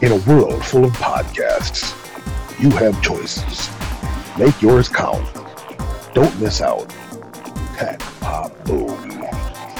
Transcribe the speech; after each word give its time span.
In 0.00 0.12
a 0.12 0.16
world 0.30 0.64
full 0.64 0.84
of 0.84 0.92
podcasts, 0.92 1.92
you 2.62 2.70
have 2.70 3.02
choices. 3.02 3.68
Make 4.38 4.62
yours 4.62 4.88
count. 4.88 5.26
Don't 6.14 6.40
miss 6.40 6.60
out. 6.60 6.88
Tech 7.76 7.98
Pop 8.20 8.64
Boom. 8.64 8.96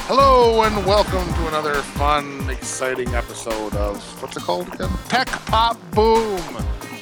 Hello 0.09 0.63
and 0.63 0.85
welcome 0.85 1.25
to 1.35 1.47
another 1.47 1.75
fun, 1.75 2.49
exciting 2.49 3.07
episode 3.15 3.73
of 3.75 4.03
what's 4.21 4.35
it 4.35 4.43
called 4.43 4.67
again? 4.73 4.89
Tech 5.07 5.29
Pop 5.45 5.77
Boom. 5.91 6.41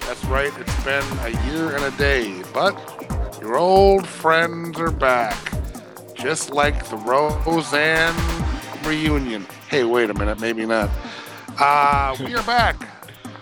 That's 0.02 0.24
right, 0.26 0.54
it's 0.60 0.84
been 0.84 1.04
a 1.22 1.30
year 1.48 1.76
and 1.76 1.86
a 1.86 1.98
day, 1.98 2.44
but 2.54 2.76
your 3.42 3.58
old 3.58 4.06
friends 4.06 4.80
are 4.80 4.92
back. 4.92 5.54
Just 6.14 6.52
like 6.52 6.88
the 6.88 6.98
Roseanne 6.98 8.16
reunion. 8.86 9.48
Hey, 9.70 9.86
wait 9.86 10.12
a 10.12 10.14
minute, 10.14 10.40
maybe 10.40 10.68
not. 10.68 10.92
Uh, 11.58 12.16
we 12.20 12.36
are 12.36 12.44
back. 12.44 12.97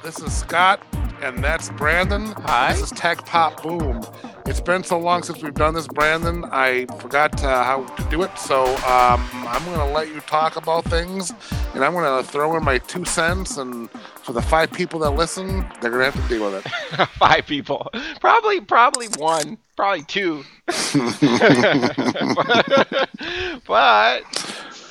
This 0.05 0.19
is 0.19 0.37
Scott, 0.37 0.85
and 1.23 1.43
that's 1.43 1.71
Brandon. 1.71 2.27
Hi. 2.43 2.73
This 2.73 2.83
is 2.83 2.91
Tech 2.91 3.25
Pop 3.25 3.63
Boom. 3.63 4.05
It's 4.45 4.61
been 4.61 4.83
so 4.83 4.99
long 4.99 5.23
since 5.23 5.41
we've 5.41 5.55
done 5.55 5.73
this, 5.73 5.87
Brandon. 5.87 6.45
I 6.51 6.85
forgot 6.99 7.43
uh, 7.43 7.63
how 7.63 7.85
to 7.85 8.03
do 8.11 8.21
it, 8.21 8.37
so 8.37 8.65
um, 8.85 9.27
I'm 9.33 9.65
going 9.65 9.79
to 9.79 9.85
let 9.85 10.09
you 10.09 10.19
talk 10.21 10.57
about 10.57 10.85
things, 10.85 11.33
and 11.73 11.83
I'm 11.83 11.93
going 11.93 12.23
to 12.23 12.31
throw 12.31 12.55
in 12.55 12.63
my 12.63 12.77
two 12.77 13.03
cents. 13.03 13.57
And 13.57 13.89
for 14.21 14.33
the 14.33 14.43
five 14.43 14.71
people 14.71 14.99
that 14.99 15.09
listen, 15.09 15.65
they're 15.81 15.89
going 15.89 16.05
to 16.05 16.11
have 16.11 16.21
to 16.21 16.29
deal 16.29 16.51
with 16.51 16.63
it. 16.63 16.71
Five 17.17 17.47
people. 17.47 17.89
Probably, 18.21 18.61
probably 18.61 19.07
one. 19.17 19.57
Probably 19.75 20.03
two. 20.03 20.43
but 23.65 24.21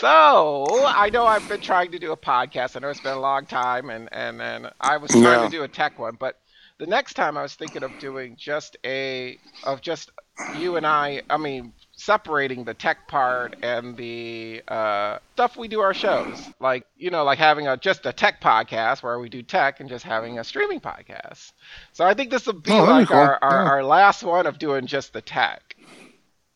so 0.00 0.84
I 0.86 1.10
know 1.10 1.26
I've 1.26 1.48
been 1.48 1.60
trying 1.60 1.92
to 1.92 1.98
do 1.98 2.12
a 2.12 2.16
podcast. 2.16 2.76
I 2.76 2.80
know 2.80 2.88
it's 2.90 3.00
been 3.00 3.12
a 3.16 3.20
long 3.20 3.46
time, 3.46 3.90
and 3.90 4.08
and 4.12 4.40
and 4.42 4.70
I 4.80 4.96
was 4.98 5.10
trying 5.10 5.22
Yeah. 5.24 5.44
to 5.44 5.48
do 5.50 5.62
a 5.62 5.68
tech 5.68 5.98
one, 5.98 6.16
but 6.18 6.38
the 6.78 6.86
next 6.86 7.14
time 7.14 7.36
I 7.36 7.42
was 7.42 7.54
thinking 7.54 7.82
of 7.82 7.98
doing 7.98 8.36
just 8.36 8.76
a 8.84 9.38
of 9.62 9.80
just 9.80 10.10
you 10.50 10.76
and 10.76 10.86
I. 10.86 11.22
I 11.30 11.36
mean, 11.36 11.72
separating 11.92 12.64
the 12.64 12.74
tech 12.74 13.06
part 13.08 13.56
and 13.62 13.96
the 13.96 14.62
uh, 14.68 15.18
stuff 15.34 15.56
we 15.56 15.68
do 15.68 15.80
our 15.80 15.94
shows, 15.94 16.50
like 16.60 16.84
you 16.96 17.10
know, 17.10 17.24
like 17.24 17.38
having 17.38 17.68
a 17.68 17.76
just 17.76 18.04
a 18.06 18.12
tech 18.12 18.40
podcast 18.40 19.02
where 19.02 19.18
we 19.18 19.28
do 19.28 19.42
tech, 19.42 19.80
and 19.80 19.88
just 19.88 20.04
having 20.04 20.38
a 20.38 20.44
streaming 20.44 20.80
podcast. 20.80 21.52
So 21.92 22.04
I 22.04 22.14
think 22.14 22.30
this 22.30 22.46
will 22.46 22.54
be 22.54 22.72
Oh, 22.72 22.84
like 22.84 23.10
our, 23.10 23.38
our, 23.42 23.50
Yeah. 23.64 23.70
our 23.70 23.84
last 23.84 24.22
one 24.24 24.46
of 24.46 24.58
doing 24.58 24.86
just 24.86 25.12
the 25.12 25.22
tech. 25.22 25.73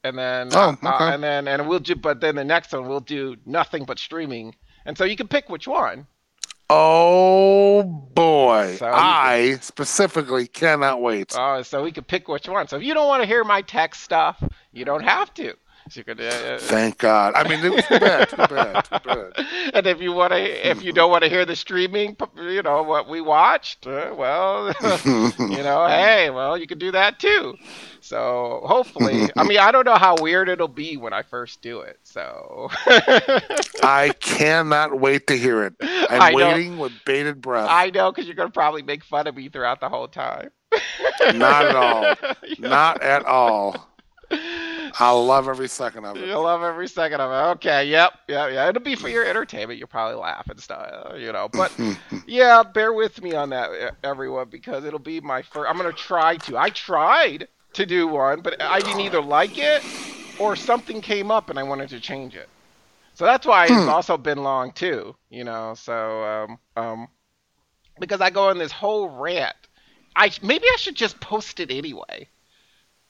And 0.05 0.17
then 0.17 0.51
Oh, 0.53 0.77
uh, 0.83 1.11
and 1.13 1.23
then 1.23 1.49
and 1.49 1.69
we'll 1.69 1.81
do 1.81 1.97
but 1.97 2.21
then 2.21 2.37
the 2.37 2.45
next 2.45 2.73
one 2.73 2.89
we'll 2.89 3.01
do 3.01 3.37
nothing 3.45 3.85
but 3.85 3.99
streaming. 3.99 4.55
And 4.85 4.97
so 4.97 5.05
you 5.05 5.17
can 5.17 5.29
pick 5.29 5.49
which 5.49 5.67
one. 5.67 6.07
Oh, 6.71 7.83
boy. 7.83 8.77
So 8.79 8.91
I 8.93 9.57
specifically 9.61 10.47
cannot 10.47 11.01
wait. 11.01 11.35
Oh, 11.37 11.63
so 11.63 11.83
we 11.83 11.93
could 11.93 12.07
pick 12.07 12.29
which 12.29 12.47
one. 12.47 12.69
So 12.69 12.77
if 12.77 12.83
you 12.83 12.93
don't 12.93 13.09
want 13.09 13.23
to 13.23 13.27
hear 13.27 13.43
my 13.43 13.63
tech 13.63 13.95
stuff, 13.95 14.43
you 14.73 14.85
don't 14.85 15.05
have 15.05 15.33
to. 15.35 15.55
Could, 15.89 16.21
uh, 16.21 16.59
Thank 16.59 16.99
God. 16.99 17.35
I 17.35 17.49
mean, 17.49 17.65
it 17.65 17.73
was 17.73 17.85
bad, 17.87 18.29
too 18.29 18.37
bad, 18.37 18.85
too 18.85 18.99
bad. 19.05 19.33
and 19.75 19.87
if 19.87 20.01
you 20.01 20.13
want 20.13 20.33
to, 20.33 20.69
if 20.69 20.83
you 20.83 20.93
don't 20.93 21.11
want 21.11 21.25
to 21.25 21.31
hear 21.31 21.45
the 21.45 21.57
streaming, 21.57 22.17
you 22.37 22.63
know 22.63 22.83
what 22.83 23.09
we 23.09 23.21
watched, 23.21 23.87
uh, 23.87 24.15
well, 24.17 24.69
you 25.05 25.63
know, 25.63 25.87
hey, 25.89 26.31
well, 26.31 26.57
you 26.57 26.67
can 26.67 26.79
do 26.79 26.91
that 26.93 27.19
too. 27.19 27.57
So 28.01 28.63
hopefully, 28.65 29.29
I 29.37 29.45
mean, 29.45 29.59
I 29.59 29.73
don't 29.73 29.85
know 29.85 29.97
how 29.97 30.17
weird 30.21 30.49
it'll 30.49 30.69
be 30.69 30.97
when 30.97 31.13
I 31.13 31.23
first 31.23 31.63
do 31.63 31.81
it. 31.81 31.99
So 32.03 32.71
I 33.83 34.15
cannot 34.21 35.01
wait 35.01 35.27
to 35.29 35.37
hear 35.37 35.65
it. 35.65 35.75
I'm 35.81 36.35
waiting 36.35 36.79
with 36.79 36.93
bated 37.05 37.41
breath. 37.41 37.69
I 37.71 37.91
know 37.91 38.13
because 38.13 38.27
you're 38.27 38.37
gonna 38.37 38.51
probably 38.51 38.83
make 38.83 39.05
fun 39.05 39.27
of 39.27 39.37
me 39.37 39.49
throughout 39.49 39.81
the 39.81 39.89
whole 39.89 40.09
time. 40.09 40.51
Not 41.35 41.67
at 41.67 41.77
all. 41.77 42.15
Not 42.59 43.03
at 43.03 43.25
all. 43.25 43.88
I 44.99 45.11
love 45.11 45.49
every 45.49 45.69
second 45.69 46.05
of 46.05 46.21
it. 46.23 46.31
You'll 46.31 46.43
love 46.43 46.63
every 46.63 46.89
second 46.89 47.21
of 47.21 47.31
it. 47.31 47.57
Okay, 47.59 47.87
yep, 47.89 48.13
yeah, 48.29 48.49
yeah. 48.49 48.69
It'll 48.69 48.83
be 48.83 48.95
for 48.97 49.09
your 49.09 49.25
entertainment. 49.25 49.79
You'll 49.79 49.89
probably 49.89 50.17
laugh 50.17 50.49
and 50.49 50.61
stuff, 50.61 51.15
you 51.19 51.33
know. 51.33 51.49
But 51.49 51.73
yeah, 52.27 52.63
bear 52.63 52.93
with 52.93 53.23
me 53.23 53.35
on 53.35 53.51
that, 53.51 53.97
everyone, 54.03 54.49
because 54.49 54.85
it'll 54.85 54.99
be 54.99 55.21
my 55.21 55.43
first. 55.43 55.69
I'm 55.71 55.77
gonna 55.77 55.93
try 55.93 56.37
to. 56.39 56.57
I 56.59 56.71
tried 56.71 57.49
to 57.75 57.87
do 57.87 58.09
one, 58.09 58.41
but 58.41 58.61
I 58.61 58.81
didn't 58.83 59.01
either 59.01 59.23
like 59.23 59.59
it 59.59 59.83
or 60.39 60.57
something 60.57 61.01
came 61.03 61.31
up 61.31 61.51
and 61.51 61.59
I 61.59 61.63
wanted 61.65 61.91
to 61.91 62.01
change 62.01 62.35
it. 62.35 62.51
So 63.15 63.25
that's 63.25 63.47
why 63.47 63.69
it's 63.69 63.87
Hmm. 63.87 63.89
also 63.89 64.17
been 64.17 64.43
long 64.43 64.73
too, 64.73 65.17
you 65.31 65.45
know. 65.45 65.75
So 65.75 66.25
um 66.25 66.59
um 66.77 67.09
because 68.01 68.21
I 68.21 68.31
go 68.31 68.49
on 68.49 68.59
this 68.59 68.73
whole 68.73 69.09
rant. 69.09 69.57
I 70.17 70.31
maybe 70.43 70.65
I 70.67 70.77
should 70.79 70.97
just 70.97 71.21
post 71.21 71.61
it 71.61 71.71
anyway. 71.71 72.29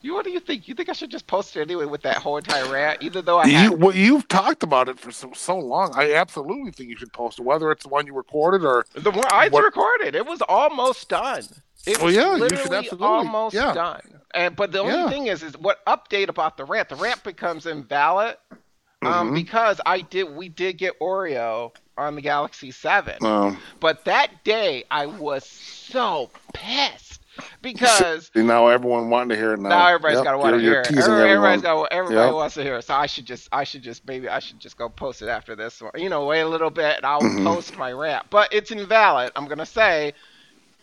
You 0.01 0.15
what 0.15 0.25
do 0.25 0.31
you 0.31 0.39
think? 0.39 0.69
You 0.69 0.75
think 0.75 0.89
I 0.89 0.93
should 0.93 1.11
just 1.11 1.27
post 1.27 1.57
it 1.57 1.61
anyway 1.61 1.85
with 1.85 2.03
that 2.03 2.19
whole 2.19 2.37
entire 2.37 2.71
rant, 2.71 3.03
even 3.03 3.25
though 3.25 3.39
I 3.39 3.47
You, 3.47 3.57
have, 3.57 3.73
well, 3.81 3.95
you've 3.95 4.29
talked 4.29 4.63
about 4.63 4.89
it 4.89 4.99
for 5.01 5.11
so, 5.11 5.33
so 5.35 5.59
long. 5.59 5.93
I 5.97 6.15
absolutely 6.15 6.71
think 6.71 6.89
you 6.91 6.97
should 6.97 7.13
post 7.13 7.41
it, 7.41 7.43
whether 7.45 7.73
it's 7.73 7.83
the 7.83 7.89
one 7.89 8.07
you 8.07 8.15
recorded 8.15 8.65
or. 8.65 8.87
the 8.95 9.11
one 9.11 9.25
I 9.33 9.49
what- 9.49 9.65
recorded, 9.65 10.15
it 10.15 10.25
was 10.25 10.41
almost 10.43 11.09
done. 11.09 11.43
It 11.87 11.97
Well, 11.99 12.07
was 12.07 12.15
yeah, 12.15 12.33
you 12.37 12.39
should 12.39 12.53
literally 12.53 12.77
absolutely- 12.77 13.07
almost 13.09 13.55
yeah. 13.57 13.73
done. 13.75 14.01
And 14.35 14.55
but 14.55 14.71
the 14.73 14.81
only 14.81 14.93
Yeah. 14.95 15.09
thing 15.09 15.27
is, 15.27 15.43
is 15.43 15.57
what 15.59 15.85
update 15.87 16.29
about 16.29 16.57
the 16.59 16.65
rant? 16.65 16.89
The 16.91 16.97
rant 16.97 17.25
becomes 17.25 17.67
invalid 17.67 18.37
um, 19.03 19.31
Mhm. 19.31 19.35
because 19.35 19.81
I 19.87 20.01
did 20.03 20.35
we 20.37 20.49
did 20.49 20.77
get 20.79 20.99
Oreo 21.01 21.73
on 21.97 22.15
the 22.15 22.21
Galaxy 22.21 22.71
Seven. 22.71 23.25
Um, 23.25 23.59
But 23.81 24.05
that 24.05 24.45
day 24.45 24.85
I 24.91 25.07
was 25.07 25.45
so 25.47 26.31
pissed 26.53 27.08
because 27.63 28.31
see, 28.35 28.43
now 28.43 28.69
everyone 28.69 29.11
wanting 29.11 29.31
to 29.31 29.37
hear 29.37 29.53
it 29.55 29.61
now. 29.61 29.69
now 29.71 29.87
everybody's 29.89 30.19
Yep, 30.19 30.25
got 30.25 30.33
to 30.33 30.39
want 30.39 30.55
to 30.55 30.61
hear 30.61 30.83
it. 30.83 30.95
Everybody- 30.97 31.31
Everybody's 31.31 31.63
got 31.63 31.87
everybody 31.93 32.27
Yep. 32.27 32.35
wants 32.35 32.55
to 32.55 32.63
hear 32.63 32.77
it. 32.77 32.85
So 32.85 32.95
I 32.95 33.07
should 33.07 33.27
just 33.27 33.49
I 33.53 33.65
should 33.65 33.83
just 33.83 34.07
maybe 34.07 34.29
I 34.29 34.39
should 34.41 34.59
just 34.61 34.77
go 34.77 34.89
post 34.89 35.23
it 35.23 35.29
after 35.29 35.55
this 35.57 35.81
one. 35.81 35.93
You 35.97 36.09
know, 36.09 36.27
wait 36.27 36.41
a 36.41 36.49
little 36.49 36.71
bit 36.71 36.97
and 36.97 37.07
I'll 37.07 37.23
Mhm. 37.23 37.45
post 37.45 37.77
my 37.77 37.93
rant. 37.93 38.27
But 38.31 38.53
it's 38.53 38.71
invalid. 38.71 39.33
I'm 39.37 39.47
gonna 39.47 39.67
say, 39.67 40.15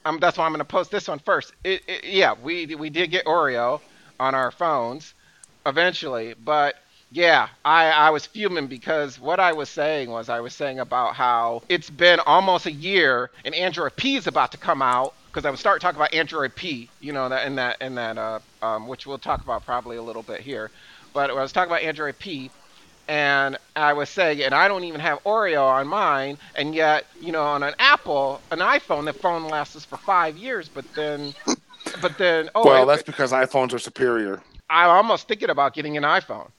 um, 0.06 0.20
that's 0.20 0.38
why 0.38 0.46
I'm 0.46 0.52
gonna 0.54 0.66
post 0.66 0.92
this 0.92 1.08
one 1.08 1.20
first. 1.20 1.54
It, 1.64 1.82
it, 1.88 2.04
yeah, 2.06 2.34
we 2.42 2.76
we 2.76 2.90
did 2.90 3.12
get 3.12 3.26
Oreo 3.26 3.82
on 4.20 4.36
our 4.36 4.52
phones 4.52 5.14
eventually, 5.66 6.34
but 6.38 6.76
yeah, 7.12 7.50
I, 7.64 7.90
I 7.92 8.10
was 8.10 8.26
fuming 8.26 8.68
because 8.68 9.20
what 9.20 9.40
I 9.40 9.54
was 9.54 9.70
saying 9.70 10.10
was 10.10 10.30
I 10.30 10.40
was 10.42 10.54
saying 10.54 10.80
about 10.80 11.16
how 11.16 11.64
it's 11.70 11.90
been 11.90 12.20
almost 12.26 12.66
a 12.66 12.72
year 12.72 13.32
and 13.46 13.54
Android 13.56 13.96
P 13.96 14.16
is 14.16 14.28
about 14.28 14.52
to 14.52 14.58
come 14.58 14.82
out 14.82 15.14
because 15.36 15.46
I 15.46 15.50
was 15.50 15.60
start 15.60 15.82
talking 15.82 15.98
about 15.98 16.14
Android 16.14 16.56
P, 16.56 16.90
you 17.02 17.12
know, 17.12 17.28
that 17.28 17.46
in 17.46 17.56
that 17.58 17.82
in 17.82 17.96
that 17.96 18.18
uh, 18.18 18.40
um, 18.62 18.88
which 18.88 19.06
we'll 19.06 19.18
talk 19.18 19.44
about 19.44 19.66
probably 19.66 19.98
a 19.98 20.02
little 20.02 20.24
bit 20.24 20.40
here, 20.40 20.72
but 21.14 21.30
I 21.30 21.34
was 21.34 21.52
talking 21.52 21.70
about 21.70 21.84
Android 21.84 22.18
P. 22.20 22.52
And 23.08 23.60
I 23.76 23.94
was 23.94 24.10
saying, 24.10 24.42
and 24.42 24.56
I 24.56 24.68
don't 24.68 24.84
even 24.86 25.00
have 25.00 25.20
Oreo 25.26 25.64
on 25.64 25.88
mine, 25.88 26.40
and 26.56 26.74
yet, 26.74 27.06
you 27.22 27.32
know, 27.32 27.44
on 27.44 27.62
an 27.62 27.76
Apple, 27.78 28.42
an 28.50 28.60
iPhone, 28.60 29.06
the 29.06 29.14
phone 29.14 29.44
lasts 29.48 29.76
us 29.76 29.86
for 29.86 29.98
five 29.98 30.38
years, 30.38 30.70
but 30.70 30.86
then, 30.96 31.36
but 32.02 32.18
then, 32.18 32.50
oh, 32.56 32.66
well, 32.66 32.84
it- 32.84 32.88
that's 32.88 33.04
because 33.04 33.32
iPhones 33.32 33.74
are 33.74 33.80
superior. 33.80 34.42
I'm 34.72 34.90
almost 34.90 35.28
thinking 35.28 35.52
about 35.52 35.76
getting 35.76 35.98
an 35.98 36.04
iPhone. 36.04 36.50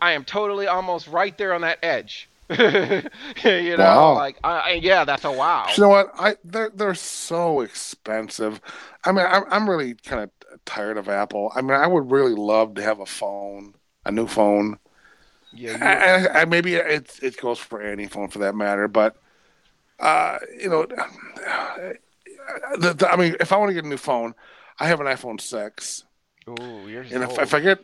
I 0.00 0.12
am 0.12 0.24
totally 0.24 0.68
almost 0.68 1.08
right 1.08 1.36
there 1.36 1.54
on 1.54 1.62
that 1.62 1.80
edge. 1.82 2.29
you 3.44 3.76
know, 3.76 4.10
Wow. 4.10 4.14
like, 4.14 4.38
yeah, 4.44 5.04
that's 5.04 5.24
a 5.24 5.32
wow. 5.32 5.76
You 5.76 5.82
know 5.82 5.88
what? 5.88 6.10
I 6.18 6.36
they're 6.44 6.70
they're 6.70 6.94
so 6.94 7.60
expensive. 7.60 8.60
I 9.04 9.12
mean, 9.12 9.26
I'm 9.28 9.44
I'm 9.50 9.70
really 9.70 9.94
kind 9.94 10.22
of 10.24 10.64
tired 10.64 10.96
of 10.98 11.08
Apple. 11.08 11.52
I 11.54 11.60
mean, 11.62 11.72
I 11.72 11.86
would 11.86 12.10
really 12.10 12.34
love 12.34 12.74
to 12.74 12.82
have 12.82 12.98
a 13.00 13.06
phone, 13.06 13.74
a 14.04 14.10
new 14.10 14.26
phone. 14.26 14.78
Yeah, 15.52 15.76
I, 15.80 16.26
I, 16.28 16.42
I 16.42 16.44
maybe 16.46 16.74
it 16.76 17.18
it 17.22 17.36
goes 17.40 17.58
for 17.58 17.82
any 17.82 18.06
phone 18.06 18.28
for 18.30 18.40
that 18.40 18.54
matter, 18.54 18.88
but 18.88 19.16
uh, 20.00 20.38
you 20.58 20.70
know, 20.70 20.86
the, 22.78 22.94
the, 22.94 23.08
I 23.10 23.16
mean, 23.16 23.36
if 23.40 23.52
I 23.52 23.56
want 23.56 23.70
to 23.70 23.74
get 23.74 23.84
a 23.84 23.88
new 23.88 23.96
phone, 23.96 24.34
I 24.78 24.86
have 24.88 25.00
an 25.00 25.06
iPhone 25.06 25.40
six, 25.40 26.04
Ooh, 26.48 26.86
you're 26.88 27.04
and 27.10 27.22
if, 27.22 27.38
if 27.38 27.54
I 27.54 27.60
get, 27.60 27.80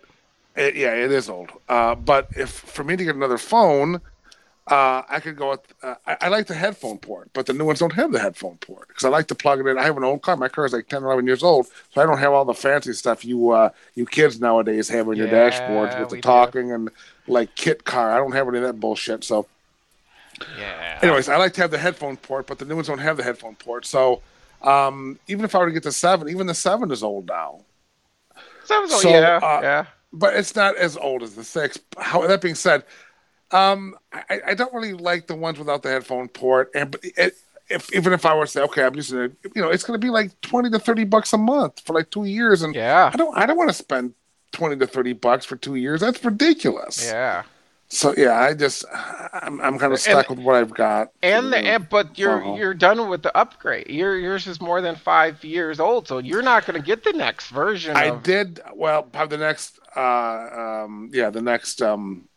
it, 0.57 0.77
yeah, 0.77 0.95
it 0.95 1.11
is 1.13 1.29
old. 1.29 1.51
Uh, 1.69 1.95
but 1.95 2.29
if 2.37 2.51
for 2.51 2.85
me 2.85 2.97
to 2.97 3.05
get 3.05 3.15
another 3.15 3.39
phone, 3.39 4.01
uh, 4.69 5.03
I 5.09 5.21
could 5.21 5.37
go 5.37 5.51
with. 5.51 5.61
Uh, 5.83 5.95
I, 6.07 6.17
I 6.23 6.29
like 6.29 6.47
the 6.49 6.55
headphone 6.55 6.99
port, 6.99 7.31
but 7.33 7.47
the 7.47 7.53
new 7.53 7.65
ones 7.65 7.79
don't 7.79 7.93
have 7.93 8.11
the 8.13 8.19
headphone 8.19 8.59
port 8.59 8.89
because 8.89 9.05
I 9.05 9.09
like 9.11 9.29
to 9.29 9.35
plug 9.35 9.61
it 9.61 9.67
in. 9.67 9.79
I 9.79 9.85
have 9.85 9.97
an 9.97 10.05
old 10.05 10.23
car. 10.23 10.37
My 10.37 10.49
car 10.49 10.67
is 10.67 10.73
like 10.73 10.89
10, 10.89 11.05
11 11.05 11.27
years 11.27 11.43
old, 11.45 11.69
so 11.91 12.01
I 12.03 12.07
don't 12.07 12.19
have 12.19 12.33
all 12.33 12.45
the 12.45 12.55
fancy 12.55 12.93
stuff 12.93 13.25
you 13.25 13.51
uh, 13.51 13.71
you 13.95 14.07
kids 14.07 14.41
nowadays 14.41 14.89
have 14.89 15.09
on 15.09 15.17
your 15.17 15.29
Yeah, 15.29 15.29
dashboards 15.29 15.97
with 15.97 16.11
the 16.11 16.17
we 16.17 16.21
do. 16.23 16.49
talking 16.49 16.73
and 16.73 16.91
like 17.29 17.55
kit 17.55 17.85
car. 17.85 18.13
I 18.13 18.17
don't 18.19 18.33
have 18.33 18.49
any 18.49 18.59
of 18.59 18.65
that 18.65 18.81
bullshit. 18.81 19.23
So, 19.25 19.47
yeah. 20.57 21.03
anyways, 21.03 21.29
I 21.29 21.37
like 21.37 21.53
to 21.55 21.63
have 21.63 21.71
the 21.71 21.79
headphone 21.79 22.17
port, 22.17 22.47
but 22.47 22.59
the 22.59 22.65
new 22.65 22.75
ones 22.75 22.87
don't 22.89 22.99
have 22.99 23.17
the 23.17 23.23
headphone 23.23 23.57
port. 23.57 23.87
So, 23.87 24.23
um, 24.63 25.19
even 25.29 25.45
if 25.45 25.55
I 25.55 25.59
were 25.59 25.67
to 25.67 25.73
get 25.73 25.83
the 25.83 25.93
seven, 25.93 26.29
even 26.29 26.47
the 26.47 26.55
seven 26.55 26.91
is 26.91 27.03
old 27.03 27.27
now. 27.27 27.65
So, 28.65 28.87
so, 28.87 29.01
so, 29.01 29.11
yeah, 29.11 29.43
uh, 29.43 29.63
yeah. 29.63 29.87
but 30.13 30.35
it's 30.35 30.55
not 30.55 30.77
as 30.77 30.97
old 30.97 31.23
as 31.23 31.35
the 31.35 31.45
six. 31.45 31.79
How 31.99 32.27
that 32.27 32.41
being 32.41 32.55
said, 32.55 32.85
um, 33.51 33.95
I, 34.13 34.41
I 34.49 34.55
don't 34.55 34.73
really 34.75 34.93
like 34.93 35.27
the 35.27 35.37
ones 35.37 35.59
without 35.59 35.83
the 35.83 35.89
headphone 35.91 36.29
port, 36.29 36.71
and 36.75 36.91
but 36.91 37.01
it, 37.05 37.35
if 37.69 37.93
even 37.95 38.13
if 38.13 38.25
I 38.25 38.35
were 38.35 38.45
to 38.45 38.51
say, 38.51 38.63
okay, 38.63 38.85
I'm 38.85 38.95
using 38.95 39.21
it, 39.21 39.33
you 39.55 39.63
know, 39.63 39.71
it's 39.71 39.85
going 39.85 39.99
to 40.01 40.05
be 40.05 40.11
like 40.11 40.41
twenty 40.41 40.71
to 40.71 40.79
thirty 40.79 41.05
bucks 41.05 41.33
a 41.33 41.39
month 41.39 41.81
for 41.81 41.93
like 41.95 42.11
two 42.11 42.25
years, 42.25 42.63
and 42.63 42.75
Yeah. 42.75 43.11
I 43.13 43.17
don't 43.17 43.37
I 43.37 43.47
don't 43.47 43.57
want 43.57 43.71
to 43.71 43.75
spend 43.75 44.15
twenty 44.53 44.77
to 44.77 44.87
thirty 44.87 45.13
bucks 45.13 45.45
for 45.45 45.57
two 45.57 45.75
years. 45.77 46.01
That's 46.01 46.25
ridiculous. 46.25 47.05
Yeah. 47.05 47.43
So 47.89 48.15
yeah, 48.17 48.41
I 48.41 48.55
just 48.55 48.85
I'm 49.33 49.61
I'm 49.61 49.79
kind 49.79 49.93
of 49.93 50.01
stuck 50.01 50.29
with 50.29 50.41
what 50.41 50.57
I've 50.57 50.75
got. 50.75 51.13
And 51.23 51.53
the 51.53 51.59
and, 51.59 51.89
but 51.89 52.19
you're 52.19 52.43
Uh-huh. 52.43 52.55
you're 52.57 52.75
done 52.75 53.09
with 53.09 53.23
the 53.23 53.37
upgrade. 53.37 53.89
Your 53.89 54.19
yours 54.19 54.49
is 54.49 54.61
more 54.61 54.81
than 54.81 54.97
five 54.97 55.45
years 55.45 55.79
old, 55.79 56.09
so 56.09 56.19
you're 56.19 56.43
not 56.43 56.67
going 56.67 56.81
to 56.81 56.85
get 56.85 57.05
the 57.05 57.13
next 57.13 57.49
version. 57.51 57.97
I 57.97 58.07
of, 58.07 58.25
did 58.25 58.61
well 58.75 59.09
have 59.15 59.31
the 59.31 59.39
next 59.39 59.79
uh 59.95 60.85
um 60.85 61.11
yeah 61.13 61.31
the 61.31 61.41
next 61.43 61.81
um 61.81 62.29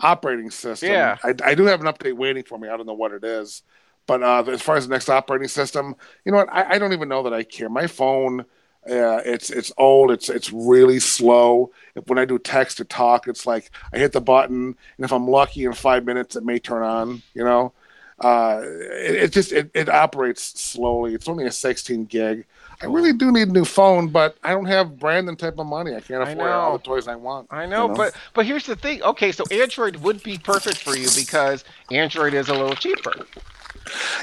operating 0.00 0.50
system. 0.50 0.90
Yeah. 0.90 1.16
I, 1.22 1.34
I 1.44 1.54
do 1.54 1.64
have 1.64 1.80
an 1.80 1.86
update 1.86 2.16
waiting 2.16 2.44
for 2.44 2.58
me. 2.58 2.68
I 2.68 2.76
don't 2.76 2.86
know 2.86 2.94
what 2.94 3.12
it 3.12 3.24
is, 3.24 3.62
but 4.06 4.22
uh 4.22 4.44
as 4.48 4.62
far 4.62 4.76
as 4.76 4.86
the 4.86 4.94
next 4.94 5.08
operating 5.08 5.48
system, 5.48 5.94
you 6.24 6.32
know 6.32 6.38
what? 6.38 6.52
I, 6.52 6.74
I 6.74 6.78
don't 6.78 6.92
even 6.92 7.08
know 7.08 7.22
that 7.24 7.34
I 7.34 7.42
care. 7.42 7.68
My 7.68 7.86
phone. 7.86 8.44
Uh, 8.88 9.20
it's 9.26 9.50
it's 9.50 9.70
old. 9.76 10.10
It's 10.10 10.30
it's 10.30 10.50
really 10.50 10.98
slow. 10.98 11.72
If, 11.94 12.06
when 12.06 12.18
I 12.18 12.24
do 12.24 12.38
text 12.38 12.78
to 12.78 12.84
talk, 12.84 13.28
it's 13.28 13.44
like 13.44 13.70
I 13.92 13.98
hit 13.98 14.12
the 14.12 14.20
button, 14.20 14.76
and 14.96 15.04
if 15.04 15.12
I'm 15.12 15.28
lucky, 15.28 15.64
in 15.64 15.74
five 15.74 16.06
minutes 16.06 16.36
it 16.36 16.44
may 16.44 16.58
turn 16.58 16.82
on. 16.82 17.22
You 17.34 17.44
know, 17.44 17.74
uh, 18.20 18.60
it, 18.62 19.14
it 19.16 19.32
just 19.32 19.52
it, 19.52 19.70
it 19.74 19.88
operates 19.88 20.42
slowly. 20.58 21.14
It's 21.14 21.28
only 21.28 21.44
a 21.44 21.52
16 21.52 22.06
gig. 22.06 22.46
I 22.80 22.86
really 22.86 23.12
do 23.12 23.32
need 23.32 23.48
a 23.48 23.52
new 23.52 23.64
phone, 23.64 24.08
but 24.08 24.36
I 24.44 24.50
don't 24.52 24.66
have 24.66 24.98
Brandon 24.98 25.34
type 25.34 25.58
of 25.58 25.66
money. 25.66 25.96
I 25.96 26.00
can't 26.00 26.22
I 26.22 26.30
afford 26.30 26.50
all 26.50 26.72
know. 26.72 26.78
the 26.78 26.84
toys 26.84 27.08
I 27.08 27.16
want. 27.16 27.48
I 27.50 27.66
know, 27.66 27.88
you 27.88 27.94
but 27.94 28.14
but 28.34 28.46
here's 28.46 28.66
the 28.66 28.76
thing. 28.76 29.02
Okay, 29.02 29.32
so 29.32 29.44
Android 29.50 29.96
would 29.96 30.22
be 30.22 30.38
perfect 30.38 30.78
for 30.78 30.96
you 30.96 31.08
because 31.16 31.64
Android 31.90 32.34
is 32.34 32.48
a 32.48 32.54
little 32.54 32.76
cheaper. 32.76 33.12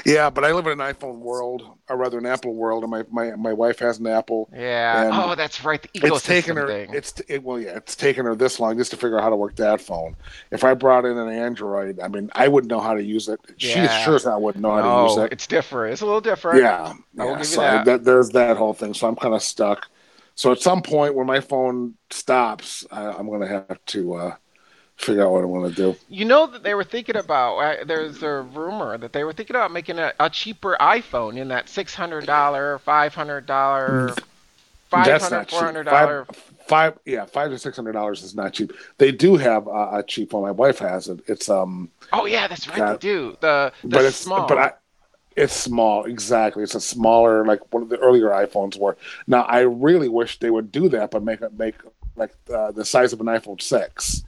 Yeah, 0.04 0.30
but 0.30 0.44
I 0.44 0.52
live 0.52 0.66
in 0.66 0.80
an 0.80 0.94
iPhone 0.94 1.18
world, 1.18 1.62
or 1.88 1.96
rather 1.96 2.18
an 2.18 2.26
Apple 2.26 2.54
world, 2.54 2.84
and 2.84 2.90
my 2.90 3.04
my, 3.10 3.36
my 3.36 3.52
wife 3.52 3.78
has 3.80 3.98
an 3.98 4.06
Apple. 4.06 4.48
Yeah. 4.52 5.10
Oh, 5.12 5.34
that's 5.34 5.64
right. 5.64 5.80
The 5.82 5.88
ecosystem 5.88 6.16
It's 6.16 6.26
taken 6.26 6.56
her. 6.56 6.66
thing. 6.66 6.94
It's 6.94 7.20
it, 7.28 7.42
well, 7.42 7.60
yeah, 7.60 7.76
it's 7.76 7.96
taken 7.96 8.26
her 8.26 8.34
this 8.34 8.60
long 8.60 8.76
just 8.78 8.90
to 8.92 8.96
figure 8.96 9.18
out 9.18 9.22
how 9.22 9.30
to 9.30 9.36
work 9.36 9.56
that 9.56 9.80
phone. 9.80 10.16
If 10.50 10.64
I 10.64 10.74
brought 10.74 11.04
in 11.04 11.16
an 11.18 11.28
Android, 11.28 12.00
I 12.00 12.08
mean, 12.08 12.30
I 12.34 12.48
wouldn't 12.48 12.70
know 12.70 12.80
how 12.80 12.94
to 12.94 13.02
use 13.02 13.28
it. 13.28 13.40
She 13.56 13.72
sure 13.72 14.16
as 14.16 14.24
hell 14.24 14.40
wouldn't 14.40 14.62
know 14.62 14.72
how 14.72 15.06
to 15.06 15.08
use 15.08 15.18
it. 15.18 15.32
it's 15.32 15.46
different. 15.46 15.92
It's 15.92 16.02
a 16.02 16.06
little 16.06 16.20
different. 16.20 16.62
Yeah, 16.62 16.94
I 17.18 17.24
yeah. 17.24 17.42
So 17.42 17.60
that. 17.60 17.84
that, 17.84 18.04
there's 18.04 18.30
that 18.30 18.56
whole 18.56 18.74
thing. 18.74 18.94
So 18.94 19.08
I'm 19.08 19.16
kind 19.16 19.34
of 19.34 19.42
stuck. 19.42 19.88
So 20.34 20.52
at 20.52 20.60
some 20.60 20.82
point 20.82 21.14
when 21.14 21.26
my 21.26 21.40
phone 21.40 21.94
stops, 22.10 22.84
I, 22.90 23.06
I'm 23.06 23.26
going 23.26 23.40
to 23.40 23.48
have 23.48 23.78
to 23.86 24.14
uh, 24.14 24.34
figure 24.96 25.24
out 25.24 25.32
what 25.32 25.42
I 25.42 25.46
want 25.46 25.74
to 25.74 25.82
do. 25.92 25.98
You 26.08 26.24
know 26.24 26.46
that 26.46 26.62
they 26.62 26.74
were 26.74 26.84
thinking 26.84 27.16
about. 27.16 27.58
Uh, 27.58 27.84
there's 27.84 28.22
a 28.22 28.42
rumor 28.42 28.98
that 28.98 29.12
they 29.12 29.24
were 29.24 29.32
thinking 29.32 29.56
about 29.56 29.70
making 29.72 29.98
a, 29.98 30.12
a 30.18 30.30
cheaper 30.30 30.76
iPhone 30.80 31.36
in 31.36 31.48
that 31.48 31.68
six 31.68 31.94
hundred 31.94 32.26
dollar, 32.26 32.78
five 32.80 33.14
hundred 33.14 33.46
dollar, 33.46 34.14
five 34.88 35.06
That's 35.06 35.28
hundred, 35.28 35.50
four 35.50 35.64
hundred 35.64 35.84
dollar. 35.84 36.24
Five, 36.24 36.36
five, 36.66 36.98
yeah, 37.04 37.24
five 37.26 37.50
to 37.50 37.58
six 37.58 37.76
hundred 37.76 37.92
dollars 37.92 38.22
is 38.22 38.34
not 38.34 38.52
cheap. 38.52 38.72
They 38.98 39.12
do 39.12 39.36
have 39.36 39.66
a, 39.66 39.98
a 39.98 40.04
cheap 40.06 40.32
one. 40.32 40.42
My 40.42 40.50
wife 40.50 40.78
has 40.78 41.08
it. 41.08 41.20
It's 41.26 41.48
um, 41.48 41.90
Oh 42.12 42.26
yeah, 42.26 42.48
that's 42.48 42.68
right. 42.68 42.78
Got- 42.78 43.00
They 43.00 43.08
do 43.08 43.36
the 43.40 43.72
the 43.82 43.88
but 43.88 44.04
it's 44.04 44.16
small. 44.16 44.48
but 44.48 44.58
I, 44.58 44.72
it's 45.36 45.52
small 45.52 46.04
exactly. 46.04 46.62
It's 46.62 46.74
a 46.74 46.80
smaller 46.80 47.44
like 47.44 47.72
one 47.72 47.82
of 47.82 47.90
the 47.90 47.98
earlier 47.98 48.30
iPhones 48.30 48.78
were. 48.78 48.96
Now 49.26 49.42
I 49.42 49.60
really 49.60 50.08
wish 50.08 50.38
they 50.38 50.50
would 50.50 50.72
do 50.72 50.88
that, 50.88 51.10
but 51.10 51.22
make 51.22 51.42
it 51.42 51.52
make 51.58 51.74
like 52.16 52.32
uh, 52.52 52.72
the 52.72 52.84
size 52.84 53.12
of 53.12 53.20
an 53.20 53.26
iPhone 53.26 53.60
six. 53.60 54.24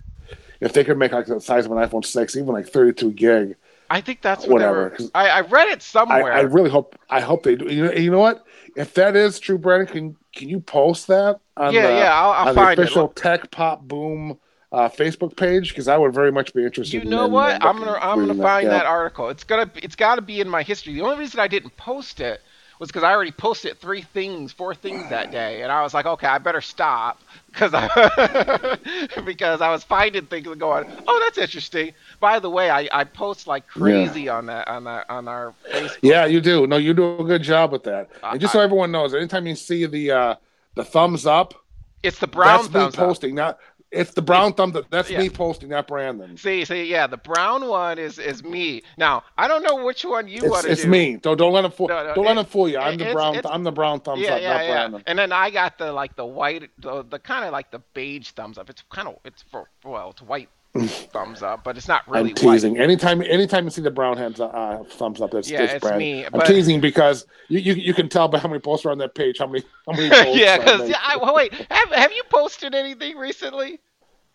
If 0.61 0.73
they 0.73 0.85
could 0.85 0.99
make 0.99 1.13
like 1.13 1.27
the 1.27 1.41
size 1.41 1.67
of 1.67 1.73
an 1.73 1.79
iPhone 1.79 2.05
six, 2.05 2.37
even 2.37 2.49
like 2.49 2.69
thirty 2.69 2.93
two 2.93 3.13
gig, 3.13 3.57
I 3.91 4.01
think 4.01 4.21
that's 4.21 4.43
what 4.43 4.55
whatever, 4.55 4.95
they 4.99 5.09
I, 5.15 5.29
I 5.29 5.41
read 5.43 5.69
it 5.69 5.83
somewhere. 5.83 6.33
I 6.33 6.41
really 6.41 6.71
hope 6.71 6.99
I 7.09 7.21
hope 7.21 7.43
they 7.43 7.57
do. 7.57 7.73
You 7.73 7.85
know, 7.85 7.93
you 7.93 8.11
know 8.11 8.19
what? 8.19 8.45
If 8.77 8.95
that 8.95 9.17
is 9.17 9.39
true, 9.39 9.57
Brandon, 9.57 9.87
can 9.87 10.17
can 10.35 10.49
you 10.49 10.61
post 10.61 11.07
that 11.07 11.41
on 11.57 11.73
yeah, 11.73 11.87
the, 11.87 11.93
yeah, 11.95 12.21
I'll, 12.21 12.31
I'll 12.33 12.49
on 12.49 12.55
the 12.55 12.83
official 12.83 13.11
it. 13.11 13.17
Tech 13.17 13.51
Pop 13.51 13.83
Boom 13.83 14.39
uh, 14.73 14.89
Facebook 14.89 15.37
page? 15.37 15.71
Because 15.71 15.89
I 15.89 15.97
would 15.97 16.13
very 16.13 16.31
much 16.31 16.53
be 16.53 16.65
interested. 16.65 17.03
You 17.03 17.09
know 17.09 17.25
in, 17.27 17.33
what? 17.33 17.57
in 17.57 17.63
I'm 17.63 17.79
gonna 17.79 17.93
I'm 17.93 18.19
gonna 18.19 18.27
reading 18.29 18.43
find 18.43 18.67
yeah. 18.67 18.73
that 18.75 18.87
article. 18.87 19.29
It's 19.31 19.45
gonna 19.45 19.71
it's 19.77 19.97
got 19.97 20.17
to 20.17 20.23
be 20.23 20.41
in 20.41 20.49
my 20.49 20.63
history. 20.63 20.95
The 20.95 21.03
only 21.03 21.19
reason 21.19 21.41
I 21.41 21.49
didn't 21.49 21.77
post 21.77 22.21
it 22.21 22.43
was 22.79 22.89
because 22.89 23.03
I 23.03 23.13
already 23.13 23.33
posted 23.33 23.79
three 23.79 24.03
things, 24.03 24.53
four 24.53 24.75
things 24.75 25.09
that 25.09 25.31
day, 25.31 25.63
and 25.63 25.73
I 25.73 25.83
was 25.83 25.95
like, 25.95 26.07
okay, 26.07 26.27
I 26.27 26.39
better 26.39 26.61
stop 26.61 27.21
because 27.53 27.73
I 27.75 28.79
because 29.25 29.61
I 29.61 29.71
was 29.71 29.85
finding 29.85 30.27
things 30.27 30.47
and 30.47 30.59
going, 30.61 30.85
oh, 31.07 31.21
that's 31.25 31.39
interesting. 31.39 31.93
By 32.21 32.39
the 32.39 32.51
way, 32.51 32.71
I, 32.71 32.89
I 32.93 33.05
post 33.05 33.47
like 33.47 33.67
crazy 33.67 34.29
on 34.29 34.47
that 34.47 34.69
on 34.69 34.85
that 34.85 35.09
on 35.11 35.29
our 35.29 35.55
Facebook. 35.73 35.99
Yeah, 36.03 36.27
you 36.27 36.41
do. 36.41 36.67
No, 36.67 36.77
you 36.77 36.95
do 36.95 37.19
a 37.19 37.25
good 37.25 37.43
job 37.43 37.73
with 37.73 37.85
that. 37.85 38.11
I- 38.23 38.33
And 38.33 38.41
just 38.41 38.53
so 38.53 38.61
everyone 38.61 38.91
knows, 38.93 39.15
anytime 39.15 39.47
you 39.47 39.55
see 39.57 39.87
the 39.87 40.11
uh, 40.11 40.35
the 40.75 40.85
thumbs 40.85 41.27
up, 41.27 41.55
It's 42.03 42.19
the 42.19 42.27
brown 42.29 42.59
that's 42.63 42.69
me 42.69 42.81
thumbs 42.81 42.95
up. 42.95 43.07
posting. 43.07 43.35
Not 43.35 43.59
it's 43.91 44.13
the 44.13 44.23
brown 44.23 44.53
thumb. 44.53 44.75
That's 44.91 45.11
Yeah. 45.11 45.21
me 45.21 45.31
posting, 45.31 45.71
not 45.71 45.87
Brandon. 45.87 46.37
See, 46.37 46.65
see, 46.65 46.85
yeah, 46.85 47.07
the 47.07 47.17
brown 47.17 47.67
one 47.67 47.99
is 47.99 48.19
is 48.19 48.45
me. 48.45 48.83
Now 48.97 49.25
I 49.37 49.49
don't 49.49 49.63
know 49.63 49.85
which 49.85 50.05
one 50.05 50.29
you 50.29 50.51
want 50.51 50.63
to 50.63 50.69
do. 50.69 50.73
it's 50.73 50.85
me. 50.85 51.17
Don't 51.17 51.37
don't 51.37 51.53
let 51.53 51.65
him 51.65 51.71
fool. 51.71 51.89
No, 51.89 52.05
no, 52.05 52.15
don't 52.15 52.27
let 52.27 52.37
him 52.37 52.45
fool 52.45 52.69
you. 52.69 52.79
I'm 52.79 52.99
the 52.99 53.13
brown. 53.13 53.41
I'm 53.47 53.65
the 53.65 53.73
brown 53.73 54.01
thumbs 54.01 54.21
yeah, 54.23 54.35
up, 54.35 54.43
yeah, 54.43 54.53
not 54.53 54.65
yeah. 54.65 54.73
Brandon. 54.75 55.03
And 55.07 55.19
then 55.19 55.33
I 55.33 55.51
got 55.51 55.79
the 55.79 55.93
like 55.93 56.17
the 56.17 56.27
white, 56.27 56.71
the, 56.79 57.05
the 57.05 57.19
kind 57.19 57.45
of 57.45 57.53
like 57.53 57.71
the 57.71 57.81
beige 57.95 58.31
thumbs 58.31 58.59
up. 58.59 58.69
It's 58.69 58.83
kind 58.91 59.09
of 59.09 59.17
it's 59.25 59.43
for 59.43 59.69
well, 59.85 60.11
it's 60.11 60.23
white 60.23 60.49
thumbs 60.77 61.43
up, 61.43 61.65
but 61.65 61.77
it's 61.77 61.89
not 61.89 62.07
really 62.09 62.31
I'm 62.31 62.35
teasing. 62.37 62.75
white. 62.75 62.83
Anytime, 62.83 63.23
anytime 63.23 63.65
you 63.65 63.71
see 63.71 63.83
the 63.83 63.91
brown 63.91 64.17
hands 64.17 64.41
uh, 64.41 64.83
thumbs 64.91 65.21
up, 65.21 65.35
it's, 65.35 65.51
Yeah, 65.51 65.63
it's, 65.63 65.81
Brandon. 65.81 65.99
me, 65.99 66.25
I'm 66.25 66.33
but- 66.33 66.47
teasing 66.47 66.81
because 66.81 67.27
you, 67.49 67.59
you 67.61 67.75
you 67.75 67.95
can 67.95 68.09
tell 68.09 68.29
by 68.29 68.39
how 68.39 68.49
many 68.49 68.61
posts 68.61 68.85
are 68.87 68.91
on 68.91 68.99
that 68.99 69.15
page. 69.15 69.39
How 69.39 69.47
many 69.47 69.65
how 69.87 69.93
many 69.93 70.09
posts 70.11 70.37
yeah, 70.39 70.59
because 70.59 70.89
yeah, 70.89 70.99
I, 71.03 71.17
well, 71.17 71.35
wait, 71.35 71.53
have 71.71 71.91
have 71.91 72.13
you 72.13 72.23
posted 72.31 72.75
anything 72.75 73.17
recently? 73.17 73.81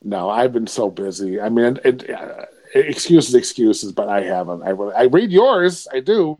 No, 0.03 0.29
I've 0.29 0.51
been 0.51 0.67
so 0.67 0.89
busy. 0.89 1.39
I 1.39 1.47
mean, 1.49 1.79
it, 1.85 2.09
uh, 2.09 2.45
excuses, 2.75 3.35
excuses, 3.35 3.91
but 3.93 4.09
I 4.09 4.21
haven't. 4.21 4.63
I 4.63 4.71
I 4.71 5.03
read 5.03 5.31
yours. 5.31 5.87
I 5.93 6.01
do, 6.01 6.37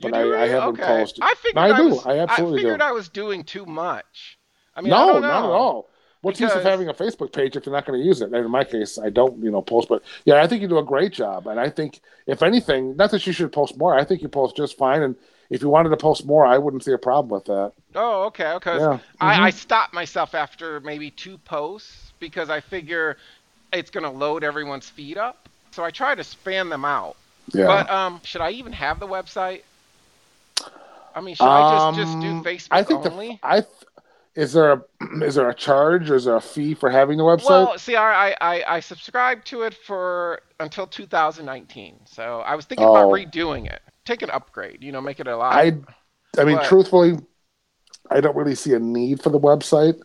but 0.00 0.14
I, 0.14 0.22
do 0.22 0.28
I 0.32 0.36
really? 0.36 0.48
haven't 0.50 0.68
okay. 0.80 0.82
posted. 0.84 1.24
I 1.24 1.34
figured 1.38 1.54
No, 1.56 1.62
I 1.62 1.76
do. 1.76 1.88
was, 1.88 2.06
I 2.06 2.18
absolutely 2.18 2.58
do. 2.58 2.62
figured 2.66 2.82
I 2.82 2.92
was 2.92 3.08
doing 3.08 3.42
too 3.42 3.66
much. 3.66 4.38
I 4.76 4.82
mean, 4.82 4.92
I 4.92 5.04
no, 5.06 5.12
don't 5.14 5.22
not 5.22 5.44
at 5.44 5.50
all. 5.50 5.89
What's 6.22 6.38
the 6.38 6.44
use 6.44 6.54
of 6.54 6.62
having 6.62 6.88
a 6.88 6.94
Facebook 6.94 7.32
page 7.32 7.56
if 7.56 7.64
you're 7.64 7.74
not 7.74 7.86
going 7.86 7.98
to 7.98 8.04
use 8.04 8.20
it? 8.20 8.26
And 8.26 8.36
in 8.36 8.50
my 8.50 8.64
case, 8.64 8.98
I 8.98 9.08
don't, 9.08 9.42
you 9.42 9.50
know, 9.50 9.62
post. 9.62 9.88
But 9.88 10.02
yeah, 10.26 10.42
I 10.42 10.46
think 10.46 10.60
you 10.60 10.68
do 10.68 10.78
a 10.78 10.84
great 10.84 11.12
job. 11.12 11.46
And 11.46 11.58
I 11.58 11.70
think, 11.70 12.00
if 12.26 12.42
anything, 12.42 12.94
not 12.96 13.10
that 13.12 13.26
you 13.26 13.32
should 13.32 13.52
post 13.52 13.78
more. 13.78 13.98
I 13.98 14.04
think 14.04 14.20
you 14.20 14.28
post 14.28 14.54
just 14.56 14.76
fine. 14.76 15.02
And 15.02 15.16
if 15.48 15.62
you 15.62 15.70
wanted 15.70 15.88
to 15.88 15.96
post 15.96 16.26
more, 16.26 16.44
I 16.44 16.58
wouldn't 16.58 16.84
see 16.84 16.92
a 16.92 16.98
problem 16.98 17.30
with 17.30 17.46
that. 17.46 17.72
Oh, 17.94 18.24
okay. 18.24 18.52
okay. 18.52 18.76
Yeah. 18.76 18.98
I, 19.20 19.34
Mhm. 19.36 19.40
I 19.40 19.50
stopped 19.50 19.94
myself 19.94 20.34
after 20.34 20.80
maybe 20.80 21.10
two 21.10 21.38
posts 21.38 22.12
because 22.20 22.50
I 22.50 22.60
figure 22.60 23.16
it's 23.72 23.90
going 23.90 24.04
to 24.04 24.10
load 24.10 24.44
everyone's 24.44 24.90
feed 24.90 25.16
up. 25.16 25.48
So 25.70 25.84
I 25.84 25.90
try 25.90 26.14
to 26.14 26.24
span 26.24 26.68
them 26.68 26.84
out. 26.84 27.16
Yeah. 27.54 27.66
But 27.66 27.90
um, 27.90 28.20
should 28.24 28.42
I 28.42 28.50
even 28.50 28.72
have 28.74 29.00
the 29.00 29.06
website? 29.06 29.62
I 31.14 31.20
mean, 31.20 31.34
should 31.34 31.44
I 31.46 31.90
just, 31.92 31.98
just 31.98 32.20
do 32.20 32.28
Um, 32.28 32.44
Facebook 32.44 32.68
I 32.70 32.82
think 32.84 33.06
only? 33.06 33.28
the 33.42 33.48
I 33.48 33.62
is 34.34 34.52
there 34.52 34.72
a 34.72 34.82
is 35.24 35.34
there 35.34 35.48
a 35.48 35.54
charge 35.54 36.10
or 36.10 36.16
is 36.16 36.24
there 36.24 36.36
a 36.36 36.40
fee 36.40 36.74
for 36.74 36.90
having 36.90 37.18
the 37.18 37.24
website? 37.24 37.48
well, 37.48 37.78
see, 37.78 37.96
I, 37.96 38.30
I 38.40 38.62
I 38.76 38.80
subscribed 38.80 39.46
to 39.48 39.62
it 39.62 39.74
for 39.74 40.40
until 40.58 40.86
2019. 40.86 42.00
So 42.06 42.40
I 42.40 42.54
was 42.54 42.64
thinking 42.64 42.86
about 42.86 43.06
Oh. 43.06 43.12
redoing 43.12 43.66
it, 43.70 43.80
take 44.04 44.22
an 44.22 44.30
upgrade, 44.30 44.82
you 44.82 44.92
know, 44.92 45.00
make 45.00 45.20
it 45.20 45.26
a 45.26 45.36
lot. 45.36 45.54
I 45.54 45.76
I 46.38 46.44
mean, 46.44 46.56
But- 46.56 46.66
truthfully, 46.66 47.18
I 48.10 48.20
don't 48.20 48.36
really 48.36 48.54
see 48.54 48.72
a 48.74 48.78
need 48.78 49.22
for 49.22 49.30
the 49.30 49.40
website. 49.40 50.00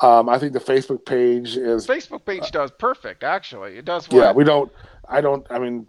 Um, 0.00 0.28
I 0.28 0.38
think 0.38 0.52
the 0.52 0.58
Facebook 0.60 1.04
page 1.04 1.56
is 1.56 1.86
Facebook 1.86 2.24
page 2.24 2.50
does 2.50 2.70
perfect, 2.72 3.22
actually. 3.22 3.76
It 3.76 3.84
does 3.84 4.08
what? 4.10 4.18
yeah. 4.18 4.32
We 4.32 4.42
don't. 4.44 4.72
I 5.08 5.20
don't. 5.20 5.46
I 5.50 5.58
mean, 5.60 5.86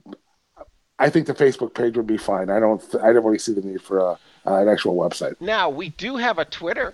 I 1.00 1.10
think 1.10 1.25
the 1.25 1.34
Facebook 1.34 1.74
page 1.74 1.98
would 1.98 2.05
be 2.05 2.17
fine. 2.17 2.50
I 2.51 2.60
don't. 2.60 2.84
I 3.01 3.12
don't 3.12 3.24
really 3.25 3.39
see 3.39 3.53
the 3.53 3.62
need 3.62 3.82
for 3.82 3.98
a, 3.98 4.12
uh, 4.46 4.62
an 4.62 4.67
actual 4.70 4.96
website. 4.96 5.39
Now 5.41 5.70
we 5.70 5.89
do 5.89 6.17
have 6.17 6.38
a 6.38 6.46
Twitter. 6.46 6.93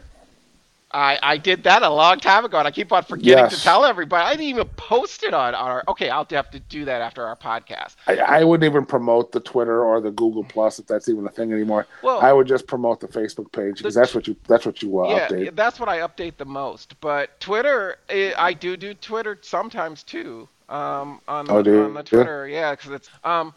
I 0.92 1.20
I 1.22 1.38
did 1.38 1.64
that 1.64 1.84
a 1.84 1.90
long 1.90 2.20
time 2.20 2.46
ago, 2.46 2.58
and 2.58 2.68
I 2.68 2.72
keep 2.72 2.92
on 2.92 3.04
forgetting 3.04 3.50
to 3.56 3.62
tell 3.64 3.86
everybody. 3.86 4.24
I 4.26 4.32
didn't 4.32 4.46
even 4.46 4.68
post 4.70 5.24
it 5.24 5.34
on 5.34 5.54
our. 5.54 5.84
Okay, 5.88 6.10
I'll 6.10 6.26
have 6.32 6.50
to 6.52 6.60
do 6.60 6.86
that 6.86 7.02
after 7.02 7.26
our 7.26 7.36
podcast. 7.36 7.96
I, 8.08 8.18
I 8.18 8.44
wouldn't 8.44 8.70
even 8.70 8.86
promote 8.86 9.32
the 9.32 9.40
Twitter 9.40 9.84
or 9.84 10.02
the 10.02 10.12
Google 10.12 10.44
Plus 10.44 10.80
if 10.80 10.88
that's 10.88 11.08
even 11.10 11.26
a 11.28 11.30
thing 11.30 11.54
anymore. 11.54 11.86
Well, 12.02 12.20
I 12.20 12.34
would 12.34 12.48
just 12.48 12.66
promote 12.66 13.00
the 13.00 13.08
Facebook 13.08 13.52
page 13.52 13.78
because 13.78 13.94
that's 13.94 14.16
what 14.16 14.28
you 14.28 14.36
that's 14.48 14.66
what 14.66 14.82
you 14.82 15.00
uh, 15.00 15.10
yeah, 15.10 15.28
update. 15.28 15.56
that's 15.56 15.80
what 15.80 15.90
I 15.90 16.00
update 16.00 16.38
the 16.38 16.46
most. 16.46 17.00
But 17.02 17.40
Twitter, 17.40 17.98
I 18.10 18.54
do 18.54 18.76
do 18.76 18.94
Twitter 18.94 19.38
sometimes 19.42 20.04
too. 20.04 20.48
Um, 20.70 21.20
on 21.28 21.46
the, 21.48 21.54
Oh, 21.54 21.86
on 21.86 21.96
the 21.96 22.04
Twitter, 22.04 22.48
yeah, 22.48 22.72
because 22.76 22.92
it's 22.92 23.10
um, 23.24 23.54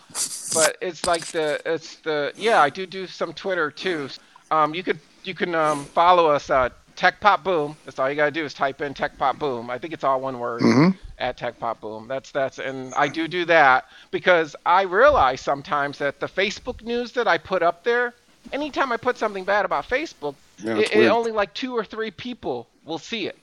but 0.55 0.79
it's 0.81 1.07
like 1.07 1.27
the 1.27 1.61
it's 1.67 1.97
the 1.97 2.33
yeah, 2.37 2.61
I 2.63 2.71
do 2.71 2.87
do 2.87 3.07
some 3.07 3.35
Twitter 3.35 3.71
too. 3.71 4.09
Um, 4.51 4.75
you 4.75 4.83
could 4.83 4.99
you 5.25 5.35
can 5.35 5.55
um 5.55 5.85
follow 5.85 6.27
us 6.27 6.49
at 6.51 6.73
Tech 6.97 7.21
Pop 7.21 7.43
Boom. 7.45 7.77
That's 7.85 7.99
all 7.99 8.09
you 8.09 8.17
gotta 8.17 8.31
do 8.31 8.45
is 8.45 8.55
type 8.55 8.81
in 8.81 8.95
Tech 8.95 9.17
Pop 9.19 9.39
Boom. 9.39 9.71
I 9.71 9.79
think 9.79 9.93
it's 9.93 10.05
all 10.05 10.21
one 10.21 10.39
word 10.39 10.63
Mhm. 10.63 10.97
at 11.19 11.37
Tech 11.37 11.59
Pop 11.59 11.81
Boom. 11.81 12.09
That's 12.09 12.31
that's 12.31 12.59
and 12.59 12.95
I 12.95 13.09
do 13.09 13.29
do 13.29 13.45
that 13.47 13.87
because 14.11 14.55
I 14.65 14.83
realize 14.83 15.41
sometimes 15.41 15.99
that 15.99 16.21
the 16.21 16.27
Facebook 16.29 16.83
news 16.83 17.13
that 17.13 17.27
I 17.29 17.39
put 17.39 17.63
up 17.63 17.85
there, 17.85 18.15
anytime 18.53 18.93
I 18.93 18.97
put 18.97 19.19
something 19.19 19.45
bad 19.45 19.65
about 19.65 19.89
Facebook, 19.89 20.35
Yeah, 20.59 20.77
it, 20.79 20.95
it 20.95 21.09
only 21.09 21.33
like 21.33 21.55
two 21.55 21.77
or 21.77 21.85
three 21.85 22.11
people 22.11 22.69
will 22.85 22.99
see 22.99 23.27
it. 23.27 23.37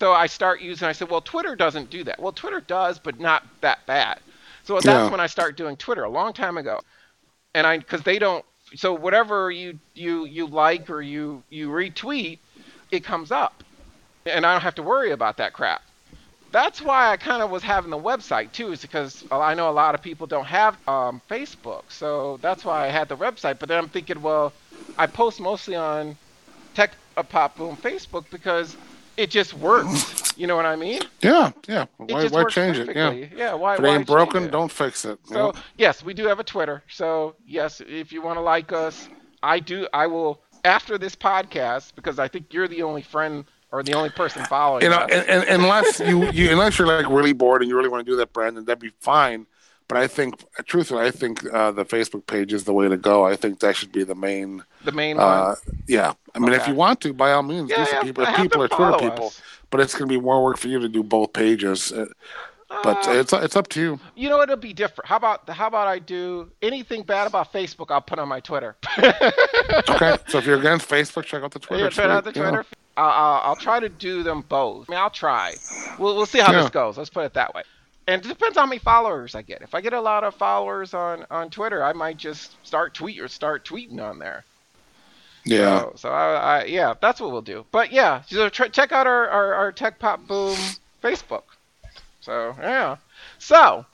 So 0.00 0.12
I 0.12 0.26
start 0.26 0.60
using. 0.60 0.88
I 0.88 0.92
said, 0.92 1.08
well, 1.10 1.20
Twitter 1.20 1.54
doesn't 1.54 1.88
do 1.90 2.02
that. 2.04 2.18
Well, 2.18 2.32
Twitter 2.32 2.60
does, 2.60 2.98
but 2.98 3.20
not 3.20 3.44
that 3.60 3.86
bad. 3.86 4.18
So 4.64 4.74
that's 4.74 4.86
Yeah. 4.86 5.10
when 5.10 5.20
I 5.20 5.28
start 5.28 5.56
doing 5.56 5.76
Twitter 5.76 6.02
a 6.04 6.08
long 6.10 6.32
time 6.32 6.56
ago, 6.58 6.80
and 7.54 7.66
I 7.66 7.78
because 7.78 8.02
they 8.02 8.18
don't. 8.18 8.44
So 8.74 8.94
whatever 8.94 9.50
you 9.50 9.78
you 9.94 10.24
you 10.24 10.46
like 10.46 10.88
or 10.90 11.02
you 11.02 11.42
you 11.50 11.68
retweet, 11.68 12.38
it 12.92 13.02
comes 13.02 13.32
up, 13.32 13.64
and 14.26 14.46
I 14.46 14.52
don't 14.52 14.60
have 14.60 14.76
to 14.76 14.82
worry 14.82 15.10
about 15.10 15.38
that 15.38 15.52
crap. 15.54 15.82
That's 16.52 16.82
why 16.82 17.10
I 17.10 17.16
kind 17.16 17.42
of 17.42 17.50
was 17.50 17.62
having 17.62 17.90
the 17.90 17.98
website 17.98 18.52
too, 18.52 18.72
is 18.72 18.82
because 18.82 19.24
I 19.32 19.54
know 19.54 19.70
a 19.70 19.72
lot 19.72 19.94
of 19.94 20.02
people 20.02 20.26
don't 20.26 20.44
have 20.44 20.76
um, 20.86 21.20
Facebook, 21.28 21.84
so 21.88 22.38
that's 22.42 22.64
why 22.64 22.84
I 22.86 22.88
had 22.88 23.08
the 23.08 23.16
website. 23.16 23.58
But 23.58 23.70
then 23.70 23.78
I'm 23.78 23.88
thinking, 23.88 24.20
well, 24.20 24.52
I 24.98 25.06
post 25.06 25.40
mostly 25.40 25.74
on 25.74 26.16
Tech 26.74 26.92
uh, 27.16 27.22
Pop 27.22 27.56
Boom 27.56 27.74
Facebook 27.76 28.26
because 28.30 28.76
it 29.16 29.30
just 29.30 29.54
works. 29.54 30.20
You 30.34 30.46
know 30.46 30.56
what 30.56 30.64
I 30.64 30.76
mean? 30.76 31.00
Yeah, 31.20 31.52
yeah. 31.68 31.84
Why, 31.98 32.26
why 32.28 32.44
change 32.44 32.78
it? 32.78 32.96
Yeah. 32.96 33.10
Yeah. 33.10 33.54
Why? 33.54 33.74
If 33.74 33.80
it 33.80 33.82
why 33.82 33.96
ain't 33.96 34.06
broken, 34.06 34.44
it? 34.44 34.50
don't 34.50 34.72
fix 34.72 35.04
it. 35.04 35.18
So 35.24 35.34
know? 35.34 35.52
yes, 35.76 36.02
we 36.02 36.14
do 36.14 36.26
have 36.26 36.40
a 36.40 36.44
Twitter. 36.44 36.82
So 36.88 37.36
yes, 37.46 37.82
if 37.86 38.12
you 38.12 38.22
want 38.22 38.38
to 38.38 38.40
like 38.40 38.72
us, 38.72 39.08
I 39.42 39.60
do. 39.60 39.86
I 39.92 40.06
will 40.06 40.40
after 40.64 40.98
this 40.98 41.14
podcast 41.14 41.94
because 41.94 42.18
I 42.18 42.28
think 42.28 42.52
you're 42.52 42.68
the 42.68 42.82
only 42.82 43.02
friend 43.02 43.44
or 43.70 43.82
the 43.82 43.94
only 43.94 44.10
person 44.10 44.44
following 44.44 44.82
you 44.82 44.90
know, 44.90 44.96
us. 44.96 45.10
and, 45.10 45.28
and, 45.28 45.62
unless 45.62 45.98
you, 46.00 46.30
you 46.30 46.50
unless 46.50 46.78
you're 46.78 46.86
like 46.86 47.08
really 47.08 47.32
bored 47.32 47.62
and 47.62 47.68
you 47.68 47.76
really 47.76 47.88
want 47.88 48.04
to 48.04 48.10
do 48.10 48.16
that, 48.16 48.32
Brandon, 48.32 48.64
that'd 48.64 48.80
be 48.80 48.92
fine. 49.00 49.46
But 49.88 49.98
I 49.98 50.06
think, 50.06 50.42
truthfully, 50.64 51.04
I 51.04 51.10
think 51.10 51.44
uh, 51.52 51.70
the 51.70 51.84
Facebook 51.84 52.26
page 52.26 52.52
is 52.52 52.64
the 52.64 52.72
way 52.72 52.88
to 52.88 52.96
go. 52.96 53.26
I 53.26 53.36
think 53.36 53.60
that 53.60 53.76
should 53.76 53.92
be 53.92 54.04
the 54.04 54.14
main. 54.14 54.64
the 54.84 54.92
main 54.92 55.18
one. 55.18 55.26
Uh, 55.26 55.54
yeah, 55.86 56.14
I 56.34 56.38
mean, 56.38 56.52
if 56.52 56.66
you 56.66 56.74
want 56.74 57.02
to, 57.02 57.12
by 57.12 57.32
all 57.32 57.42
means, 57.42 57.68
Yeah, 57.68 57.84
do 57.84 57.90
some 57.90 58.02
people. 58.04 58.24
People 58.24 58.62
are 58.62 58.68
Twitter 58.68 58.92
follow 58.92 58.98
people, 58.98 59.32
but 59.70 59.80
it's 59.80 59.92
going 59.92 60.08
to 60.08 60.14
be 60.14 60.20
more 60.20 60.42
work 60.42 60.56
for 60.56 60.68
you 60.68 60.78
to 60.78 60.88
do 60.88 61.02
both 61.02 61.34
pages. 61.34 61.92
But 62.82 63.06
Uh, 63.06 63.12
it's 63.12 63.32
it's 63.32 63.56
up 63.56 63.68
to 63.68 63.80
you. 63.80 64.00
you 64.16 64.28
know, 64.28 64.40
it'll 64.42 64.56
be 64.56 64.72
different. 64.72 65.08
How 65.08 65.16
about 65.16 65.48
how 65.48 65.66
about 65.68 65.86
I 65.88 65.98
do 65.98 66.50
anything 66.62 67.02
bad 67.02 67.26
about 67.26 67.52
Facebook? 67.52 67.90
I'll 67.90 68.00
put 68.00 68.18
on 68.18 68.28
my 68.28 68.40
Twitter. 68.40 68.76
Okay, 69.88 70.16
so 70.28 70.38
if 70.38 70.46
you're 70.46 70.58
against 70.58 70.88
Facebook, 70.88 71.24
check 71.24 71.42
out 71.42 71.50
the 71.52 71.58
Twitter. 71.58 71.84
Yeah, 71.84 71.90
check 71.90 72.06
out 72.06 72.24
the. 72.24 72.32
Twitter. 72.32 72.64
I'll, 72.96 73.08
I'll, 73.10 73.40
I'll 73.50 73.56
try 73.56 73.80
to 73.80 73.88
do 73.88 74.22
them 74.22 74.42
both. 74.48 74.88
I 74.90 74.92
mean, 74.92 75.00
I'll 75.00 75.08
try. 75.10 75.54
We'll, 75.98 76.14
we'll 76.16 76.26
see 76.26 76.40
how 76.40 76.52
Yeah. 76.52 76.62
this 76.62 76.70
goes. 76.70 76.98
Let's 76.98 77.08
put 77.10 77.24
it 77.24 77.34
that 77.34 77.54
way. 77.54 77.62
And 78.06 78.24
it 78.24 78.28
depends 78.28 78.56
on 78.58 78.64
how 78.64 78.68
many 78.68 78.80
followers 78.80 79.34
I 79.34 79.42
get. 79.42 79.62
If 79.62 79.74
I 79.74 79.80
get 79.80 79.92
a 79.94 80.00
lot 80.00 80.24
of 80.24 80.34
followers 80.34 80.92
on, 80.92 81.24
on 81.30 81.48
Twitter, 81.50 81.82
I 81.82 81.92
might 81.94 82.16
just 82.18 82.54
start 82.66 82.92
tweet 82.92 83.18
or 83.20 83.28
start 83.28 83.64
tweeting 83.64 84.00
on 84.02 84.18
there. 84.18 84.44
Yeah. 85.44 85.80
So, 85.80 85.92
so 85.96 86.08
I, 86.10 86.34
I, 86.60 86.64
yeah, 86.64 86.94
that's 87.00 87.20
what 87.20 87.30
we'll 87.32 87.40
do. 87.42 87.64
But 87.72 87.92
yeah, 87.92 88.22
so 88.26 88.48
tr- 88.48 88.66
check 88.66 88.92
out 88.92 89.06
our, 89.06 89.28
our, 89.28 89.54
our 89.54 89.72
Tech 89.72 89.98
Pop 89.98 90.26
Boom 90.26 90.56
Facebook. 91.02 91.44
So 92.22 92.54
yeah. 92.60 92.96
So, 93.38 93.84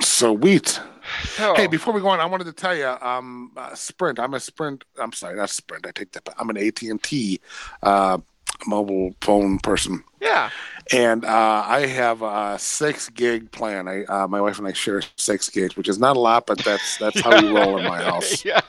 Sweet. 0.00 0.80
so 1.24 1.54
Hey, 1.54 1.66
before 1.66 1.92
we 1.94 2.00
go 2.00 2.08
on, 2.08 2.18
I 2.18 2.24
wanted 2.26 2.44
to 2.44 2.52
tell 2.52 2.74
you, 2.76 2.86
um, 2.86 3.52
uh, 3.56 3.74
Sprint. 3.74 4.18
I'm 4.18 4.34
a 4.34 4.40
Sprint. 4.40 4.84
I'm 4.98 5.12
sorry, 5.12 5.36
not 5.36 5.50
Sprint. 5.50 5.86
I 5.86 5.90
take 5.92 6.10
that. 6.12 6.28
I'm 6.38 6.48
an 6.50 6.56
AT 6.56 6.82
and 6.82 7.00
T 7.02 7.40
uh, 7.82 8.18
mobile 8.66 9.14
phone 9.20 9.58
person, 9.58 10.02
yeah. 10.20 10.48
and 10.92 11.24
uh, 11.26 11.64
I 11.66 11.86
have 11.86 12.22
a 12.22 12.58
six 12.58 13.08
gig 13.10 13.50
plan. 13.52 13.86
I, 13.86 14.04
uh, 14.04 14.26
my 14.28 14.40
wife 14.40 14.58
and 14.58 14.66
I 14.66 14.72
share 14.72 15.02
six 15.16 15.50
gigs, 15.50 15.76
which 15.76 15.88
is 15.88 15.98
not 15.98 16.16
a 16.16 16.20
lot, 16.20 16.46
but 16.46 16.58
that's 16.64 16.96
that's 16.98 17.20
how 17.20 17.40
we 17.42 17.48
roll 17.52 17.76
in 17.78 17.84
my 17.84 18.02
house. 18.10 18.44
yes. 18.44 18.62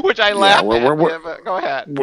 Which 0.00 0.18
I 0.18 0.32
laugh 0.32 0.64
we're- 0.64 0.80
at. 0.80 0.84
we're- 0.84 0.96
we're- 0.96 1.20
yeah, 1.24 1.36
go 1.44 1.56
ahead. 1.56 1.96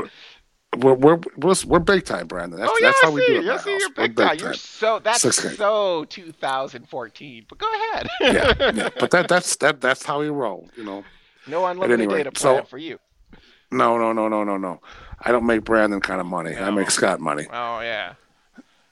We're, 0.77 0.93
we're, 0.93 1.19
we're, 1.37 1.55
we're, 1.65 1.79
big 1.79 2.05
time, 2.05 2.27
Brandon. 2.27 2.59
That's, 2.59 2.71
oh 2.71 2.77
yeah, 2.81 2.87
that's 2.87 2.99
I 3.03 3.07
how 3.07 3.13
we 3.13 3.21
see. 3.21 3.27
do 3.27 3.39
it. 3.41 3.47
I 3.47 3.57
see 3.57 3.69
you're 3.71 3.89
We're 3.89 4.07
big 4.07 4.15
time. 4.15 4.37
You're 4.39 4.53
so 4.53 4.99
that's 4.99 5.21
so 5.55 6.05
2014. 6.05 7.45
But 7.47 7.57
go 7.57 7.67
ahead. 7.73 8.09
yeah, 8.21 8.71
yeah, 8.73 8.89
but 8.99 9.11
that 9.11 9.27
that's 9.27 9.55
that 9.57 9.81
that's 9.81 10.03
how 10.03 10.19
we 10.19 10.29
roll. 10.29 10.69
You 10.75 10.83
know. 10.83 11.03
no 11.47 11.65
unlimited 11.65 11.99
anyway, 11.99 12.19
data 12.19 12.31
plan 12.31 12.63
so- 12.63 12.65
for 12.65 12.77
you. 12.77 12.99
No, 13.71 13.97
no, 13.97 14.13
no, 14.13 14.27
no, 14.27 14.43
no, 14.43 14.57
no. 14.57 14.81
I 15.19 15.31
don't 15.31 15.47
make 15.47 15.63
Brandon 15.63 15.99
kind 15.99 16.21
of 16.21 16.27
money. 16.27 16.55
I 16.55 16.69
make 16.69 16.91
Scott 16.91 17.19
money. 17.19 17.47
Oh 17.51 17.79
yeah. 17.79 18.13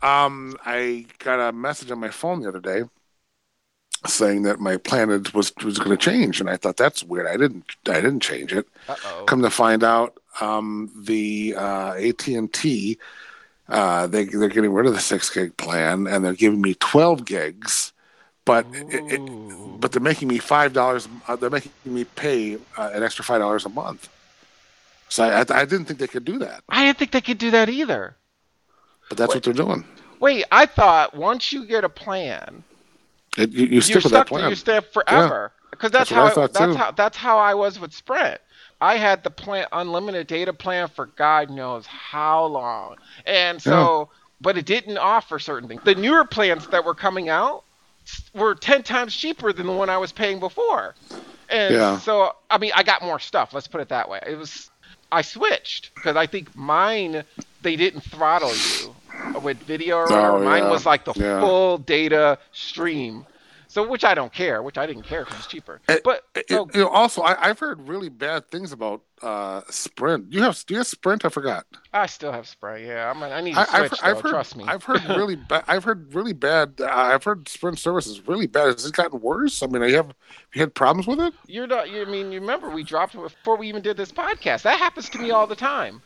Um, 0.02 0.58
I 0.66 1.06
got 1.20 1.40
a 1.40 1.52
message 1.52 1.92
on 1.92 2.00
my 2.00 2.10
phone 2.10 2.42
the 2.42 2.50
other 2.50 2.60
day 2.60 2.84
saying 4.08 4.44
that 4.44 4.60
my 4.60 4.78
plan 4.78 5.10
was 5.34 5.54
was 5.64 5.78
going 5.78 5.92
to 5.92 5.98
change, 5.98 6.40
and 6.40 6.50
I 6.50 6.58
thought 6.58 6.78
that's 6.78 7.04
weird. 7.04 7.28
I 7.28 7.38
didn't 7.38 7.66
I 7.88 8.02
didn't 8.02 8.22
change 8.22 8.54
it. 8.54 8.68
Uh 8.88 8.96
oh. 9.06 9.24
Come 9.26 9.42
to 9.42 9.50
find 9.50 9.84
out, 9.84 10.18
um, 10.40 10.92
the 11.06 11.56
uh, 11.58 11.94
AT 11.94 12.28
and 12.28 12.52
T 12.52 12.98
uh, 13.72 14.06
they 14.06 14.26
they're 14.26 14.50
getting 14.50 14.74
rid 14.74 14.86
of 14.86 14.94
the 14.94 15.00
six 15.00 15.30
gig 15.30 15.56
plan, 15.56 16.06
and 16.06 16.26
they're 16.26 16.34
giving 16.34 16.62
me 16.62 16.74
twelve 16.76 17.24
gigs, 17.24 17.94
but 18.44 18.66
it, 18.74 19.14
it, 19.14 19.80
but 19.80 19.94
they're 19.94 20.02
making 20.02 20.28
me 20.28 20.40
five 20.40 20.74
dollars. 20.74 21.08
Uh, 21.28 21.38
they're 21.38 21.50
making 21.50 21.72
me 21.86 22.04
pay 22.04 22.56
uh, 22.78 22.92
an 22.94 23.02
extra 23.02 23.24
five 23.24 23.40
dollars 23.40 23.66
a 23.66 23.70
month. 23.70 24.10
So 25.08 25.24
I, 25.24 25.40
I 25.40 25.66
didn't 25.66 25.86
think 25.86 26.00
they 26.00 26.08
could 26.08 26.26
do 26.26 26.38
that, 26.40 26.64
I 26.70 26.86
didn't 26.86 26.98
think 26.98 27.12
they 27.12 27.22
could 27.22 27.38
do 27.38 27.52
that 27.52 27.70
either. 27.70 28.16
but 29.10 29.18
that's 29.18 29.34
what 29.34 29.44
they're 29.44 29.54
doing. 29.54 29.86
Wait, 30.20 30.46
I 30.52 30.66
thought 30.66 31.16
once 31.16 31.52
you 31.54 31.66
get 31.66 31.84
a 31.84 31.90
plan, 31.90 32.64
It, 33.38 33.52
you, 33.52 33.66
you 33.68 33.82
you're 33.82 33.82
stick 33.82 34.04
with 34.04 34.12
stuck 34.12 34.28
that 34.28 34.28
plan. 34.28 34.44
to 34.44 34.48
your 34.48 34.56
step 34.56 34.92
forever. 34.94 35.54
Because 35.72 35.92
that's, 35.92 36.10
That's 36.10 36.12
what 36.12 36.20
I 36.20 36.30
how 36.42 36.48
that's 36.48 36.76
too. 36.76 36.76
how 36.76 36.92
that's 36.92 37.18
how 37.18 37.38
I 37.38 37.54
was 37.54 37.80
with 37.80 37.94
Sprint. 37.94 38.40
I 38.82 38.98
had 38.98 39.24
the 39.24 39.30
plan 39.32 39.66
unlimited 39.72 40.28
data 40.28 40.54
plan 40.54 40.88
for 40.90 41.08
God 41.08 41.50
knows 41.50 41.86
how 41.86 42.46
long. 42.46 42.98
And 43.26 43.62
so 43.62 44.10
but 44.42 44.58
it 44.58 44.66
didn't 44.66 44.98
offer 44.98 45.40
certain 45.40 45.68
things. 45.70 45.82
The 45.84 45.96
newer 45.96 46.26
plans 46.26 46.68
that 46.68 46.84
were 46.84 46.96
coming 46.96 47.30
out 47.30 47.64
were 48.34 48.56
10 48.56 48.84
times 48.84 49.16
cheaper 49.16 49.54
than 49.54 49.68
the 49.68 49.74
one 49.74 49.90
I 49.90 49.98
was 49.98 50.12
paying 50.12 50.40
before. 50.40 50.96
And 51.50 51.76
Yeah. 51.76 51.98
so 51.98 52.36
I 52.50 52.58
mean 52.58 52.72
I 52.76 52.84
got 52.84 53.02
more 53.02 53.20
stuff, 53.20 53.54
let's 53.54 53.68
put 53.68 53.82
it 53.82 53.90
that 53.90 54.10
way. 54.10 54.20
It 54.26 54.36
was 54.38 54.70
I 55.12 55.22
switched 55.22 55.94
because 55.96 56.16
I 56.16 56.26
think 56.28 56.56
mine 56.56 57.24
they 57.62 57.76
didn't 57.76 58.02
throttle 58.02 58.58
you 58.58 58.96
with 59.42 59.58
video 59.64 59.98
or 59.98 60.04
whatever. 60.06 60.28
Oh, 60.38 60.44
Mine 60.44 60.64
yeah. 60.64 60.70
was 60.72 60.86
like 60.86 61.06
the 61.06 61.14
Yeah. 61.16 61.40
full 61.40 61.78
data 61.78 62.38
stream. 62.52 63.26
So 63.68 63.88
which 63.88 64.04
I 64.04 64.14
don't 64.16 64.34
care, 64.34 64.62
which 64.62 64.78
I 64.78 64.86
didn't 64.86 65.04
care 65.04 65.24
because 65.24 65.38
it's 65.40 65.48
cheaper. 65.48 65.80
It- 65.88 66.04
but 66.04 66.26
It- 66.36 66.50
so, 66.50 66.68
you 66.74 66.82
know, 66.82 66.90
also, 66.90 67.22
I, 67.22 67.38
I've 67.50 67.58
heard 67.58 67.88
really 67.88 68.10
bad 68.10 68.50
things 68.52 68.74
about 68.74 69.02
uh, 69.22 69.62
Sprint. 69.70 70.26
You 70.34 70.42
have 70.42 70.62
do 70.66 70.74
you 70.74 70.80
have 70.80 70.88
Sprint? 70.88 71.24
I 71.24 71.30
forgot. 71.30 71.66
I 71.94 72.08
still 72.08 72.34
have 72.34 72.50
Sprint. 72.50 72.86
Yeah, 72.86 73.10
I'm, 73.10 73.24
I 73.24 73.40
need 73.40 73.54
to 73.56 73.64
switch. 73.66 73.74
I've, 73.74 73.92
though, 73.92 73.98
I've 74.04 74.20
heard. 74.22 74.30
trust 74.32 74.58
me. 74.58 74.66
I've 74.68 74.84
heard 74.84 75.06
really 75.06 75.38
bad. 75.38 75.64
I've 75.70 75.86
heard 75.86 76.14
really 76.14 76.34
bad. 76.34 76.74
Uh, 76.82 76.88
I've 76.90 77.24
heard 77.24 77.48
Sprint 77.48 77.80
service 77.80 78.08
is 78.08 78.28
really 78.28 78.48
bad. 78.48 78.66
Has 78.66 78.86
it 78.86 78.94
gotten 78.94 79.22
worse? 79.22 79.64
I 79.64 79.68
mean, 79.68 79.84
I 79.84 79.92
have. 79.92 80.08
Have 80.08 80.16
you 80.54 80.62
had 80.64 80.74
problems 80.76 81.08
with 81.08 81.22
it? 81.22 81.34
You're 81.48 81.68
not. 81.68 81.90
You, 81.90 82.02
I 82.02 82.06
mean, 82.06 82.34
you 82.34 82.42
remember 82.42 82.70
we 82.72 82.84
dropped 82.84 83.16
it 83.16 83.22
before 83.22 83.56
we 83.56 83.70
even 83.70 83.82
did 83.82 83.96
this 83.96 84.12
podcast. 84.12 84.64
That 84.64 84.80
happens 84.80 85.08
to 85.12 85.18
me 85.20 85.32
all 85.32 85.48
the 85.48 85.56
time. 85.56 86.02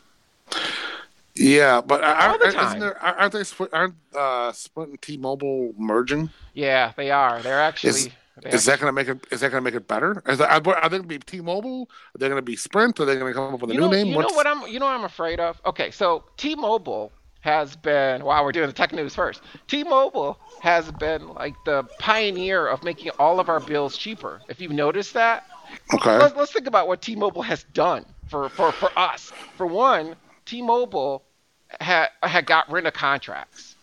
Yeah, 1.36 1.82
but 1.82 2.04
All 2.04 2.38
the 2.38 2.48
isn't 2.48 2.80
there, 2.80 2.98
aren't 3.04 3.34
they? 3.34 3.44
split- 3.44 3.74
Aren't 3.74 3.96
uh, 4.16 4.52
Sprint 4.54 4.90
and 4.92 5.02
T-Mobile 5.02 5.74
merging? 5.78 6.30
Yeah, 6.54 6.94
they 6.96 7.12
are. 7.12 7.42
They're 7.42 7.60
actually. 7.62 8.14
they 8.42 8.52
Is 8.52 8.64
that 8.66 8.80
going 8.80 8.88
to 8.90 8.94
make 8.94 9.10
it? 9.10 9.28
Is 9.32 9.42
that 9.42 9.52
going 9.52 9.62
to 9.62 9.70
make 9.70 9.76
it 9.76 9.86
better? 9.88 10.24
Is 10.28 10.38
that, 10.38 10.50
are 10.50 10.62
they 10.62 10.98
going 10.98 11.02
to 11.02 11.08
be 11.08 11.20
T-Mobile? 11.20 11.90
Are 12.16 12.18
they 12.18 12.28
going 12.30 12.38
to 12.38 12.42
be 12.46 12.56
Sprint? 12.56 13.00
Are 13.02 13.06
they 13.06 13.16
going 13.16 13.34
to 13.34 13.38
come 13.38 13.54
up 13.54 13.62
with 13.62 13.72
a 13.72 13.74
you 13.74 13.82
new 13.82 13.88
know, 13.88 13.92
name? 13.92 14.08
You 14.08 14.20
know 14.20 14.28
what 14.34 14.48
I'm. 14.48 14.66
You 14.68 14.80
know 14.80 14.86
what 14.86 14.96
I'm 14.96 15.04
afraid 15.04 15.42
of. 15.42 15.62
Okay, 15.66 15.92
so 15.92 16.24
T-Mobile 16.38 17.12
has 17.42 17.76
been. 17.76 18.24
Wow, 18.24 18.42
we're 18.46 18.54
doing 18.54 18.68
the 18.68 18.74
tech 18.74 18.94
news 18.94 19.14
first. 19.14 19.42
T-Mobile 19.68 20.40
has 20.62 20.90
been 20.94 21.34
like 21.34 21.56
the 21.66 21.84
pioneer 22.00 22.66
of 22.68 22.82
making 22.82 23.12
all 23.20 23.42
of 23.42 23.50
our 23.50 23.60
bills 23.60 23.98
cheaper. 23.98 24.42
If 24.48 24.62
you've 24.62 24.72
noticed 24.72 25.14
that, 25.16 25.46
Okay. 25.94 26.18
let's, 26.18 26.36
let's 26.36 26.52
think 26.54 26.68
about 26.68 26.88
what 26.88 27.02
T-Mobile 27.02 27.42
has 27.42 27.64
done 27.74 28.06
for, 28.30 28.48
for, 28.50 28.72
for 28.72 28.90
us. 28.98 29.32
For 29.58 29.66
one, 29.68 30.16
T-Mobile 30.46 31.26
had 31.80 32.10
had 32.24 32.46
got 32.46 32.72
rid 32.72 32.86
of 32.86 32.94
contracts 32.94 33.76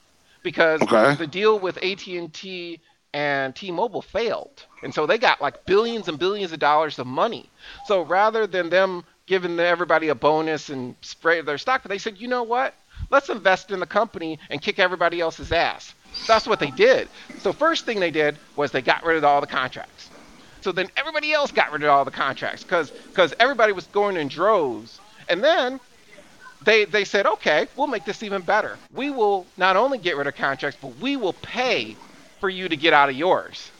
because 0.43 0.89
Okay. 0.89 1.17
the 1.17 1.27
deal 1.27 1.59
with 1.59 1.79
AT&T 1.79 2.81
and 3.15 3.55
T-Mobile 3.57 4.03
failed, 4.03 4.67
and 4.83 4.95
so 4.95 5.07
they 5.07 5.19
got 5.19 5.41
like 5.43 5.67
billions 5.67 6.09
and 6.09 6.19
billions 6.19 6.53
of 6.53 6.59
dollars 6.61 6.99
of 6.99 7.07
money. 7.07 7.53
So 7.83 8.03
rather 8.03 8.47
than 8.47 8.71
them 8.71 9.05
giving 9.27 9.59
everybody 9.61 10.09
a 10.09 10.15
bonus 10.15 10.71
and 10.71 10.97
spray 11.03 11.41
their 11.43 11.59
stock, 11.59 11.83
they 11.85 11.99
said, 11.99 12.19
you 12.21 12.29
know 12.29 12.45
what? 12.45 12.75
Let's 13.11 13.29
invest 13.29 13.71
in 13.71 13.81
the 13.81 13.87
company 13.87 14.39
and 14.51 14.63
kick 14.63 14.79
everybody 14.79 15.21
else's 15.21 15.53
ass. 15.53 15.95
That's 16.27 16.47
what 16.47 16.61
they 16.61 16.71
did. 16.71 17.11
So 17.39 17.53
first 17.53 17.85
thing 17.87 18.01
they 18.01 18.11
did 18.11 18.41
was 18.57 18.73
they 18.73 18.83
got 18.83 19.05
rid 19.05 19.19
of 19.19 19.25
all 19.25 19.41
the 19.41 19.47
contracts. 19.47 20.11
So 20.63 20.73
then 20.73 20.89
everybody 20.97 21.33
else 21.33 21.53
got 21.53 21.73
rid 21.73 21.83
of 21.83 21.91
all 21.91 22.05
the 22.05 22.11
contracts 22.13 22.65
because 22.65 22.93
because 23.13 23.35
everybody 23.41 23.73
was 23.73 23.87
going 23.89 24.17
in 24.17 24.29
droves. 24.29 25.01
And 25.29 25.43
then 25.45 25.81
they 26.65 26.85
they 26.85 27.05
said, 27.05 27.27
okay, 27.27 27.67
we'll 27.77 27.87
make 27.87 28.05
this 28.05 28.23
even 28.23 28.43
better. 28.43 28.79
We 28.95 29.11
will 29.11 29.47
not 29.57 29.77
only 29.77 29.99
get 29.99 30.17
rid 30.17 30.27
of 30.27 30.35
contracts, 30.35 30.79
but 30.81 30.99
we 30.99 31.17
will 31.17 31.35
pay 31.35 31.97
for 32.41 32.49
you 32.49 32.69
to 32.69 32.77
get 32.77 32.93
out 32.93 33.09
of 33.09 33.17
yours. 33.17 33.71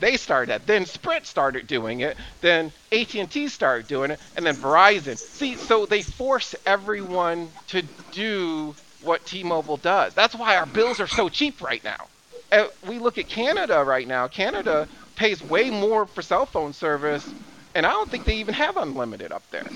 They 0.00 0.16
started 0.16 0.50
that. 0.50 0.66
Then 0.66 0.86
Sprint 0.86 1.26
started 1.26 1.66
doing 1.66 2.00
it. 2.00 2.16
Then 2.40 2.72
AT&T 2.92 3.48
started 3.48 3.86
doing 3.86 4.10
it, 4.10 4.20
and 4.36 4.44
then 4.44 4.54
Verizon. 4.54 5.16
See, 5.16 5.54
so 5.56 5.86
they 5.86 6.02
force 6.02 6.54
everyone 6.66 7.48
to 7.68 7.82
do 8.12 8.74
what 9.02 9.24
T-Mobile 9.24 9.76
does. 9.78 10.14
That's 10.14 10.34
why 10.34 10.56
our 10.56 10.66
bills 10.66 11.00
are 11.00 11.06
so 11.06 11.28
cheap 11.28 11.62
right 11.62 11.82
now. 11.84 12.08
Uh, 12.50 12.66
we 12.86 12.98
look 12.98 13.18
at 13.18 13.28
Canada 13.28 13.82
right 13.84 14.06
now. 14.06 14.28
Canada 14.28 14.88
pays 15.16 15.42
way 15.42 15.70
more 15.70 16.06
for 16.06 16.22
cell 16.22 16.46
phone 16.46 16.72
service, 16.72 17.28
and 17.74 17.86
I 17.86 17.90
don't 17.90 18.10
think 18.10 18.24
they 18.24 18.36
even 18.36 18.54
have 18.54 18.76
unlimited 18.76 19.32
up 19.32 19.48
there. 19.50 19.66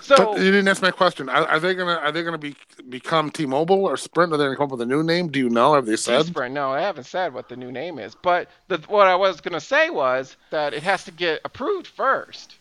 So 0.00 0.16
But 0.16 0.38
you 0.38 0.50
didn't 0.50 0.68
answer 0.68 0.84
my 0.84 0.90
question. 0.90 1.28
Are, 1.28 1.46
are 1.46 1.60
they 1.60 1.74
gonna 1.74 1.94
are 1.94 2.12
they 2.12 2.22
gonna 2.22 2.38
be 2.38 2.54
become 2.88 3.30
T-Mobile 3.30 3.84
or 3.86 3.96
Sprint? 3.96 4.32
Are 4.32 4.36
they 4.36 4.44
gonna 4.44 4.56
come 4.56 4.64
up 4.64 4.70
with 4.72 4.80
a 4.82 4.86
new 4.86 5.02
name? 5.02 5.28
Do 5.28 5.38
you 5.38 5.48
know? 5.48 5.74
Have 5.74 5.86
they 5.86 5.96
said? 5.96 6.26
Sprint, 6.26 6.54
no, 6.54 6.70
I 6.70 6.80
haven't 6.80 7.04
said 7.04 7.32
what 7.32 7.48
the 7.48 7.56
new 7.56 7.72
name 7.72 7.98
is. 7.98 8.14
But 8.14 8.48
the, 8.68 8.78
what 8.88 9.06
I 9.06 9.14
was 9.14 9.40
going 9.40 9.54
to 9.54 9.60
say 9.60 9.90
was 9.90 10.36
that 10.50 10.74
it 10.74 10.82
has 10.82 11.04
to 11.04 11.10
get 11.10 11.40
approved 11.44 11.86
first, 11.86 12.56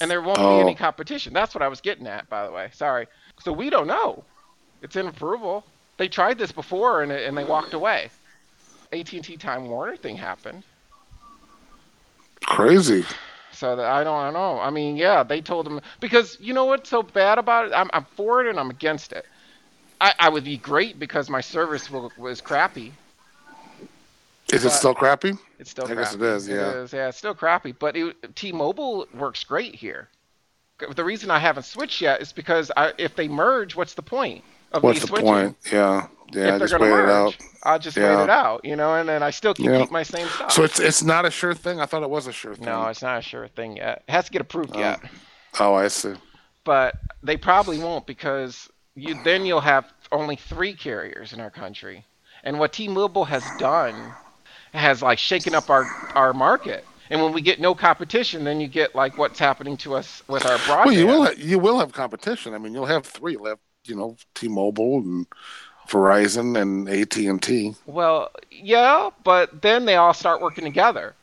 and 0.00 0.10
there 0.10 0.20
won't 0.22 0.38
Oh. 0.38 0.56
be 0.56 0.62
any 0.62 0.72
oh. 0.72 0.78
competition. 0.78 1.32
That's 1.32 1.54
what 1.54 1.62
I 1.62 1.68
was 1.68 1.80
getting 1.80 2.06
at, 2.06 2.28
by 2.28 2.44
the 2.46 2.52
way. 2.52 2.70
Sorry. 2.72 3.06
So 3.42 3.52
we 3.52 3.70
don't 3.70 3.86
know. 3.86 4.24
It's 4.82 4.96
in 4.96 5.06
approval. 5.06 5.64
They 5.96 6.08
tried 6.08 6.38
this 6.38 6.52
before 6.52 7.02
and, 7.02 7.12
and 7.12 7.36
they 7.36 7.44
walked 7.44 7.74
away. 7.74 8.10
AT&T 8.92 9.36
Time 9.36 9.68
Warner 9.68 9.96
thing 9.96 10.16
happened. 10.16 10.64
Crazy. 12.44 13.04
So 13.52 13.76
that 13.76 13.86
I 13.86 14.02
don't, 14.04 14.16
I 14.16 14.24
don't 14.24 14.34
know. 14.34 14.58
I 14.60 14.70
mean, 14.70 14.96
yeah, 14.96 15.22
they 15.22 15.40
told 15.40 15.66
them 15.66 15.80
because 16.00 16.38
you 16.40 16.52
know 16.52 16.64
what's 16.64 16.88
so 16.88 17.02
bad 17.02 17.38
about 17.38 17.66
it? 17.66 17.72
I'm, 17.74 17.90
I'm 17.92 18.04
for 18.16 18.44
it 18.44 18.48
and 18.48 18.58
I'm 18.58 18.70
against 18.70 19.12
it. 19.12 19.26
I, 20.00 20.14
I 20.18 20.28
would 20.28 20.44
be 20.44 20.56
great 20.56 20.98
because 20.98 21.30
my 21.30 21.40
service 21.40 21.90
was, 21.90 22.10
was 22.16 22.40
crappy. 22.40 22.92
Is 24.52 24.64
it 24.64 24.70
still 24.70 24.94
crappy? 24.94 25.38
It's 25.58 25.70
still 25.70 25.84
I 25.84 25.94
guess 25.94 26.16
crappy. 26.16 26.24
it 26.24 26.36
is, 26.36 26.48
yeah. 26.48 26.70
It 26.70 26.76
is, 26.76 26.92
yeah, 26.92 27.08
it's 27.08 27.18
still 27.18 27.34
crappy. 27.34 27.72
But 27.72 27.96
it, 27.96 28.34
T-Mobile 28.34 29.06
works 29.14 29.44
great 29.44 29.74
here. 29.74 30.08
The 30.94 31.04
reason 31.04 31.30
I 31.30 31.38
haven't 31.38 31.62
switched 31.64 32.00
yet 32.00 32.20
is 32.20 32.32
because 32.32 32.72
I, 32.76 32.92
if 32.98 33.14
they 33.14 33.28
merge, 33.28 33.76
what's 33.76 33.94
the 33.94 34.02
point 34.02 34.44
What's 34.80 35.00
the 35.00 35.06
switching? 35.08 35.26
point? 35.26 35.56
Yeah, 35.72 36.06
yeah. 36.32 36.54
if 36.54 36.58
they're 36.58 36.58
Just 36.60 36.72
gonna 36.72 36.84
it 36.86 36.88
merge, 36.90 37.08
out. 37.10 37.36
I'll 37.64 37.78
just 37.78 37.96
Yeah. 37.96 38.16
wait 38.18 38.24
it 38.24 38.30
out, 38.30 38.64
you 38.64 38.74
know, 38.76 38.94
and 38.94 39.08
then 39.08 39.22
I 39.22 39.30
still 39.30 39.54
can 39.54 39.66
Yeah. 39.66 39.78
keep 39.80 39.90
my 39.90 40.02
same 40.02 40.26
stuff. 40.28 40.50
So 40.52 40.64
it's 40.64 40.80
it's 40.80 41.02
not 41.02 41.24
a 41.24 41.30
sure 41.30 41.54
thing. 41.54 41.80
I 41.80 41.86
thought 41.86 42.02
it 42.02 42.10
was 42.10 42.26
a 42.26 42.32
sure 42.32 42.54
thing. 42.54 42.64
no, 42.64 42.86
it's 42.88 43.02
not 43.02 43.18
a 43.18 43.22
sure 43.22 43.46
thing 43.48 43.76
yet. 43.76 44.02
It 44.08 44.12
has 44.12 44.24
to 44.26 44.30
get 44.32 44.40
approved 44.42 44.72
Oh. 44.74 44.78
yet, 44.80 45.00
Oh, 45.60 45.74
I 45.74 45.88
see. 45.88 46.14
but 46.64 46.94
they 47.22 47.36
probably 47.36 47.78
won't 47.78 48.06
because 48.06 48.68
you 48.94 49.22
then 49.24 49.46
you'll 49.46 49.60
have 49.60 49.92
only 50.10 50.36
three 50.36 50.74
carriers 50.74 51.32
in 51.32 51.40
our 51.40 51.50
country, 51.50 52.04
and 52.44 52.58
what 52.58 52.72
T-Mobile 52.72 53.24
has 53.26 53.44
done 53.58 54.12
has 54.74 55.02
like 55.02 55.18
shaken 55.18 55.54
up 55.54 55.70
our 55.70 55.86
our 56.14 56.32
market. 56.32 56.84
And 57.10 57.22
when 57.22 57.32
we 57.34 57.42
get 57.42 57.60
no 57.60 57.74
competition, 57.74 58.42
then 58.44 58.58
you 58.60 58.68
get 58.68 58.94
like 58.94 59.18
what's 59.18 59.38
happening 59.38 59.76
to 59.78 59.94
us 59.94 60.22
with 60.28 60.46
our 60.46 60.56
broadband. 60.58 60.84
Well, 60.86 60.94
you 60.94 61.06
will 61.06 61.24
ha- 61.26 61.34
you 61.36 61.58
will 61.58 61.78
have 61.78 61.92
competition. 61.92 62.54
I 62.54 62.58
mean, 62.58 62.72
you'll 62.72 62.86
have 62.86 63.04
three. 63.04 63.32
You'll 63.32 63.46
have 63.46 63.58
you 63.86 63.96
know 63.96 64.16
T-Mobile 64.34 64.98
and 64.98 65.26
Verizon 65.88 66.60
and 66.60 66.88
AT 66.88 67.16
and 67.16 67.42
T. 67.42 67.74
Well, 67.86 68.30
yeah, 68.50 69.10
but 69.24 69.62
then 69.62 69.84
they 69.84 69.96
all 69.96 70.14
start 70.14 70.40
working 70.40 70.64
together. 70.64 71.14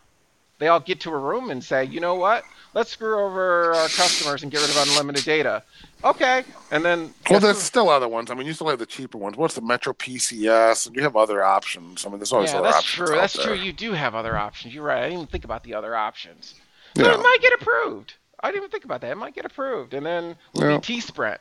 They 0.59 0.67
all 0.67 0.81
get 0.81 0.99
to 1.01 1.11
a 1.11 1.17
room 1.17 1.49
and 1.51 1.63
say, 1.63 1.85
you 1.85 2.01
know 2.01 2.15
what? 2.15 2.43
Let's 2.73 2.91
screw 2.91 3.17
over 3.17 3.73
our 3.73 3.87
customers 3.87 4.43
and 4.43 4.51
get 4.51 4.59
rid 4.61 4.69
of 4.69 4.87
unlimited 4.89 5.23
data. 5.23 5.63
Okay, 6.03 6.43
and 6.71 6.83
then 6.83 7.13
Well, 7.29 7.39
there's 7.39 7.55
who- 7.55 7.61
still 7.63 7.89
other 7.89 8.07
ones. 8.07 8.29
I 8.29 8.35
mean, 8.35 8.45
you 8.45 8.53
still 8.53 8.67
have 8.67 8.77
the 8.77 8.85
cheaper 8.85 9.17
ones. 9.17 9.37
What's 9.37 9.55
the 9.55 9.61
Metro 9.61 9.93
PCS? 9.93 10.85
And 10.87 10.95
you 10.95 11.01
have 11.01 11.15
other 11.15 11.43
options. 11.43 12.05
I 12.05 12.09
mean, 12.09 12.19
there's 12.19 12.33
always 12.33 12.51
yeah, 12.51 12.57
other 12.59 12.65
that's 12.67 12.77
options. 12.79 13.07
true. 13.09 13.15
That's 13.17 13.33
there. 13.33 13.45
true. 13.47 13.55
You 13.55 13.73
do 13.73 13.93
have 13.93 14.13
other 14.15 14.37
options. 14.37 14.75
You're 14.75 14.83
right. 14.83 14.99
I 14.99 15.03
didn't 15.03 15.13
even 15.13 15.27
think 15.27 15.45
about 15.45 15.63
the 15.63 15.73
other 15.73 15.95
options. 15.95 16.55
So 16.95 17.03
Yeah. 17.05 17.13
it 17.15 17.23
might 17.23 17.37
get 17.41 17.53
approved. 17.59 18.13
I 18.41 18.47
didn't 18.51 18.63
even 18.63 18.69
think 18.71 18.85
about 18.85 19.01
that. 19.01 19.11
It 19.11 19.17
might 19.17 19.33
get 19.35 19.45
approved, 19.45 19.93
and 19.93 20.05
then 20.05 20.35
Yeah. 20.53 20.79
T 20.79 20.99
Sprint 20.99 21.39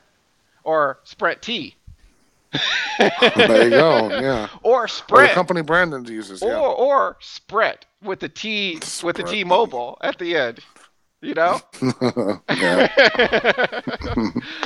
or 0.64 0.98
Sprint 1.04 1.42
T 1.42 1.74
there 2.98 3.64
you 3.64 3.70
go. 3.70 4.08
Yeah. 4.20 4.48
or 4.62 4.80
Or 4.80 4.82
the 4.82 4.88
Sprint 4.88 5.32
company 5.32 5.62
Brandon 5.62 6.04
uses. 6.04 6.42
or 6.42 6.50
Yeah. 6.50 6.58
or 6.58 7.16
Sprint 7.20 7.86
with 8.02 8.20
the 8.20 8.28
T 8.28 8.74
with 8.74 8.82
the 8.82 9.22
Sprint. 9.22 9.28
T 9.28 9.44
Mobile 9.44 9.98
at 10.00 10.18
the 10.18 10.36
end. 10.36 10.60
You 11.20 11.34
know. 11.34 11.60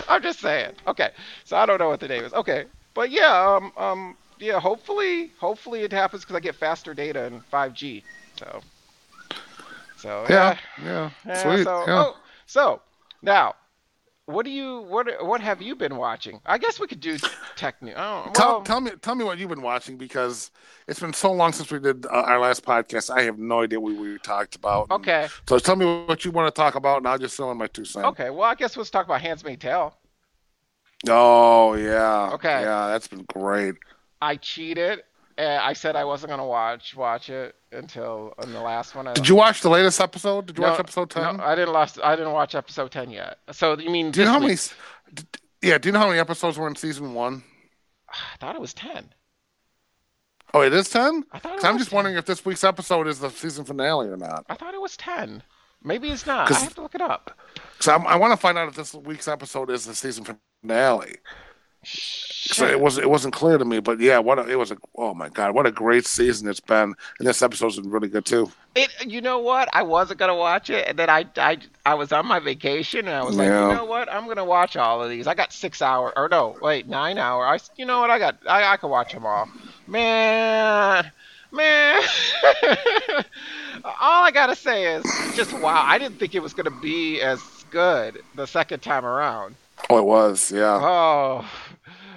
I'm 0.08 0.22
just 0.22 0.40
saying. 0.40 0.72
Okay, 0.86 1.10
so 1.44 1.56
I 1.56 1.64
don't 1.66 1.78
know 1.78 1.88
what 1.88 2.00
the 2.00 2.08
name 2.08 2.24
is. 2.24 2.32
Okay, 2.34 2.66
but 2.94 3.10
yeah, 3.10 3.56
um, 3.56 3.72
um, 3.76 4.16
yeah. 4.38 4.60
Hopefully, 4.60 5.32
hopefully 5.40 5.80
it 5.80 5.92
happens 5.92 6.22
because 6.22 6.36
I 6.36 6.40
get 6.40 6.54
faster 6.54 6.92
data 6.94 7.24
in 7.24 7.40
5G. 7.52 8.02
So, 8.38 8.60
so 9.96 10.26
Yeah. 10.28 10.58
Yeah. 10.84 11.10
yeah, 11.26 11.42
Sweet. 11.42 11.64
So, 11.64 11.84
yeah. 11.86 12.04
oh, 12.04 12.16
so 12.46 12.82
now, 13.22 13.54
what 14.26 14.44
do 14.44 14.50
you 14.50 14.82
what 14.82 15.08
what 15.26 15.40
have 15.40 15.60
you 15.60 15.74
been 15.74 15.96
watching? 15.96 16.40
I 16.46 16.58
guess 16.58 16.78
we 16.78 16.86
could 16.86 17.00
do 17.00 17.18
tech 17.56 17.82
news. 17.82 17.94
Oh, 17.96 18.22
well, 18.24 18.32
Tell, 18.32 18.62
tell 18.62 18.80
me 18.80 18.92
tell 19.00 19.14
me 19.14 19.24
what 19.24 19.38
you've 19.38 19.48
been 19.50 19.62
watching 19.62 19.96
because 19.96 20.50
it's 20.86 21.00
been 21.00 21.12
so 21.12 21.32
long 21.32 21.52
since 21.52 21.70
we 21.70 21.80
did 21.80 22.06
uh, 22.06 22.10
our 22.10 22.38
last 22.38 22.64
podcast. 22.64 23.10
I 23.10 23.22
have 23.22 23.38
no 23.38 23.62
idea 23.62 23.80
what 23.80 23.94
we 23.94 24.18
talked 24.18 24.54
about. 24.54 24.88
And 24.90 25.00
okay, 25.00 25.28
So 25.48 25.58
tell 25.58 25.76
me 25.76 26.04
what 26.06 26.24
you 26.24 26.30
want 26.30 26.54
to 26.54 26.58
talk 26.58 26.76
about, 26.76 26.98
and 26.98 27.08
I'll 27.08 27.18
just 27.18 27.36
throw 27.36 27.50
in 27.50 27.58
my 27.58 27.66
two 27.66 27.84
cents. 27.84 28.06
okay. 28.06 28.30
Well, 28.30 28.42
I 28.48 28.54
guess 28.54 28.76
let's 28.76 28.90
talk 28.90 29.06
about 29.06 29.20
Hands 29.20 29.40
Handmaid's 29.40 29.62
Tale. 29.62 29.96
Oh 31.08 31.74
yeah. 31.74 32.30
Okay. 32.34 32.62
Yeah, 32.62 32.88
that's 32.88 33.08
been 33.08 33.24
great. 33.32 33.74
I 34.20 34.36
cheated. 34.36 35.02
And 35.42 35.60
I 35.60 35.72
said 35.72 35.96
I 35.96 36.04
wasn't 36.04 36.30
gonna 36.30 36.46
watch 36.46 36.94
watch 36.94 37.28
it 37.28 37.56
until 37.72 38.32
in 38.42 38.52
the 38.52 38.60
last 38.60 38.94
one. 38.94 39.08
I, 39.08 39.12
Did 39.14 39.28
you 39.28 39.34
watch 39.34 39.60
the 39.60 39.70
latest 39.70 40.00
episode? 40.00 40.46
Did 40.46 40.56
you 40.58 40.62
No, 40.62 40.70
watch 40.70 40.78
episode 40.80 41.10
ten? 41.10 41.38
No, 41.38 41.42
I 41.42 41.56
didn't 41.56 41.72
last. 41.74 41.98
I 42.02 42.14
didn't 42.14 42.32
watch 42.32 42.54
episode 42.54 42.92
ten 42.92 43.10
yet. 43.10 43.38
So 43.50 43.76
you 43.76 43.90
mean 43.90 44.12
do 44.12 44.20
you 44.20 44.26
know 44.26 44.32
how 44.32 44.38
many? 44.38 44.52
week? 44.52 44.58
s- 44.58 44.74
d- 45.12 45.24
d- 45.32 45.38
Yeah. 45.68 45.78
Do 45.78 45.88
you 45.88 45.92
know 45.92 45.98
how 45.98 46.06
many 46.06 46.20
episodes 46.20 46.56
were 46.58 46.68
in 46.68 46.76
season 46.76 47.12
one? 47.14 47.42
I 48.08 48.36
thought 48.38 48.54
it 48.54 48.60
was 48.60 48.72
ten. 48.74 49.08
Oh, 50.54 50.60
it 50.60 50.72
is 50.72 50.88
ten. 50.90 51.24
I 51.32 51.38
thought. 51.38 51.64
I'm 51.64 51.78
just 51.78 51.90
10. 51.90 51.96
wondering 51.96 52.16
if 52.16 52.26
this 52.26 52.44
week's 52.44 52.62
episode 52.62 53.08
is 53.08 53.18
the 53.18 53.30
season 53.30 53.64
finale 53.64 54.08
or 54.08 54.16
not. 54.18 54.44
I 54.48 54.54
thought 54.54 54.74
it 54.74 54.80
was 54.80 54.96
ten. 54.96 55.42
Maybe 55.82 56.08
it's 56.10 56.26
not. 56.26 56.52
I 56.52 56.58
have 56.60 56.74
to 56.76 56.82
look 56.82 56.94
it 56.94 57.00
up. 57.00 57.36
So 57.80 57.92
I 57.92 58.14
want 58.16 58.32
to 58.32 58.36
find 58.36 58.56
out 58.58 58.68
if 58.68 58.76
this 58.76 58.94
week's 58.94 59.26
episode 59.26 59.70
is 59.70 59.86
the 59.86 59.94
season 59.96 60.24
finale. 60.62 61.16
So 61.84 62.66
it 62.66 62.80
was 62.80 62.98
it 62.98 63.08
wasn't 63.08 63.34
clear 63.34 63.58
to 63.58 63.64
me, 63.64 63.80
but 63.80 63.98
yeah, 63.98 64.18
what 64.18 64.38
a, 64.38 64.48
it 64.48 64.56
was 64.56 64.70
a 64.70 64.76
oh 64.96 65.14
my 65.14 65.28
god, 65.28 65.54
what 65.54 65.66
a 65.66 65.72
great 65.72 66.06
season 66.06 66.48
it's 66.48 66.60
been, 66.60 66.94
and 67.18 67.28
this 67.28 67.42
episode's 67.42 67.78
been 67.78 67.90
really 67.90 68.08
good 68.08 68.24
too. 68.24 68.50
It, 68.74 68.90
you 69.06 69.20
know 69.20 69.38
what? 69.38 69.68
I 69.72 69.82
wasn't 69.82 70.18
gonna 70.20 70.36
watch 70.36 70.70
it, 70.70 70.86
and 70.86 70.98
then 70.98 71.10
I, 71.10 71.26
I, 71.36 71.58
I 71.84 71.94
was 71.94 72.12
on 72.12 72.26
my 72.26 72.38
vacation, 72.38 73.00
and 73.00 73.14
I 73.14 73.22
was 73.22 73.36
like, 73.36 73.46
you 73.46 73.52
know 73.52 73.84
what? 73.84 74.12
I'm 74.12 74.28
gonna 74.28 74.44
watch 74.44 74.76
all 74.76 75.02
of 75.02 75.10
these. 75.10 75.26
I 75.26 75.34
got 75.34 75.52
six 75.52 75.82
hour, 75.82 76.12
or 76.16 76.28
no, 76.28 76.56
wait, 76.62 76.88
nine 76.88 77.18
hour. 77.18 77.46
I 77.46 77.58
you 77.76 77.84
know 77.84 78.00
what? 78.00 78.10
I 78.10 78.18
got, 78.18 78.36
I, 78.48 78.72
I 78.72 78.76
can 78.76 78.90
watch 78.90 79.12
them 79.12 79.26
all. 79.26 79.48
Man, 79.86 81.10
man. 81.50 82.02
all 83.84 84.24
I 84.24 84.30
gotta 84.32 84.56
say 84.56 84.94
is 84.94 85.04
just 85.34 85.52
wow. 85.54 85.82
I 85.84 85.98
didn't 85.98 86.18
think 86.18 86.34
it 86.34 86.42
was 86.42 86.54
gonna 86.54 86.70
be 86.70 87.20
as 87.20 87.40
good 87.70 88.22
the 88.34 88.46
second 88.46 88.82
time 88.82 89.04
around. 89.04 89.56
Oh, 89.92 89.98
it 89.98 90.04
was, 90.04 90.50
yeah. 90.50 90.78
Oh, 90.80 91.44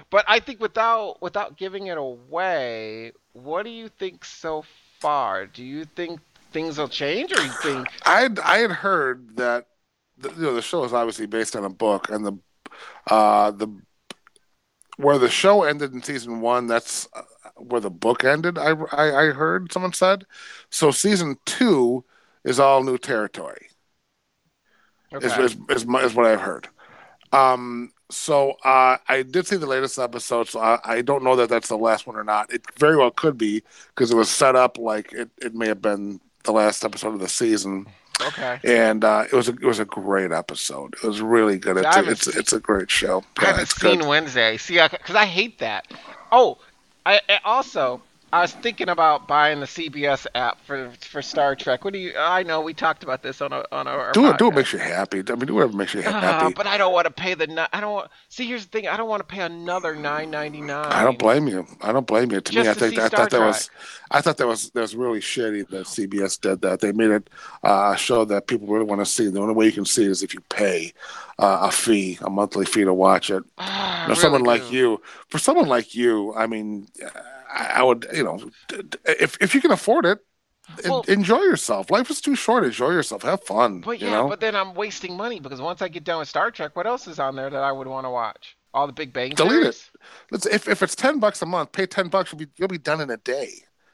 but 0.09 0.23
I 0.29 0.39
think 0.39 0.61
without 0.61 1.21
without 1.21 1.57
giving 1.57 1.87
it 1.87 1.97
away, 1.97 3.11
what 3.33 3.63
do 3.63 3.69
you 3.69 3.89
think 3.89 4.23
so 4.23 4.63
far? 5.01 5.45
Do 5.45 5.61
you 5.61 5.83
think 5.83 6.21
things 6.53 6.77
will 6.77 6.87
change, 6.87 7.33
or 7.33 7.41
you 7.41 7.51
think? 7.51 7.89
I 8.05 8.21
had, 8.21 8.39
I 8.39 8.57
had 8.59 8.71
heard 8.71 9.35
that 9.35 9.67
the, 10.17 10.29
you 10.29 10.41
know 10.43 10.53
the 10.53 10.61
show 10.61 10.85
is 10.85 10.93
obviously 10.93 11.25
based 11.25 11.53
on 11.57 11.65
a 11.65 11.69
book, 11.69 12.09
and 12.09 12.25
the 12.25 12.37
uh 13.07 13.51
the 13.51 13.67
where 14.95 15.17
the 15.17 15.29
show 15.29 15.63
ended 15.63 15.93
in 15.93 16.01
season 16.01 16.39
one, 16.39 16.67
that's 16.67 17.09
uh, 17.13 17.23
where 17.57 17.81
the 17.81 17.89
book 17.89 18.23
ended. 18.23 18.57
I, 18.57 18.71
I 18.93 19.23
I 19.23 19.25
heard 19.31 19.73
someone 19.73 19.91
said, 19.91 20.25
so 20.69 20.91
season 20.91 21.37
two 21.45 22.05
is 22.45 22.57
all 22.57 22.83
new 22.83 22.97
territory. 22.97 23.67
Okay. 25.13 25.27
is, 25.27 25.37
is, 25.37 25.57
is, 25.69 25.83
is 25.83 26.15
what 26.15 26.25
I've 26.25 26.39
heard. 26.39 26.69
Um, 27.31 27.91
so 28.09 28.51
uh, 28.63 28.97
I 29.07 29.23
did 29.23 29.47
see 29.47 29.57
the 29.57 29.65
latest 29.65 29.97
episode, 29.97 30.47
so 30.47 30.59
I, 30.59 30.79
I 30.83 31.01
don't 31.01 31.23
know 31.23 31.35
that 31.35 31.49
that's 31.49 31.69
the 31.69 31.77
last 31.77 32.05
one 32.05 32.15
or 32.15 32.23
not. 32.23 32.51
It 32.53 32.63
very 32.77 32.97
well 32.97 33.11
could 33.11 33.37
be 33.37 33.63
because 33.89 34.11
it 34.11 34.15
was 34.15 34.29
set 34.29 34.55
up 34.55 34.77
like 34.77 35.11
it, 35.13 35.29
it 35.41 35.55
may 35.55 35.67
have 35.67 35.81
been 35.81 36.19
the 36.43 36.51
last 36.51 36.85
episode 36.85 37.15
of 37.15 37.19
the 37.19 37.27
season, 37.27 37.87
okay. 38.21 38.59
and 38.63 39.03
uh, 39.03 39.25
it 39.31 39.33
was 39.33 39.49
a, 39.49 39.53
it 39.53 39.63
was 39.63 39.79
a 39.79 39.85
great 39.85 40.31
episode. 40.31 40.93
It 40.93 41.07
was 41.07 41.21
really 41.21 41.57
good. 41.57 41.77
It's 41.77 41.97
a, 41.97 42.09
it's, 42.09 42.27
it's 42.27 42.53
a 42.53 42.59
great 42.59 42.91
show. 42.91 43.23
I 43.39 43.45
haven't 43.45 43.63
it's 43.63 43.81
seen 43.81 43.99
good. 43.99 44.07
Wednesday. 44.07 44.57
See, 44.57 44.79
because 44.79 45.15
I, 45.15 45.25
hate 45.25 45.57
that. 45.59 45.87
Oh, 46.31 46.59
I, 47.05 47.21
I 47.27 47.39
also 47.43 48.01
I 48.33 48.41
was 48.41 48.51
thinking 48.53 48.89
about 48.89 49.27
buying 49.27 49.59
the 49.61 49.65
CBS 49.65 50.27
app 50.35 50.59
for 50.65 50.91
for 50.99 51.21
Star 51.21 51.55
Trek. 51.55 51.85
What 51.85 51.93
do 51.93 51.99
you? 51.99 52.13
I 52.17 52.43
know 52.43 52.59
we 52.59 52.73
talked 52.73 53.03
about 53.03 53.21
this 53.23 53.39
on 53.39 53.53
a, 53.53 53.63
on 53.71 53.87
our 53.87 54.11
Do 54.11 54.27
it. 54.29 54.37
Do 54.37 54.47
it 54.49 54.55
makes 54.55 54.73
you 54.73 54.79
happy. 54.79 55.23
I 55.25 55.35
mean, 55.35 55.45
do 55.45 55.53
whatever 55.55 55.73
makes 55.77 55.93
you 55.93 56.01
Ah, 56.05 56.19
happy. 56.19 56.53
but 56.53 56.67
I 56.67 56.77
don't 56.77 56.91
want 56.91 57.05
to 57.05 57.11
pay 57.13 57.33
the. 57.33 57.69
I 57.71 57.79
don't 57.79 57.93
want. 57.93 58.11
See, 58.27 58.45
here's 58.45 58.65
the 58.65 58.71
thing. 58.71 58.87
I 58.87 58.97
don't 58.97 59.07
want 59.07 59.21
to 59.21 59.33
pay 59.35 59.41
another 59.41 59.95
nine 59.95 60.31
ninety 60.31 60.59
nine. 60.61 60.91
I 60.91 61.03
don't 61.03 61.17
blame 61.19 61.47
you. 61.47 61.65
I 61.81 61.93
don't 61.93 62.07
blame 62.07 62.31
you. 62.31 62.41
To 62.41 62.51
me, 62.55 62.63
Just 62.63 62.81
I 62.81 62.89
think 62.89 62.99
I 62.99 63.07
thought 63.09 63.29
that 63.29 63.39
was, 63.39 63.69
I 64.11 64.21
thought 64.21 64.37
that 64.37 64.47
was 64.47 64.69
that 64.71 64.81
was 64.81 64.95
really 64.95 65.19
shitty 65.19 65.69
that 65.69 65.85
CBS 65.85 66.39
did 66.41 66.61
that. 66.61 66.81
They 66.81 66.91
made 66.91 67.11
it 67.11 67.29
uh, 67.63 67.91
a 67.93 67.97
show 67.97 68.25
that 68.25 68.47
people 68.47 68.67
really 68.67 68.85
want 68.85 68.99
to 69.01 69.05
see. 69.05 69.29
The 69.29 69.39
only 69.39 69.53
way 69.53 69.65
you 69.67 69.71
can 69.71 69.85
see 69.85 70.03
it 70.03 70.11
is 70.11 70.23
if 70.23 70.33
you 70.33 70.41
pay 70.49 70.91
uh, 71.39 71.59
a 71.63 71.71
fee, 71.71 72.17
a 72.21 72.29
monthly 72.29 72.65
fee 72.65 72.83
to 72.83 72.93
watch 72.93 73.29
it. 73.29 73.43
I 73.57 74.07
Now, 74.09 74.13
someone 74.15 74.43
really 74.43 74.59
like 74.59 74.71
you, 74.71 75.01
for 75.29 75.37
someone 75.37 75.67
like 75.67 75.95
you, 75.95 76.33
I 76.35 76.47
mean, 76.47 76.87
I, 77.55 77.83
would, 77.83 78.05
you 78.13 78.23
know, 78.23 78.39
if 79.05 79.37
if 79.41 79.55
you 79.55 79.61
can 79.61 79.71
afford 79.71 80.05
it, 80.05 80.19
Well- 80.83 81.05
enjoy 81.07 81.39
yourself. 81.41 81.89
Life 81.89 82.09
is 82.09 82.21
too 82.21 82.35
short. 82.35 82.63
Enjoy 82.65 82.89
yourself. 82.91 83.23
Have 83.23 83.43
fun. 83.43 83.81
But 83.81 84.01
you 84.01 84.07
yeah, 84.07 84.13
know, 84.13 84.29
but 84.29 84.39
then 84.39 84.55
I'm 84.55 84.73
wasting 84.73 85.15
money 85.15 85.39
because 85.39 85.61
once 85.61 85.81
I 85.81 85.87
get 85.87 86.03
done 86.03 86.19
with 86.19 86.27
Star 86.27 86.51
Trek, 86.51 86.75
what 86.75 86.85
else 86.87 87.07
is 87.07 87.19
on 87.19 87.35
there 87.35 87.49
that 87.49 87.63
I 87.63 87.71
would 87.71 87.87
want 87.87 88.05
to 88.05 88.09
watch? 88.09 88.57
All 88.73 88.87
the 88.87 88.93
Big 88.93 89.13
Bang 89.13 89.29
Delete 89.31 89.67
it. 89.67 89.89
Let's, 90.31 90.45
if 90.45 90.67
if 90.67 90.83
it's 90.83 90.95
ten 90.95 91.19
bucks 91.19 91.41
a 91.41 91.45
month, 91.45 91.71
pay 91.71 91.85
ten 91.85 92.09
bucks. 92.09 92.31
You'll 92.31 92.39
be 92.39 92.47
you'll 92.57 92.67
be 92.67 92.77
done 92.77 92.99
in 92.99 93.09
a 93.09 93.17
day. 93.17 93.49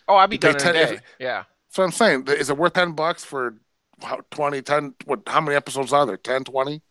Oh, 0.07 0.15
I'd 0.15 0.29
be 0.29 0.37
You 0.37 0.39
done 0.39 0.55
in 0.59 0.67
a 0.67 0.73
day. 0.73 0.93
if- 0.95 1.01
Yeah. 1.19 1.43
So 1.69 1.83
I'm 1.83 1.91
saying, 1.91 2.27
is 2.27 2.49
it 2.49 2.57
worth 2.57 2.73
ten 2.73 2.93
bucks 2.93 3.23
for 3.23 3.55
how, 4.01 4.19
20, 4.31 4.61
10, 4.63 4.95
what? 5.05 5.21
How 5.27 5.39
many 5.39 5.55
episodes 5.55 5.93
are 5.93 6.05
there? 6.05 6.17
10, 6.17 6.43
20? 6.45 6.81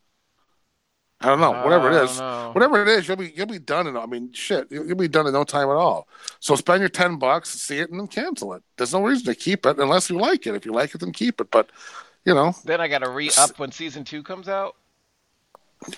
I 1.22 1.26
don't 1.26 1.40
know. 1.40 1.52
Whatever 1.52 1.88
I 1.90 1.90
it 1.90 1.94
don't 1.96 2.08
is, 2.08 2.54
whatever 2.54 2.82
it 2.82 2.88
is, 2.88 3.06
you'll 3.06 3.16
be 3.18 3.32
you'll 3.36 3.46
be 3.46 3.58
done 3.58 3.86
in. 3.86 3.96
I 3.96 4.06
mean, 4.06 4.32
shit, 4.32 4.68
you'll, 4.70 4.86
you'll 4.86 4.96
be 4.96 5.08
done 5.08 5.26
in 5.26 5.32
no 5.34 5.44
time 5.44 5.68
at 5.68 5.76
all. 5.76 6.08
So 6.38 6.56
spend 6.56 6.80
your 6.80 6.88
ten 6.88 7.18
bucks, 7.18 7.50
see 7.50 7.78
it, 7.78 7.90
and 7.90 8.00
then 8.00 8.06
cancel 8.06 8.54
it. 8.54 8.62
There's 8.78 8.92
no 8.94 9.02
reason 9.02 9.26
to 9.26 9.34
keep 9.34 9.66
it 9.66 9.78
unless 9.78 10.08
you 10.08 10.18
like 10.18 10.46
it. 10.46 10.54
If 10.54 10.64
you 10.64 10.72
like 10.72 10.94
it, 10.94 10.98
then 10.98 11.12
keep 11.12 11.40
it. 11.40 11.50
But 11.50 11.68
you 12.24 12.32
know, 12.34 12.54
Then 12.64 12.80
I 12.80 12.88
got 12.88 13.00
to 13.00 13.10
re 13.10 13.30
up 13.38 13.58
when 13.58 13.70
season 13.70 14.02
two 14.04 14.22
comes 14.22 14.48
out. 14.48 14.76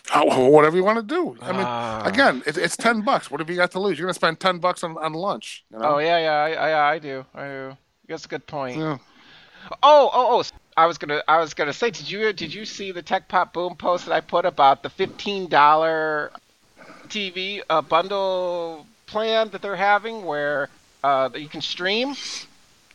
how, 0.09 0.49
whatever 0.49 0.77
you 0.77 0.85
want 0.85 0.99
to 0.99 1.03
do. 1.15 1.37
I 1.43 1.53
mean, 1.53 1.63
Ah. 1.65 2.03
again, 2.05 2.43
it, 2.47 2.57
it's 2.57 2.77
ten 2.77 3.03
bucks. 3.03 3.31
What 3.31 3.41
have 3.41 3.51
you 3.51 3.57
got 3.57 3.71
to 3.73 3.81
lose? 3.81 3.99
You're 3.99 4.07
gonna 4.07 4.15
spend 4.15 4.41
ten 4.41 4.59
bucks 4.59 4.83
on, 4.85 4.97
on 4.99 5.13
lunch. 5.13 5.65
You 5.73 5.79
know? 5.79 5.95
Oh 5.97 5.99
yeah, 5.99 6.19
yeah, 6.19 6.33
I, 6.61 6.71
I, 6.71 6.93
I 6.95 6.99
do, 6.99 7.25
I 7.35 7.47
do. 7.47 7.77
That's 8.09 8.25
a 8.25 8.29
good 8.29 8.47
point. 8.47 8.77
Yeah. 8.79 8.99
Oh, 9.83 10.11
oh, 10.13 10.41
oh! 10.41 10.43
I 10.77 10.87
was 10.87 10.99
gonna, 10.99 11.23
I 11.29 11.39
was 11.39 11.55
gonna 11.55 11.73
say, 11.73 11.91
did 11.91 12.11
you, 12.11 12.33
did 12.33 12.53
you 12.53 12.65
see 12.65 12.93
the 12.93 13.03
Tech 13.03 13.29
Pop 13.29 13.53
Boom 13.53 13.77
post 13.77 14.07
that 14.07 14.13
I 14.13 14.21
put 14.21 14.45
about 14.45 14.83
the 14.83 14.91
fifteen 14.91 15.49
dollar 15.49 16.31
TV 17.09 17.61
uh, 17.69 17.83
bundle 17.83 18.87
plan 19.07 19.51
that 19.51 19.63
they're 19.63 19.77
having, 19.77 20.25
where 20.25 20.69
uh, 21.05 21.29
that 21.29 21.41
you 21.41 21.49
can 21.49 21.61
stream 21.61 22.15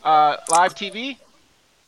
uh, 0.03 0.37
live 0.49 0.73
TV? 0.75 1.17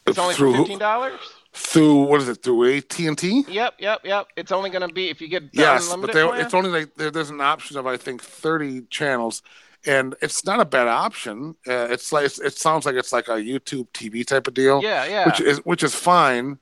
It's 0.05 0.17
only 0.17 0.35
Through 0.35 0.53
for 0.53 0.57
fifteen 0.59 0.79
dollars. 0.79 1.19
Through 1.53 2.03
what 2.03 2.21
is 2.21 2.29
it? 2.29 2.43
Through 2.43 2.77
AT 2.77 2.99
and 2.99 3.17
T? 3.17 3.43
Yep, 3.47 3.75
yep, 3.79 4.01
yep. 4.03 4.27
It's 4.35 4.51
only 4.51 4.69
gonna 4.69 4.87
be 4.87 5.09
if 5.09 5.19
you 5.21 5.27
get 5.27 5.43
Yes, 5.51 5.93
but 5.95 6.13
they, 6.13 6.23
plan. 6.25 6.39
it's 6.41 6.53
only 6.53 6.69
like 6.69 6.95
there, 6.95 7.09
there's 7.09 7.31
an 7.31 7.41
option 7.41 7.77
of 7.77 7.87
I 7.87 7.97
think 7.97 8.21
30 8.21 8.83
channels, 8.89 9.41
and 9.85 10.15
it's 10.21 10.45
not 10.45 10.59
a 10.59 10.65
bad 10.65 10.87
option. 10.87 11.55
Uh, 11.67 11.87
it's 11.89 12.11
like 12.11 12.25
it 12.25 12.53
sounds 12.57 12.85
like 12.85 12.95
it's 12.95 13.13
like 13.13 13.27
a 13.27 13.33
YouTube 13.33 13.87
TV 13.93 14.23
type 14.25 14.47
of 14.47 14.53
deal, 14.53 14.81
yeah, 14.83 15.05
yeah. 15.05 15.25
which 15.25 15.39
is 15.41 15.59
which 15.65 15.83
is 15.83 15.95
fine, 15.95 16.59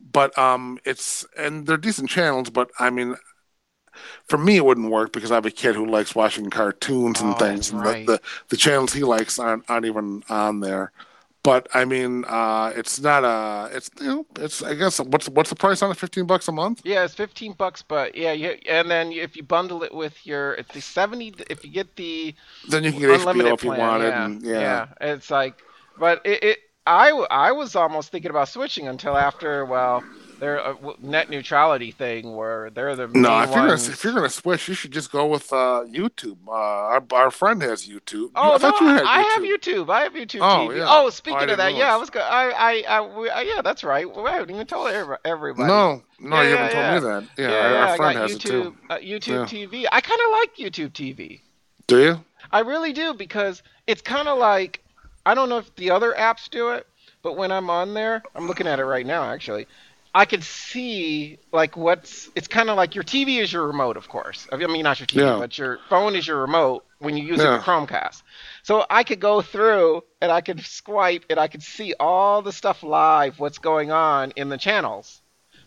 but 0.00 0.36
um, 0.38 0.78
it's 0.84 1.26
and 1.36 1.66
they're 1.66 1.76
decent 1.76 2.10
channels, 2.10 2.50
but 2.50 2.70
I 2.78 2.90
mean. 2.90 3.16
For 4.26 4.38
me, 4.38 4.56
it 4.56 4.64
wouldn't 4.64 4.90
work 4.90 5.12
because 5.12 5.30
I 5.30 5.34
have 5.36 5.46
a 5.46 5.50
kid 5.50 5.74
who 5.74 5.86
likes 5.86 6.14
watching 6.14 6.50
cartoons 6.50 7.20
and 7.20 7.34
Oh, 7.34 7.38
things, 7.38 7.70
and 7.70 7.82
right. 7.82 8.06
the, 8.06 8.12
the 8.14 8.20
the 8.48 8.56
channels 8.56 8.92
he 8.92 9.02
likes 9.02 9.38
aren't, 9.38 9.68
aren't 9.68 9.86
even 9.86 10.22
on 10.28 10.60
there. 10.60 10.92
But 11.48 11.66
I 11.72 11.84
mean, 11.86 12.24
uh, 12.26 12.72
it's 12.76 13.00
not 13.00 13.24
a. 13.24 13.74
It's 13.76 13.90
you 14.00 14.06
know, 14.08 14.26
it's 14.38 14.62
I 14.62 14.74
guess 14.74 15.00
what's 15.00 15.28
what's 15.30 15.48
the 15.48 15.56
price 15.56 15.80
on 15.82 15.90
it? 15.90 15.96
Fifteen 15.96 16.26
bucks 16.26 16.46
a 16.48 16.52
month. 16.52 16.82
Yeah, 16.84 17.04
it's 17.06 17.14
fifteen 17.14 17.52
bucks, 17.54 17.80
but 17.80 18.14
yeah, 18.14 18.32
you, 18.32 18.50
and 18.68 18.90
then 18.90 19.12
if 19.12 19.34
you 19.36 19.42
bundle 19.42 19.82
it 19.82 19.94
with 19.94 20.26
your, 20.26 20.54
if 20.60 20.68
the 20.68 20.80
seventy, 20.82 21.32
if 21.48 21.64
you 21.64 21.70
get 21.70 21.96
the 21.96 22.34
Then 22.68 22.84
you 22.84 22.92
can 22.92 23.00
get 23.00 23.10
unlimited 23.20 23.52
HBO 23.52 23.54
if 23.54 23.64
you 23.64 23.70
plan, 23.70 23.80
want 23.80 24.02
it. 24.02 24.08
yeah, 24.08 24.24
And, 24.24 24.42
yeah. 24.42 24.86
it's 25.00 25.30
like, 25.30 25.54
but 25.98 26.20
it, 26.26 26.42
it, 26.44 26.58
I, 26.86 27.10
I 27.30 27.52
was 27.52 27.74
almost 27.76 28.10
thinking 28.12 28.30
about 28.30 28.48
switching 28.48 28.88
until 28.88 29.16
after, 29.16 29.64
well, 29.64 30.04
their 30.40 30.64
uh, 30.64 30.74
net 31.00 31.28
neutrality 31.30 31.90
thing 31.90 32.34
where 32.36 32.70
they're 32.70 32.94
the 32.96 33.08
No, 33.08 33.40
if 33.42 33.50
you're, 33.50 33.66
gonna, 33.66 33.74
if 33.74 34.04
you're 34.04 34.12
gonna 34.12 34.28
switch, 34.30 34.68
you 34.68 34.74
should 34.74 34.92
just 34.92 35.10
go 35.10 35.26
with 35.26 35.52
uh, 35.52 35.84
YouTube. 35.88 36.38
Uh, 36.46 36.52
our, 36.52 37.04
our 37.12 37.30
friend 37.30 37.60
has 37.62 37.86
YouTube. 37.88 38.30
Oh 38.34 38.54
I 38.54 38.58
thought 38.58 38.80
no, 38.80 38.86
you 38.88 38.94
had 38.94 39.04
I 39.04 39.22
YouTube. 39.22 39.24
have 39.34 39.42
YouTube. 39.86 39.90
I 39.90 40.00
have 40.02 40.12
YouTube 40.14 40.40
Oh, 40.42 40.68
TV. 40.68 40.76
yeah. 40.78 40.86
Oh, 40.88 41.06
Oh, 41.06 41.10
speaking 41.10 41.48
I 41.48 41.52
of 41.52 41.56
that, 41.58 41.74
yeah, 41.74 41.92
I 41.94 41.96
was 41.96 42.10
go. 42.10 42.20
I, 42.20 42.50
I, 42.50 42.84
I, 42.88 43.18
we, 43.18 43.28
uh, 43.30 43.40
yeah, 43.40 43.62
that's 43.62 43.82
right. 43.84 44.08
Well, 44.08 44.26
I 44.26 44.32
haven't 44.32 44.50
even 44.54 44.66
told 44.66 44.88
everybody. 45.24 45.66
No, 45.68 46.02
no, 46.20 46.36
Yeah, 46.36 46.42
you 46.42 46.48
yeah, 46.50 46.56
haven't 46.56 46.72
told 46.72 46.94
me 47.04 47.08
that. 47.10 47.28
Yeah, 47.42 47.56
our, 47.56 47.76
our 47.76 47.86
I 47.88 47.96
friend 47.96 48.18
has 48.18 48.32
it 48.32 48.38
YouTube, 48.38 48.48
too. 48.50 48.76
uh, 48.90 48.98
YouTube 48.98 49.50
Yeah. 49.52 49.66
TV. 49.66 49.86
I 49.90 50.00
kind 50.00 50.20
of 50.26 50.30
like 50.32 50.56
YouTube 50.56 50.92
TV. 50.92 51.40
Do 51.86 52.00
you? 52.00 52.24
I 52.52 52.60
really 52.60 52.92
do 52.92 53.14
because 53.14 53.62
it's 53.86 54.02
kind 54.02 54.28
of 54.28 54.38
like 54.38 54.82
I 55.26 55.34
don't 55.34 55.48
know 55.48 55.58
if 55.58 55.74
the 55.76 55.90
other 55.90 56.14
apps 56.18 56.48
do 56.48 56.70
it, 56.70 56.86
but 57.22 57.36
when 57.36 57.50
I'm 57.52 57.68
on 57.68 57.92
there, 57.94 58.22
I'm 58.34 58.46
looking 58.46 58.66
at 58.66 58.78
it 58.78 58.84
right 58.84 59.04
now 59.06 59.24
actually. 59.24 59.66
I 60.14 60.24
can 60.24 60.40
see 60.42 61.38
like 61.52 61.76
what's 61.76 62.30
it's 62.34 62.48
kind 62.48 62.70
of 62.70 62.76
like 62.76 62.94
your 62.94 63.04
TV 63.04 63.40
is 63.40 63.52
your 63.52 63.66
remote, 63.66 63.96
of 63.96 64.08
course. 64.08 64.46
I 64.50 64.56
mean 64.56 64.82
not 64.82 64.98
your 65.00 65.06
TV, 65.06 65.20
Yeah. 65.22 65.38
but 65.38 65.56
your 65.58 65.78
phone 65.88 66.16
is 66.16 66.26
your 66.26 66.40
remote 66.40 66.84
when 66.98 67.16
you 67.16 67.24
use 67.24 67.38
Yeah. 67.38 67.56
it 67.56 67.58
for 67.58 67.64
Chromecast. 67.70 68.22
So 68.62 68.84
I 68.90 69.04
could 69.04 69.20
go 69.20 69.42
through 69.42 70.02
and 70.20 70.32
I 70.32 70.40
could 70.40 70.60
swipe 70.64 71.24
and 71.30 71.38
I 71.38 71.46
could 71.48 71.62
see 71.62 71.94
all 72.00 72.42
the 72.42 72.52
stuff 72.52 72.82
live, 72.82 73.38
what's 73.38 73.58
going 73.58 73.90
on 73.92 74.32
in 74.36 74.48
the 74.48 74.58
channels. 74.58 75.20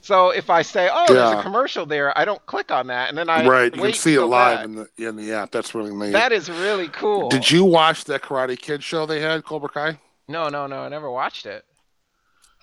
So 0.04 0.32
if 0.32 0.50
I 0.50 0.64
say, 0.64 0.90
"Oh, 0.92 1.06
there's 1.14 1.40
a 1.40 1.44
commercial 1.44 1.86
there," 1.86 2.18
I 2.18 2.26
don't 2.26 2.44
click 2.48 2.72
on 2.72 2.88
that, 2.88 3.10
and 3.10 3.18
then 3.18 3.30
I 3.30 3.46
right, 3.48 3.76
you 3.76 3.82
can 3.84 3.94
see 3.94 4.16
it 4.16 4.22
live 4.22 4.66
in 4.66 4.76
the 4.76 4.90
in 4.98 5.16
the 5.16 5.32
app. 5.34 5.52
That's 5.52 5.76
really 5.76 5.94
neat. 5.94 6.12
That 6.14 6.32
is 6.32 6.50
really 6.50 6.88
cool. 6.88 7.30
Did 7.30 7.52
you 7.52 7.64
watch 7.64 8.06
that 8.06 8.24
Karate 8.24 8.60
Kid 8.60 8.84
show 8.84 9.06
they 9.06 9.20
had, 9.20 9.46
Cobra 9.46 9.70
Kai? 9.70 10.00
No, 10.28 10.50
no, 10.50 10.66
no. 10.66 10.80
I 10.80 10.90
never 10.90 11.12
watched 11.12 11.46
it. 11.46 11.66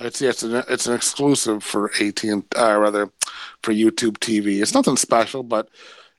It's 0.00 0.20
yeah, 0.20 0.30
it's 0.30 0.42
an 0.42 0.62
it's 0.68 0.87
an 0.87 0.94
exclusive 0.94 1.64
for 1.64 1.90
AT 2.00 2.22
and 2.24 2.44
uh, 2.56 2.78
rather 2.78 3.11
for 3.62 3.72
YouTube 3.72 4.18
TV. 4.18 4.62
It's 4.62 4.74
nothing 4.74 4.96
special, 4.96 5.42
but 5.42 5.68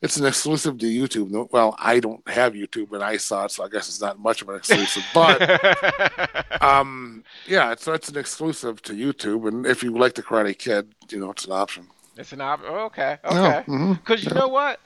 it's 0.01 0.17
an 0.17 0.25
exclusive 0.25 0.77
to 0.79 0.85
YouTube. 0.85 1.49
Well, 1.51 1.75
I 1.77 1.99
don't 1.99 2.27
have 2.29 2.53
YouTube, 2.53 2.91
and 2.93 3.03
I 3.03 3.17
saw 3.17 3.45
it, 3.45 3.51
so 3.51 3.63
I 3.63 3.69
guess 3.69 3.87
it's 3.87 4.01
not 4.01 4.19
much 4.19 4.41
of 4.41 4.49
an 4.49 4.55
exclusive. 4.55 5.03
But 5.13 6.61
um, 6.61 7.23
yeah, 7.47 7.75
so 7.77 7.93
it's 7.93 8.09
an 8.09 8.17
exclusive 8.17 8.81
to 8.83 8.93
YouTube, 8.93 9.47
and 9.47 9.65
if 9.65 9.81
you 9.83 9.91
like 9.97 10.15
the 10.15 10.23
Karate 10.23 10.57
Kid, 10.57 10.93
you 11.09 11.19
know 11.19 11.31
it's 11.31 11.45
an 11.45 11.51
option. 11.51 11.87
it's 12.17 12.33
an 12.33 12.41
option. 12.41 12.67
okay, 12.69 13.17
Yeah, 13.23 13.63
okay. 13.65 13.93
Because 13.93 14.25
you 14.25 14.33
know 14.33 14.47
what? 14.47 14.79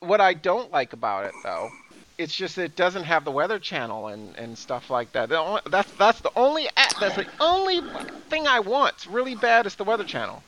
What 0.00 0.20
I 0.20 0.34
don't 0.34 0.70
like 0.70 0.92
about 0.92 1.24
it 1.24 1.32
though, 1.42 1.70
it's 2.18 2.34
just 2.34 2.58
it 2.58 2.76
doesn't 2.76 3.04
have 3.04 3.24
the 3.24 3.30
Weather 3.30 3.58
Channel 3.58 4.08
and, 4.08 4.36
and 4.36 4.56
stuff 4.56 4.90
like 4.90 5.12
that. 5.12 5.28
The 5.28 5.38
only, 5.38 5.60
that's 5.70 5.90
that's 5.92 6.20
the 6.20 6.30
only 6.36 6.68
app, 6.76 6.98
that's 7.00 7.16
the 7.16 7.26
only 7.40 7.80
thing 8.30 8.46
I 8.46 8.60
want. 8.60 8.94
It's 8.96 9.06
really 9.06 9.34
bad. 9.34 9.66
Is 9.66 9.74
the 9.74 9.84
Weather 9.84 10.04
Channel. 10.04 10.42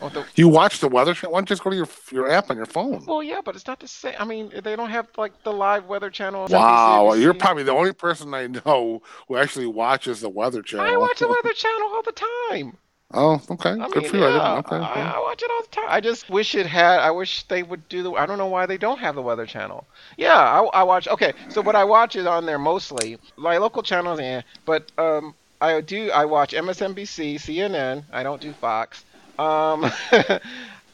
I 0.00 0.08
the- 0.08 0.26
You 0.34 0.48
watch 0.48 0.80
the 0.80 0.88
Weather 0.88 1.14
Channel? 1.14 1.32
Why 1.32 1.38
don't 1.40 1.50
you 1.50 1.54
just 1.54 1.62
go 1.62 1.70
to 1.70 1.76
your 1.76 1.88
your 2.10 2.30
app 2.30 2.50
on 2.50 2.56
your 2.56 2.66
phone? 2.66 3.04
well, 3.06 3.22
yeah, 3.22 3.40
but 3.44 3.54
it's 3.54 3.66
not 3.66 3.78
the 3.80 3.88
same. 3.88 4.14
I 4.18 4.24
mean, 4.24 4.50
they 4.62 4.74
don't 4.74 4.90
have 4.90 5.06
like 5.16 5.42
the 5.44 5.52
live 5.52 5.86
Weather 5.86 6.10
Channel. 6.10 6.46
Wow, 6.50 7.10
NBC. 7.12 7.20
you're 7.22 7.34
probably 7.34 7.62
the 7.62 7.72
only 7.72 7.92
person 7.92 8.32
I 8.34 8.46
know 8.48 9.02
who 9.28 9.36
actually 9.36 9.66
watches 9.66 10.20
the 10.20 10.28
Weather 10.28 10.62
Channel. 10.62 10.86
I 10.86 10.96
watch 10.96 11.18
the 11.20 11.28
Weather 11.42 11.52
Channel 11.54 11.88
all 11.94 12.02
the 12.02 12.20
time. 12.50 12.76
Oh, 13.14 13.40
okay, 13.50 13.70
I 13.70 13.88
good 13.88 14.02
mean, 14.02 14.10
for 14.10 14.16
you. 14.16 14.24
I 14.24 14.28
yeah, 14.28 14.54
didn't. 14.56 14.66
Okay, 14.66 14.76
I, 14.76 14.96
yeah. 14.96 15.12
I 15.12 15.20
watch 15.20 15.42
it 15.42 15.50
all 15.50 15.62
the 15.62 15.68
time. 15.68 15.84
I 15.88 16.00
just 16.00 16.30
wish 16.30 16.54
it 16.54 16.66
had. 16.66 17.00
I 17.00 17.10
wish 17.10 17.42
they 17.44 17.62
would 17.62 17.86
do 17.88 18.02
the. 18.02 18.12
I 18.12 18.26
don't 18.26 18.38
know 18.38 18.46
why 18.46 18.66
they 18.66 18.78
don't 18.78 18.98
have 18.98 19.14
the 19.14 19.22
Weather 19.22 19.46
Channel. 19.46 19.84
Yeah, 20.16 20.38
I, 20.38 20.62
I 20.62 20.82
watch. 20.82 21.06
Okay, 21.08 21.32
so 21.48 21.60
what 21.60 21.76
I 21.76 21.84
watch 21.84 22.16
is 22.16 22.26
on 22.26 22.46
there 22.46 22.58
mostly 22.58 23.18
my 23.36 23.58
local 23.58 23.82
channels, 23.82 24.18
yeah, 24.20 24.42
but 24.64 24.90
um, 24.96 25.34
I 25.60 25.80
do. 25.80 26.10
I 26.10 26.24
watch 26.24 26.52
MSNBC, 26.52 27.34
CNN. 27.36 28.04
I 28.12 28.22
don't 28.22 28.40
do 28.40 28.52
Fox. 28.52 29.04
Um, 29.38 29.84
uh, 30.12 30.38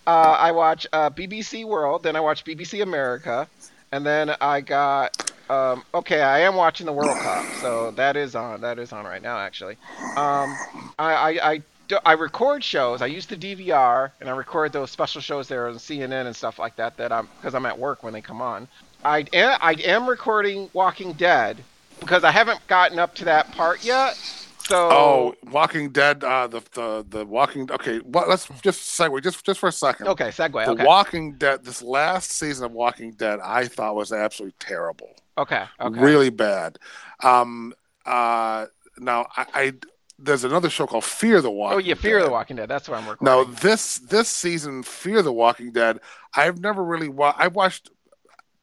I 0.06 0.50
watch 0.52 0.86
uh, 0.92 1.10
BBC 1.10 1.64
World. 1.64 2.02
Then 2.02 2.16
I 2.16 2.20
watch 2.20 2.44
BBC 2.44 2.82
America, 2.82 3.48
and 3.92 4.04
then 4.04 4.34
I 4.40 4.60
got. 4.60 5.32
Um, 5.48 5.82
okay, 5.94 6.20
I 6.20 6.40
am 6.40 6.56
watching 6.56 6.84
the 6.84 6.92
World 6.92 7.16
Cup, 7.20 7.46
so 7.62 7.90
that 7.92 8.16
is 8.16 8.34
on. 8.34 8.60
That 8.60 8.78
is 8.78 8.92
on 8.92 9.06
right 9.06 9.22
now, 9.22 9.38
actually. 9.38 9.78
Um, 10.16 10.54
I, 10.98 11.14
I, 11.14 11.50
I, 11.52 11.62
do- 11.88 11.98
I 12.04 12.12
record 12.12 12.62
shows. 12.62 13.02
I 13.02 13.06
use 13.06 13.26
the 13.26 13.36
DVR 13.36 14.10
and 14.20 14.28
I 14.28 14.32
record 14.36 14.72
those 14.72 14.90
special 14.90 15.20
shows 15.20 15.48
there 15.48 15.68
on 15.68 15.74
CNN 15.76 16.26
and 16.26 16.36
stuff 16.36 16.58
like 16.58 16.76
that. 16.76 16.96
That 16.96 17.10
I'm 17.12 17.28
because 17.40 17.54
I'm 17.54 17.66
at 17.66 17.78
work 17.78 18.02
when 18.02 18.12
they 18.12 18.20
come 18.20 18.40
on. 18.40 18.68
I 19.04 19.24
am, 19.32 19.58
I 19.60 19.72
am 19.84 20.08
recording 20.08 20.68
Walking 20.72 21.12
Dead 21.14 21.56
because 22.00 22.24
I 22.24 22.30
haven't 22.30 22.64
gotten 22.68 22.98
up 22.98 23.14
to 23.16 23.24
that 23.26 23.50
part 23.52 23.84
yet. 23.84 24.14
So 24.60 24.88
Oh, 24.90 25.34
Walking 25.50 25.90
Dead. 25.90 26.22
Uh, 26.22 26.46
the 26.46 26.60
the 26.72 27.06
the 27.08 27.24
Walking. 27.24 27.70
Okay, 27.72 28.00
well, 28.04 28.26
let's 28.28 28.48
just 28.62 28.80
segue 28.98 29.22
just 29.22 29.44
just 29.46 29.58
for 29.60 29.68
a 29.68 29.72
second. 29.72 30.08
okay, 30.08 30.28
segue. 30.28 30.64
The 30.66 30.72
Okay, 30.72 30.84
Walking 30.84 31.34
Dead. 31.38 31.64
This 31.64 31.80
last 31.80 32.32
season 32.32 32.66
of 32.66 32.72
Walking 32.72 33.12
Dead, 33.12 33.40
I 33.42 33.66
thought 33.66 33.94
was 33.96 34.12
absolutely 34.12 34.56
terrible. 34.58 35.10
okay, 35.38 35.64
okay. 35.80 35.98
Really 36.00 36.28
bad. 36.30 36.78
Um. 37.22 37.72
Uh. 38.04 38.66
Now, 38.98 39.28
I, 39.36 39.46
I 39.54 39.72
there's 40.18 40.44
another 40.44 40.68
show 40.70 40.86
called 40.86 41.04
Fear 41.04 41.40
the 41.40 41.50
Walking. 41.50 41.76
Oh, 41.76 41.78
yeah, 41.78 41.94
Fear 41.94 42.18
of 42.18 42.24
the 42.24 42.30
Walking 42.30 42.56
Dead. 42.56 42.68
That's 42.68 42.88
what 42.88 42.98
I'm 42.98 43.06
working. 43.06 43.24
Now 43.24 43.44
this 43.44 43.98
this 43.98 44.28
season, 44.28 44.82
Fear 44.82 45.22
the 45.22 45.32
Walking 45.32 45.70
Dead, 45.72 46.00
I've 46.34 46.60
never 46.60 46.82
really 46.84 47.08
wa- 47.08 47.34
I 47.36 47.48
watched. 47.48 47.90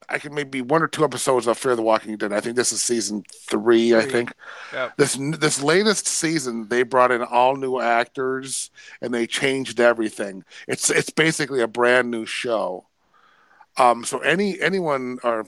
I 0.07 0.19
can 0.19 0.35
maybe 0.35 0.61
one 0.61 0.83
or 0.83 0.87
two 0.87 1.03
episodes 1.03 1.47
of 1.47 1.57
Fear 1.57 1.75
the 1.77 1.81
Walking 1.81 2.15
Dead. 2.17 2.31
I 2.31 2.39
think 2.39 2.55
this 2.55 2.71
is 2.71 2.83
season 2.83 3.23
three. 3.49 3.95
I 3.95 4.01
think 4.05 4.33
Yep. 4.71 4.97
this 4.97 5.17
this 5.39 5.63
latest 5.63 6.05
season 6.07 6.67
they 6.67 6.83
brought 6.83 7.11
in 7.11 7.23
all 7.23 7.55
new 7.55 7.79
actors 7.79 8.69
and 9.01 9.11
they 9.13 9.25
changed 9.25 9.79
everything. 9.79 10.43
It's 10.67 10.91
it's 10.91 11.09
basically 11.09 11.61
a 11.61 11.67
brand 11.67 12.11
new 12.11 12.25
show. 12.27 12.85
Um, 13.77 14.03
so 14.05 14.19
any 14.19 14.61
anyone 14.61 15.17
or 15.23 15.47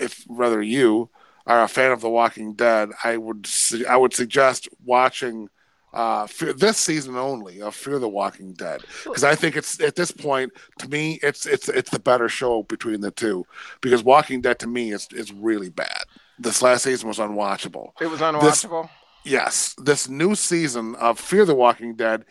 if 0.00 0.24
rather 0.28 0.60
you 0.60 1.08
are 1.46 1.62
a 1.62 1.68
fan 1.68 1.92
of 1.92 2.00
The 2.00 2.08
Walking 2.08 2.54
Dead, 2.54 2.90
I 3.02 3.16
would 3.16 3.46
su- 3.46 3.86
I 3.86 3.96
would 3.96 4.14
suggest 4.14 4.68
watching 4.84 5.48
uh, 5.92 6.26
Fear, 6.26 6.54
this 6.54 6.76
season 6.76 7.16
only 7.16 7.62
of 7.62 7.74
Fear 7.74 8.00
the 8.00 8.08
Walking 8.08 8.52
Dead 8.52 8.82
because 9.04 9.22
I 9.22 9.34
think 9.34 9.56
it's 9.56 9.80
at 9.80 9.94
this 9.94 10.10
point 10.10 10.52
to 10.78 10.88
me 10.88 11.20
it's 11.22 11.46
it's 11.46 11.68
it's 11.68 11.90
the 11.90 12.00
better 12.00 12.28
show 12.28 12.64
between 12.64 13.00
the 13.00 13.12
two 13.12 13.44
because 13.80 14.02
Walking 14.02 14.40
Dead 14.40 14.58
to 14.58 14.66
me 14.66 14.92
is 14.92 15.06
is 15.12 15.32
really 15.32 15.70
bad. 15.70 16.02
This 16.38 16.62
last 16.62 16.82
season 16.82 17.06
was 17.08 17.18
unwatchable. 17.18 17.92
It 18.00 18.06
was 18.06 18.20
unwatchable. 18.20 18.90
Yes, 19.24 19.74
this 19.78 20.08
new 20.08 20.34
season 20.34 20.96
of 20.96 21.18
Fear 21.18 21.44
the 21.46 21.54
Walking 21.54 21.94
Dead, 21.94 22.24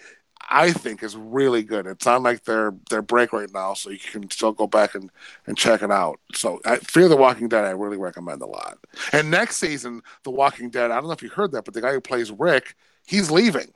I 0.54 0.72
think 0.72 1.02
is 1.02 1.16
really 1.18 1.64
good. 1.64 1.88
It's 1.88 2.06
on 2.06 2.24
like 2.24 2.44
their 2.44 2.74
their 2.90 3.02
break 3.02 3.34
right 3.34 3.52
now, 3.54 3.74
so 3.74 3.90
you 3.90 4.00
can 4.00 4.30
still 4.30 4.52
go 4.52 4.68
back 4.68 4.94
and, 4.96 5.10
and 5.48 5.58
check 5.58 5.82
it 5.82 5.92
out. 5.92 6.20
So 6.34 6.62
I, 6.66 6.78
Fear 6.78 7.10
the 7.10 7.18
Walking 7.18 7.48
Dead, 7.50 7.66
I 7.66 7.72
really 7.72 7.98
recommend 7.98 8.42
a 8.42 8.46
lot. 8.46 8.78
And 9.12 9.32
next 9.32 9.58
season, 9.58 10.02
The 10.24 10.32
Walking 10.32 10.70
Dead, 10.70 10.92
I 10.92 10.96
don't 10.96 11.06
know 11.06 11.12
if 11.12 11.24
you 11.24 11.30
heard 11.30 11.52
that, 11.54 11.66
but 11.66 11.74
the 11.74 11.82
guy 11.82 11.92
who 11.92 12.02
plays 12.02 12.32
Rick, 12.32 12.76
he's 13.06 13.32
leaving. 13.32 13.72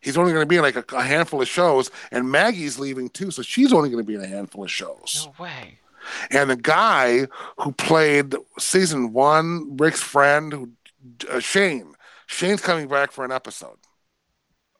He's 0.00 0.16
only 0.16 0.32
going 0.32 0.44
to 0.44 0.48
be 0.48 0.56
in 0.56 0.62
like 0.62 0.76
a, 0.76 0.84
a 0.96 1.02
handful 1.02 1.42
of 1.42 1.48
shows, 1.48 1.90
and 2.12 2.30
Maggie's 2.30 2.78
leaving 2.78 3.08
too, 3.08 3.30
so 3.32 3.42
she's 3.42 3.72
only 3.72 3.90
going 3.90 4.04
to 4.04 4.06
be 4.06 4.14
in 4.14 4.22
a 4.22 4.26
handful 4.28 4.62
of 4.64 4.70
shows. 4.70 5.26
no 5.26 5.44
way. 5.44 5.80
And 6.30 6.48
the 6.50 6.56
guy 6.56 7.26
who 7.58 7.72
played 7.72 8.36
season 8.58 9.12
one, 9.12 9.76
Rick's 9.76 10.02
friend, 10.02 10.52
who, 10.52 10.70
uh, 11.28 11.40
Shane, 11.40 11.94
Shane's 12.26 12.60
coming 12.60 12.86
back 12.86 13.10
for 13.10 13.24
an 13.24 13.32
episode. 13.32 13.78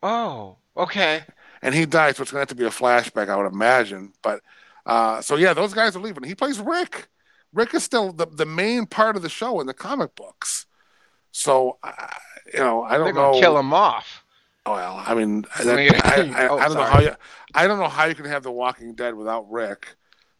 Oh, 0.03 0.59
okay. 0.77 1.23
And 1.63 1.75
he 1.75 1.87
died, 1.87 2.17
so 2.17 2.23
it's 2.23 2.31
going 2.31 2.39
to 2.39 2.43
have 2.43 2.49
to 2.49 2.55
be 2.55 2.65
a 2.65 2.71
flashback, 2.71 3.29
I 3.29 3.37
would 3.37 3.51
imagine. 3.53 4.13
But 4.23 4.41
uh, 4.85 5.21
so, 5.23 5.37
yeah, 5.37 5.55
those 5.55 5.75
guys 5.75 5.97
are 5.97 6.01
leaving. 6.01 6.23
He 6.25 6.35
plays 6.35 6.61
Rick. 6.61 7.09
Rick 7.53 7.75
is 7.75 7.83
still 7.83 8.13
the, 8.13 8.27
the 8.27 8.47
main 8.47 8.87
part 8.87 9.17
of 9.17 9.23
the 9.23 9.29
show 9.29 9.61
in 9.61 9.67
the 9.67 9.75
comic 9.75 10.15
books. 10.15 10.67
So, 11.33 11.79
uh, 11.83 11.93
you 12.53 12.61
know, 12.61 12.83
I 12.83 12.99
don't 12.99 13.15
gonna 13.15 13.33
know. 13.33 13.41
kill 13.41 13.59
him 13.59 13.73
off. 13.73 14.25
Well, 14.67 15.03
I 15.07 15.15
mean, 15.15 15.45
I 15.59 15.65
that, 15.65 15.79
I, 15.79 16.45
I, 16.45 16.49
oh, 16.49 16.59
I 16.59 16.67
don't 16.69 16.77
know 16.77 16.83
how 16.83 17.01
you, 17.01 17.17
I 17.55 17.67
don't 17.67 17.79
know 17.79 17.89
how 17.89 18.05
you 18.05 18.15
can 18.15 18.25
have 18.27 18.43
The 18.43 18.51
Walking 18.51 18.95
Dead 18.95 19.15
without 19.15 19.51
Rick, 19.51 19.97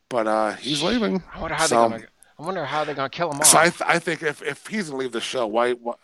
but 0.09 0.27
uh, 0.27 0.53
he's 0.55 0.83
leaving. 0.83 1.23
I 1.33 1.41
wonder 1.41 1.55
how 1.55 1.67
So- 1.67 1.89
they're 1.89 1.99
gonna. 1.99 2.11
I 2.39 2.43
wonder 2.43 2.65
how 2.67 2.85
they're 2.85 2.95
gonna 2.95 3.09
kill 3.09 3.31
him 3.31 3.41
off. 3.41 3.47
So 3.47 3.57
I, 3.59 3.71
th- 3.71 3.81
I 3.87 3.99
think 3.99 4.23
if, 4.23 4.43
if 4.43 4.67
he's 4.67 4.91
gonna 4.91 4.99
leave 5.01 5.13
the 5.13 5.23
show, 5.23 5.47
why, 5.47 5.73
why? 5.73 5.95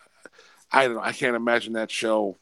I 0.71 0.85
don't 0.85 0.95
know. 0.95 1.01
I 1.01 1.11
can't 1.11 1.35
imagine 1.35 1.73
that 1.73 1.91
show 1.91 2.37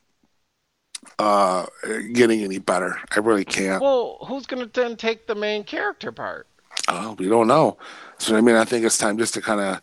uh, 1.20 1.66
getting 2.14 2.44
any 2.44 2.60
better. 2.60 2.98
I 3.16 3.20
really 3.20 3.46
can't. 3.46 3.82
well, 3.82 4.18
who's 4.28 4.46
gonna 4.46 4.68
then 4.74 4.96
take 4.96 5.28
the 5.28 5.36
main 5.36 5.64
character 5.64 6.12
part? 6.12 6.48
Uh, 6.88 7.16
we 7.18 7.28
don't 7.28 7.48
know. 7.48 7.78
So 8.18 8.36
I 8.36 8.42
mean, 8.42 8.56
I 8.56 8.66
think 8.66 8.86
it's 8.86 8.98
time 8.98 9.18
just 9.18 9.34
to 9.36 9.42
kind 9.42 9.60
of 9.62 9.82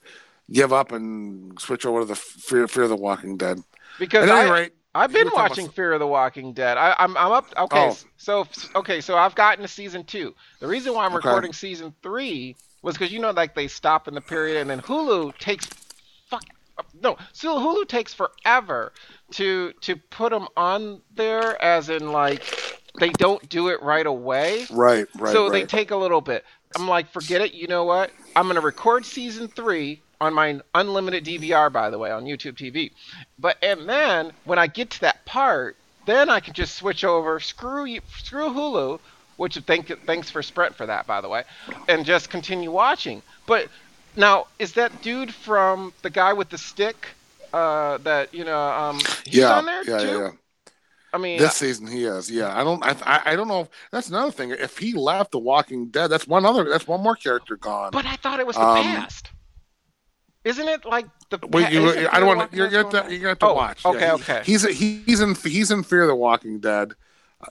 give 0.50 0.72
up 0.72 0.92
and 0.92 1.58
switch 1.60 1.84
over 1.84 2.00
to 2.00 2.04
the 2.06 2.14
Fear, 2.16 2.68
Fear 2.68 2.84
of 2.84 2.88
the 2.90 2.96
Walking 2.96 3.36
Dead. 3.36 3.62
Because 3.98 4.28
At 4.28 4.36
any 4.38 4.48
I, 4.50 4.52
rate, 4.52 4.72
I've 4.94 5.12
been 5.12 5.28
watching 5.34 5.64
about- 5.66 5.74
Fear 5.74 5.92
of 5.94 6.00
the 6.00 6.06
Walking 6.06 6.52
Dead. 6.52 6.78
I, 6.78 6.94
I'm 6.98 7.16
I'm 7.16 7.32
up. 7.32 7.46
Okay, 7.56 7.88
Oh. 7.90 7.96
so 8.16 8.46
okay, 8.76 9.00
so 9.00 9.16
I've 9.16 9.34
gotten 9.34 9.62
to 9.62 9.68
season 9.68 10.04
two. 10.04 10.34
The 10.60 10.66
reason 10.66 10.94
why 10.94 11.04
I'm 11.04 11.14
Okay. 11.14 11.28
recording 11.28 11.52
season 11.52 11.94
three 12.02 12.56
was 12.82 12.96
because 12.96 13.12
you 13.12 13.18
know, 13.18 13.30
like 13.32 13.54
they 13.54 13.68
stop 13.68 14.08
in 14.08 14.14
the 14.14 14.20
period, 14.20 14.56
and 14.60 14.70
then 14.70 14.80
Hulu 14.80 15.36
takes 15.38 15.66
fuck 16.28 16.44
no, 17.00 17.16
so 17.32 17.58
Hulu 17.58 17.88
takes 17.88 18.14
forever 18.14 18.92
to 19.32 19.72
to 19.80 19.96
put 19.96 20.30
them 20.30 20.48
on 20.56 21.00
there, 21.14 21.60
as 21.62 21.88
in 21.88 22.12
like 22.12 22.42
they 22.98 23.10
don't 23.10 23.46
do 23.48 23.68
it 23.68 23.82
right 23.82 24.06
away. 24.06 24.66
right, 24.70 25.06
right, 25.16 25.32
so 25.32 25.50
they 25.50 25.64
take 25.64 25.90
a 25.90 25.96
little 25.96 26.20
bit. 26.20 26.44
I'm 26.76 26.88
like, 26.88 27.08
forget 27.10 27.40
it. 27.40 27.54
You 27.54 27.66
know 27.66 27.84
what? 27.84 28.10
I'm 28.36 28.46
gonna 28.46 28.60
record 28.60 29.04
season 29.04 29.48
three 29.48 30.02
on 30.20 30.34
my 30.34 30.60
unlimited 30.74 31.24
DVR, 31.24 31.72
by 31.72 31.90
the 31.90 31.98
way, 31.98 32.10
on 32.10 32.24
YouTube 32.24 32.54
TV. 32.54 32.92
But 33.38 33.56
and 33.62 33.88
then 33.88 34.32
when 34.44 34.58
I 34.58 34.66
get 34.66 34.90
to 34.90 35.00
that 35.02 35.24
part, 35.24 35.76
then 36.06 36.28
I 36.28 36.40
can 36.40 36.54
just 36.54 36.74
switch 36.74 37.04
over. 37.04 37.40
Screw 37.40 37.84
you, 37.84 38.00
screw 38.16 38.48
Hulu, 38.48 39.00
which 39.36 39.56
thank 39.58 39.88
thanks 40.06 40.30
for 40.30 40.42
Sprint 40.42 40.74
for 40.74 40.86
that, 40.86 41.06
by 41.06 41.20
the 41.20 41.28
way, 41.28 41.44
and 41.88 42.04
just 42.04 42.30
continue 42.30 42.70
watching. 42.70 43.22
But 43.46 43.68
now, 44.16 44.46
is 44.58 44.72
that 44.74 45.02
dude 45.02 45.32
from 45.32 45.92
the 46.02 46.10
guy 46.10 46.32
with 46.32 46.48
the 46.50 46.58
stick? 46.58 47.08
Uh, 47.52 47.96
that 47.98 48.32
you 48.34 48.44
know, 48.44 48.60
um, 48.60 48.98
he's 49.24 49.36
yeah, 49.36 49.56
on 49.56 49.64
there 49.64 49.82
yeah, 49.88 49.98
too. 49.98 50.06
yeah, 50.06 50.18
yeah. 50.18 50.30
I 51.14 51.16
mean, 51.16 51.38
This 51.38 51.54
season 51.54 51.86
he 51.86 52.04
is. 52.04 52.30
Yeah, 52.30 52.54
I 52.54 52.62
don't. 52.62 52.84
I, 52.84 53.22
I, 53.24 53.36
don't 53.36 53.48
know. 53.48 53.60
If, 53.62 53.68
that's 53.90 54.10
another 54.10 54.30
thing. 54.30 54.50
If 54.50 54.76
he 54.76 54.92
left 54.92 55.30
The 55.32 55.38
Walking 55.38 55.86
Dead, 55.88 56.08
that's 56.08 56.26
one 56.26 56.44
other. 56.44 56.68
That's 56.68 56.86
one 56.86 57.02
more 57.02 57.16
character 57.16 57.56
gone. 57.56 57.90
But 57.92 58.04
I 58.04 58.16
thought 58.16 58.38
it 58.40 58.46
was 58.46 58.56
the 58.56 58.62
Um, 58.62 58.84
past. 58.84 59.30
Isn't 60.44 60.68
it 60.68 60.84
like 60.84 61.06
the? 61.30 61.38
Wait, 61.48 61.72
you, 61.72 62.08
I 62.12 62.20
don't 62.20 62.36
want. 62.36 62.52
You're, 62.52 62.68
you're, 62.68 62.82
gonna- 62.84 63.08
you're 63.08 63.18
gonna 63.20 63.28
have 63.30 63.38
to 63.38 63.46
Oh, 63.46 63.54
watch. 63.54 63.84
okay, 63.86 63.98
Yeah, 64.00 64.16
he- 64.16 64.22
okay. 64.22 64.42
He's 64.44 64.62
he's 64.78 65.20
in 65.20 65.34
he's 65.34 65.70
in 65.70 65.82
Fear 65.82 66.02
of 66.02 66.08
the 66.08 66.14
Walking 66.14 66.60
Dead. 66.60 66.92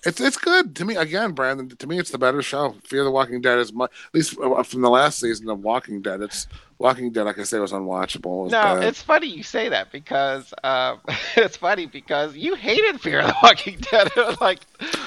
It's 0.06 0.19
it's 0.19 0.36
good 0.38 0.76
to 0.76 0.86
me. 0.86 0.97
Again, 0.97 1.32
Brandon. 1.32 1.69
To 1.69 1.88
me, 1.88 1.97
it's 1.97 2.12
the 2.12 2.17
better 2.17 2.41
show. 2.41 2.76
Fear 2.84 3.06
the 3.06 3.12
Walking 3.12 3.39
Dead 3.39 3.58
is 3.58 3.71
much. 3.71 3.89
At 4.08 4.13
least 4.15 4.38
uh, 4.38 4.62
from 4.63 4.82
the 4.82 4.89
last 4.89 5.17
season 5.19 5.50
of 5.50 5.63
Walking 5.63 6.02
Dead, 6.02 6.21
it's 6.21 6.45
Walking 6.78 7.10
Dead. 7.13 7.23
Like 7.23 7.39
I 7.39 7.43
say, 7.43 7.58
was 7.60 7.71
unwatchable. 7.71 8.41
It 8.41 8.43
was 8.43 8.52
No, 8.52 8.62
bad. 8.63 8.84
it's 8.84 9.02
funny 9.02 9.28
you 9.28 9.43
say 9.43 9.69
that 9.69 9.93
because 9.93 10.54
um, 10.65 11.00
it's 11.38 11.56
funny 11.56 11.86
because 11.86 12.36
you 12.36 12.56
hated 12.56 13.00
Fear 13.00 13.23
the 13.28 13.36
Walking 13.41 13.78
Dead 13.89 14.12
like 14.41 14.60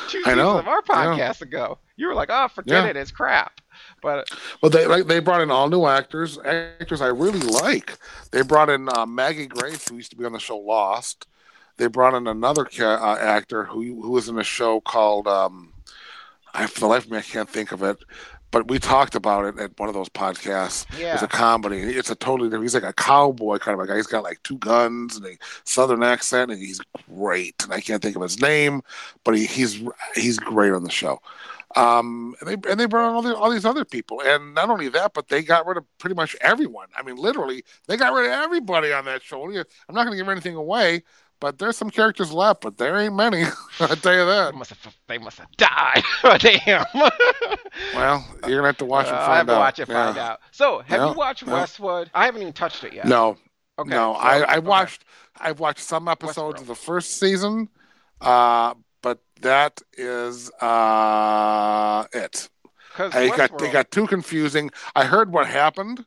two 0.08 0.22
I 0.24 0.34
know, 0.34 0.56
seasons 0.56 0.60
of 0.60 0.68
our 0.68 0.80
podcast 0.82 1.42
ago. 1.42 1.76
You 1.96 2.06
were 2.06 2.14
like, 2.14 2.30
"Oh, 2.32 2.48
forget 2.48 2.84
Yeah. 2.84 2.90
it, 2.90 2.96
it's 2.96 3.10
crap." 3.10 3.60
But 4.00 4.30
Well, 4.62 4.70
they 4.70 4.86
like 4.86 5.06
they 5.08 5.20
brought 5.20 5.42
in 5.42 5.50
all 5.50 5.68
new 5.68 5.84
actors, 5.84 6.38
actors 6.38 7.02
I 7.02 7.08
really 7.08 7.40
like. 7.40 7.98
They 8.30 8.40
brought 8.40 8.70
in 8.70 8.88
uh, 8.96 9.04
Maggie 9.04 9.46
Grace, 9.46 9.86
who 9.90 9.96
used 9.96 10.10
to 10.12 10.16
be 10.16 10.24
on 10.24 10.32
the 10.32 10.38
show 10.40 10.56
Lost. 10.56 11.26
They 11.80 11.88
brought 11.88 12.14
in 12.14 12.26
another 12.28 12.66
ca- 12.66 13.00
uh, 13.02 13.18
actor 13.20 13.64
who 13.64 13.80
who 14.02 14.10
was 14.10 14.28
in 14.28 14.38
a 14.38 14.44
show 14.44 14.80
called 14.82 15.26
um, 15.26 15.72
I 16.54 16.66
for 16.66 16.80
the 16.80 16.86
life 16.86 17.06
of 17.06 17.10
me 17.10 17.18
I 17.18 17.22
can't 17.22 17.48
think 17.48 17.72
of 17.72 17.82
it, 17.82 17.98
but 18.50 18.68
we 18.68 18.78
talked 18.78 19.14
about 19.14 19.46
it 19.46 19.58
at 19.60 19.78
one 19.78 19.88
of 19.88 19.94
those 19.94 20.10
podcasts. 20.10 20.86
It's 21.14 21.22
a 21.22 21.28
comedy. 21.28 21.78
It's 21.80 22.10
a 22.10 22.16
totally 22.16 22.48
different. 22.48 22.64
He's 22.64 22.74
like 22.74 22.82
a 22.82 22.92
cowboy 22.92 23.58
kind 23.58 23.80
of 23.80 23.84
a 23.84 23.88
guy. 23.88 23.96
He's 23.96 24.06
got 24.08 24.24
like 24.24 24.42
two 24.42 24.58
guns 24.58 25.16
and 25.16 25.26
a 25.26 25.38
southern 25.64 26.02
accent, 26.02 26.50
and 26.50 26.60
he's 26.60 26.80
great. 27.08 27.54
And 27.64 27.72
I 27.72 27.80
can't 27.80 28.02
think 28.02 28.16
of 28.16 28.22
his 28.22 28.40
name, 28.40 28.82
but 29.24 29.36
he, 29.36 29.46
he's 29.46 29.82
he's 30.16 30.38
great 30.38 30.72
on 30.72 30.84
the 30.84 30.90
show. 30.90 31.20
Um, 31.76 32.34
and 32.40 32.48
they 32.48 32.70
and 32.70 32.80
they 32.80 32.86
brought 32.86 33.08
on 33.08 33.14
all, 33.14 33.22
the, 33.22 33.36
all 33.36 33.50
these 33.50 33.64
other 33.64 33.84
people, 33.84 34.20
and 34.22 34.54
not 34.54 34.70
only 34.70 34.88
that, 34.88 35.14
but 35.14 35.28
they 35.28 35.42
got 35.42 35.66
rid 35.66 35.78
of 35.78 35.84
pretty 35.98 36.16
much 36.16 36.34
everyone. 36.40 36.88
I 36.96 37.02
mean, 37.02 37.16
literally, 37.16 37.64
they 37.86 37.96
got 37.96 38.12
rid 38.12 38.26
of 38.26 38.32
everybody 38.32 38.92
on 38.92 39.04
that 39.04 39.22
show. 39.22 39.44
I'm 39.44 39.94
not 39.94 40.04
going 40.04 40.10
to 40.10 40.16
give 40.16 40.28
anything 40.28 40.56
away, 40.56 41.04
but 41.40 41.58
there's 41.58 41.76
some 41.76 41.90
characters 41.90 42.32
left, 42.32 42.60
but 42.62 42.78
there 42.78 42.96
ain't 42.98 43.14
many. 43.14 43.44
I'll 43.80 43.96
tell 43.96 44.14
you 44.14 44.26
they 44.44 44.52
that. 44.52 44.54
must 44.56 44.70
have 44.70 44.96
they 45.08 45.18
must 45.18 45.38
have 45.38 45.50
died. 45.56 46.02
Damn. 46.40 46.84
Well, 47.92 48.24
you're 48.44 48.58
gonna 48.58 48.68
have 48.68 48.76
to 48.78 48.84
watch 48.84 49.06
Uh, 49.06 49.12
and 49.12 49.20
I 49.32 49.36
have 49.38 49.46
to 49.48 49.54
out. 49.54 49.56
watch 49.56 49.78
it, 49.78 49.88
Yeah. 49.88 49.94
find 50.04 50.16
out. 50.18 50.40
So, 50.50 50.80
have 50.80 51.04
Yeah, 51.04 51.06
you 51.06 51.14
watched 51.14 51.44
yeah. 51.46 51.52
Westworld? 51.52 52.10
I 52.14 52.24
haven't 52.26 52.42
even 52.42 52.52
touched 52.52 52.84
it 52.84 52.92
yet. 52.92 53.06
No, 53.08 53.38
Okay. 53.78 53.90
no, 53.90 54.12
I, 54.14 54.40
I 54.40 54.58
okay. 54.58 54.58
watched 54.58 55.04
I've 55.38 55.60
watched 55.60 55.80
some 55.80 56.08
episodes 56.08 56.60
Westworld. 56.60 56.60
of 56.60 56.66
the 56.66 56.74
first 56.74 57.18
season, 57.18 57.68
uh, 58.20 58.74
but 59.02 59.20
that 59.40 59.80
is 59.96 60.50
uh, 60.60 62.06
it. 62.12 62.50
I 63.12 63.30
got 63.30 63.58
they 63.58 63.68
got 63.68 63.90
too 63.90 64.06
confusing. 64.06 64.70
I 64.94 65.04
heard 65.04 65.32
what 65.32 65.46
happened, 65.46 66.04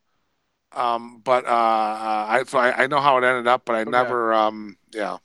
um, 0.76 1.22
but 1.24 1.46
uh, 1.46 1.50
I 1.50 2.44
so 2.48 2.58
I, 2.60 2.84
I 2.84 2.88
know 2.88 3.00
how 3.02 3.18
it 3.18 3.24
ended 3.24 3.48
up, 3.48 3.66
but 3.66 3.76
I 3.76 3.84
Okay. 3.86 3.86
never 3.86 4.34
um, 4.34 4.78
yeah. 4.94 5.18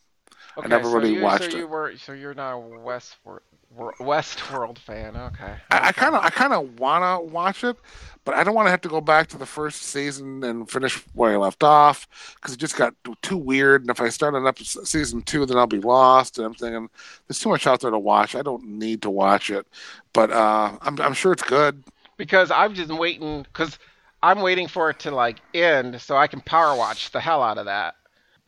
Okay, 0.58 0.82
never 0.82 0.82
so 0.82 1.00
really 1.00 1.12
you, 1.12 1.14
watched 1.14 1.30
so 1.30 1.44
it. 1.54 1.62
You 1.62 1.66
were, 1.68 1.96
so 1.96 2.12
you're 2.12 2.34
not 2.34 2.54
a 2.56 2.60
Westworld 2.60 3.40
Wor- 3.70 3.94
Westworld 4.00 4.78
fan. 4.78 5.16
Okay. 5.16 5.58
I 5.70 5.92
kind 5.92 6.14
of 6.14 6.24
I 6.24 6.30
kind 6.30 6.54
of 6.54 6.80
wanna 6.80 7.20
watch 7.20 7.62
it, 7.62 7.76
but 8.24 8.34
I 8.34 8.42
don't 8.42 8.54
want 8.54 8.66
to 8.66 8.70
have 8.70 8.80
to 8.82 8.88
go 8.88 9.02
back 9.02 9.28
to 9.28 9.38
the 9.38 9.44
first 9.44 9.82
season 9.82 10.42
and 10.42 10.70
finish 10.70 10.96
where 11.12 11.32
I 11.34 11.36
left 11.36 11.62
off 11.62 12.08
because 12.36 12.54
it 12.54 12.58
just 12.58 12.76
got 12.76 12.94
too 13.20 13.36
weird. 13.36 13.82
And 13.82 13.90
if 13.90 14.00
I 14.00 14.08
start 14.08 14.34
on 14.34 14.46
episode, 14.46 14.88
season 14.88 15.20
two, 15.22 15.44
then 15.44 15.58
I'll 15.58 15.66
be 15.66 15.80
lost. 15.80 16.38
And 16.38 16.46
I'm 16.46 16.54
thinking 16.54 16.88
there's 17.26 17.38
too 17.38 17.50
much 17.50 17.66
out 17.66 17.80
there 17.80 17.90
to 17.90 17.98
watch. 17.98 18.34
I 18.34 18.40
don't 18.42 18.64
need 18.64 19.02
to 19.02 19.10
watch 19.10 19.50
it, 19.50 19.66
but 20.14 20.30
uh, 20.32 20.78
I'm 20.80 20.98
I'm 21.00 21.12
sure 21.14 21.32
it's 21.32 21.42
good. 21.42 21.84
because 22.16 22.50
I'm 22.50 22.74
just 22.74 22.92
waiting 22.92 23.42
because 23.42 23.78
I'm 24.22 24.40
waiting 24.40 24.66
for 24.68 24.90
it 24.90 24.98
to 25.00 25.10
like 25.10 25.38
end 25.54 26.00
so 26.00 26.16
I 26.16 26.26
can 26.26 26.40
power 26.40 26.76
watch 26.76 27.10
the 27.12 27.20
hell 27.20 27.42
out 27.42 27.58
of 27.58 27.66
that. 27.66 27.94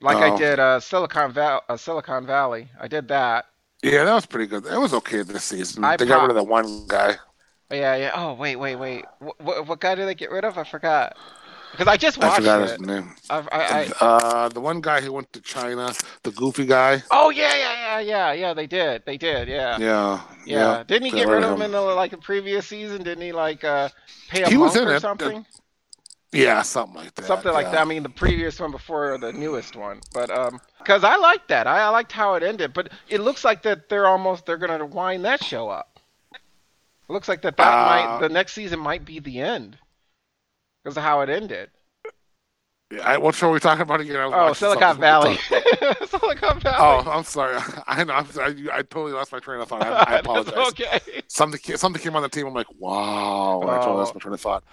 Like 0.01 0.17
I 0.17 0.31
Oh. 0.31 0.37
did 0.39 0.59
uh, 0.59 0.81
Silicon 0.81 1.33
Val- 1.33 1.63
uh, 1.69 1.77
Silicon 1.77 2.27
Valley. 2.27 2.69
I 2.81 2.89
did 2.89 3.09
that. 3.09 3.47
Yeah, 3.83 4.05
that 4.05 4.15
was 4.15 4.27
pretty 4.27 4.47
good. 4.47 4.67
It 4.67 4.79
was 4.79 4.93
okay 4.95 5.23
this 5.23 5.45
season. 5.45 5.85
I 5.85 5.97
they 5.97 6.07
got 6.07 6.23
rid 6.23 6.31
of 6.31 6.37
that 6.37 6.45
one 6.45 6.87
guy. 6.87 7.17
Yeah, 7.71 7.95
yeah. 7.97 8.11
Oh 8.15 8.35
wait, 8.35 8.57
wait, 8.57 8.77
wait. 8.77 9.05
What, 9.21 9.41
what, 9.41 9.67
what 9.69 9.81
guy 9.81 9.95
did 9.95 10.07
they 10.09 10.15
get 10.15 10.31
rid 10.31 10.45
of? 10.45 10.59
I 10.59 10.65
forgot. 10.65 11.17
Because 11.71 11.87
I 11.87 11.97
just 11.97 12.21
I 12.21 12.27
watched 12.27 12.37
forgot 12.39 12.63
it. 12.63 12.71
his 12.71 12.81
name. 12.81 13.15
I, 13.31 13.39
I, 13.39 13.95
I, 14.01 14.05
Uh, 14.05 14.49
the 14.49 14.61
one 14.61 14.81
guy 14.81 15.01
who 15.01 15.13
went 15.13 15.33
to 15.35 15.41
China, 15.41 15.93
the 16.25 16.33
goofy 16.33 16.67
guy. 16.67 17.03
oh 17.13 17.31
yeah, 17.31 17.55
yeah, 17.55 17.73
yeah, 17.75 18.01
yeah, 18.01 18.33
yeah. 18.33 18.55
They 18.55 18.67
did. 18.67 19.03
They 19.07 19.17
did. 19.17 19.47
Yeah. 19.49 19.79
Yeah, 19.79 20.21
Yeah. 20.47 20.83
Didn't 20.87 21.05
he 21.07 21.13
get 21.13 21.29
rid 21.29 21.45
of 21.45 21.51
him. 21.53 21.57
him 21.57 21.63
in 21.63 21.71
the 21.73 21.81
like 21.81 22.11
the 22.11 22.19
previous 22.19 22.67
season? 22.67 23.03
Didn't 23.05 23.23
he 23.23 23.33
like 23.33 23.63
uh 23.63 23.89
pay 24.29 24.43
a 24.43 24.49
He 24.49 24.57
was 24.57 24.75
monk 24.75 24.83
in 24.89 24.93
or 24.93 24.97
it. 24.97 25.01
something? 25.01 25.47
Yeah, 26.33 26.63
something 26.63 26.95
like 26.97 27.15
that. 27.17 27.25
something 27.25 27.53
like 27.53 27.67
yeah. 27.67 27.73
that. 27.73 27.81
I 27.81 27.85
mean, 27.85 28.03
the 28.05 28.09
previous 28.09 28.61
one 28.61 28.71
before 28.71 29.19
the 29.19 29.33
newest 29.33 29.75
one, 29.75 30.01
but 30.15 30.31
um, 30.31 30.61
because 30.79 31.03
I 31.03 31.17
liked 31.17 31.49
that. 31.49 31.67
I, 31.67 31.81
I 31.81 31.89
liked 31.89 32.13
how 32.13 32.35
it 32.35 32.43
ended, 32.45 32.73
but 32.73 32.91
it 33.09 33.21
looks 33.21 33.45
like 33.45 33.63
that 33.63 33.89
they're 33.89 34.07
almost 34.07 34.47
they're 34.47 34.57
gonna 34.57 34.87
wind 34.87 35.25
that 35.25 35.43
show 35.43 35.69
up. 35.69 35.99
It 36.33 37.13
looks 37.13 37.29
like 37.29 37.43
that 37.43 37.57
that 37.57 37.67
Uh, 37.69 37.87
might 37.87 38.21
the 38.21 38.29
next 38.29 38.53
season 38.53 38.79
might 38.79 39.05
be 39.05 39.19
the 39.19 39.41
end 39.41 39.77
because 40.85 40.97
of 40.97 41.03
how 41.03 41.21
it 41.23 41.29
ended. 41.29 41.71
Yeah, 42.93 43.03
I, 43.09 43.19
what 43.19 43.35
show 43.37 43.49
are 43.49 43.53
we 43.53 43.61
talking 43.61 43.83
about 43.83 44.01
again? 44.01 44.17
Oh, 44.17 44.53
Silicon. 44.53 44.99
Valley. 44.99 45.37
Silicon 46.09 46.59
Valley. 46.61 46.77
Oh, 46.79 47.09
I'm 47.11 47.23
sorry. 47.23 47.57
I 47.87 48.03
know. 48.03 48.15
I'm 48.15 48.27
sorry. 48.27 48.69
I, 48.71 48.79
I 48.79 48.83
totally 48.83 49.13
lost 49.13 49.31
my 49.33 49.39
train 49.39 49.61
of 49.61 49.69
thought. 49.69 49.83
I, 49.83 50.15
I 50.17 50.19
apologize. 50.21 50.55
okay. 50.71 51.01
Something 51.29 51.77
something 51.77 52.03
came 52.03 52.17
on 52.17 52.23
the 52.23 52.29
team. 52.29 52.47
I'm 52.49 52.55
like, 52.55 52.67
wow. 52.79 53.61
And 53.63 53.71
I 53.71 53.77
totally 53.79 53.95
Oh. 53.95 53.99
lost 53.99 54.15
my 54.15 54.19
train 54.21 54.35
of 54.35 54.41
thought. 54.41 54.65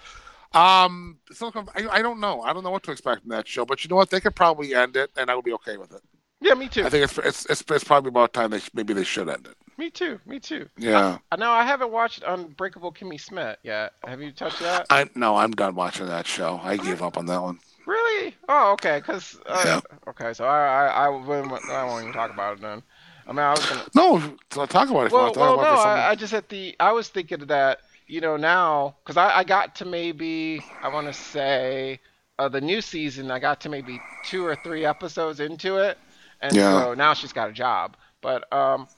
Um, 0.52 1.18
Silicon. 1.30 1.68
I, 1.74 1.88
I 1.88 2.02
don't 2.02 2.20
know. 2.20 2.40
I 2.42 2.52
don't 2.52 2.64
know 2.64 2.70
what 2.70 2.82
to 2.84 2.90
expect 2.90 3.22
from 3.22 3.30
that 3.30 3.46
show. 3.46 3.64
But 3.64 3.84
you 3.84 3.88
know 3.88 3.96
what? 3.96 4.10
They 4.10 4.20
could 4.20 4.34
probably 4.34 4.74
end 4.74 4.96
it, 4.96 5.10
and 5.16 5.30
I 5.30 5.34
would 5.34 5.44
be 5.44 5.52
okay 5.54 5.76
with 5.76 5.92
it. 5.92 6.00
Yeah, 6.40 6.54
me 6.54 6.68
too. 6.68 6.84
I 6.84 6.90
think 6.90 7.04
it's 7.04 7.18
it's 7.18 7.46
it's, 7.46 7.64
it's 7.68 7.84
probably 7.84 8.08
about 8.08 8.32
time 8.32 8.50
they 8.50 8.60
maybe 8.72 8.94
they 8.94 9.04
should 9.04 9.28
end 9.28 9.46
it. 9.46 9.56
Me 9.76 9.90
too. 9.90 10.20
Me 10.26 10.38
too. 10.38 10.68
Yeah. 10.76 11.18
Uh, 11.30 11.36
no, 11.36 11.50
I 11.50 11.64
haven't 11.64 11.90
watched 11.90 12.22
Unbreakable 12.26 12.92
Kimmy 12.92 13.18
Schmidt 13.18 13.58
yet. 13.62 13.92
Have 14.04 14.20
you 14.20 14.32
touched 14.32 14.60
that? 14.60 14.86
I 14.90 15.08
no, 15.14 15.36
I'm 15.36 15.50
done 15.50 15.74
watching 15.74 16.06
that 16.06 16.26
show. 16.26 16.60
I 16.62 16.76
gave 16.76 17.02
up 17.02 17.18
on 17.18 17.26
that 17.26 17.42
one. 17.42 17.58
Really? 17.86 18.36
Oh, 18.48 18.72
okay. 18.72 19.00
Cause 19.00 19.38
uh, 19.46 19.62
Yeah. 19.64 19.80
okay, 20.08 20.32
so 20.32 20.44
I 20.44 20.86
I 20.86 21.06
I 21.06 21.08
won't, 21.08 21.52
I 21.70 21.84
won't 21.84 22.02
even 22.02 22.14
talk 22.14 22.32
about 22.32 22.58
it 22.58 22.60
then. 22.60 22.82
I 23.26 23.32
mean, 23.32 23.40
I 23.40 23.50
was 23.50 23.66
gonna. 23.66 23.84
No, 23.94 24.36
so 24.50 24.66
talk 24.66 24.90
about 24.90 25.06
it. 25.06 25.12
Well, 25.12 25.22
want 25.22 25.34
to 25.34 25.40
talk 25.40 25.56
well, 25.56 25.60
about 25.60 25.76
no, 25.76 25.90
I, 25.90 26.10
I 26.10 26.14
just 26.14 26.32
at 26.32 26.48
the 26.48 26.74
I 26.80 26.92
was 26.92 27.08
thinking 27.08 27.46
that 27.46 27.80
you 28.08 28.20
know 28.20 28.36
now 28.36 28.96
because 29.04 29.16
I 29.16 29.38
I 29.38 29.44
got 29.44 29.76
to 29.76 29.86
maybe 29.86 30.66
I 30.82 30.88
want 30.88 31.06
to 31.08 31.14
say 31.14 32.00
uh, 32.38 32.48
the 32.48 32.60
new 32.60 32.80
season 32.82 33.30
I 33.30 33.40
got 33.40 33.60
to 33.62 33.70
maybe 33.70 34.04
two 34.22 34.44
or 34.46 34.56
three 34.56 34.84
episodes 34.86 35.40
into 35.40 35.78
it, 35.78 35.98
and 36.40 36.60
Yeah. 36.60 36.62
so 36.62 36.94
now 36.94 37.14
she's 37.14 37.32
got 37.32 37.50
a 37.50 37.52
job. 37.52 37.96
But 38.22 38.52
um, 38.52 38.88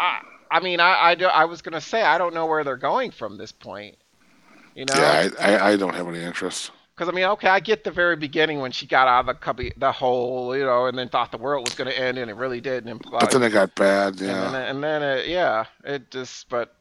I 0.00 0.20
I 0.50 0.60
mean 0.60 0.80
I 0.80 1.10
I, 1.10 1.14
do, 1.16 1.26
I 1.26 1.44
was 1.46 1.62
gonna 1.62 1.80
say 1.80 2.02
I 2.02 2.18
don't 2.18 2.34
know 2.34 2.46
where 2.46 2.64
they're 2.64 2.76
going 2.76 3.10
from 3.12 3.36
this 3.38 3.52
point. 3.52 3.96
You 4.74 4.86
know. 4.86 4.94
yeah, 4.94 5.30
I, 5.40 5.52
I, 5.52 5.68
I 5.70 5.76
don't 5.76 5.94
have 5.94 6.08
any 6.08 6.22
interest. 6.22 6.72
Because 6.94 7.08
I 7.08 7.12
mean, 7.12 7.24
okay, 7.24 7.48
I 7.48 7.60
get 7.60 7.84
the 7.84 7.90
very 7.90 8.16
beginning 8.16 8.60
when 8.60 8.72
she 8.72 8.86
got 8.86 9.08
out 9.08 9.20
of 9.20 9.26
the 9.26 9.34
cubby, 9.34 9.72
the 9.76 9.92
hole, 9.92 10.56
you 10.56 10.64
know, 10.64 10.86
and 10.86 10.98
then 10.98 11.08
thought 11.08 11.30
the 11.32 11.38
world 11.38 11.64
was 11.64 11.74
going 11.74 11.90
to 11.90 11.98
end, 11.98 12.18
and 12.18 12.30
it 12.30 12.34
really 12.34 12.60
did, 12.60 12.84
and 12.84 12.90
implied. 12.90 13.20
But 13.20 13.30
then 13.32 13.42
it 13.42 13.50
got 13.50 13.74
bad. 13.74 14.20
and 14.26 14.40
Yeah. 14.40 14.54
then, 14.54 14.54
and 14.54 14.82
then 14.82 15.02
it, 15.02 15.28
yeah, 15.28 15.66
it 15.84 16.10
just. 16.10 16.48
But 16.48 16.74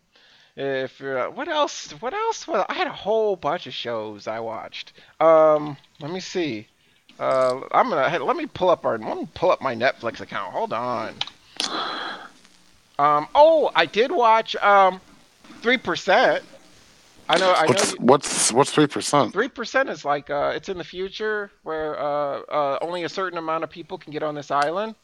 if 0.59 0.99
you're, 0.99 1.29
what 1.31 1.47
else? 1.47 1.91
What 2.01 2.13
else? 2.13 2.47
Was, 2.47 2.65
I 2.67 2.73
had 2.73 2.87
a 2.87 2.91
whole 2.93 3.35
bunch 3.35 3.65
of 3.65 3.73
shows 3.73 4.27
I 4.27 4.39
watched. 4.41 4.91
Um, 5.19 5.77
let 6.01 6.11
me 6.11 6.19
see. 6.19 6.67
Uh, 7.17 7.61
I'm 7.71 7.89
gonna 7.89 8.09
hey, 8.09 8.17
let 8.19 8.35
me 8.37 8.45
pull 8.45 8.69
up 8.69 8.85
our 8.85 8.97
let 8.97 9.17
me 9.17 9.27
pull 9.33 9.51
up 9.51 9.61
my 9.61 9.75
Netflix 9.75 10.21
account. 10.21 10.53
Hold 10.53 10.71
on. 10.73 11.15
Um. 12.97 13.27
Oh, 13.35 13.71
I 13.75 13.85
did 13.85 14.11
watch 14.11 14.55
um, 14.57 14.99
three 15.61 15.77
percent. 15.77 16.43
I 17.27 17.37
know. 17.37 17.53
I 17.53 17.61
know. 17.63 17.67
What's 17.67 17.91
you- 17.93 17.97
what's 17.99 18.51
what's 18.53 18.71
three 18.71 18.87
percent? 18.87 19.33
Three 19.33 19.49
percent 19.49 19.89
is 19.89 20.03
like 20.05 20.29
uh, 20.29 20.53
it's 20.55 20.69
in 20.69 20.77
the 20.77 20.83
future 20.83 21.51
where 21.63 21.99
uh, 21.99 22.39
uh, 22.41 22.77
only 22.81 23.03
a 23.03 23.09
certain 23.09 23.37
amount 23.37 23.63
of 23.63 23.69
people 23.69 23.97
can 23.97 24.11
get 24.13 24.23
on 24.23 24.33
this 24.35 24.49
island, 24.51 24.95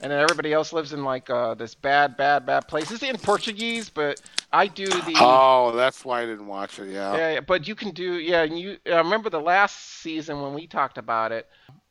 and 0.00 0.10
then 0.12 0.20
everybody 0.20 0.52
else 0.52 0.72
lives 0.72 0.92
in 0.92 1.04
like 1.04 1.30
uh, 1.30 1.54
this 1.54 1.74
bad, 1.74 2.16
bad, 2.16 2.46
bad 2.46 2.66
place. 2.68 2.90
It's 2.90 3.02
in 3.02 3.16
Portuguese, 3.16 3.88
but 3.90 4.20
I 4.52 4.66
do 4.66 5.02
the 5.02 5.14
Oh, 5.18 5.72
that's 5.72 6.04
why 6.04 6.22
I 6.22 6.26
didn't 6.26 6.46
watch 6.46 6.78
it. 6.78 6.88
Yeah. 6.90 7.12
yeah, 7.16 7.32
yeah, 7.34 7.40
but 7.40 7.66
you 7.68 7.74
can 7.74 7.90
do 7.92 8.14
yeah. 8.14 8.42
And 8.42 8.58
you 8.58 8.78
I 8.86 8.98
remember 8.98 9.30
the 9.30 9.40
last 9.40 9.76
season 10.00 10.40
when 10.42 10.54
we 10.54 10.66
talked 10.66 10.98
about 10.98 11.32
it 11.32 11.48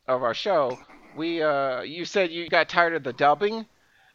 of 0.08 0.24
our 0.24 0.34
show. 0.34 0.80
We 1.13 1.41
uh, 1.41 1.82
you 1.82 2.06
said 2.06 2.32
you 2.32 2.50
got 2.50 2.69
tired 2.69 2.95
of 2.95 3.04
the 3.04 3.13
dubbing, 3.13 3.65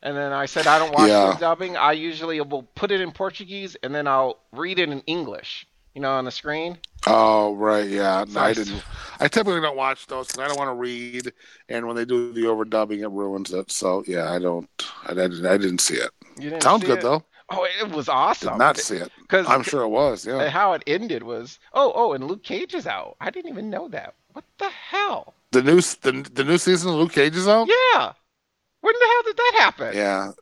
and 0.02 0.16
then 0.16 0.32
I 0.32 0.46
said 0.46 0.66
I 0.66 0.78
don't 0.78 0.92
watch 0.92 1.08
Yeah. 1.08 1.24
the 1.24 1.34
dubbing. 1.34 1.76
I 1.76 1.92
usually 1.92 2.40
will 2.40 2.64
put 2.74 2.90
it 2.90 3.00
in 3.00 3.12
Portuguese 3.12 3.76
and 3.82 3.94
then 3.94 4.06
I'll 4.06 4.40
read 4.52 4.78
it 4.78 4.88
in 4.90 5.00
English. 5.02 5.66
You 5.94 6.00
know, 6.02 6.12
on 6.12 6.24
the 6.24 6.32
screen. 6.32 6.78
Oh, 7.06 7.54
right. 7.54 7.88
Yeah. 7.88 8.24
No, 8.28 8.40
I 8.42 8.52
Nice. 8.52 8.54
didn't. 8.54 8.84
I 9.20 9.28
typically 9.28 9.60
don't 9.60 9.76
watch 9.76 10.06
those 10.06 10.28
because 10.28 10.40
I 10.42 10.48
don't 10.48 10.56
want 10.56 10.68
to 10.68 10.74
read, 10.74 11.32
and 11.68 11.86
when 11.86 11.96
they 11.96 12.04
do 12.06 12.32
the 12.32 12.42
overdubbing, 12.42 13.00
it 13.02 13.08
ruins 13.08 13.52
it. 13.52 13.70
So 13.70 14.02
yeah, 14.06 14.30
I 14.32 14.38
don't. 14.38 14.68
I, 15.04 15.12
I 15.12 15.14
didn't. 15.14 15.46
I 15.46 15.56
didn't 15.58 15.80
see 15.80 15.96
it. 15.96 16.10
You 16.36 16.50
didn't 16.50 16.62
Sounds 16.62 16.82
good 16.84 17.00
it? 17.00 17.02
though. 17.02 17.24
Oh, 17.50 17.66
it 17.80 17.90
was 17.90 18.08
awesome. 18.08 18.58
not 18.58 18.78
see 18.78 18.96
it. 18.96 19.10
Because 19.20 19.46
I'm 19.46 19.62
sure 19.62 19.82
it 19.82 19.88
was. 19.88 20.26
Yeah. 20.26 20.48
how 20.48 20.72
it 20.72 20.82
ended 20.86 21.22
was 21.22 21.58
oh 21.72 21.92
oh, 21.94 22.12
and 22.12 22.26
Luke 22.26 22.42
Cage 22.42 22.74
is 22.74 22.86
out. 22.86 23.16
I 23.20 23.30
didn't 23.30 23.50
even 23.50 23.70
know 23.70 23.88
that. 23.88 24.14
What 24.32 24.44
the 24.58 24.68
hell? 24.68 25.34
The 25.52 25.62
new 25.62 25.80
the, 25.80 26.28
the 26.32 26.44
new 26.44 26.58
season 26.58 26.90
of 26.90 26.96
Luke 26.96 27.12
Cage 27.12 27.36
is 27.36 27.46
out. 27.46 27.68
Yeah. 27.68 28.12
When 28.80 28.94
the 28.98 29.06
hell 29.06 29.22
did 29.24 29.36
that 29.36 29.52
happen? 29.58 29.96
Yeah. 29.96 30.32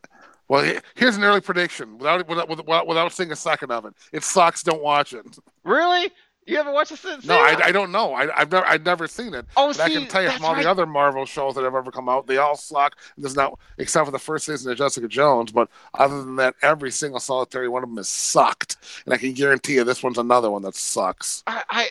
Well, 0.49 0.79
here's 0.95 1.17
an 1.17 1.25
early 1.25 1.41
prediction 1.41 1.99
without 1.99 2.27
without 2.29 2.49
without, 2.49 2.87
without 2.87 3.13
seeing 3.13 3.33
a 3.33 3.37
second 3.37 3.71
of 3.71 3.85
it. 3.85 3.95
It 4.13 4.23
sucks. 4.23 4.63
Don't 4.63 4.83
watch 4.83 5.13
it. 5.13 5.25
Really? 5.65 6.11
You 6.45 6.57
haven't 6.57 6.73
watched 6.73 6.91
the 6.91 6.97
season? 6.97 7.21
No, 7.25 7.37
I, 7.39 7.67
I 7.67 7.73
don't 7.73 7.93
know. 7.93 8.15
I, 8.15 8.23
I've 8.37 8.51
never 8.51 8.67
I've 8.67 8.85
never 8.85 9.07
seen 9.07 9.33
it. 9.33 9.47
Oh, 9.57 9.69
But 9.69 9.81
I 9.81 9.89
can 9.91 10.09
tell 10.09 10.25
you 10.25 10.31
from 10.31 10.45
all 10.45 10.55
right. 10.55 10.65
the 10.65 10.71
other 10.71 10.87
Marvel 10.87 11.25
shows 11.25 11.55
that 11.55 11.63
have 11.63 11.77
ever 11.77 11.93
come 11.93 12.09
out, 12.09 12.27
they 12.27 12.39
all 12.39 12.57
suck. 12.57 12.97
There's 13.17 13.37
not, 13.37 13.57
except 13.79 14.07
for 14.07 14.11
the 14.11 14.19
first 14.19 14.47
season 14.47 14.73
of 14.73 14.77
Jessica 14.77 15.07
Jones. 15.07 15.53
But 15.53 15.69
other 15.95 16.21
than 16.25 16.35
that, 16.37 16.57
every 16.63 16.91
single 16.91 17.21
solitary 17.21 17.69
one 17.69 17.85
of 17.85 17.89
them 17.91 17.99
is 17.99 18.09
sucked. 18.09 18.77
And 19.05 19.15
I 19.15 19.19
can 19.19 19.35
guarantee 19.35 19.75
you, 19.75 19.85
this 19.85 20.03
one's 20.03 20.19
another 20.19 20.51
one 20.51 20.63
that 20.63 20.75
sucks. 20.75 21.45
I, 21.47 21.63
I 21.71 21.89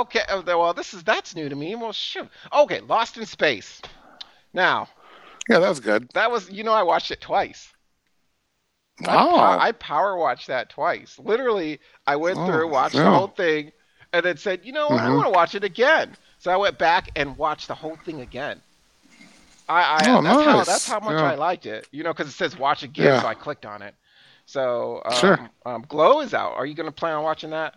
okay. 0.00 0.20
oh, 0.28 0.42
Well, 0.46 0.74
this 0.74 0.92
is 0.92 1.02
that's 1.02 1.34
new 1.34 1.48
to 1.48 1.56
me. 1.56 1.74
Well, 1.74 1.92
shoot. 1.92 2.28
Okay, 2.52 2.80
Lost 2.80 3.16
in 3.16 3.24
Space. 3.24 3.80
Now 4.52 4.88
Yeah, 5.48 5.58
that 5.60 5.68
was 5.70 5.80
good. 5.80 6.10
that 6.12 6.30
was 6.30 6.50
you 6.50 6.64
know 6.64 6.72
I 6.74 6.82
watched 6.82 7.10
it 7.10 7.22
twice. 7.22 7.72
I, 9.00 9.04
ah. 9.08 9.26
Wow. 9.26 9.36
pow- 9.36 9.58
I 9.60 9.72
power 9.72 10.16
watched 10.16 10.46
that 10.48 10.68
twice. 10.70 11.18
Literally, 11.18 11.80
I 12.06 12.16
went 12.16 12.38
Oh, 12.38 12.46
through, 12.46 12.68
watched 12.68 12.94
the 12.94 13.10
whole 13.10 13.28
thing, 13.28 13.72
and 14.16 14.24
then 14.26 14.36
said, 14.36 14.60
you 14.64 14.72
know 14.72 14.88
what, 14.88 15.00
I 15.00 15.10
want 15.14 15.26
to 15.26 15.30
watch 15.30 15.54
it 15.54 15.64
again. 15.64 16.16
So 16.38 16.50
I 16.50 16.56
went 16.56 16.78
back 16.78 17.10
and 17.16 17.36
watched 17.36 17.68
the 17.68 17.74
whole 17.74 17.96
thing 17.96 18.20
again. 18.20 18.60
I, 19.68 19.98
I 20.04 20.04
Oh, 20.08 20.22
that's 20.22 20.44
how 20.44 20.64
that's 20.64 20.88
how 20.88 21.00
much 21.00 21.18
Yeah. 21.18 21.32
I 21.32 21.34
liked 21.34 21.66
it. 21.66 21.88
You 21.90 22.04
know, 22.04 22.12
because 22.12 22.28
it 22.28 22.32
says 22.36 22.58
watch 22.58 22.82
again, 22.82 23.06
Yeah. 23.06 23.22
so 23.22 23.26
I 23.28 23.34
clicked 23.34 23.66
on 23.66 23.82
it. 23.82 23.94
So 24.46 25.02
um, 25.04 25.12
Sure. 25.14 25.50
um, 25.64 25.84
Glow 25.88 26.20
is 26.20 26.34
out. 26.34 26.52
Are 26.52 26.64
you 26.66 26.74
going 26.74 26.86
to 26.86 26.92
plan 26.92 27.14
on 27.14 27.24
watching 27.24 27.50
that? 27.50 27.74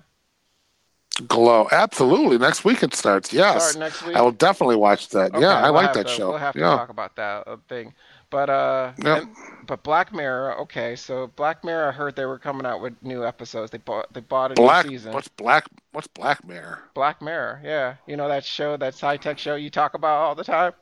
Glow. 1.28 1.68
Absolutely. 1.72 2.38
Next 2.38 2.64
week 2.64 2.82
it 2.84 2.94
starts. 2.94 3.34
Yes. 3.34 3.72
Start 3.72 3.80
next 3.80 4.06
week. 4.06 4.16
I 4.16 4.22
will 4.22 4.32
definitely 4.32 4.78
watch 4.78 5.10
that. 5.10 5.34
Okay, 5.34 5.42
yeah, 5.42 5.58
I 5.58 5.64
we'll 5.72 5.82
like 5.82 5.94
that 5.94 6.08
to- 6.08 6.14
show. 6.14 6.30
We'll 6.30 6.38
have 6.38 6.54
to 6.54 6.60
yeah. 6.60 6.76
talk 6.78 6.90
about 6.90 7.16
that 7.18 7.48
uh, 7.48 7.58
thing. 7.68 7.94
But 8.32 8.50
uh, 8.50 8.92
Yep. 9.04 9.18
and- 9.24 9.36
but 9.66 9.84
Black 9.84 10.14
Mirror. 10.14 10.60
Okay, 10.62 10.96
so 10.96 11.28
Black 11.36 11.64
Mirror. 11.64 11.90
I 11.90 11.92
heard 11.92 12.16
they 12.16 12.26
were 12.26 12.40
coming 12.40 12.66
out 12.66 12.82
with 12.82 12.94
new 13.04 13.26
episodes. 13.26 13.72
They 13.72 13.78
bought 13.80 14.12
they 14.14 14.20
bought 14.22 14.52
a 14.52 14.54
Black. 14.56 14.86
new 14.86 14.92
season. 14.92 15.14
What's 15.14 15.28
black? 15.28 15.66
What's 15.92 16.08
Black 16.08 16.44
Mirror? 16.48 16.80
Black 16.94 17.22
Mirror. 17.22 17.62
Yeah, 17.64 17.96
you 18.08 18.18
know 18.18 18.28
that 18.28 18.44
show, 18.46 18.78
that 18.78 18.94
sci 18.94 19.18
tech 19.18 19.38
show 19.40 19.56
you 19.56 19.70
talk 19.70 19.94
about 19.94 20.18
all 20.22 20.36
the 20.36 20.44
time. 20.44 20.74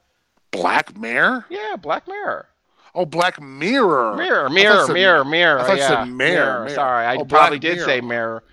Black 0.51 0.97
Mirror? 0.97 1.45
Yeah, 1.49 1.75
Black 1.75 2.07
Mirror. 2.07 2.47
Oh, 2.95 3.05
Black 3.05 3.41
Mirror. 3.41 4.15
Mirror, 4.15 4.49
mirror, 4.49 4.85
said- 4.87 4.93
mirror, 4.93 5.25
mirror. 5.25 5.59
I 5.59 5.63
thought 5.67 5.73
you 5.75 5.81
yeah, 5.81 5.87
said 5.87 6.05
mirror, 6.05 6.59
mirror. 6.63 6.69
Sorry, 6.69 7.05
I 7.05 7.15
Oh, 7.15 7.25
probably 7.25 7.59
Black 7.59 7.61
did 7.61 7.75
Mirror. 7.75 7.85
say 7.85 8.01
mirror. 8.01 8.43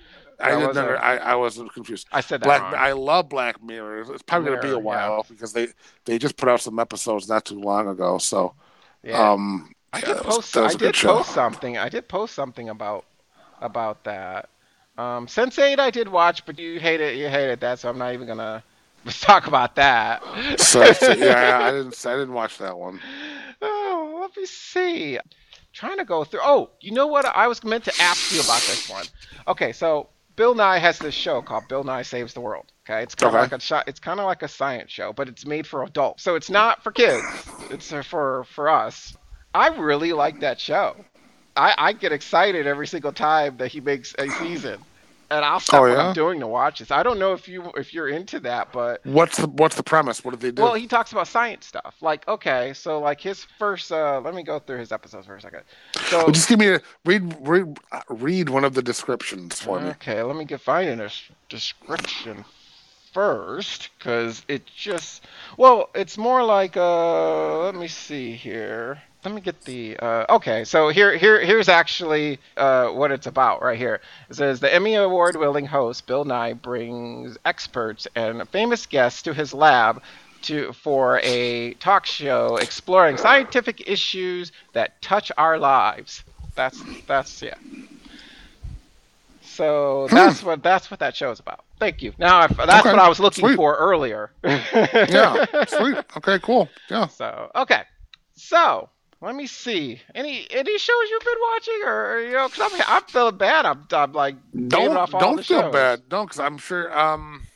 I 0.41 0.49
didn't. 0.51 0.67
wasn't- 0.67 0.89
Under, 0.89 0.99
I, 1.03 1.17
I 1.19 1.35
was 1.37 1.61
confused. 1.73 2.09
I 2.13 2.21
said 2.21 2.41
that 2.41 2.45
Black. 2.47 2.61
wrong. 2.63 2.75
I 2.75 2.93
love 2.93 3.29
Black 3.29 3.63
Mirror. 3.63 4.13
It's 4.13 4.23
probably 4.23 4.49
going 4.51 4.61
to 4.61 4.67
be 4.67 4.73
a 4.75 4.79
while 4.79 5.25
because 5.31 5.53
they 5.53 5.69
they 6.07 6.19
just 6.19 6.37
put 6.37 6.49
out 6.49 6.61
some 6.61 6.79
episodes 6.81 7.29
not 7.29 7.45
too 7.45 7.59
long 7.61 7.87
ago. 7.89 8.19
So 8.19 8.55
yeah. 9.05 9.33
um, 9.33 9.73
I 9.93 10.01
did 10.01 10.17
post. 10.19 10.57
was 10.57 10.75
I 10.75 10.77
did 10.77 10.97
show. 10.97 11.19
post 11.19 11.31
something. 11.31 11.79
I 11.79 11.89
did 11.89 12.09
post 12.09 12.35
something 12.35 12.69
about 12.69 13.05
about 13.61 14.05
that. 14.05 14.49
Um, 14.97 15.27
Sense8 15.27 15.79
I 15.79 15.91
did 15.91 16.09
watch, 16.09 16.47
but 16.47 16.59
you 16.59 16.79
hated 16.79 17.19
you 17.19 17.29
hated 17.29 17.61
that, 17.61 17.79
so 17.79 17.89
I'm 17.89 17.99
not 17.99 18.15
even 18.15 18.27
gonna 18.27 18.63
talk 19.21 19.47
about 19.47 19.75
that. 19.77 20.23
So, 20.59 20.81
yeah, 20.81 21.59
I 21.63 21.71
didn't. 21.73 22.07
I 22.07 22.17
didn't 22.17 22.35
watch 22.35 22.59
that 22.59 22.77
one. 22.77 23.01
Oh, 23.67 24.19
let 24.21 24.37
me 24.37 24.45
see. 24.45 25.19
Trying 25.73 25.97
to 25.97 26.05
go 26.05 26.25
through. 26.25 26.41
Oh, 26.43 26.71
you 26.81 26.91
know 26.91 27.07
what? 27.07 27.25
I 27.25 27.47
was 27.49 27.65
meant 27.65 27.85
to 27.85 27.93
ask 27.99 28.31
you 28.31 28.41
about 28.41 28.61
this 28.61 28.91
one. 28.91 29.07
Okay, 29.49 29.73
so 29.73 30.09
Bill 30.37 30.55
Nye 30.55 30.79
has 30.79 31.01
this 31.01 31.15
show 31.15 31.43
called 31.43 31.69
Bill 31.69 31.85
Nye 31.85 32.03
Saves 32.03 32.35
the 32.35 32.41
World. 32.41 32.73
Okay, 32.89 33.03
it's 33.03 33.15
kind 33.15 33.35
of 33.35 33.37
Okay. 33.37 33.39
like 33.39 33.53
a 33.53 33.85
it's 33.87 34.01
kind 34.01 34.21
of 34.21 34.27
like 34.27 34.43
a 34.43 34.49
science 34.49 34.91
show, 34.93 35.13
but 35.13 35.29
it's 35.29 35.47
made 35.47 35.67
for 35.67 35.83
adults. 35.83 36.23
So 36.23 36.35
it's 36.37 36.51
not 36.51 36.83
for 36.83 36.93
kids. 36.93 37.53
It's 37.71 37.93
for 38.07 38.45
for 38.45 38.69
us. 38.69 39.17
I 39.55 39.69
really 39.69 40.13
like 40.13 40.41
that 40.41 40.61
show. 40.61 41.05
I, 41.57 41.75
I 41.79 41.93
get 41.93 42.13
excited 42.13 42.67
every 42.67 42.87
single 42.87 43.13
time 43.13 43.59
that 43.59 43.69
he 43.73 43.81
makes 43.81 44.15
a 44.19 44.31
season, 44.31 44.87
and 45.35 45.45
I'll 45.45 45.61
stop 45.61 45.81
Oh, 45.81 45.83
what 45.83 45.93
yeah? 45.93 46.07
I'm 46.09 46.15
doing 46.15 46.41
to 46.41 46.47
watch 46.47 46.79
this. 46.79 46.91
I 46.91 47.03
don't 47.03 47.19
know 47.19 47.33
if 47.33 47.49
you 47.49 47.71
if 47.77 47.93
you're 47.93 48.09
into 48.09 48.41
that, 48.41 48.73
but 48.73 49.05
What's 49.05 49.37
the 49.39 49.47
What's 49.49 49.77
the 49.77 49.83
premise? 49.83 50.25
What 50.25 50.33
did 50.33 50.41
they 50.41 50.51
do? 50.51 50.63
well, 50.63 50.75
he 50.75 50.87
talks 50.87 51.13
about 51.13 51.29
science 51.29 51.67
stuff. 51.67 51.95
Like, 52.01 52.27
okay, 52.29 52.73
so 52.75 52.99
like 53.01 53.21
his 53.21 53.45
first. 53.59 53.91
Uh, 53.93 54.21
let 54.21 54.35
me 54.35 54.43
go 54.43 54.59
through 54.59 54.79
his 54.79 54.93
episodes 54.93 55.27
for 55.27 55.37
a 55.37 55.41
second. 55.41 55.63
So 56.07 56.19
Well, 56.25 56.31
just 56.33 56.49
give 56.49 56.59
me 56.59 56.69
a 56.69 56.81
read. 57.05 57.37
Read, 57.41 57.79
uh, 57.93 58.01
read 58.09 58.49
one 58.49 58.65
of 58.65 58.75
the 58.75 58.83
descriptions 58.83 59.61
for 59.61 59.81
me. 59.81 59.89
okay, 59.91 60.23
let 60.23 60.37
me 60.37 60.45
get 60.45 60.61
find 60.61 60.89
a 61.01 61.11
description 61.49 62.45
first, 63.13 63.91
because 63.99 64.45
it 64.49 64.67
just. 64.67 65.25
Well, 65.57 65.91
it's 65.95 66.19
more 66.19 66.43
like. 66.45 66.77
Uh, 66.77 67.65
let 67.65 67.75
me 67.75 67.89
see 67.89 68.33
here. 68.33 69.01
Let 69.25 69.35
me 69.35 69.41
get 69.41 69.63
the. 69.63 69.97
Uh, 69.97 70.27
okay, 70.29 70.65
so 70.65 70.89
here, 70.91 71.17
here, 71.17 71.41
here's 71.41 71.69
actually 71.71 72.39
uh, 72.59 72.89
what 72.89 73.11
it's 73.11 73.27
about 73.27 73.63
right 73.63 73.79
here. 73.79 74.01
It 74.29 74.35
says 74.35 74.61
the 74.61 74.73
Emmy 74.73 74.95
Award-winning 74.97 75.67
host 75.67 76.07
Bill 76.07 76.25
Nye 76.27 76.53
brings 76.53 77.39
experts 77.45 78.07
and 78.15 78.47
famous 78.51 78.85
guests 78.85 79.23
to 79.23 79.33
his 79.33 79.55
lab 79.55 80.03
to 80.43 80.73
for 80.75 81.21
a 81.23 81.73
talk 81.75 82.05
show 82.05 82.57
exploring 82.57 83.17
scientific 83.17 83.89
issues 83.89 84.53
that 84.75 85.01
touch 85.01 85.33
our 85.39 85.59
lives. 85.59 86.23
That's 86.55 86.83
that's 87.07 87.41
yeah. 87.43 87.55
So 89.41 90.09
that's 90.11 90.43
what 90.43 90.63
that's 90.63 90.91
what 90.91 91.01
that 91.01 91.17
show 91.17 91.31
is 91.31 91.41
about. 91.41 91.65
Thank 91.79 92.03
you. 92.03 92.13
Now 92.19 92.41
I, 92.41 92.47
that's 92.49 92.81
Okay, 92.87 92.91
what 92.91 92.99
I 92.99 93.09
was 93.09 93.21
looking 93.21 93.45
sweet. 93.45 93.57
for 93.57 93.75
earlier. 93.77 94.31
Yeah, 94.43 95.47
sweet. 95.67 95.97
Okay, 96.17 96.39
cool. 96.41 96.69
Yeah. 96.91 97.07
So 97.07 97.51
okay, 97.55 97.83
so 98.35 98.89
let 99.21 99.35
me 99.35 99.47
see 99.47 100.01
any 100.15 100.47
any 100.51 100.79
shows 100.79 101.11
you've 101.11 101.23
been 101.23 101.35
watching, 101.53 101.83
or 101.85 102.21
you 102.21 102.33
know, 102.33 102.49
because 102.49 102.73
I'm 102.73 102.83
I'm 102.87 103.03
feeling 103.05 103.37
bad. 103.37 103.67
I'm 103.67 103.87
I'm 103.93 104.13
like 104.13 104.37
Don't 104.69 105.11
don't 105.11 105.45
feel 105.45 105.63
shows. 105.63 105.73
bad. 105.73 106.03
Don't, 106.09 106.27
because 106.27 106.41
I'm 106.41 106.59
sure. 106.59 106.97
Um, 106.97 107.47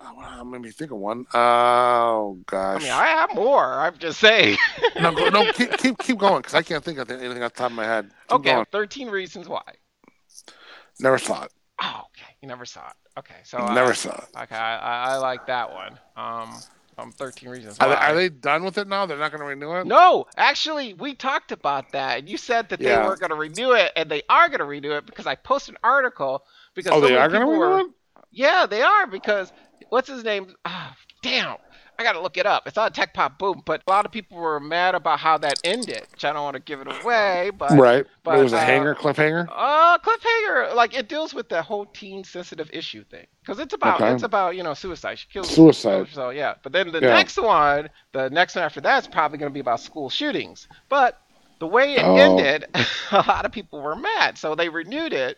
oh, 0.00 0.44
made 0.44 0.60
me 0.60 0.70
think 0.70 0.90
of 0.90 0.98
one. 0.98 1.26
Oh 1.34 2.38
gosh. 2.46 2.82
I 2.82 2.84
mean, 2.84 2.92
I 2.92 3.06
have 3.06 3.34
more. 3.34 3.80
I'm 3.80 3.98
just 3.98 4.20
saying. 4.20 4.58
no, 5.00 5.10
no, 5.10 5.52
keep 5.54 5.76
keep 5.78 5.98
keep 5.98 6.18
going, 6.18 6.38
because 6.38 6.54
I 6.54 6.62
can't 6.62 6.84
think 6.84 6.98
of 6.98 7.10
anything 7.10 7.42
off 7.42 7.52
the 7.52 7.58
top 7.58 7.70
of 7.70 7.76
my 7.76 7.84
head. 7.84 8.10
Keep 8.28 8.40
okay, 8.40 8.52
going. 8.52 8.66
13 8.70 9.08
Reasons 9.08 9.48
Why. 9.48 9.62
Never 11.00 11.18
saw 11.18 11.44
it. 11.44 11.52
Oh, 11.80 12.02
okay. 12.06 12.34
You 12.42 12.48
never 12.48 12.64
saw 12.64 12.88
it. 12.88 12.94
Okay, 13.18 13.36
so 13.44 13.58
Never 13.72 13.94
saw 13.94 14.14
it. 14.14 14.28
Okay, 14.42 14.56
I, 14.56 14.78
I, 14.78 15.14
I 15.14 15.16
like 15.16 15.46
that 15.46 15.72
one. 15.72 15.98
Um, 16.16 16.54
um, 16.98 17.12
13 17.12 17.48
Reasons 17.48 17.78
Are 17.78 17.88
Why. 17.88 17.94
they, 17.94 18.00
are 18.00 18.14
they 18.14 18.28
done 18.28 18.64
with 18.64 18.76
it 18.78 18.88
now? 18.88 19.06
They're 19.06 19.18
not 19.18 19.30
going 19.30 19.40
to 19.40 19.46
renew 19.46 19.72
it. 19.80 19.86
No, 19.86 20.26
actually, 20.36 20.94
we 20.94 21.14
talked 21.14 21.52
about 21.52 21.92
that, 21.92 22.18
and 22.18 22.28
you 22.28 22.36
said 22.36 22.68
that 22.70 22.80
they 22.80 22.86
weren't 22.96 23.20
going 23.20 23.30
to 23.30 23.36
renew 23.36 23.72
it, 23.72 23.92
and 23.96 24.10
they 24.10 24.22
are 24.28 24.48
going 24.48 24.58
to 24.58 24.64
renew 24.64 24.92
it 24.92 25.06
because 25.06 25.26
I 25.26 25.34
posted 25.36 25.74
an 25.74 25.78
article 25.84 26.44
because 26.74 26.92
Oh, 26.92 27.00
so 27.00 27.08
they 27.08 27.16
are 27.16 27.28
going 27.28 27.40
to 27.42 27.46
renew 27.46 27.58
were. 27.60 27.80
it. 27.80 27.86
Yeah, 28.30 28.66
they 28.66 28.82
are 28.82 29.06
because 29.06 29.52
what's 29.88 30.08
his 30.08 30.24
name? 30.24 30.54
Ah, 30.64 30.94
damn, 31.22 31.56
I 31.98 32.04
got 32.04 32.12
to 32.12 32.20
look 32.20 32.36
it 32.36 32.46
up. 32.46 32.66
It's 32.68 32.78
on 32.78 32.92
Tech 32.92 33.12
Pop 33.12 33.38
Boom, 33.38 33.62
but 33.64 33.82
a 33.86 33.90
lot 33.90 34.06
of 34.06 34.12
people 34.12 34.38
were 34.38 34.60
mad 34.60 34.94
about 34.94 35.18
how 35.18 35.36
that 35.38 35.58
ended, 35.64 36.06
which 36.12 36.24
I 36.24 36.32
don't 36.32 36.44
want 36.44 36.54
to 36.54 36.60
give 36.62 36.80
it 36.80 36.86
away, 36.86 37.50
but 37.50 37.80
Right. 37.80 38.06
but, 38.22 38.38
it 38.38 38.42
was 38.44 38.52
a 38.52 38.58
uh, 38.58 38.64
hanger, 38.64 38.94
cliffhanger. 38.94 39.48
uh, 39.48 39.98
cliffhanger, 39.98 40.74
like 40.76 40.94
it 40.94 41.08
deals 41.08 41.34
with 41.34 41.48
the 41.48 41.60
whole 41.60 41.86
teen 41.86 42.22
sensitive 42.22 42.70
issue 42.72 43.02
thing, 43.04 43.26
because 43.42 43.58
it's 43.58 43.74
about 43.74 44.02
Okay. 44.02 44.12
it's 44.12 44.22
about 44.22 44.54
you 44.54 44.62
know 44.62 44.74
suicide. 44.74 45.18
She 45.18 45.26
kills 45.28 45.48
Suicide. 45.48 46.06
So 46.12 46.30
yeah, 46.30 46.54
but 46.62 46.72
then 46.72 46.92
the 46.92 47.00
Yeah. 47.00 47.08
next 47.08 47.36
one, 47.36 47.90
the 48.12 48.30
next 48.30 48.54
one 48.54 48.64
after 48.64 48.80
that 48.82 48.98
is 49.02 49.08
probably 49.08 49.38
going 49.38 49.50
to 49.50 49.54
be 49.54 49.60
about 49.60 49.80
school 49.80 50.08
shootings. 50.08 50.68
But 50.88 51.18
the 51.58 51.66
way 51.66 51.94
it 51.96 52.06
Oh. 52.06 52.14
ended, 52.14 52.64
a 53.10 53.24
lot 53.26 53.44
of 53.44 53.50
people 53.50 53.80
were 53.82 53.96
mad, 53.96 54.38
so 54.38 54.54
they 54.54 54.68
renewed 54.68 55.12
it, 55.12 55.36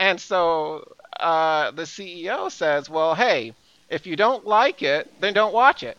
and 0.00 0.20
so 0.20 0.92
uh, 1.20 1.70
the 1.70 1.86
CEO 1.86 2.48
says, 2.48 2.90
"Well, 2.90 3.14
hey, 3.14 3.54
if 3.90 4.06
you 4.06 4.16
don't 4.16 4.46
like 4.46 4.82
it, 4.82 5.08
then 5.18 5.34
don't 5.34 5.52
watch 5.54 5.82
it." 5.82 5.98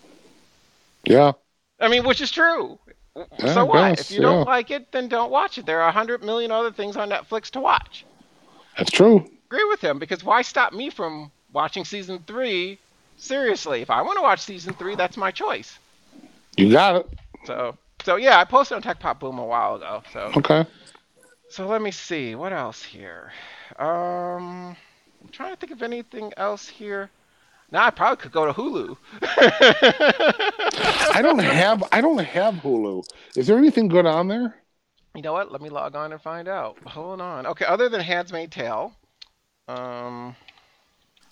Yeah. 1.05 1.33
I 1.79 1.89
mean, 1.89 2.03
which 2.05 2.21
is 2.21 2.31
true. 2.31 2.79
Yeah, 3.39 3.45
so 3.45 3.63
I 3.63 3.65
what? 3.65 3.95
guess, 3.95 3.99
if 3.99 4.11
you 4.11 4.21
don't 4.21 4.45
like 4.45 4.71
it, 4.71 4.91
then 4.91 5.09
don't 5.09 5.31
watch 5.31 5.57
it. 5.57 5.65
There 5.65 5.81
are 5.81 5.89
a 5.89 5.93
hundred 5.93 6.23
million 6.23 6.51
other 6.51 6.71
things 6.71 6.95
on 6.97 7.09
Netflix 7.09 7.49
to 7.51 7.61
watch. 7.61 8.05
That's 8.77 8.91
true. 8.91 9.29
agree 9.49 9.63
with 9.65 9.81
him 9.83 9.99
because 9.99 10.23
why 10.23 10.41
stop 10.41 10.73
me 10.73 10.89
from 10.89 11.31
watching 11.51 11.85
season 11.85 12.23
three? 12.27 12.79
Seriously, 13.17 13.81
if 13.81 13.89
I 13.91 14.01
want 14.01 14.17
to 14.17 14.23
watch 14.23 14.39
season 14.41 14.73
three, 14.75 14.95
that's 14.95 15.17
my 15.17 15.31
choice. 15.31 15.79
You 16.57 16.71
got 16.71 16.95
it. 16.97 17.07
So, 17.43 17.77
so 18.03 18.15
yeah, 18.17 18.39
I 18.39 18.45
posted 18.45 18.75
on 18.77 18.81
Tech 18.81 18.99
Pop 18.99 19.19
Boom 19.19 19.39
a 19.39 19.45
while 19.45 19.75
ago. 19.75 20.03
So, 20.11 20.35
Okay. 20.37 20.65
so 21.49 21.67
let 21.67 21.81
me 21.81 21.91
see 21.91 22.35
what 22.35 22.53
else 22.53 22.83
here. 22.83 23.31
Um, 23.77 24.75
I'm 25.21 25.29
trying 25.31 25.51
to 25.53 25.57
think 25.57 25.71
of 25.71 25.83
anything 25.83 26.33
else 26.37 26.67
here. 26.67 27.11
Now 27.71 27.85
I 27.85 27.89
probably 27.89 28.17
could 28.17 28.31
go 28.33 28.45
to 28.45 28.53
Hulu. 28.53 28.97
I 31.13 31.21
don't 31.21 31.39
have 31.39 31.83
I 31.91 32.01
don't 32.01 32.17
have 32.23 32.55
Hulu. 32.55 33.03
Is 33.35 33.47
there 33.47 33.57
anything 33.57 33.87
good 33.87 34.05
on 34.05 34.27
there? 34.27 34.55
You 35.15 35.21
know 35.21 35.33
what? 35.33 35.51
Let 35.51 35.61
me 35.61 35.69
log 35.69 35.95
on 35.95 36.11
and 36.13 36.21
find 36.21 36.47
out. 36.47 36.77
Hold 36.85 37.21
on. 37.21 37.45
Okay, 37.45 37.65
other 37.65 37.89
than 37.89 37.99
Handmaid's 38.01 38.53
Tale, 38.55 38.93
um, 39.67 40.35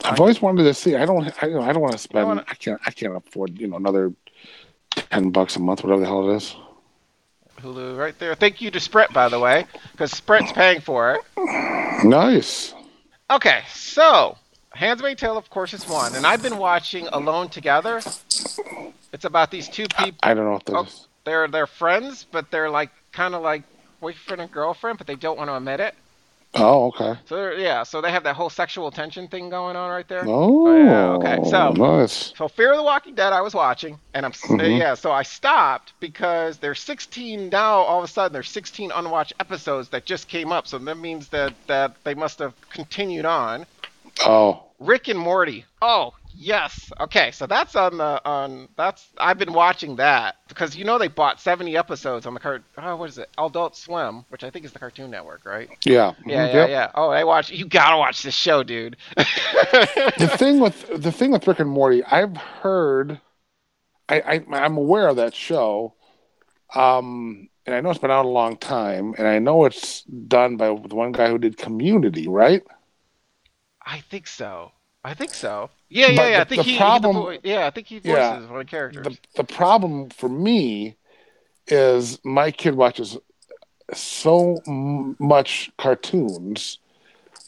I've 0.04 0.20
always 0.20 0.42
wanted 0.42 0.64
to 0.64 0.74
see. 0.74 0.96
I 0.96 1.06
don't. 1.06 1.26
I, 1.42 1.48
I 1.48 1.74
don't 1.74 1.82
want 1.82 1.94
to 1.94 1.98
spend. 1.98 2.28
wanna- 2.28 2.46
I 2.48 2.56
can't. 2.56 2.80
I 2.86 2.92
can't 2.92 3.16
afford. 3.16 3.58
You 3.60 3.68
know, 3.68 3.78
another 3.78 4.14
ten 5.12 5.30
bucks 5.32 5.56
a 5.56 5.60
month, 5.60 5.84
whatever 5.84 6.02
the 6.02 6.08
hell 6.08 6.30
it 6.30 6.36
is. 6.36 6.56
Hulu 7.62 7.98
right 7.98 8.18
there. 8.20 8.36
Thank 8.36 8.62
you 8.62 8.72
to 8.72 8.80
Sprint, 8.80 9.12
by 9.14 9.28
the 9.30 9.40
way, 9.40 9.66
because 9.92 10.12
Sprint's 10.12 10.52
paying 10.54 10.80
for 10.82 11.16
it. 11.16 12.06
Nice. 12.06 12.74
Okay, 13.30 13.62
so 13.74 14.38
Handmaid's 14.80 15.20
Tale, 15.20 15.38
of 15.38 15.50
course, 15.50 15.74
is 15.74 15.86
one, 15.86 16.16
and 16.16 16.26
I've 16.26 16.42
been 16.42 16.58
watching 16.58 17.06
Alone 17.10 17.50
Together. 17.50 17.98
It's 19.12 19.26
about 19.26 19.52
these 19.52 19.68
two 19.68 19.88
people. 19.90 20.20
I 20.24 20.34
don't 20.34 20.46
know 20.46 20.54
what 20.54 20.66
that 20.66 20.76
Oh. 20.76 20.88
They're 21.26 21.50
they're 21.50 21.68
friends, 21.68 22.26
but 22.32 22.50
they're 22.50 22.70
like 22.70 22.90
kind 23.12 23.36
of 23.36 23.42
like 23.42 23.64
boyfriend 24.00 24.42
and 24.42 24.50
girlfriend, 24.50 24.98
but 24.98 25.06
they 25.06 25.16
don't 25.16 25.38
want 25.38 25.50
to 25.50 25.56
admit 25.58 25.82
it. 25.82 25.96
Oh, 26.56 26.88
okay. 26.88 27.20
So 27.28 27.36
they're, 27.36 27.60
yeah, 27.60 27.84
so 27.84 28.00
they 28.00 28.10
have 28.10 28.24
that 28.24 28.38
whole 28.38 28.50
sexual 28.50 28.90
tension 28.90 29.28
thing 29.28 29.50
going 29.50 29.76
on 29.76 29.92
right 29.92 30.08
there. 30.08 30.24
Oh, 30.26 30.74
yeah, 30.74 31.10
okay, 31.18 31.50
so- 31.50 31.72
nice. 31.74 32.34
So 32.38 32.48
Fear 32.48 32.72
of 32.72 32.78
the 32.78 32.84
Walking 32.84 33.16
Dead, 33.16 33.34
I 33.34 33.42
was 33.42 33.54
watching, 33.54 34.00
and 34.14 34.26
I'm 34.26 34.32
s 34.32 34.42
Mhm. 34.44 34.80
yeah. 34.80 34.94
So 34.96 35.12
I 35.12 35.24
stopped 35.24 35.92
because 36.00 36.58
there's 36.58 36.80
16 36.80 37.50
now. 37.50 37.80
All 37.82 38.00
of 38.00 38.06
a 38.06 38.08
sudden, 38.08 38.32
there's 38.32 38.50
16 38.50 38.92
unwatched 38.96 39.34
episodes 39.42 39.90
that 39.90 40.06
just 40.06 40.30
came 40.30 40.54
up. 40.54 40.68
So 40.68 40.78
that 40.80 40.98
means 40.98 41.28
that 41.28 41.54
that 41.68 42.02
they 42.06 42.16
must 42.16 42.40
have 42.40 42.54
continued 42.72 43.26
on. 43.26 43.66
Oh, 44.26 44.64
Rick 44.80 45.08
and 45.10 45.20
Morty. 45.20 45.66
Oh 45.82 46.14
yes. 46.34 46.92
Okay, 47.00 47.32
so 47.32 47.46
that's 47.46 47.76
on 47.76 47.98
the 47.98 48.22
on. 48.26 48.70
That's 48.78 49.08
I've 49.18 49.38
been 49.38 49.54
watching 49.54 49.98
that 49.98 50.38
because 50.48 50.76
you 50.76 50.86
know 50.86 50.98
they 50.98 51.08
bought 51.10 51.40
70 51.40 51.76
episodes 51.78 52.26
on 52.26 52.34
the 52.34 52.40
cart. 52.40 52.64
Oh, 52.78 52.96
what 52.96 53.10
is 53.10 53.18
it? 53.18 53.30
Adult 53.38 53.76
Swim, 53.76 54.26
which 54.30 54.44
I 54.44 54.50
think 54.50 54.66
is 54.66 54.72
the 54.72 54.80
Cartoon 54.80 55.12
Network, 55.12 55.46
right? 55.46 55.70
yeah. 55.86 56.14
Yeah, 56.26 56.48
Mhm, 56.48 56.54
yeah, 56.54 56.66
yep. 56.66 56.70
yeah. 56.70 56.92
Oh, 56.96 57.10
I 57.10 57.24
watch. 57.24 57.52
You 57.52 57.66
gotta 57.66 57.98
watch 57.98 58.24
this 58.24 58.36
show, 58.36 58.64
dude. 58.64 58.98
The 60.18 60.28
thing 60.28 60.60
with 60.60 61.02
the 61.02 61.12
thing 61.12 61.32
with 61.32 61.48
Rick 61.48 61.60
and 61.60 61.70
Morty, 61.70 62.04
I've 62.04 62.36
heard. 62.38 63.20
I, 64.08 64.22
I 64.22 64.46
I'm 64.54 64.78
aware 64.78 65.08
of 65.08 65.18
that 65.18 65.36
show, 65.36 65.94
um, 66.76 67.50
and 67.66 67.76
I 67.76 67.82
know 67.82 67.92
it's 67.92 68.00
been 68.00 68.12
out 68.12 68.26
a 68.26 68.30
long 68.30 68.58
time, 68.58 69.14
and 69.18 69.28
I 69.28 69.40
know 69.40 69.66
it's 69.66 70.04
done 70.04 70.58
by 70.58 70.68
the 70.68 70.96
one 70.96 71.12
guy 71.12 71.30
who 71.30 71.38
did 71.38 71.58
Community, 71.58 72.28
right? 72.28 72.64
I 73.90 74.00
think 74.02 74.28
so. 74.28 74.72
I 75.04 75.14
think 75.14 75.34
so. 75.34 75.70
Yeah, 75.90 76.08
yeah, 76.08 76.16
But 76.16 76.32
yeah. 76.32 76.42
I 76.42 76.44
think 76.44 76.62
he, 76.62 76.74
problem- 76.78 76.94
he 76.94 77.00
the 77.00 77.14
vo- 77.14 77.40
yeah, 77.44 77.68
I 77.68 77.70
think 77.72 77.88
he 77.88 78.00
voices 78.00 78.16
Yeah. 78.16 78.34
one 78.36 78.44
of 78.62 78.66
the 78.66 78.66
characters. 78.66 79.08
the 79.08 79.18
the 79.36 79.44
problem 79.44 80.10
for 80.10 80.30
me 80.30 80.96
is 81.68 82.20
my 82.24 82.52
kid 82.52 82.76
watches 82.76 83.18
so 83.94 84.62
much 85.20 85.72
cartoons 85.78 86.80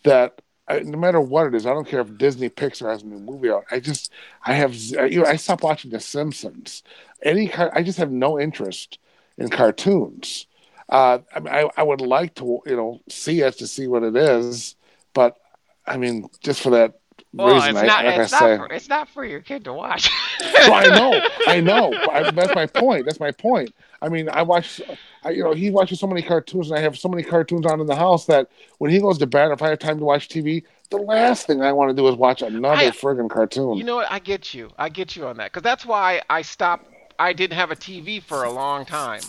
that 0.03 0.41
I, 0.67 0.79
no 0.79 0.97
matter 0.97 1.19
what 1.19 1.47
it 1.47 1.55
is, 1.55 1.65
I 1.65 1.73
don't 1.73 1.87
care 1.87 2.01
if 2.01 2.17
Disney 2.17 2.49
Pixar 2.49 2.89
has 2.89 3.03
a 3.03 3.05
new 3.07 3.19
movie 3.19 3.49
out. 3.49 3.65
I 3.71 3.79
just 3.79 4.11
I 4.45 4.53
have 4.53 4.75
you 4.75 5.21
know 5.21 5.25
I 5.25 5.35
stopped 5.35 5.63
watching 5.63 5.91
The 5.91 5.99
Simpsons. 5.99 6.83
Any 7.23 7.47
car, 7.47 7.71
I 7.75 7.83
just 7.83 7.97
have 7.99 8.11
no 8.11 8.39
interest 8.39 8.97
in 9.37 9.49
cartoons. 9.49 10.47
Uh, 10.89 11.19
I 11.35 11.69
I 11.77 11.83
would 11.83 12.01
like 12.01 12.35
to 12.35 12.61
you 12.65 12.75
know 12.75 13.01
see 13.09 13.41
it 13.41 13.57
to 13.59 13.67
see 13.67 13.87
what 13.87 14.03
it 14.03 14.15
is, 14.15 14.75
but 15.13 15.37
I 15.85 15.97
mean 15.97 16.29
just 16.41 16.61
for 16.61 16.69
that 16.71 16.99
Well, 17.33 17.53
reason, 17.55 17.69
it's 17.71 17.79
I, 17.79 17.85
not. 17.85 18.05
like 18.05 18.17
It's 18.19 18.33
I 18.33 18.39
not, 18.39 18.39
say, 18.39 18.57
for, 18.57 18.73
it's 18.73 18.89
not 18.89 19.09
for 19.09 19.25
your 19.25 19.39
kid 19.41 19.63
to 19.65 19.73
watch. 19.73 20.09
well, 20.41 20.73
I 20.73 20.85
know, 20.87 21.21
I 21.47 21.59
know. 21.69 21.93
I, 22.11 22.29
that's 22.31 22.53
my 22.55 22.65
point. 22.65 23.05
That's 23.05 23.19
my 23.19 23.31
point. 23.31 23.73
I 24.01 24.09
mean, 24.09 24.29
I 24.29 24.41
watch, 24.41 24.81
I, 25.23 25.29
you 25.29 25.43
know, 25.43 25.53
he 25.53 25.69
watches 25.69 25.99
so 25.99 26.07
many 26.07 26.23
cartoons, 26.23 26.71
and 26.71 26.79
I 26.79 26.81
have 26.81 26.97
so 26.97 27.07
many 27.07 27.21
cartoons 27.23 27.65
on 27.67 27.79
in 27.79 27.85
the 27.85 27.95
house 27.95 28.25
that 28.25 28.49
when 28.79 28.89
he 28.91 28.99
goes 28.99 29.17
to 29.19 29.27
bed, 29.27 29.51
if 29.51 29.61
I 29.61 29.69
have 29.69 29.79
time 29.79 29.99
to 29.99 30.05
watch 30.05 30.27
TV, 30.27 30.63
the 30.89 30.97
last 30.97 31.45
thing 31.47 31.61
I 31.61 31.71
want 31.71 31.89
to 31.89 31.95
do 31.95 32.07
is 32.07 32.15
watch 32.15 32.41
another 32.41 32.75
I- 32.75 32.89
friggin' 32.91 33.29
cartoon. 33.29 33.77
You 33.77 33.83
know 33.83 33.95
what? 33.97 34.11
I 34.11 34.19
get 34.19 34.53
you. 34.53 34.71
I 34.77 34.89
get 34.89 35.15
you 35.15 35.25
on 35.27 35.37
that 35.37 35.51
because 35.51 35.63
that's 35.63 35.85
why 35.85 36.21
I 36.29 36.41
stopped. 36.41 36.87
I 37.19 37.33
didn't 37.33 37.55
have 37.57 37.69
a 37.71 37.75
TV 37.75 38.19
for 38.21 38.43
a 38.43 38.51
long 38.51 38.85
time. 38.85 39.21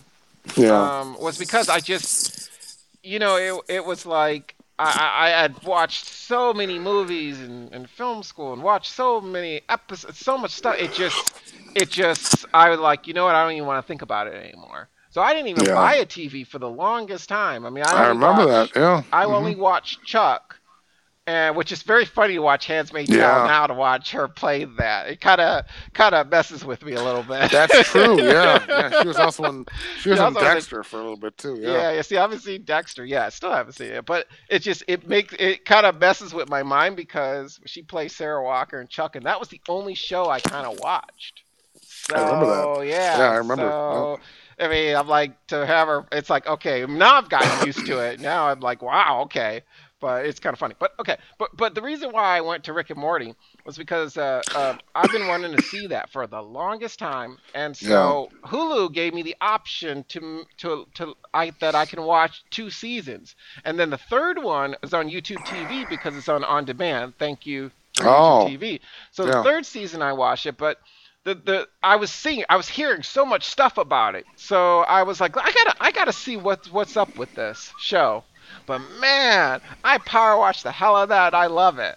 yeah, 0.57 1.01
Um, 1.01 1.17
was 1.21 1.39
because 1.39 1.69
I 1.69 1.79
just, 1.81 2.51
you 3.03 3.19
know, 3.19 3.37
it 3.37 3.75
it 3.77 3.85
was 3.85 4.07
like 4.07 4.55
I 4.85 5.27
I, 5.27 5.29
had 5.43 5.63
watched 5.65 6.07
so 6.07 6.53
many 6.53 6.79
movies 6.79 7.39
and, 7.41 7.73
and 7.73 7.89
film 7.89 8.23
school 8.23 8.53
and 8.53 8.63
watched 8.63 8.93
so 8.93 9.21
many 9.21 9.61
episodes, 9.69 10.19
so 10.19 10.37
much 10.39 10.51
stuff. 10.53 10.77
It 10.79 10.93
just 10.93 11.33
it 11.75 11.91
just 11.91 12.47
I 12.55 12.71
was 12.71 12.79
like, 12.81 13.07
you 13.07 13.15
know 13.15 13.25
what? 13.25 13.35
I 13.35 13.43
don't 13.45 13.53
even 13.53 13.67
want 13.67 13.83
to 13.85 13.87
think 13.89 14.03
about 14.03 14.27
it 14.27 14.35
anymore. 14.35 14.89
So 15.11 15.21
I 15.21 15.35
didn't 15.35 15.49
even 15.49 15.65
Yeah. 15.67 15.75
buy 15.75 15.95
a 15.97 16.07
TV 16.07 16.47
for 16.47 16.59
the 16.59 16.71
longest 16.71 17.29
time. 17.29 17.67
I 17.67 17.71
mean, 17.71 17.85
I, 17.87 18.05
I 18.05 18.09
remember 18.09 18.47
watched- 18.47 18.75
that. 18.75 18.81
Yeah, 18.81 19.03
I 19.13 19.25
Mhm. 19.27 19.35
only 19.35 19.55
watched 19.55 20.03
Chuck, 20.05 20.59
and 21.27 21.55
which 21.55 21.71
is 21.71 21.83
very 21.83 22.05
funny 22.05 22.35
to 22.35 22.41
watch 22.43 22.67
Handmaid's 22.67 23.09
Tale 23.09 23.19
Yeah. 23.19 23.47
now 23.47 23.67
to 23.69 23.75
watch 23.75 24.11
her 24.11 24.27
play 24.27 24.65
that. 24.65 25.09
It 25.09 25.21
kind 25.21 25.41
of 25.41 25.65
kind 25.93 26.15
of 26.15 26.29
messes 26.29 26.65
with 26.65 26.85
me 26.85 26.95
a 26.95 27.03
little 27.03 27.23
bit. 27.23 27.51
That's 27.51 27.89
true. 27.91 28.21
Yeah, 28.21 28.65
yeah. 28.69 29.01
She 29.03 29.09
was 29.09 29.17
also 29.19 29.45
in 29.45 29.67
she 30.01 30.09
was 30.11 30.19
She 30.19 30.25
in 30.25 30.35
was 30.35 30.43
in- 30.43 30.49
Dexter 30.49 30.83
for 30.83 30.97
a 30.97 31.03
little 31.03 31.17
bit 31.17 31.39
too. 31.39 31.59
yeah. 31.61 31.71
Yeah, 31.73 31.93
yeah, 31.93 32.03
See, 32.03 32.17
I 32.17 32.23
haven't 32.23 32.41
seen 32.41 32.65
Dexter. 32.65 33.05
Yeah, 33.05 33.27
I 33.27 33.29
still 33.29 33.53
haven't 33.53 33.75
seen 33.75 33.93
it, 33.93 34.05
but 34.05 34.27
it 34.49 34.61
just 34.61 34.83
it 34.89 35.09
makes 35.09 35.33
it 35.39 35.65
kind 35.65 35.87
of 35.87 36.01
messes 36.01 36.35
with 36.35 36.49
my 36.49 36.63
mind 36.65 36.97
because 36.97 37.61
she 37.67 37.83
plays 37.83 38.15
Sarah 38.17 38.43
Walker 38.43 38.81
and 38.81 38.89
Chuck, 38.89 39.15
and 39.17 39.25
that 39.27 39.39
was 39.39 39.49
the 39.49 39.61
only 39.69 39.95
show 39.95 40.29
I 40.29 40.41
kind 40.41 40.67
of 40.67 40.79
watched. 40.81 41.43
So 41.81 42.17
I 42.17 42.25
remember 42.25 42.47
that. 42.81 42.87
yeah, 42.89 43.19
Yeah, 43.19 43.31
I 43.31 43.37
remember. 43.37 43.63
So, 43.69 44.19
I 44.59 44.69
mean, 44.69 44.95
I'm 44.97 45.09
like 45.09 45.47
to 45.49 45.65
have 45.67 45.89
her. 45.89 46.05
It's 46.13 46.31
like 46.31 46.47
okay, 46.47 46.85
now 46.87 47.17
I've 47.17 47.29
gotten 47.29 47.67
used 47.67 47.87
to 47.87 47.99
it. 48.01 48.21
Now 48.21 48.49
I'm 48.49 48.61
like, 48.61 48.83
wow, 48.83 49.23
okay. 49.25 49.63
But 50.03 50.27
it's 50.27 50.41
kind 50.41 50.53
of 50.55 50.61
funny. 50.61 50.77
But 50.79 50.93
okay, 51.01 51.17
but 51.39 51.57
but 51.57 51.75
the 51.75 51.83
reason 51.83 52.13
why 52.13 52.37
I 52.37 52.43
went 52.43 52.65
to 52.65 52.75
Rick 52.75 52.91
and 52.91 53.01
Morty 53.01 53.35
was 53.65 53.79
because 53.79 54.19
uh, 54.19 54.43
uh, 54.55 54.75
I've 54.95 55.13
been 55.13 55.29
wanting 55.29 55.53
to 55.53 55.59
see 55.59 55.87
that 55.89 56.11
for 56.13 56.27
the 56.27 56.43
longest 56.43 56.99
time, 57.01 57.39
and 57.55 57.77
so 57.77 58.33
Hulu 58.47 58.93
gave 58.93 59.15
me 59.15 59.23
the 59.23 59.37
option 59.41 60.05
to 60.11 60.45
to 60.59 60.87
to 60.97 61.15
I 61.35 61.53
that 61.61 61.77
I 61.77 61.87
can 61.87 62.03
watch 62.03 62.45
two 62.51 62.71
seasons, 62.71 63.37
and 63.65 63.79
then 63.81 63.91
the 63.91 63.99
third 63.99 64.43
one 64.43 64.77
is 64.83 64.95
on 64.95 65.09
YouTube 65.11 65.45
TV 65.45 65.85
because 65.85 66.17
it's 66.17 66.29
on 66.29 66.45
on 66.45 66.67
demand. 66.67 67.15
Thank 67.19 67.47
you, 67.47 67.73
for 67.97 68.07
Oh. 68.07 68.09
YouTube 68.09 68.39
TV. 68.39 68.81
So 69.13 69.27
Yeah. 69.27 69.29
the 69.29 69.37
third 69.37 69.67
season 69.67 70.03
I 70.03 70.13
watched 70.15 70.47
it, 70.47 70.59
but 70.59 70.79
the 71.25 71.35
the 71.37 71.69
I 71.83 71.97
was 71.97 72.11
seeing 72.13 72.45
I 72.49 72.57
was 72.57 72.69
hearing 72.69 73.03
so 73.03 73.25
much 73.25 73.45
stuff 73.47 73.79
about 73.79 74.17
it, 74.17 74.27
so 74.37 74.81
I 74.81 75.05
was 75.05 75.21
like 75.21 75.37
I 75.37 75.53
gotta 75.53 75.75
I 75.81 75.93
gotta 75.93 76.13
see 76.13 76.37
what's 76.37 76.71
what's 76.71 76.97
up 76.97 77.19
with 77.19 77.35
this 77.35 77.75
show. 77.77 78.25
But 78.67 78.81
man, 79.01 79.61
I 79.85 79.99
power 79.99 80.39
watch 80.39 80.63
the 80.63 80.73
hell 80.73 80.97
out 80.97 81.05
of 81.05 81.09
that. 81.11 81.35
I 81.35 81.47
love 81.47 81.79
it. 81.79 81.97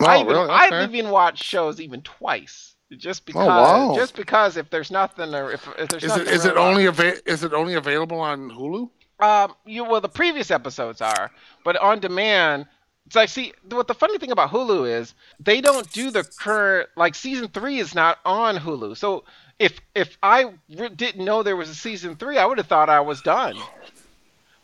Oh, 0.00 0.06
I 0.06 0.16
even, 0.20 0.26
really? 0.28 0.48
I've 0.50 0.94
even 0.94 1.10
watched 1.10 1.44
shows 1.44 1.80
even 1.80 2.02
twice, 2.02 2.74
just 2.96 3.24
because. 3.24 3.46
wow. 3.46 3.94
Just 3.94 4.16
because 4.16 4.56
if 4.56 4.68
there's 4.70 4.90
nothing 4.90 5.34
or 5.34 5.52
if, 5.52 5.66
if 5.78 5.88
there's 5.88 6.02
Is 6.04 6.08
nothing 6.10 6.26
it 6.26 6.32
is 6.34 6.44
it 6.44 6.56
only 6.56 6.86
ava- 6.86 7.30
is 7.30 7.44
it 7.44 7.52
only 7.52 7.74
available 7.74 8.18
on 8.20 8.50
Hulu? 8.50 8.90
um, 9.20 9.54
you 9.64 9.84
well, 9.84 10.00
the 10.00 10.08
previous 10.08 10.50
episodes 10.50 11.00
are, 11.00 11.30
but 11.64 11.76
on 11.76 12.00
demand. 12.00 12.66
So 13.10 13.20
I 13.20 13.26
see 13.26 13.52
what 13.70 13.88
the 13.88 13.94
funny 13.94 14.18
thing 14.18 14.30
about 14.30 14.50
Hulu 14.50 14.88
is 14.88 15.14
they 15.38 15.60
don't 15.60 15.90
do 15.92 16.10
the 16.10 16.24
current 16.24 16.88
like 16.96 17.14
season 17.14 17.48
three 17.48 17.78
is 17.78 17.94
not 17.94 18.18
on 18.24 18.56
Hulu. 18.56 18.96
So 18.96 19.24
if 19.58 19.78
if 19.94 20.16
I 20.22 20.52
re- 20.76 20.88
didn't 20.88 21.24
know 21.24 21.42
there 21.42 21.56
was 21.56 21.68
a 21.68 21.74
season 21.74 22.16
three, 22.16 22.38
I 22.38 22.44
would 22.46 22.58
have 22.58 22.66
thought 22.66 22.88
I 22.88 23.00
was 23.00 23.20
done. 23.22 23.56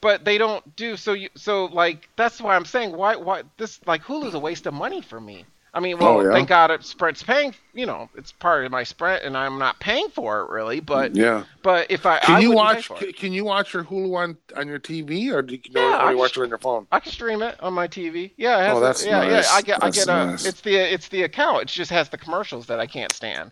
But 0.01 0.25
they 0.25 0.39
don't 0.39 0.77
do 0.77 0.97
so. 0.97 1.13
You 1.13 1.29
so 1.35 1.67
like 1.67 2.09
that's 2.17 2.41
why 2.41 2.55
I'm 2.55 2.65
saying 2.65 2.93
why 2.97 3.17
why 3.17 3.43
this 3.57 3.81
like 3.87 4.03
Hulu's 4.05 4.35
a 4.35 4.39
waste 4.39 4.67
of 4.67 4.75
money 4.75 5.01
for 5.03 5.21
me. 5.21 5.45
I 5.75 5.81
mean, 5.81 5.99
well, 5.99 6.19
Oh, 6.19 6.21
yeah? 6.25 6.33
thank 6.33 6.49
God 6.49 6.71
it 6.71 6.83
Sprint's 6.83 7.23
paying. 7.23 7.55
You 7.75 7.85
know, 7.85 8.09
it's 8.17 8.33
part 8.33 8.65
of 8.65 8.73
my 8.73 8.85
Sprint, 8.85 9.23
and 9.23 9.37
I'm 9.37 9.59
not 9.59 9.79
paying 9.79 10.09
for 10.09 10.41
it 10.41 10.51
really. 10.51 10.81
But 10.81 11.15
Yeah. 11.15 11.45
but 11.63 11.91
if 11.91 12.07
I 12.07 12.19
Can 12.21 12.37
I 12.37 12.39
you 12.41 12.53
watch? 12.53 12.89
Can, 12.89 13.13
can 13.13 13.33
you 13.33 13.45
watch 13.45 13.75
your 13.75 13.85
Hulu 13.85 14.17
on 14.17 14.37
on 14.57 14.67
your 14.67 14.79
TV, 14.79 15.31
or 15.33 15.43
do 15.43 15.55
you 15.55 15.61
Yeah, 15.69 15.81
I 15.83 16.05
only 16.05 16.15
watch 16.17 16.33
can- 16.33 16.43
it 16.43 16.47
on 16.47 16.49
your 16.51 16.59
phone? 16.59 16.87
I 16.91 17.01
can 17.01 17.13
stream 17.13 17.43
it 17.43 17.57
on 17.61 17.75
my 17.75 17.87
TV. 17.87 18.31
Yeah, 18.37 18.59
it 18.59 18.67
has 18.69 18.75
Oh, 18.75 18.79
a- 18.79 18.81
that's 18.81 19.05
yeah, 19.05 19.21
nice. 19.21 19.51
yeah. 19.51 19.57
I 19.57 19.63
get, 19.63 19.81
That's 19.81 19.99
I 19.99 20.01
get 20.01 20.09
a. 20.09 20.27
nice. 20.27 20.47
It's 20.47 20.61
the, 20.63 20.75
it's 20.77 21.09
the 21.09 21.25
account. 21.25 21.63
It 21.63 21.69
just 21.69 21.91
has 21.91 22.09
the 22.09 22.19
commercials 22.19 22.67
that 22.67 22.81
I 22.81 22.87
can't 22.87 23.13
stand. 23.13 23.51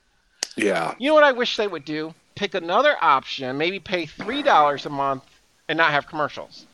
Yeah. 0.57 0.95
You 0.99 1.11
know 1.11 1.15
what 1.15 1.25
I 1.25 1.33
wish 1.33 1.57
they 1.57 1.67
would 1.69 1.85
do? 1.85 2.15
Pick 2.35 2.55
another 2.55 2.97
option. 3.03 3.59
Maybe 3.59 3.79
pay 3.79 4.07
three 4.07 4.43
dollars 4.43 4.87
a 4.87 4.91
month 4.91 5.23
and 5.69 5.77
not 5.77 5.91
have 5.93 6.07
commercials. 6.07 6.67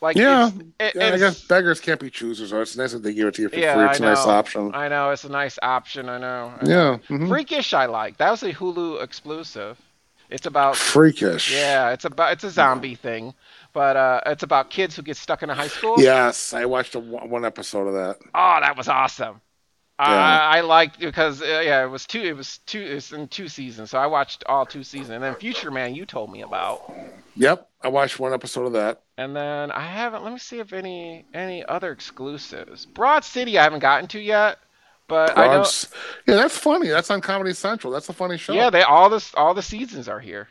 Like 0.00 0.16
Yeah. 0.16 0.50
it, 0.80 0.94
Yeah, 0.96 1.14
I 1.14 1.18
guess 1.18 1.42
beggars 1.44 1.80
can't 1.80 2.00
be 2.00 2.10
choosers, 2.10 2.50
so 2.50 2.60
it's 2.60 2.76
nice 2.76 2.92
that 2.92 3.02
they 3.04 3.14
give 3.14 3.28
it 3.28 3.34
to 3.34 3.42
you 3.42 3.48
for 3.48 3.56
Yeah, 3.56 3.74
free. 3.74 3.84
It's 3.84 4.00
I 4.00 4.04
a 4.04 4.08
nice 4.08 4.26
option. 4.26 4.70
I 4.74 4.88
know 4.88 5.10
it's 5.10 5.24
a 5.24 5.28
nice 5.28 5.58
option. 5.62 6.08
I 6.08 6.18
know. 6.18 6.52
I 6.60 6.64
know. 6.64 6.70
Yeah. 7.08 7.16
mhm. 7.16 7.28
Freakish, 7.28 7.72
I 7.72 7.86
like. 7.86 8.16
That 8.16 8.30
was 8.30 8.42
a 8.42 8.52
Hulu 8.52 9.00
exclusive. 9.02 9.78
It's 10.28 10.46
about 10.46 10.76
Freakish. 10.76 11.52
yeah, 11.54 11.90
it's 11.90 12.04
about 12.04 12.32
it's 12.32 12.42
a 12.42 12.50
zombie 12.50 12.94
thing, 12.94 13.34
but 13.74 13.96
uh, 13.96 14.22
it's 14.26 14.42
about 14.42 14.70
kids 14.70 14.96
who 14.96 15.02
get 15.02 15.18
stuck 15.18 15.42
in 15.42 15.50
a 15.50 15.54
high 15.54 15.68
school. 15.68 16.00
Yes, 16.00 16.52
I 16.54 16.64
watched 16.64 16.94
a, 16.94 17.00
one 17.00 17.44
episode 17.44 17.86
of 17.86 17.94
that. 17.94 18.16
Oh, 18.34 18.58
that 18.60 18.76
was 18.76 18.88
awesome. 18.88 19.40
Yeah. 19.98 20.06
I, 20.06 20.58
I 20.58 20.60
liked 20.62 20.98
because 20.98 21.42
uh, 21.42 21.62
yeah, 21.64 21.84
it 21.84 21.88
was 21.88 22.06
two. 22.06 22.20
It 22.20 22.36
was 22.36 22.58
two. 22.66 22.80
It's 22.80 23.12
in 23.12 23.28
two 23.28 23.46
seasons, 23.46 23.90
so 23.90 23.98
I 23.98 24.06
watched 24.06 24.42
all 24.46 24.66
two 24.66 24.82
seasons. 24.82 25.10
And 25.10 25.22
then 25.22 25.34
Future 25.36 25.70
Man, 25.70 25.94
you 25.94 26.06
told 26.06 26.32
me 26.32 26.42
about. 26.42 26.92
Yep, 27.36 27.68
I 27.82 27.88
watched 27.88 28.18
one 28.18 28.32
episode 28.32 28.66
of 28.66 28.72
that. 28.72 29.02
And 29.16 29.36
then 29.36 29.70
I 29.70 29.86
haven't. 29.86 30.24
Let 30.24 30.32
me 30.32 30.38
see 30.38 30.58
if 30.58 30.72
any 30.72 31.24
any 31.34 31.64
other 31.64 31.92
exclusives. 31.92 32.86
Broad 32.86 33.24
City, 33.24 33.58
I 33.58 33.62
haven't 33.62 33.80
gotten 33.80 34.08
to 34.08 34.20
yet, 34.20 34.58
but 35.08 35.38
I 35.38 35.46
know. 35.48 35.64
Yeah, 36.26 36.36
that's 36.36 36.58
funny. 36.58 36.88
That's 36.88 37.10
on 37.10 37.20
Comedy 37.20 37.52
Central. 37.52 37.92
That's 37.92 38.08
a 38.08 38.12
funny 38.14 38.38
show. 38.38 38.54
Yeah, 38.54 38.70
they 38.70 38.82
all 38.82 39.08
this 39.10 39.32
all 39.34 39.54
the 39.54 39.62
seasons 39.62 40.08
are 40.08 40.20
here, 40.20 40.48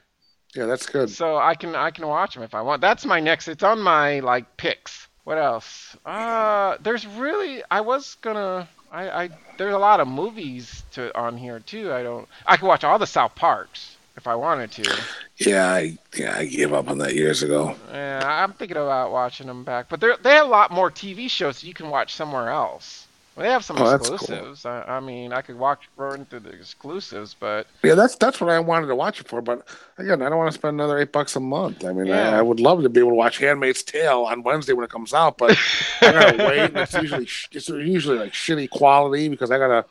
yeah, 0.56 0.66
that's 0.66 0.86
good. 0.86 1.10
so 1.10 1.38
I 1.38 1.56
can 1.56 1.76
I 1.76 1.92
can 1.92 2.08
watch 2.08 2.36
them 2.36 2.44
if 2.44 2.54
I 2.54 2.62
want. 2.62 2.82
That's 2.82 3.06
my 3.06 3.20
next. 3.20 3.48
It's 3.48 3.64
on 3.64 3.82
my 3.82 4.20
like 4.20 4.58
picks. 4.58 5.08
What 5.24 5.38
else? 5.38 5.96
Uh, 6.06 6.78
there's 6.82 7.06
really. 7.06 7.64
I 7.70 7.82
was 7.82 8.16
gonna. 8.22 8.68
I, 8.92 9.24
I 9.24 9.30
there's 9.58 9.74
a 9.74 9.80
lot 9.80 10.00
of 10.00 10.08
movies 10.08 10.84
to 10.92 11.18
on 11.18 11.38
here 11.38 11.60
too. 11.60 11.94
I 11.94 12.04
don't. 12.04 12.28
I 12.46 12.58
could 12.58 12.68
watch 12.68 12.84
all 12.84 13.00
the 13.00 13.08
South 13.08 13.36
Parks 13.36 13.96
if 14.18 14.28
I 14.28 14.36
wanted 14.36 14.72
to. 14.74 15.02
Yeah, 15.38 15.72
I 15.72 15.98
yeah 16.16 16.36
I 16.38 16.46
gave 16.46 16.74
up 16.74 16.90
on 16.90 16.98
that 17.00 17.16
years 17.16 17.42
ago. 17.42 17.76
Yeah, 17.92 18.22
I'm 18.24 18.54
thinking 18.54 18.78
about 18.78 19.12
watching 19.12 19.48
them 19.48 19.64
back. 19.64 19.88
But 19.90 20.02
they 20.02 20.12
they 20.22 20.32
have 20.32 20.46
a 20.46 20.50
lot 20.50 20.72
more 20.72 20.92
TV 20.92 21.30
shows 21.30 21.64
you 21.64 21.74
can 21.74 21.90
watch 21.90 22.14
somewhere 22.14 22.50
else. 22.50 23.08
Well, 23.42 23.50
they 23.50 23.54
have 23.54 23.66
some 23.66 23.78
Oh, 23.82 23.90
that's 23.90 24.08
cool. 24.08 24.16
exclusives. 24.16 24.66
I, 24.68 24.84
I 24.84 25.00
mean, 25.00 25.34
I 25.34 25.42
could 25.42 25.58
watch 25.58 25.90
run 25.98 26.26
through 26.26 26.42
the 26.42 26.52
exclusives, 26.52 27.34
but 27.34 27.66
Yeah, 27.84 27.96
that's 27.96 28.16
that's 28.16 28.40
what 28.40 28.52
I 28.52 28.60
wanted 28.60 28.86
to 28.88 28.96
watch 28.96 29.20
it 29.20 29.28
for. 29.28 29.42
But 29.42 29.68
again, 29.98 30.22
I 30.22 30.30
don't 30.30 30.38
want 30.38 30.52
to 30.52 30.58
spend 30.58 30.76
another 30.76 31.00
eight 31.00 31.12
bucks 31.12 31.36
a 31.36 31.40
month. 31.40 31.84
I 31.84 31.92
mean, 31.92 32.06
Yeah. 32.06 32.36
I, 32.36 32.38
I 32.38 32.42
would 32.44 32.60
love 32.60 32.84
to 32.84 32.90
be 32.90 33.00
able 33.00 33.10
to 33.12 33.16
watch 33.16 33.40
*Handmaid's 33.40 33.82
Tale* 33.82 34.22
on 34.26 34.44
Wednesday 34.44 34.74
when 34.74 34.86
it 34.86 34.92
comes 34.92 35.12
out, 35.12 35.40
but 35.40 35.58
I 36.02 36.12
gotta 36.12 36.38
wait. 36.46 36.60
And 36.60 36.78
it's 36.78 36.94
usually 36.94 37.24
it's 37.52 37.68
usually 37.70 38.20
like 38.20 38.34
shitty 38.34 38.70
quality 38.70 39.28
because 39.28 39.50
I 39.50 39.58
gotta 39.58 39.86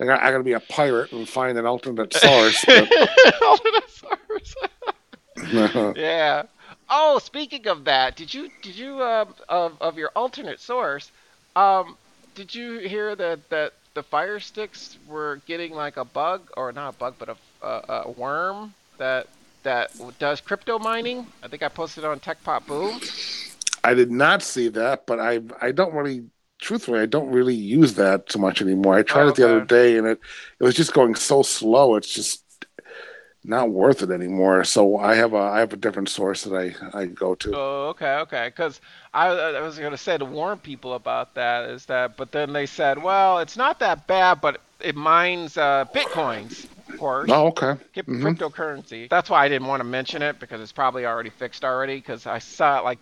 I 0.00 0.06
gotta, 0.06 0.24
I 0.24 0.30
gotta 0.30 0.42
be 0.44 0.52
a 0.54 0.60
pirate 0.60 1.12
and 1.12 1.28
find 1.28 1.58
an 1.58 1.66
alternate 1.66 2.14
source. 2.14 2.64
But, 5.42 5.96
yeah. 5.96 6.42
Oh, 6.88 7.18
speaking 7.22 7.66
of 7.66 7.84
that, 7.84 8.16
did 8.16 8.32
you 8.32 8.50
did 8.62 8.76
you 8.76 9.00
uh, 9.02 9.26
of 9.48 9.76
of 9.82 9.98
your 9.98 10.10
alternate 10.16 10.60
source? 10.60 11.10
Um, 11.56 11.96
did 12.34 12.54
you 12.54 12.78
hear 12.80 13.14
that 13.16 13.48
that 13.50 13.74
the 13.94 14.02
fire 14.02 14.40
sticks 14.40 14.98
were 15.06 15.40
getting 15.46 15.72
like 15.74 15.96
a 15.96 16.04
bug 16.04 16.50
or 16.56 16.72
not 16.72 16.94
a 16.94 16.98
bug, 16.98 17.14
but 17.18 17.28
a 17.30 17.36
a, 17.66 18.02
a 18.06 18.10
worm 18.10 18.74
that 18.98 19.28
that 19.62 19.92
does 20.18 20.40
crypto 20.40 20.78
mining? 20.78 21.26
I 21.42 21.48
think 21.48 21.62
I 21.62 21.68
posted 21.68 22.04
on 22.04 22.20
Tech 22.20 22.42
Pop 22.42 22.66
Boom. 22.66 23.00
I 23.82 23.94
did 23.94 24.10
not 24.10 24.42
see 24.42 24.68
that, 24.68 25.06
but 25.06 25.20
I 25.20 25.40
I 25.60 25.72
don't 25.72 25.94
really. 25.94 26.26
Truthfully, 26.60 27.00
I 27.00 27.06
don't 27.06 27.30
really 27.30 27.54
use 27.54 27.94
that 27.94 28.28
too 28.28 28.38
much 28.38 28.62
anymore. 28.62 28.94
I 28.94 29.02
tried 29.02 29.26
Oh, 29.26 29.28
it 29.28 29.34
the 29.34 29.42
oh, 29.42 29.48
other 29.56 29.60
day, 29.60 29.98
and 29.98 30.06
it 30.06 30.20
it 30.60 30.64
was 30.64 30.74
just 30.74 30.94
going 30.94 31.14
so 31.14 31.42
slow. 31.42 31.96
It's 31.96 32.08
just 32.14 32.43
not 33.44 33.70
worth 33.70 34.02
it 34.02 34.10
anymore. 34.10 34.64
So 34.64 34.96
I 34.96 35.14
have 35.14 35.34
a 35.34 35.38
I 35.38 35.60
have 35.60 35.72
a 35.72 35.76
different 35.76 36.08
source 36.08 36.44
that 36.44 36.54
I 36.54 36.98
I 36.98 37.06
go 37.06 37.34
to. 37.36 37.52
Oh, 37.54 37.88
okay, 37.90 38.14
okay. 38.16 38.46
Because 38.48 38.80
I, 39.12 39.28
I 39.28 39.60
was 39.60 39.78
gonna 39.78 39.96
say 39.96 40.16
to 40.18 40.24
warn 40.24 40.58
people 40.58 40.94
about 40.94 41.34
that 41.34 41.68
is 41.68 41.86
that, 41.86 42.16
but 42.16 42.32
then 42.32 42.52
they 42.52 42.66
said, 42.66 43.02
well, 43.02 43.38
it's 43.38 43.56
not 43.56 43.78
that 43.80 44.06
bad, 44.06 44.40
but 44.40 44.60
it 44.80 44.96
mines 44.96 45.56
uh, 45.56 45.84
bitcoins. 45.94 46.66
Of 46.88 46.98
course. 46.98 47.30
Oh, 47.32 47.46
okay. 47.48 47.74
Mhm. 47.94 48.36
cryptocurrency. 48.36 49.08
That's 49.08 49.28
why 49.30 49.44
I 49.44 49.48
didn't 49.48 49.68
want 49.68 49.80
to 49.80 49.84
mention 49.84 50.22
it 50.22 50.40
because 50.40 50.60
it's 50.60 50.72
probably 50.72 51.06
already 51.06 51.30
fixed 51.30 51.64
already 51.64 51.96
because 51.96 52.26
I 52.26 52.38
saw 52.38 52.78
it 52.78 52.84
like 52.84 52.98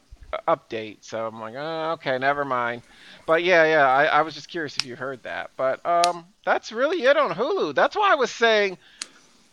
update. 0.48 0.98
So 1.00 1.26
I'm 1.26 1.40
like, 1.40 1.54
oh, 1.56 1.92
okay, 1.92 2.18
never 2.18 2.44
mind. 2.44 2.82
But 3.26 3.44
yeah, 3.44 3.64
yeah, 3.64 3.86
I, 3.86 4.04
I 4.06 4.22
was 4.22 4.34
just 4.34 4.48
curious 4.48 4.76
if 4.76 4.86
you 4.86 4.96
heard 4.96 5.22
that. 5.24 5.50
But 5.56 5.84
um, 5.84 6.24
that's 6.44 6.72
really 6.72 7.02
it 7.04 7.16
on 7.16 7.30
Hulu. 7.32 7.74
That's 7.74 7.94
why 7.96 8.12
I 8.12 8.14
was 8.14 8.30
saying, 8.30 8.78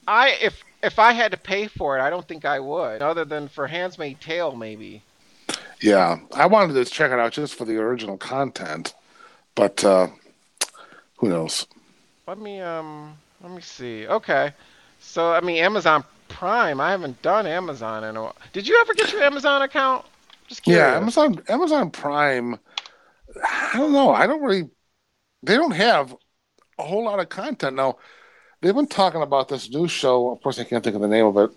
I 0.08 0.38
if 0.42 0.64
if 0.82 1.00
I 1.00 1.14
had 1.14 1.32
to 1.32 1.38
pay 1.38 1.68
for 1.68 1.98
it, 1.98 2.02
I 2.02 2.10
don't 2.10 2.28
think 2.28 2.46
I 2.46 2.60
would. 2.60 3.02
Other 3.02 3.26
than 3.26 3.48
for 3.48 3.68
Handsmaid 3.68 4.20
Tale, 4.22 4.56
maybe. 4.56 5.04
Yeah, 5.82 6.20
I 6.34 6.46
wanted 6.46 6.74
to 6.74 6.86
check 6.86 7.12
it 7.12 7.20
out 7.20 7.34
just 7.34 7.56
for 7.56 7.66
the 7.66 7.78
original 7.78 8.18
content, 8.18 8.94
but 9.56 9.84
uh, 9.84 10.08
who 11.18 11.30
knows? 11.30 11.68
Let 12.28 12.38
me 12.38 12.60
um, 12.60 13.18
let 13.42 13.52
me 13.52 13.62
see. 13.62 14.08
Okay, 14.08 14.54
so 15.00 15.32
I 15.34 15.42
mean 15.42 15.58
Amazon 15.64 16.04
Prime. 16.28 16.80
I 16.82 16.92
haven't 16.92 17.22
done 17.22 17.48
Amazon 17.48 18.04
in 18.04 18.16
a 18.18 18.24
while. 18.24 18.36
Did 18.54 18.68
you 18.68 18.80
ever 18.82 18.94
get 18.94 19.12
your 19.12 19.24
Amazon 19.24 19.62
account? 19.62 20.06
Just 20.48 20.64
curious. 20.64 20.82
Yeah, 20.82 20.98
Amazon 20.98 21.42
Amazon 21.48 21.92
Prime. 21.92 22.60
I 23.44 23.78
don't 23.78 23.94
know. 23.94 24.12
I 24.12 24.28
don't 24.28 24.42
really. 24.42 24.70
They 25.44 25.56
don't 25.56 25.72
have 25.72 26.16
a 26.78 26.84
whole 26.84 27.06
lot 27.06 27.20
of 27.20 27.30
content 27.30 27.76
now. 27.78 27.98
They've 28.62 28.76
been 28.76 28.88
talking 28.88 29.22
about 29.22 29.48
this 29.48 29.70
new 29.70 29.88
show. 29.88 30.32
Of 30.32 30.42
course, 30.42 30.60
I 30.60 30.66
can't 30.66 30.84
think 30.84 30.96
of 30.96 31.02
the 31.02 31.08
name 31.08 31.26
of 31.26 31.38
it. 31.38 31.52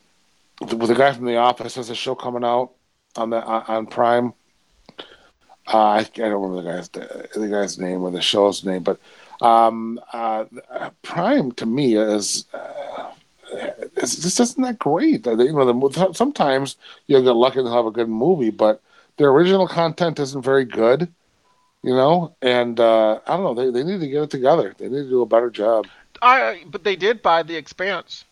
With 0.61 0.89
the 0.89 0.95
guy 0.95 1.13
from 1.13 1.27
The 1.27 1.37
Office, 1.37 1.75
there's 1.75 1.91
a 1.91 1.95
show 1.95 2.15
coming 2.15 2.45
out 2.45 2.71
on 3.17 3.31
the 3.31 3.43
on 3.43 3.87
Prime. 3.87 4.33
Uh, 5.67 5.79
I, 5.79 5.99
I 5.99 6.03
don't 6.03 6.43
remember 6.43 6.63
the 6.63 6.71
guy's 6.71 6.89
the 6.89 7.49
guy's 7.49 7.79
name 7.79 8.03
or 8.03 8.11
the 8.11 8.23
show's 8.23 8.65
name, 8.65 8.83
but 8.83 9.01
um, 9.41 10.01
uh, 10.13 10.45
Prime 11.03 11.51
to 11.53 11.67
me 11.67 11.97
is 11.97 12.47
uh, 12.55 13.11
just 13.99 14.39
isn't 14.39 14.63
that 14.63 14.79
great. 14.79 15.27
You 15.27 15.53
know, 15.53 15.89
the, 15.89 16.13
sometimes 16.13 16.77
you'll 17.09 17.23
get 17.23 17.33
lucky 17.33 17.63
to 17.63 17.71
have 17.71 17.87
a 17.87 17.91
good 17.91 18.09
movie, 18.09 18.51
but 18.51 18.81
the 19.17 19.25
original 19.25 19.67
content 19.67 20.21
isn't 20.21 20.43
very 20.43 20.65
good. 20.65 21.13
You 21.83 21.95
know, 21.97 22.37
and 22.41 22.79
uh, 22.79 23.19
I 23.27 23.37
don't 23.37 23.43
know. 23.43 23.55
They 23.55 23.71
they 23.71 23.85
need 23.85 23.99
to 23.99 24.09
get 24.09 24.23
it 24.23 24.31
together. 24.31 24.73
They 24.79 24.89
need 24.89 25.03
to 25.03 25.09
do 25.09 25.23
a 25.23 25.27
better 25.27 25.51
job. 25.51 25.87
I 26.23 26.63
but 26.67 26.85
they 26.85 26.97
did 26.97 27.21
buy 27.21 27.43
The 27.43 27.57
Expanse. 27.57 28.25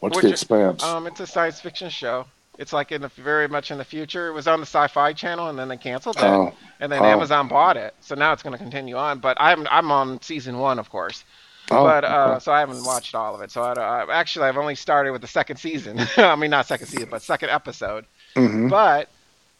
What's 0.00 0.20
the 0.20 0.26
is- 0.26 0.32
expanse? 0.32 0.82
Um, 0.82 1.06
it's 1.06 1.20
a 1.20 1.26
science 1.26 1.60
fiction 1.60 1.90
show. 1.90 2.26
It's 2.58 2.72
like 2.72 2.90
in 2.90 3.02
the 3.02 3.08
very 3.08 3.48
much 3.48 3.70
in 3.70 3.76
the 3.76 3.84
future. 3.84 4.28
It 4.28 4.32
was 4.32 4.48
on 4.48 4.60
the 4.60 4.66
Sci-Fi 4.66 5.12
Channel, 5.12 5.48
and 5.48 5.58
then 5.58 5.68
they 5.68 5.76
canceled 5.76 6.16
it, 6.16 6.24
oh, 6.24 6.54
and 6.80 6.90
then 6.90 7.02
oh. 7.02 7.04
Amazon 7.04 7.48
bought 7.48 7.76
it. 7.76 7.94
So 8.00 8.14
now 8.14 8.32
it's 8.32 8.42
going 8.42 8.54
to 8.54 8.58
continue 8.58 8.96
on. 8.96 9.18
But 9.18 9.36
I'm 9.38 9.66
I'm 9.70 9.92
on 9.92 10.22
season 10.22 10.58
one, 10.58 10.78
of 10.78 10.88
course. 10.88 11.24
oh, 11.70 11.84
but 11.84 12.04
uh, 12.04 12.28
okay. 12.30 12.40
so 12.40 12.52
I 12.52 12.60
haven't 12.60 12.82
watched 12.84 13.14
all 13.14 13.34
of 13.34 13.42
it. 13.42 13.50
So 13.50 13.60
I, 13.60 13.74
I 13.74 14.14
actually 14.14 14.46
I've 14.46 14.56
only 14.56 14.74
started 14.74 15.12
with 15.12 15.20
the 15.20 15.28
second 15.28 15.58
season. 15.58 16.00
I 16.16 16.34
mean, 16.36 16.50
not 16.50 16.66
second 16.66 16.86
season, 16.86 17.08
but 17.10 17.20
second 17.20 17.50
episode. 17.50 18.06
Mm-hmm. 18.36 18.68
But 18.68 19.10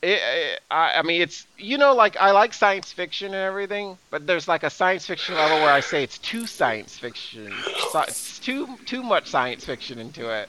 it, 0.06 0.20
it, 0.22 0.60
I, 0.70 0.98
I 0.98 1.02
mean, 1.02 1.20
it's 1.20 1.46
you 1.58 1.78
know, 1.78 1.94
like 1.94 2.16
I 2.16 2.30
like 2.30 2.54
science 2.54 2.92
fiction 2.92 3.28
and 3.28 3.42
everything, 3.42 3.98
but 4.10 4.26
there's 4.26 4.46
like 4.46 4.62
a 4.62 4.70
science 4.70 5.04
fiction 5.04 5.34
level 5.34 5.58
where 5.58 5.72
I 5.72 5.80
say 5.80 6.04
it's 6.04 6.18
too 6.18 6.46
science 6.46 6.96
fiction. 6.96 7.52
So, 7.90 8.00
it's 8.00 8.38
too 8.38 8.76
too 8.86 9.02
much 9.02 9.26
science 9.26 9.64
fiction 9.64 9.98
into 9.98 10.30
it, 10.30 10.48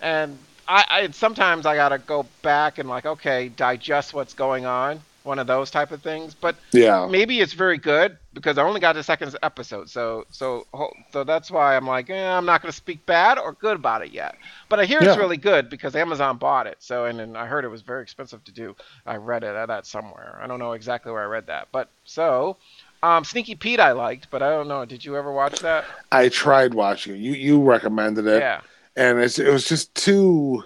and 0.00 0.38
I, 0.66 0.84
I 0.88 1.10
sometimes 1.10 1.66
I 1.66 1.76
gotta 1.76 1.98
go 1.98 2.26
back 2.40 2.78
and 2.78 2.88
like 2.88 3.04
okay, 3.04 3.50
digest 3.50 4.14
what's 4.14 4.32
going 4.32 4.64
on. 4.64 5.00
One 5.24 5.38
of 5.38 5.46
those 5.46 5.70
type 5.70 5.90
of 5.90 6.02
things, 6.02 6.34
but 6.34 6.54
yeah, 6.72 7.08
maybe 7.10 7.40
it's 7.40 7.54
very 7.54 7.78
good 7.78 8.18
because 8.34 8.58
I 8.58 8.62
only 8.62 8.78
got 8.78 8.92
the 8.94 9.02
second 9.02 9.34
episode, 9.42 9.88
so 9.88 10.26
so 10.30 10.66
so 11.12 11.24
that's 11.24 11.50
why 11.50 11.76
I'm 11.76 11.86
like, 11.86 12.10
eh, 12.10 12.30
I'm 12.36 12.44
not 12.44 12.60
going 12.60 12.70
to 12.70 12.76
speak 12.76 13.06
bad 13.06 13.38
or 13.38 13.54
good 13.54 13.76
about 13.76 14.02
it 14.04 14.12
yet. 14.12 14.36
But 14.68 14.80
I 14.80 14.84
hear 14.84 14.98
it's 15.00 15.16
really 15.16 15.38
good 15.38 15.70
because 15.70 15.96
Amazon 15.96 16.36
bought 16.36 16.66
it. 16.66 16.76
So 16.80 17.06
and 17.06 17.18
then 17.18 17.36
I 17.36 17.46
heard 17.46 17.64
it 17.64 17.68
was 17.68 17.80
very 17.80 18.02
expensive 18.02 18.44
to 18.44 18.52
do. 18.52 18.76
I 19.06 19.16
read 19.16 19.44
it 19.44 19.56
at 19.56 19.66
that 19.68 19.86
somewhere. 19.86 20.38
I 20.42 20.46
don't 20.46 20.58
know 20.58 20.72
exactly 20.72 21.10
where 21.10 21.22
I 21.22 21.26
read 21.26 21.46
that, 21.46 21.68
but 21.72 21.88
so. 22.04 22.58
Um, 23.02 23.22
Sneaky 23.24 23.54
Pete 23.54 23.80
I 23.80 23.92
liked, 23.92 24.28
but 24.30 24.42
I 24.42 24.48
don't 24.48 24.66
know. 24.68 24.84
Did 24.86 25.04
you 25.04 25.16
ever 25.16 25.30
watch 25.30 25.58
that? 25.60 25.84
I 26.10 26.30
tried 26.30 26.72
watching 26.72 27.14
it. 27.14 27.18
You 27.18 27.32
you 27.32 27.62
recommended 27.62 28.26
it, 28.26 28.40
Yeah. 28.40 28.60
and 28.96 29.18
it's, 29.18 29.38
it 29.38 29.50
was 29.52 29.66
just 29.66 29.94
too. 29.94 30.64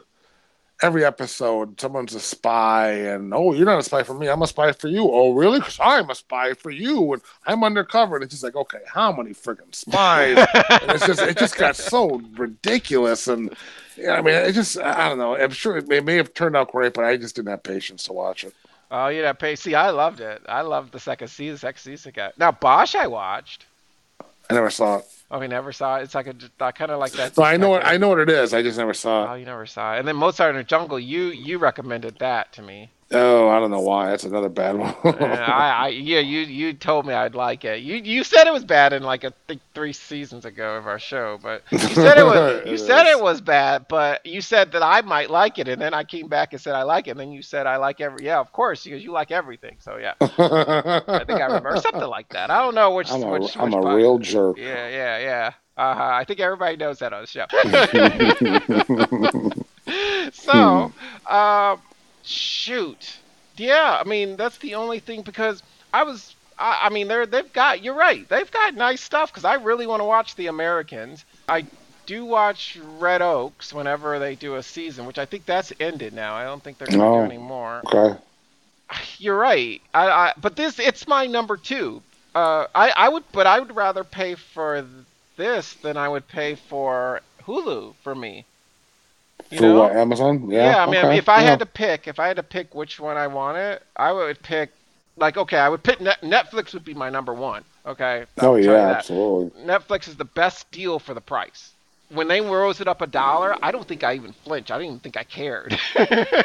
Every 0.80 1.04
episode, 1.04 1.80
someone's 1.80 2.14
a 2.14 2.20
spy, 2.20 2.90
and 2.90 3.34
oh, 3.34 3.52
you're 3.52 3.66
not 3.66 3.80
a 3.80 3.82
spy 3.82 4.04
for 4.04 4.14
me. 4.14 4.28
I'm 4.28 4.42
a 4.42 4.46
spy 4.46 4.70
for 4.70 4.86
you. 4.86 5.10
Oh, 5.10 5.32
really? 5.32 5.58
Because 5.58 5.78
I'm 5.80 6.08
a 6.08 6.14
spy 6.14 6.54
for 6.54 6.70
you, 6.70 7.14
and 7.14 7.22
I'm 7.46 7.64
undercover. 7.64 8.14
And 8.14 8.22
it's 8.22 8.32
just 8.32 8.44
like, 8.44 8.54
okay, 8.54 8.78
how 8.86 9.10
many 9.10 9.30
freaking 9.30 9.74
spies? 9.74 10.36
and 10.54 10.92
it's 10.92 11.04
just, 11.04 11.20
it 11.20 11.36
just 11.36 11.56
got 11.56 11.74
so 11.74 12.22
ridiculous, 12.36 13.26
and 13.26 13.56
yeah, 13.96 14.12
I 14.12 14.22
mean, 14.22 14.34
it 14.34 14.52
just, 14.52 14.78
I 14.78 15.08
don't 15.08 15.18
know. 15.18 15.34
I'm 15.34 15.50
sure 15.50 15.76
it 15.76 15.88
may, 15.88 15.98
may 15.98 16.14
have 16.16 16.32
turned 16.32 16.56
out 16.56 16.70
great, 16.70 16.94
but 16.94 17.04
I 17.04 17.16
just 17.16 17.34
didn't 17.34 17.48
have 17.48 17.64
patience 17.64 18.04
to 18.04 18.12
watch 18.12 18.44
it. 18.44 18.54
Oh, 18.90 19.08
you 19.08 19.22
that 19.22 19.38
pay. 19.38 19.56
See, 19.56 19.74
I 19.74 19.90
loved 19.90 20.20
it. 20.20 20.42
I 20.48 20.62
loved 20.62 20.92
the 20.92 21.00
second 21.00 21.28
season. 21.28 21.58
Second 21.58 21.80
season 21.80 22.12
now. 22.38 22.52
Bosch, 22.52 22.94
I 22.94 23.06
watched. 23.06 23.66
I 24.48 24.54
never 24.54 24.70
saw 24.70 24.98
it. 24.98 25.06
Oh, 25.30 25.38
we 25.38 25.46
never 25.46 25.72
saw 25.72 25.96
it. 25.98 26.04
It's 26.04 26.14
like 26.14 26.26
a 26.26 26.72
kind 26.72 26.90
of 26.90 26.98
like 26.98 27.12
that. 27.12 27.34
So 27.34 27.42
I 27.42 27.58
know 27.58 27.68
what 27.68 27.86
I 27.86 27.98
know 27.98 28.08
what 28.08 28.18
it 28.18 28.30
is. 28.30 28.54
I 28.54 28.62
just 28.62 28.78
never 28.78 28.94
saw 28.94 29.24
it. 29.24 29.30
Oh, 29.30 29.34
you 29.34 29.44
never 29.44 29.66
saw 29.66 29.94
it. 29.94 29.98
And 29.98 30.08
then 30.08 30.16
Mozart 30.16 30.54
in 30.54 30.56
the 30.56 30.64
Jungle, 30.64 30.98
you 30.98 31.24
you 31.26 31.58
recommended 31.58 32.18
that 32.18 32.52
to 32.54 32.62
me. 32.62 32.90
Oh, 33.10 33.48
I 33.48 33.58
don't 33.58 33.70
know 33.70 33.80
why. 33.80 34.10
That's 34.10 34.24
another 34.24 34.50
bad 34.50 34.76
one. 34.76 34.94
I, 35.04 35.70
I 35.70 35.88
yeah, 35.88 36.18
you 36.18 36.40
you 36.40 36.74
told 36.74 37.06
me 37.06 37.14
I'd 37.14 37.34
like 37.34 37.64
it. 37.64 37.80
You 37.80 37.96
you 37.96 38.22
said 38.22 38.46
it 38.46 38.52
was 38.52 38.64
bad 38.64 38.92
in 38.92 39.02
like 39.02 39.24
I 39.24 39.30
think 39.46 39.62
three 39.72 39.94
seasons 39.94 40.44
ago 40.44 40.76
of 40.76 40.86
our 40.86 40.98
show, 40.98 41.38
but 41.42 41.62
you 41.70 41.78
said 41.78 42.18
it 42.18 42.24
was 42.24 42.68
you 42.68 42.76
said 42.76 43.06
it 43.06 43.18
was 43.18 43.40
bad, 43.40 43.86
but 43.88 44.26
you 44.26 44.42
said 44.42 44.72
that 44.72 44.82
I 44.82 45.00
might 45.00 45.30
like 45.30 45.58
it, 45.58 45.68
and 45.68 45.80
then 45.80 45.94
I 45.94 46.04
came 46.04 46.28
back 46.28 46.52
and 46.52 46.60
said 46.60 46.74
I 46.74 46.82
like 46.82 47.06
it, 47.06 47.12
and 47.12 47.20
then 47.20 47.32
you 47.32 47.40
said 47.40 47.66
I 47.66 47.76
like 47.76 48.02
every 48.02 48.26
yeah, 48.26 48.40
of 48.40 48.52
course, 48.52 48.84
because 48.84 49.02
you 49.02 49.12
like 49.12 49.30
everything. 49.30 49.78
So 49.80 49.96
yeah, 49.96 50.12
I 50.20 51.24
think 51.26 51.40
I 51.40 51.46
remember 51.46 51.78
something 51.78 52.02
like 52.02 52.28
that. 52.30 52.50
I 52.50 52.60
don't 52.60 52.74
know 52.74 52.94
which 52.94 53.10
I'm 53.10 53.22
a, 53.22 53.30
which, 53.30 53.56
I'm 53.56 53.70
which 53.70 53.84
a 53.84 53.96
real 53.96 54.18
jerk. 54.18 54.58
Yeah, 54.58 54.86
yeah, 54.88 55.18
yeah. 55.18 55.52
Uh-huh. 55.78 56.10
I 56.12 56.24
think 56.24 56.40
everybody 56.40 56.76
knows 56.76 56.98
that 56.98 57.12
on 57.12 57.22
the 57.22 57.26
show. 57.28 57.46
so, 60.32 60.92
um, 61.32 61.80
shoot. 62.28 63.18
Yeah, 63.56 63.98
I 64.00 64.08
mean 64.08 64.36
that's 64.36 64.58
the 64.58 64.74
only 64.76 65.00
thing 65.00 65.22
because 65.22 65.62
I 65.92 66.02
was. 66.04 66.34
I, 66.58 66.86
I 66.86 66.88
mean, 66.90 67.08
they're 67.08 67.26
they've 67.26 67.52
got. 67.52 67.82
You're 67.82 67.94
right. 67.94 68.28
They've 68.28 68.50
got 68.50 68.74
nice 68.74 69.00
stuff 69.00 69.30
because 69.32 69.44
I 69.44 69.54
really 69.54 69.86
want 69.86 70.00
to 70.00 70.04
watch 70.04 70.34
The 70.36 70.46
Americans. 70.48 71.24
I 71.48 71.64
do 72.06 72.24
watch 72.24 72.78
Red 72.98 73.22
Oaks 73.22 73.72
whenever 73.72 74.18
they 74.18 74.34
do 74.34 74.54
a 74.56 74.62
season, 74.62 75.06
which 75.06 75.18
I 75.18 75.24
think 75.26 75.44
that's 75.46 75.72
ended 75.78 76.12
now. 76.14 76.34
I 76.34 76.44
don't 76.44 76.62
think 76.62 76.78
they're 76.78 76.86
going 76.88 76.98
to 77.00 77.04
Oh. 77.04 77.18
do 77.20 77.24
anymore. 77.32 77.82
okay. 77.92 78.18
You're 79.18 79.36
right. 79.38 79.82
I, 79.92 80.08
I 80.08 80.32
but 80.40 80.56
this 80.56 80.78
it's 80.78 81.06
my 81.06 81.26
number 81.26 81.56
two. 81.56 82.02
Uh, 82.34 82.66
I 82.74 82.90
I 82.90 83.08
would 83.08 83.24
but 83.32 83.46
I 83.46 83.60
would 83.60 83.74
rather 83.76 84.02
pay 84.04 84.34
for 84.34 84.84
this 85.36 85.74
than 85.74 85.96
I 85.96 86.08
would 86.08 86.26
pay 86.28 86.54
for 86.54 87.20
Hulu 87.42 87.94
for 88.02 88.14
me. 88.14 88.44
You 89.50 89.58
For 89.58 89.62
know? 89.62 89.78
what? 89.80 89.96
Amazon? 89.96 90.50
Yeah. 90.50 90.70
Yeah, 90.72 90.82
I 90.84 90.86
mean, 90.86 91.04
okay, 91.04 91.16
if 91.18 91.28
I 91.28 91.40
yeah. 91.42 91.50
had 91.50 91.58
to 91.60 91.66
pick, 91.66 92.06
if 92.08 92.18
I 92.18 92.28
had 92.28 92.36
to 92.36 92.42
pick 92.42 92.74
which 92.74 93.00
one 93.00 93.16
I 93.16 93.26
wanted, 93.26 93.80
I 93.96 94.12
would 94.12 94.42
pick, 94.42 94.70
like, 95.16 95.36
okay, 95.36 95.58
I 95.58 95.68
would 95.68 95.82
pick 95.82 96.00
Net- 96.00 96.20
Netflix 96.22 96.74
would 96.74 96.84
be 96.84 96.94
my 96.94 97.08
number 97.10 97.32
one. 97.34 97.64
Okay. 97.86 98.26
Oh 98.40 98.56
yeah, 98.56 98.90
absolutely. 98.96 99.62
Netflix 99.62 100.08
is 100.08 100.16
the 100.16 100.24
best 100.26 100.70
deal 100.70 100.98
for 100.98 101.14
the 101.14 101.20
price. 101.22 101.72
When 102.10 102.26
they 102.28 102.40
rose 102.40 102.80
it 102.80 102.88
up 102.88 103.02
a 103.02 103.06
dollar, 103.06 103.54
I 103.62 103.70
don't 103.70 103.86
think 103.86 104.02
I 104.02 104.14
even 104.14 104.32
flinched. 104.32 104.70
I 104.70 104.76
didn't 104.78 104.86
even 104.88 105.00
think 105.00 105.16
I 105.18 105.24
cared. 105.24 105.78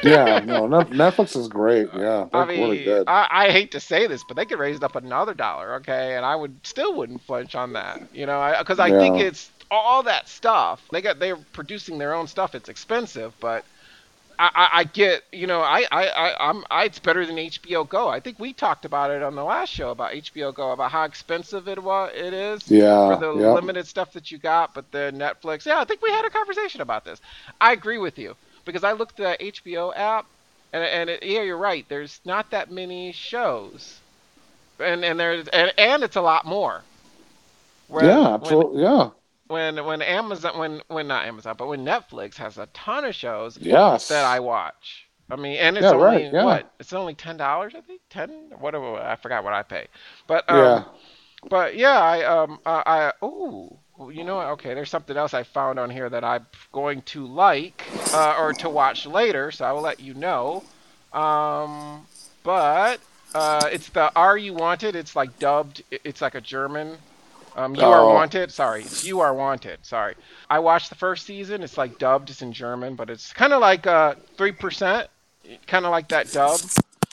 Yeah, 0.04 0.40
no, 0.40 0.64
Netflix 0.68 1.38
is 1.38 1.48
great. 1.48 1.88
Yeah, 1.96 2.28
I 2.34 2.46
mean, 2.46 2.60
really 2.60 2.84
good. 2.84 3.08
I, 3.08 3.28
I 3.32 3.52
hate 3.52 3.72
to 3.72 3.80
say 3.80 4.08
this, 4.08 4.24
but 4.26 4.36
they 4.36 4.46
could 4.46 4.60
raise 4.60 4.76
it 4.78 4.84
up 4.84 4.96
another 4.98 5.34
dollar, 5.34 5.76
okay, 5.76 6.16
and 6.18 6.26
I 6.26 6.36
would 6.36 6.54
still 6.66 6.94
wouldn't 6.96 7.22
flinch 7.22 7.56
on 7.56 7.74
that, 7.74 8.02
you 8.14 8.26
know, 8.26 8.54
because 8.60 8.80
I, 8.80 8.90
think 8.90 9.20
Yeah. 9.20 9.28
it's 9.28 9.50
all 9.72 10.04
that 10.04 10.28
stuff. 10.30 10.82
They 10.92 11.02
got 11.02 11.20
they're 11.20 11.38
producing 11.38 11.98
their 11.98 12.14
own 12.14 12.28
stuff. 12.28 12.56
It's 12.56 12.70
expensive, 12.70 13.34
but 13.40 13.66
I, 14.40 14.50
I, 14.56 14.70
I 14.80 14.84
get, 14.86 15.24
you 15.32 15.48
know, 15.48 15.62
I, 15.62 15.86
I, 15.92 16.08
I, 16.08 16.50
I'm, 16.50 16.64
I, 16.72 16.86
it's 16.86 17.00
better 17.00 17.26
than 17.26 17.38
HBO 17.40 17.86
Go. 17.86 18.10
I 18.10 18.20
think 18.20 18.40
we 18.40 18.54
talked 18.54 18.86
about 18.86 19.12
it 19.12 19.22
on 19.24 19.36
the 19.36 19.44
last 19.44 19.70
show 19.72 19.92
about 19.92 20.14
HBO 20.14 20.52
Go 20.52 20.72
about 20.72 20.92
how 20.92 21.04
expensive 21.04 21.68
it 21.68 21.82
was, 21.82 22.12
it 22.16 22.34
is 22.34 22.72
yeah, 22.72 22.98
for 23.06 23.16
the 23.16 23.32
yeah. 23.34 23.54
limited 23.54 23.88
stuff 23.88 24.14
that 24.14 24.32
you 24.32 24.38
got, 24.40 24.74
but 24.74 24.92
the 24.92 25.12
Netflix. 25.16 25.66
Yeah, 25.66 25.80
I 25.80 25.86
think 25.86 26.02
we 26.02 26.12
had 26.12 26.26
a 26.26 26.30
conversation 26.30 26.82
about 26.82 27.06
this. 27.06 27.22
I 27.62 27.74
agree 27.74 27.98
with 27.98 28.18
you 28.18 28.36
because 28.66 28.84
I 28.84 28.94
looked 28.94 29.20
at 29.20 29.40
the 29.40 29.46
HBO 29.46 29.92
app, 29.92 30.28
and 30.74 30.84
and 30.84 31.10
it, 31.10 31.24
yeah, 31.24 31.42
you're 31.44 31.58
right. 31.58 31.88
There's 31.90 32.20
not 32.26 32.52
that 32.52 32.72
many 32.72 33.12
shows, 33.12 34.02
and 34.80 35.04
and 35.06 35.20
there's 35.20 35.48
and, 35.50 35.74
and 35.78 36.04
it's 36.04 36.16
a 36.16 36.22
lot 36.22 36.46
more. 36.46 36.86
Where- 37.88 38.04
yeah, 38.08 38.36
when- 38.36 38.36
absolutely. 38.36 38.84
Yeah, 38.84 39.12
When 39.48 39.84
when 39.86 40.02
Amazon 40.02 40.58
when 40.58 40.82
when 40.88 41.08
not 41.08 41.26
Amazon 41.26 41.56
but 41.58 41.68
when 41.68 41.86
Netflix 41.86 42.36
has 42.38 42.58
a 42.58 42.68
ton 42.68 43.06
of 43.06 43.16
shows 43.16 43.58
yes. 43.58 44.08
that 44.08 44.26
I 44.26 44.40
watch. 44.40 45.08
I 45.30 45.36
mean, 45.36 45.58
and 45.58 45.78
it's 45.78 45.84
Yeah, 45.84 45.92
only 45.92 46.04
right, 46.04 46.34
yeah. 46.34 46.46
what? 46.46 46.72
It's 46.80 46.94
only 46.94 47.14
ten 47.16 47.38
dollars, 47.38 47.74
I 47.76 47.82
think. 47.82 48.02
Ten? 48.10 48.30
Whatever. 48.60 48.96
I 48.96 49.16
forgot 49.16 49.44
what 49.44 49.54
I 49.54 49.64
pay. 49.64 49.88
But 50.28 50.50
um, 50.50 50.58
yeah, 50.58 50.84
but 51.50 51.76
yeah, 51.76 52.00
I 52.00 52.24
um 52.24 52.60
I, 52.66 52.84
I 52.86 53.12
oh 53.22 53.80
you 54.12 54.24
know 54.24 54.36
what? 54.38 54.48
Okay, 54.48 54.74
there's 54.74 54.90
something 54.90 55.16
else 55.16 55.34
I 55.34 55.44
found 55.44 55.80
on 55.80 55.90
here 55.90 56.10
that 56.10 56.24
I'm 56.24 56.46
going 56.72 57.02
to 57.04 57.26
like 57.26 57.84
uh, 58.14 58.36
or 58.40 58.54
to 58.54 58.70
watch 58.70 59.06
later, 59.06 59.52
so 59.52 59.66
I 59.66 59.72
will 59.72 59.82
let 59.82 60.00
you 60.00 60.14
know. 60.14 60.64
Um, 61.14 62.08
but 62.44 63.00
uh, 63.36 63.70
it's 63.72 63.90
the 63.90 64.12
Are 64.16 64.38
You 64.38 64.54
Wanted? 64.54 64.96
It's 64.96 65.16
like 65.16 65.38
dubbed. 65.40 65.84
It's 65.92 66.22
like 66.22 66.36
a 66.36 66.42
German. 66.42 66.98
Um, 67.56 67.76
you 67.76 67.84
are 67.84 68.04
Oh. 68.04 68.14
wanted. 68.14 68.52
Sorry, 68.52 68.86
you 69.02 69.20
are 69.20 69.34
wanted. 69.34 69.86
Sorry. 69.86 70.16
I 70.50 70.60
watched 70.60 70.90
the 70.90 70.96
first 70.96 71.26
season. 71.26 71.62
It's 71.64 71.78
like 71.78 71.98
dubbed. 72.00 72.30
It's 72.30 72.42
in 72.42 72.52
German, 72.54 72.96
but 72.96 73.10
it's 73.10 73.32
kind 73.34 73.54
of 73.54 73.62
like 73.62 73.86
uh 73.88 74.16
three 74.38 74.52
percent, 74.52 75.08
kind 75.68 75.86
of 75.86 75.92
like 75.92 76.08
that 76.10 76.32
dub. 76.32 76.60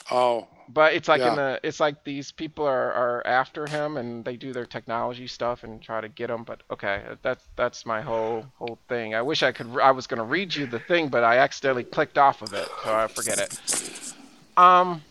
Oh, 0.09 0.47
But 0.67 0.93
it's 0.93 1.07
like 1.07 1.19
Yeah. 1.21 1.29
in 1.29 1.35
the 1.35 1.59
it's 1.63 1.79
like 1.79 2.03
these 2.03 2.31
people 2.31 2.65
are, 2.65 2.91
are 2.93 3.27
after 3.27 3.67
him 3.67 3.97
and 3.97 4.25
they 4.25 4.35
do 4.35 4.51
their 4.53 4.65
technology 4.65 5.27
stuff 5.27 5.63
and 5.63 5.81
try 5.81 6.01
to 6.01 6.07
get 6.09 6.29
him. 6.29 6.43
But 6.43 6.61
okay, 6.71 7.03
that's 7.21 7.43
that's 7.55 7.85
my 7.85 8.01
whole 8.01 8.45
whole 8.57 8.79
thing. 8.89 9.13
I 9.13 9.21
wish 9.21 9.43
I 9.43 9.51
could 9.51 9.67
I 9.79 9.91
was 9.91 10.07
gonna 10.07 10.23
read 10.23 10.55
you 10.55 10.65
the 10.65 10.79
thing, 10.79 11.09
but 11.09 11.23
I 11.23 11.37
accidentally 11.37 11.83
clicked 11.83 12.17
off 12.17 12.41
of 12.41 12.53
it, 12.53 12.67
so 12.83 12.93
I 12.95 13.07
forget 13.07 13.39
it. 13.39 13.53
Um, 14.57 15.03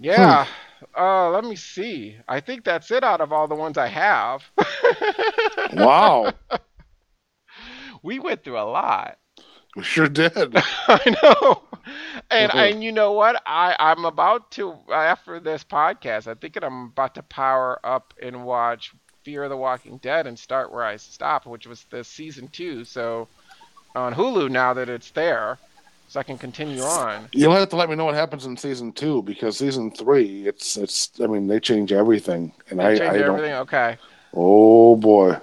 yeah. 0.00 0.46
Uh, 0.96 1.30
let 1.30 1.44
me 1.44 1.56
see. 1.56 2.16
I 2.28 2.40
think 2.40 2.64
that's 2.64 2.90
it 2.90 3.02
out 3.04 3.20
of 3.20 3.32
all 3.32 3.48
the 3.48 3.54
ones 3.54 3.76
I 3.78 3.88
have. 3.88 4.42
wow. 5.72 6.32
we 8.02 8.18
went 8.18 8.44
through 8.44 8.58
a 8.58 8.62
lot. 8.70 9.18
we 9.76 9.82
sure 9.82 10.08
did. 10.08 10.32
I 10.88 11.16
know. 11.22 11.62
And 12.30 12.52
Mhm. 12.52 12.70
and 12.72 12.84
you 12.84 12.92
know 12.92 13.12
what? 13.12 13.40
I 13.46 13.74
I'm 13.78 14.04
about 14.04 14.50
to 14.52 14.74
after 14.92 15.40
this 15.40 15.64
podcast. 15.64 16.26
I 16.26 16.34
think 16.34 16.56
I'm 16.62 16.86
about 16.86 17.14
to 17.14 17.22
power 17.22 17.80
up 17.84 18.12
and 18.22 18.44
watch 18.44 18.92
Fear 19.24 19.44
of 19.44 19.50
the 19.50 19.56
Walking 19.56 19.98
Dead 19.98 20.26
and 20.26 20.38
start 20.38 20.72
where 20.72 20.84
I 20.84 20.96
stopped, 20.96 21.46
which 21.46 21.66
was 21.66 21.84
the 21.90 22.04
season 22.04 22.48
two. 22.48 22.84
So 22.84 23.28
on 23.94 24.14
Hulu 24.14 24.50
now 24.50 24.74
that 24.74 24.88
it's 24.88 25.10
there, 25.12 25.58
so 26.08 26.18
I 26.18 26.22
can 26.24 26.36
continue 26.38 26.82
on. 26.82 27.28
You'll 27.32 27.54
have 27.54 27.68
to 27.68 27.76
let 27.76 27.88
me 27.88 27.94
know 27.94 28.06
what 28.06 28.14
happens 28.14 28.44
in 28.46 28.56
season 28.56 28.92
two 28.92 29.22
because 29.22 29.56
season 29.58 29.90
three, 29.92 30.46
it's 30.48 30.76
it's. 30.76 31.12
I 31.22 31.26
mean, 31.26 31.46
they 31.46 31.60
change 31.60 31.92
everything, 31.92 32.52
and 32.70 32.80
I, 32.82 32.96
Change 32.98 33.00
I 33.10 33.18
don't. 33.18 33.36
everything. 33.36 33.54
Okay. 33.54 33.96
Oh 34.34 34.96
boy. 34.96 35.36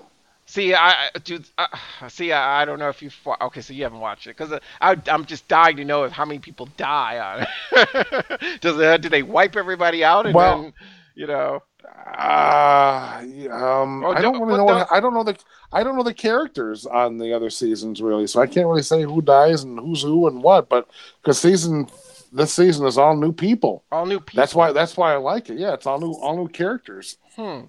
See, 0.47 0.74
I 0.76 1.09
dude. 1.24 1.45
Uh, 1.57 1.68
see, 2.07 2.32
I, 2.32 2.61
I 2.61 2.66
don't 2.66 2.80
know 2.80 2.89
if 2.89 3.01
you. 3.01 3.09
Okay, 3.41 3.61
so 3.61 3.74
you 3.74 3.84
haven't 3.84 3.99
watched 3.99 4.28
it 4.28 4.38
because 4.38 4.59
I 4.82 4.95
I'm 5.07 5.26
just 5.26 5.47
dying 5.47 5.78
to 5.78 5.86
know 5.86 6.03
if 6.03 6.11
how 6.11 6.26
many 6.26 6.39
people 6.39 6.68
die 6.78 7.18
on 7.20 7.47
it. 7.72 8.59
Does 8.61 8.78
it, 8.80 9.01
do 9.01 9.09
they 9.09 9.24
wipe 9.24 9.55
everybody 9.55 10.03
out 10.03 10.26
and 10.26 10.36
Well- 10.36 10.61
then 10.63 10.74
you 11.16 11.28
know? 11.28 11.63
Uh, 11.86 13.21
um, 13.51 14.03
Oh, 14.03 14.13
I 14.13 14.21
don't 14.21 14.39
really 14.41 14.57
know. 14.57 14.65
What, 14.65 14.91
I 14.91 14.99
don't 14.99 15.13
know 15.13 15.23
the 15.23 15.38
I 15.71 15.83
don't 15.83 15.95
know 15.95 16.03
the 16.03 16.13
characters 16.13 16.86
on 16.86 17.17
the 17.17 17.33
other 17.33 17.49
seasons 17.49 18.01
really, 18.01 18.27
so 18.27 18.41
I 18.41 18.47
can't 18.47 18.67
really 18.67 18.83
say 18.83 19.03
who 19.03 19.21
dies 19.21 19.63
and 19.63 19.79
who's 19.79 20.01
who 20.01 20.27
and 20.27 20.41
what. 20.41 20.69
But 20.69 20.88
because 21.21 21.39
season 21.39 21.88
this 22.31 22.53
season 22.53 22.86
is 22.86 22.97
all 22.97 23.15
new 23.15 23.31
people. 23.31 23.83
All 23.91 24.05
new 24.05 24.19
people. 24.19 24.41
That's 24.41 24.55
why 24.55 24.71
that's 24.71 24.97
why 24.97 25.13
I 25.13 25.17
like 25.17 25.49
it. 25.49 25.57
Yeah, 25.57 25.73
it's 25.73 25.86
all 25.86 25.99
new 25.99 26.13
all 26.13 26.36
new 26.36 26.47
characters. 26.47 27.17
Hmm. 27.36 27.61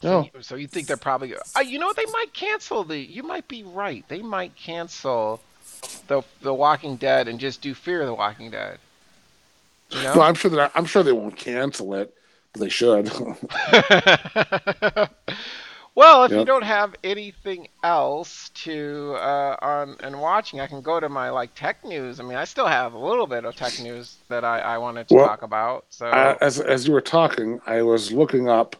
Yeah. 0.00 0.24
So, 0.34 0.40
so 0.40 0.54
you 0.56 0.66
think 0.66 0.86
they're 0.86 0.96
probably? 0.96 1.34
Uh, 1.34 1.60
you 1.60 1.78
know, 1.78 1.92
they 1.94 2.06
might 2.12 2.32
cancel 2.32 2.84
the. 2.84 2.98
You 2.98 3.22
might 3.22 3.48
be 3.48 3.62
right. 3.62 4.04
They 4.08 4.22
might 4.22 4.56
cancel 4.56 5.40
the 6.06 6.22
the 6.42 6.54
Walking 6.54 6.96
Dead 6.96 7.28
and 7.28 7.38
just 7.38 7.62
do 7.62 7.74
Fear 7.74 8.02
of 8.02 8.06
the 8.06 8.14
Walking 8.14 8.50
Dead. 8.50 8.78
You 9.90 10.02
know? 10.02 10.14
No, 10.14 10.20
I'm 10.22 10.34
sure 10.34 10.50
that 10.50 10.72
I'm 10.74 10.84
sure 10.84 11.02
they 11.02 11.12
won't 11.12 11.36
cancel 11.36 11.94
it, 11.94 12.14
they 12.54 12.68
should. 12.68 13.10
well, 15.94 16.24
if 16.24 16.32
you 16.32 16.44
don't 16.44 16.64
have 16.64 16.94
anything 17.04 17.68
else 17.82 18.50
to 18.54 19.14
uh, 19.18 19.56
on 19.62 19.96
and 20.00 20.20
watching, 20.20 20.60
I 20.60 20.66
can 20.66 20.80
go 20.80 20.98
to 21.00 21.08
my 21.08 21.30
like 21.30 21.54
tech 21.54 21.84
news. 21.84 22.20
I 22.20 22.24
mean, 22.24 22.36
I 22.36 22.44
still 22.44 22.66
have 22.66 22.94
a 22.94 22.98
little 22.98 23.26
bit 23.26 23.44
of 23.44 23.54
tech 23.56 23.78
news 23.80 24.16
that 24.28 24.44
I, 24.44 24.60
I 24.60 24.78
wanted 24.78 25.08
to 25.08 25.14
Well, 25.14 25.26
talk 25.26 25.42
about. 25.42 25.84
So 25.90 26.06
uh, 26.06 26.36
as 26.40 26.60
as 26.60 26.86
you 26.86 26.92
were 26.92 27.00
talking, 27.00 27.60
I 27.66 27.82
was 27.82 28.12
looking 28.12 28.48
up 28.48 28.76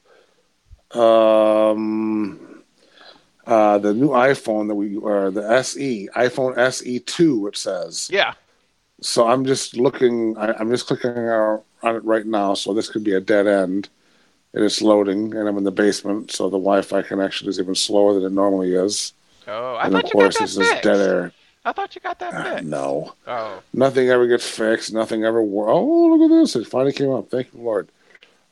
um, 0.93 2.65
uh, 3.47 3.79
the 3.79 3.95
new 3.95 4.09
iPhone 4.09 4.69
that 4.69 4.75
we 4.75 4.97
or 4.97 5.31
the 5.31 5.43
SE 5.59 6.09
iPhone 6.17 6.59
SE 6.59 6.99
two. 7.01 7.47
It 7.47 7.57
says. 7.57 8.09
yeah, 8.13 8.35
So 9.01 9.27
I'm 9.29 9.45
just 9.45 9.77
looking. 9.77 10.37
I, 10.37 10.53
I'm 10.55 10.71
just 10.71 10.87
clicking 10.87 11.11
on 11.11 11.63
on 11.83 11.97
it 11.97 12.05
right 12.05 12.27
now. 12.27 12.55
So 12.55 12.75
this 12.75 12.89
could 12.91 13.05
be 13.05 13.15
a 13.15 13.21
dead 13.21 13.47
end. 13.47 13.89
It 14.53 14.63
is 14.63 14.83
loading, 14.83 15.35
and 15.37 15.49
I'm 15.49 15.57
in 15.59 15.65
the 15.65 15.71
basement, 15.71 16.33
so 16.33 16.47
the 16.47 16.59
Wi-Fi 16.59 17.03
connection 17.03 17.49
is 17.49 17.61
even 17.61 17.75
slower 17.77 18.15
than 18.15 18.25
it 18.25 18.33
normally 18.33 18.75
is. 18.75 19.13
oh, 19.47 19.77
I 19.77 19.85
and 19.85 19.93
thought 19.93 20.05
of 20.05 20.11
you 20.11 20.17
got 20.19 20.33
course, 20.33 20.35
that 20.35 20.41
this 20.41 20.57
is 20.59 20.69
fixed. 20.69 20.83
dead 20.83 21.01
air. 21.01 21.33
I 21.65 21.73
thought 21.73 21.95
you 21.95 22.01
got 22.01 22.19
that 22.19 22.35
Ah, 22.35 22.43
fixed. 22.55 22.65
no, 22.65 23.15
Oh, 23.29 23.63
nothing 23.73 24.09
ever 24.09 24.27
gets 24.27 24.49
fixed. 24.49 24.93
Nothing 24.93 25.25
ever. 25.25 25.41
Wor- 25.43 25.69
oh, 25.71 26.09
look 26.17 26.31
at 26.31 26.35
this! 26.35 26.57
It 26.57 26.67
finally 26.67 26.93
came 26.93 27.11
up. 27.13 27.31
Thank 27.31 27.53
you, 27.55 27.61
Lord. 27.61 27.89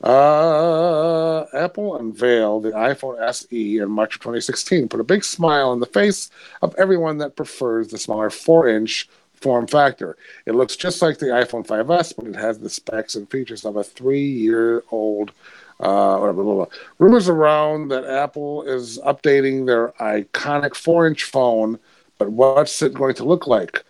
Uh, 0.01 1.45
Apple 1.53 1.97
unveiled 1.97 2.63
the 2.63 2.71
iPhone 2.71 3.19
SE 3.21 3.77
in 3.79 3.91
March 3.91 4.15
of 4.15 4.21
2016. 4.21 4.87
Put 4.87 5.01
a 5.01 5.03
big 5.03 5.23
smile 5.25 5.69
on 5.71 5.81
the 5.81 5.85
face 5.85 6.29
of 6.61 6.73
everyone 6.77 7.17
that 7.17 7.35
prefers 7.35 7.89
the 7.89 7.97
smaller 7.97 8.29
four-inch 8.29 9.09
form 9.41 9.67
factor. 9.67 10.17
It 10.45 10.55
looks 10.55 10.75
just 10.75 11.01
like 11.01 11.19
the 11.19 11.27
iPhone 11.27 11.65
5S, 11.65 12.15
but 12.15 12.27
it 12.27 12.35
has 12.35 12.59
the 12.59 12.69
specs 12.69 13.15
and 13.15 13.29
features 13.29 13.65
of 13.65 13.75
a 13.75 13.83
three-year-old. 13.83 15.31
Uh, 15.79 16.17
blah, 16.17 16.31
blah, 16.33 16.43
blah. 16.43 16.65
Rumors 16.97 17.29
around 17.29 17.87
that 17.87 18.03
Apple 18.03 18.63
is 18.63 18.99
updating 18.99 19.65
their 19.65 19.89
iconic 19.99 20.75
four-inch 20.75 21.23
phone, 21.23 21.79
but 22.17 22.31
what's 22.31 22.81
it 22.81 22.93
going 22.93 23.15
to 23.15 23.23
look 23.23 23.47
like? 23.47 23.85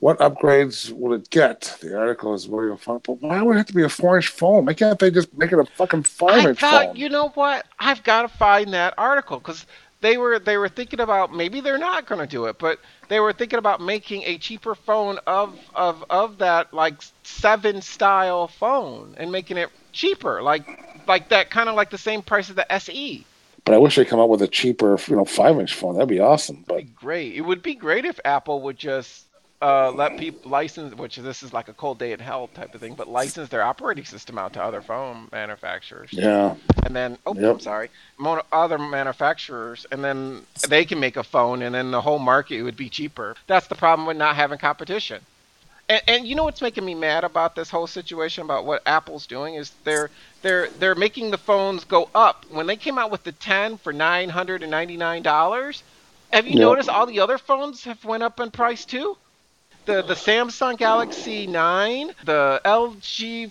What 0.00 0.18
upgrades 0.18 0.90
will 0.90 1.12
it 1.12 1.30
get? 1.30 1.76
The 1.80 1.96
article 1.98 2.34
is 2.34 2.46
very 2.46 2.76
fun, 2.76 3.00
but 3.06 3.22
why 3.22 3.40
would 3.42 3.54
it 3.54 3.58
have 3.58 3.66
to 3.66 3.74
be 3.74 3.84
a 3.84 3.88
four-inch 3.88 4.28
phone? 4.28 4.64
Why 4.64 4.74
can't 4.74 4.98
they 4.98 5.10
just 5.10 5.32
make 5.36 5.52
it 5.52 5.58
a 5.58 5.64
fucking 5.64 6.02
five-inch 6.02 6.60
phone? 6.60 6.96
you 6.96 7.08
know 7.08 7.28
what? 7.30 7.66
I've 7.78 8.02
got 8.02 8.22
to 8.22 8.28
find 8.28 8.72
that 8.72 8.94
article 8.98 9.38
because 9.38 9.66
they 10.04 10.18
were 10.18 10.38
they 10.38 10.58
were 10.58 10.68
thinking 10.68 11.00
about 11.00 11.32
maybe 11.32 11.60
they're 11.60 11.78
not 11.78 12.06
going 12.06 12.20
to 12.20 12.26
do 12.26 12.44
it, 12.44 12.58
but 12.58 12.78
they 13.08 13.20
were 13.20 13.32
thinking 13.32 13.58
about 13.58 13.80
making 13.80 14.22
a 14.24 14.36
cheaper 14.36 14.74
phone 14.74 15.18
of 15.26 15.58
of 15.74 16.04
of 16.10 16.38
that 16.38 16.74
like 16.74 16.94
seven 17.22 17.80
style 17.80 18.46
phone 18.46 19.14
and 19.16 19.32
making 19.32 19.56
it 19.56 19.70
cheaper, 19.92 20.42
like 20.42 20.66
like 21.08 21.30
that 21.30 21.50
kind 21.50 21.70
of 21.70 21.74
like 21.74 21.90
the 21.90 21.98
same 21.98 22.20
price 22.20 22.50
as 22.50 22.56
the 22.56 22.70
SE. 22.72 23.24
But 23.64 23.74
I 23.74 23.78
wish 23.78 23.96
they 23.96 24.04
come 24.04 24.20
up 24.20 24.28
with 24.28 24.42
a 24.42 24.48
cheaper, 24.48 24.98
you 25.08 25.16
know, 25.16 25.24
five-inch 25.24 25.72
phone. 25.72 25.94
That'd 25.94 26.10
be 26.10 26.20
awesome. 26.20 26.64
But 26.66 26.74
That'd 26.74 26.88
be 26.88 26.92
great. 26.92 27.34
It 27.34 27.40
would 27.40 27.62
be 27.62 27.74
great 27.74 28.04
if 28.04 28.20
Apple 28.22 28.60
would 28.60 28.76
just 28.76 29.23
uh, 29.64 29.92
let 29.92 30.16
people 30.16 30.50
license, 30.50 30.94
which 30.94 31.16
this 31.16 31.42
is 31.42 31.52
like 31.54 31.68
a 31.68 31.74
cold 31.74 31.98
day 31.98 32.12
in 32.12 32.20
hell 32.20 32.48
type 32.48 32.74
of 32.74 32.80
thing, 32.82 32.94
but 32.94 33.08
license 33.08 33.48
their 33.50 33.62
operating 33.64 34.04
system 34.06 34.38
out 34.38 34.54
to 34.54 34.62
other 34.62 34.82
phone 34.82 35.28
manufacturers. 35.32 36.20
yeah, 36.20 36.56
and 36.84 36.96
then 36.96 37.18
oh 37.26 37.36
Yep. 37.36 37.50
I'm 37.50 37.60
sorry, 37.60 37.90
other 38.52 38.78
manufacturers, 38.78 39.86
and 39.92 40.04
then 40.04 40.46
they 40.68 40.84
can 40.86 41.00
make 41.00 41.16
a 41.16 41.24
phone, 41.24 41.62
and 41.62 41.74
then 41.74 41.90
the 41.92 42.02
whole 42.02 42.18
market 42.20 42.62
would 42.62 42.76
be 42.76 42.90
cheaper. 42.90 43.36
That's 43.48 43.68
the 43.68 43.76
problem 43.76 44.06
with 44.06 44.16
not 44.18 44.36
having 44.36 44.58
competition. 44.58 45.26
And, 45.88 46.02
and 46.08 46.26
you 46.28 46.34
know 46.36 46.44
what's 46.44 46.62
making 46.62 46.84
me 46.84 46.94
mad 46.94 47.24
about 47.24 47.54
this 47.56 47.70
whole 47.70 47.86
situation 47.86 48.44
about 48.44 48.66
what 48.66 48.82
Apple's 48.86 49.26
doing 49.26 49.54
is 49.56 49.72
they're 49.84 50.10
they're 50.42 50.70
they're 50.76 50.94
making 50.96 51.30
the 51.30 51.38
phones 51.38 51.84
go 51.84 52.10
up. 52.14 52.46
When 52.48 52.66
they 52.66 52.76
came 52.76 52.98
out 52.98 53.10
with 53.12 53.24
the 53.24 53.32
10 53.32 53.78
for 53.78 53.92
nine 53.92 54.30
hundred 54.30 54.62
and 54.62 54.70
ninety 54.70 54.96
nine 54.96 55.22
dollars, 55.22 55.84
have 56.32 56.46
you 56.48 56.56
Yep. 56.56 56.58
noticed 56.58 56.88
all 56.88 57.06
the 57.06 57.20
other 57.20 57.38
phones 57.38 57.84
have 57.84 58.04
went 58.04 58.22
up 58.24 58.40
in 58.40 58.50
price 58.50 58.86
too? 58.86 59.16
The 59.86 60.02
the 60.02 60.14
Samsung 60.14 60.78
Galaxy 60.78 61.46
9, 61.46 62.12
the 62.24 62.60
LG 62.64 63.50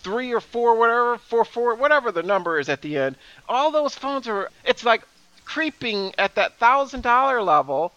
three 0.00 0.32
or 0.32 0.40
four, 0.40 0.76
whatever, 0.76 1.18
four, 1.18 1.44
four, 1.44 1.74
whatever 1.74 2.10
the 2.10 2.22
number 2.22 2.58
is 2.58 2.68
at 2.68 2.82
the 2.82 2.96
end. 2.96 3.16
All 3.48 3.70
those 3.70 3.94
phones 3.94 4.26
are, 4.26 4.50
it's 4.64 4.84
like 4.84 5.02
creeping 5.44 6.14
at 6.18 6.34
that 6.36 6.58
thousand 6.58 7.02
dollar 7.02 7.42
level, 7.42 7.92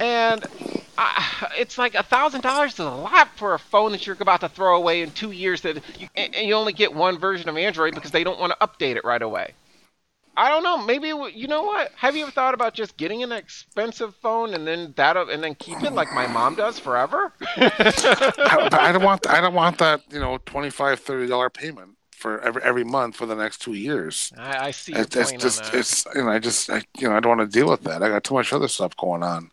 and 0.00 0.44
I, 0.96 1.48
it's 1.58 1.78
like 1.78 1.94
a 1.94 2.02
thousand 2.02 2.42
dollars 2.42 2.74
is 2.74 2.78
a 2.80 2.84
lot 2.84 3.28
for 3.36 3.54
a 3.54 3.58
phone 3.58 3.92
that 3.92 4.06
you're 4.06 4.16
about 4.20 4.40
to 4.40 4.48
throw 4.48 4.76
away 4.76 5.02
in 5.02 5.10
two 5.10 5.32
years. 5.32 5.62
That 5.62 5.82
you, 5.98 6.08
and 6.14 6.34
and 6.34 6.46
you 6.46 6.54
only 6.54 6.72
get 6.72 6.94
one 6.94 7.18
version 7.18 7.48
of 7.48 7.56
Android 7.56 7.94
because 7.94 8.10
they 8.10 8.24
don't 8.24 8.38
want 8.38 8.52
to 8.52 8.66
update 8.66 8.96
it 8.96 9.04
right 9.04 9.22
away. 9.22 9.54
I 10.36 10.48
don't 10.48 10.62
know. 10.62 10.78
Maybe 10.78 11.08
you 11.08 11.46
know 11.46 11.62
what? 11.62 11.92
Have 11.96 12.16
you 12.16 12.22
ever 12.22 12.30
thought 12.30 12.54
about 12.54 12.74
just 12.74 12.96
getting 12.96 13.22
an 13.22 13.32
expensive 13.32 14.14
phone 14.16 14.54
and 14.54 14.66
then 14.66 14.94
that 14.96 15.16
and 15.16 15.42
then 15.42 15.54
keep 15.54 15.82
it 15.82 15.92
like 15.92 16.12
my 16.12 16.26
mom 16.26 16.54
does 16.54 16.78
forever? 16.78 17.32
I, 17.56 18.68
but 18.70 18.74
I 18.74 18.92
don't 18.92 19.02
want. 19.02 19.26
I 19.28 19.40
don't 19.40 19.54
want 19.54 19.78
that. 19.78 20.02
You 20.10 20.20
know, 20.20 20.38
twenty-five, 20.46 21.00
thirty 21.00 21.26
dollar 21.26 21.50
payment 21.50 21.96
for 22.12 22.40
every 22.40 22.62
every 22.62 22.84
month 22.84 23.16
for 23.16 23.26
the 23.26 23.34
next 23.34 23.58
two 23.58 23.74
years. 23.74 24.32
I, 24.38 24.68
I 24.68 24.70
see 24.70 24.92
your 24.92 25.02
It's, 25.02 25.32
just. 25.32 25.64
that. 25.64 25.74
It's. 25.74 26.06
You 26.14 26.24
know, 26.24 26.30
I 26.30 26.38
just. 26.38 26.70
I, 26.70 26.82
you 26.98 27.08
know, 27.08 27.16
I 27.16 27.20
don't 27.20 27.36
want 27.36 27.50
to 27.50 27.58
deal 27.58 27.68
with 27.68 27.82
that. 27.82 28.02
I 28.02 28.08
got 28.08 28.24
too 28.24 28.34
much 28.34 28.52
other 28.52 28.68
stuff 28.68 28.96
going 28.96 29.22
on. 29.22 29.50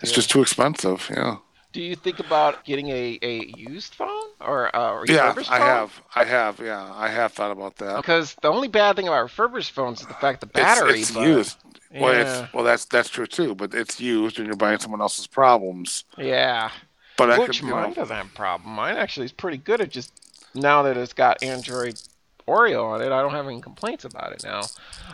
It's 0.00 0.12
just 0.12 0.30
too 0.30 0.40
expensive. 0.40 1.10
Yeah. 1.14 1.36
Do 1.72 1.80
you 1.80 1.96
think 1.96 2.18
about 2.20 2.64
getting 2.64 2.88
a, 2.88 3.18
a 3.22 3.46
used 3.56 3.94
phone 3.94 4.08
or 4.40 4.74
uh, 4.76 4.90
or 4.92 5.04
Yeah, 5.08 5.22
refurbished 5.28 5.50
iPhone? 5.50 5.58
have. 5.58 6.02
I 6.14 6.24
have. 6.24 6.60
Yeah, 6.60 6.92
I 6.94 7.08
have 7.08 7.32
thought 7.32 7.50
about 7.50 7.76
that. 7.76 7.96
Because 7.96 8.34
the 8.42 8.48
only 8.48 8.68
bad 8.68 8.96
thing 8.96 9.08
about 9.08 9.22
refurbished 9.22 9.72
phones 9.72 10.00
is 10.02 10.06
the 10.06 10.14
fact 10.14 10.40
the 10.42 10.48
It's- 10.48 10.78
battery. 10.78 11.00
It's, 11.00 11.10
but- 11.10 11.26
used. 11.26 11.56
Well, 11.94 12.12
Yeah. 12.14 12.42
it's, 12.44 12.52
well, 12.54 12.64
that's 12.64 12.84
that's 12.86 13.08
true 13.08 13.26
too. 13.26 13.54
But 13.54 13.74
it's 13.74 14.00
used, 14.00 14.38
and 14.38 14.46
you're 14.46 14.56
buying 14.56 14.78
someone 14.78 15.00
else's 15.00 15.26
problems. 15.26 16.04
Yeah. 16.16 16.70
But 17.18 17.30
I 17.30 17.38
Which 17.38 17.60
could, 17.60 17.68
mine 17.68 17.90
know, 17.90 17.94
doesn't 17.94 18.16
have 18.16 18.26
a 18.26 18.34
problem. 18.34 18.74
Mine 18.74 18.96
actually 18.96 19.26
is 19.26 19.32
pretty 19.32 19.58
good 19.58 19.80
at 19.82 19.90
just 19.90 20.10
now 20.54 20.82
that 20.84 20.96
it's 20.96 21.12
got 21.12 21.42
Android 21.42 22.00
Oreo 22.48 22.84
on 22.86 23.02
it. 23.02 23.12
I 23.12 23.20
don't 23.20 23.32
have 23.32 23.46
any 23.46 23.60
complaints 23.60 24.04
about 24.04 24.32
it 24.32 24.42
now. 24.44 24.60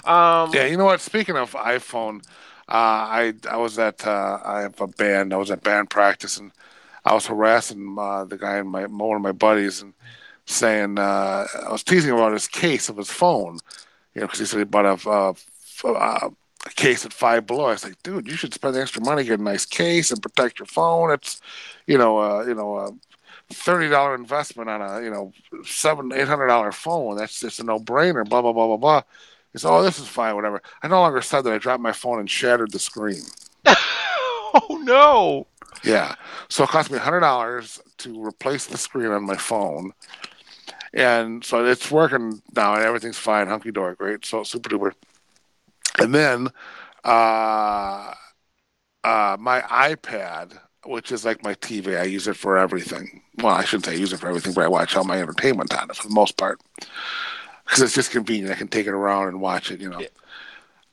Um, 0.04 0.50
yeah. 0.54 0.66
You 0.66 0.76
know 0.76 0.84
what? 0.84 1.00
Speaking 1.00 1.36
of 1.36 1.52
iPhone, 1.52 2.22
I 2.68 3.34
I 3.50 3.56
was 3.56 3.78
at 3.78 4.06
uh, 4.06 4.40
I 4.44 4.60
have 4.62 4.80
a 4.80 4.86
band. 4.86 5.32
I 5.32 5.36
was 5.36 5.50
at 5.50 5.62
band 5.62 5.90
practice, 5.90 6.36
and 6.38 6.52
I 7.04 7.14
was 7.14 7.26
harassing 7.26 7.96
uh, 7.98 8.24
the 8.24 8.38
guy 8.38 8.58
and 8.58 8.68
my 8.70 8.86
one 8.86 9.16
of 9.16 9.22
my 9.22 9.32
buddies, 9.32 9.82
and 9.82 9.94
saying 10.46 10.98
uh, 10.98 11.46
I 11.66 11.72
was 11.72 11.84
teasing 11.84 12.12
about 12.12 12.32
his 12.32 12.48
case 12.48 12.88
of 12.88 12.96
his 12.96 13.10
phone. 13.10 13.58
You 14.14 14.22
know, 14.22 14.26
because 14.26 14.40
he 14.40 14.46
said 14.46 14.58
he 14.58 14.64
bought 14.64 14.86
a, 15.06 15.08
uh, 15.10 15.34
uh, 15.88 16.30
a 16.66 16.70
case 16.70 17.04
at 17.04 17.12
Five 17.12 17.46
Below. 17.46 17.66
I 17.66 17.70
was 17.72 17.84
like, 17.84 18.02
dude, 18.02 18.26
you 18.28 18.34
should 18.34 18.54
spend 18.54 18.74
the 18.74 18.80
extra 18.82 19.02
money 19.02 19.24
get 19.24 19.40
a 19.40 19.42
nice 19.42 19.66
case 19.66 20.10
and 20.10 20.22
protect 20.22 20.58
your 20.58 20.66
phone. 20.66 21.12
It's, 21.12 21.40
you 21.86 21.98
know, 21.98 22.18
uh, 22.18 22.44
you 22.46 22.54
know, 22.54 22.76
a 22.76 22.90
thirty 23.54 23.88
dollar 23.88 24.14
investment 24.14 24.68
on 24.68 24.82
a 24.82 25.02
you 25.02 25.10
know 25.10 25.32
seven 25.64 26.12
eight 26.12 26.28
hundred 26.28 26.48
dollar 26.48 26.72
phone. 26.72 27.16
That's 27.16 27.40
just 27.40 27.60
a 27.60 27.64
no 27.64 27.78
brainer. 27.78 28.28
Blah 28.28 28.42
blah 28.42 28.52
blah 28.52 28.66
blah 28.66 28.76
blah. 28.76 29.02
He 29.58 29.62
said, 29.62 29.72
oh, 29.72 29.82
this 29.82 29.98
is 29.98 30.06
fine, 30.06 30.36
whatever. 30.36 30.62
I 30.84 30.86
no 30.86 31.00
longer 31.00 31.20
said 31.20 31.40
that 31.42 31.52
I 31.52 31.58
dropped 31.58 31.82
my 31.82 31.90
phone 31.90 32.20
and 32.20 32.30
shattered 32.30 32.70
the 32.70 32.78
screen. 32.78 33.22
oh 33.66 34.80
no! 34.84 35.48
Yeah. 35.82 36.14
So 36.48 36.62
it 36.62 36.70
cost 36.70 36.92
me 36.92 36.98
hundred 36.98 37.20
dollars 37.20 37.80
to 37.98 38.24
replace 38.24 38.66
the 38.66 38.78
screen 38.78 39.08
on 39.08 39.26
my 39.26 39.34
phone. 39.34 39.94
And 40.94 41.44
so 41.44 41.66
it's 41.66 41.90
working 41.90 42.40
now 42.54 42.74
and 42.74 42.84
everything's 42.84 43.18
fine, 43.18 43.48
hunky 43.48 43.72
dory, 43.72 43.96
great. 43.96 44.24
So 44.24 44.44
super 44.44 44.68
duper. 44.68 44.92
And 45.98 46.14
then 46.14 46.50
uh 47.02 48.14
uh 49.02 49.36
my 49.40 49.62
iPad, 49.62 50.56
which 50.86 51.10
is 51.10 51.24
like 51.24 51.42
my 51.42 51.54
TV, 51.54 51.98
I 51.98 52.04
use 52.04 52.28
it 52.28 52.36
for 52.36 52.56
everything. 52.58 53.22
Well, 53.38 53.56
I 53.56 53.64
shouldn't 53.64 53.86
say 53.86 53.92
I 53.94 53.96
use 53.96 54.12
it 54.12 54.20
for 54.20 54.28
everything, 54.28 54.52
but 54.52 54.62
I 54.62 54.68
watch 54.68 54.94
all 54.94 55.02
my 55.02 55.20
entertainment 55.20 55.74
on 55.74 55.90
it 55.90 55.96
for 55.96 56.06
the 56.06 56.14
most 56.14 56.36
part. 56.36 56.60
Because 57.68 57.82
it's 57.82 57.94
just 57.94 58.10
convenient. 58.10 58.50
I 58.50 58.56
can 58.56 58.68
take 58.68 58.86
it 58.86 58.92
around 58.92 59.28
and 59.28 59.42
watch 59.42 59.70
it, 59.70 59.80
you 59.80 59.90
know. 59.90 60.00
Yeah. 60.00 60.08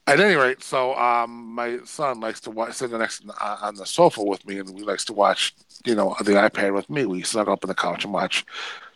At 0.07 0.19
any 0.19 0.35
rate, 0.35 0.61
so 0.61 0.93
um, 0.95 1.31
my 1.55 1.79
son 1.83 2.19
likes 2.19 2.39
to 2.41 2.51
watch, 2.51 2.73
sit 2.73 2.91
the 2.91 2.97
next 2.99 3.23
uh, 3.41 3.57
on 3.61 3.73
the 3.73 3.87
sofa 3.87 4.23
with 4.23 4.45
me, 4.45 4.59
and 4.59 4.77
he 4.77 4.83
likes 4.83 5.03
to 5.05 5.13
watch, 5.13 5.55
you 5.83 5.95
know, 5.95 6.15
the 6.19 6.33
iPad 6.33 6.75
with 6.75 6.89
me. 6.91 7.05
We 7.05 7.23
snuggle 7.23 7.53
up 7.53 7.63
on 7.63 7.69
the 7.69 7.73
couch 7.73 8.03
and 8.03 8.13
watch, 8.13 8.45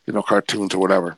you 0.05 0.13
know, 0.13 0.21
cartoons 0.21 0.75
or 0.75 0.77
whatever. 0.77 1.17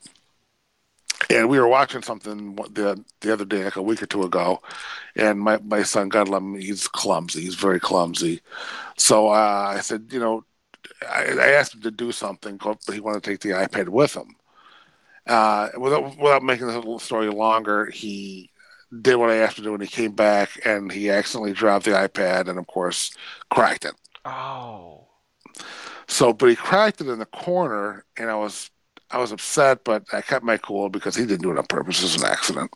And 1.28 1.48
we 1.50 1.58
were 1.58 1.68
watching 1.68 2.02
something 2.02 2.54
the 2.70 3.04
the 3.20 3.32
other 3.32 3.44
day, 3.44 3.64
like 3.64 3.76
a 3.76 3.82
week 3.82 4.02
or 4.02 4.06
two 4.06 4.22
ago, 4.22 4.62
and 5.14 5.38
my 5.38 5.58
my 5.58 5.82
son, 5.82 6.08
God 6.08 6.28
love 6.28 6.42
him, 6.42 6.54
he's 6.58 6.88
clumsy. 6.88 7.42
He's 7.42 7.54
very 7.54 7.80
clumsy. 7.80 8.40
So 8.96 9.28
uh, 9.28 9.74
I 9.76 9.80
said, 9.80 10.06
you 10.10 10.20
know, 10.20 10.44
I, 11.06 11.24
I 11.38 11.48
asked 11.50 11.74
him 11.74 11.82
to 11.82 11.90
do 11.90 12.12
something, 12.12 12.58
but 12.62 12.78
he 12.94 13.00
wanted 13.00 13.22
to 13.22 13.30
take 13.30 13.40
the 13.40 13.50
iPad 13.50 13.88
with 13.90 14.14
him. 14.16 14.36
Uh, 15.26 15.68
without 15.78 16.16
without 16.18 16.42
making 16.42 16.66
the 16.66 16.80
whole 16.80 16.98
story 16.98 17.28
longer, 17.28 17.86
he 17.86 18.50
did 19.00 19.16
what 19.16 19.30
I 19.30 19.36
asked 19.36 19.58
him 19.58 19.64
to 19.64 19.70
do, 19.70 19.74
and 19.74 19.82
he 19.82 19.88
came 19.88 20.12
back 20.12 20.50
and 20.66 20.90
he 20.90 21.10
accidentally 21.10 21.52
dropped 21.52 21.84
the 21.84 21.92
iPad, 21.92 22.48
and 22.48 22.58
of 22.58 22.66
course, 22.66 23.14
cracked 23.50 23.84
it. 23.84 23.94
Oh. 24.24 25.06
So, 26.08 26.32
but 26.32 26.48
he 26.48 26.56
cracked 26.56 27.00
it 27.00 27.08
in 27.08 27.18
the 27.18 27.26
corner, 27.26 28.04
and 28.16 28.28
I 28.28 28.34
was 28.34 28.70
I 29.10 29.18
was 29.18 29.32
upset, 29.32 29.84
but 29.84 30.04
I 30.12 30.20
kept 30.22 30.44
my 30.44 30.56
cool 30.56 30.88
because 30.88 31.14
he 31.14 31.24
didn't 31.24 31.42
do 31.42 31.52
it 31.52 31.58
on 31.58 31.66
purpose. 31.66 32.00
It 32.00 32.04
was 32.04 32.22
an 32.22 32.28
accident. 32.28 32.70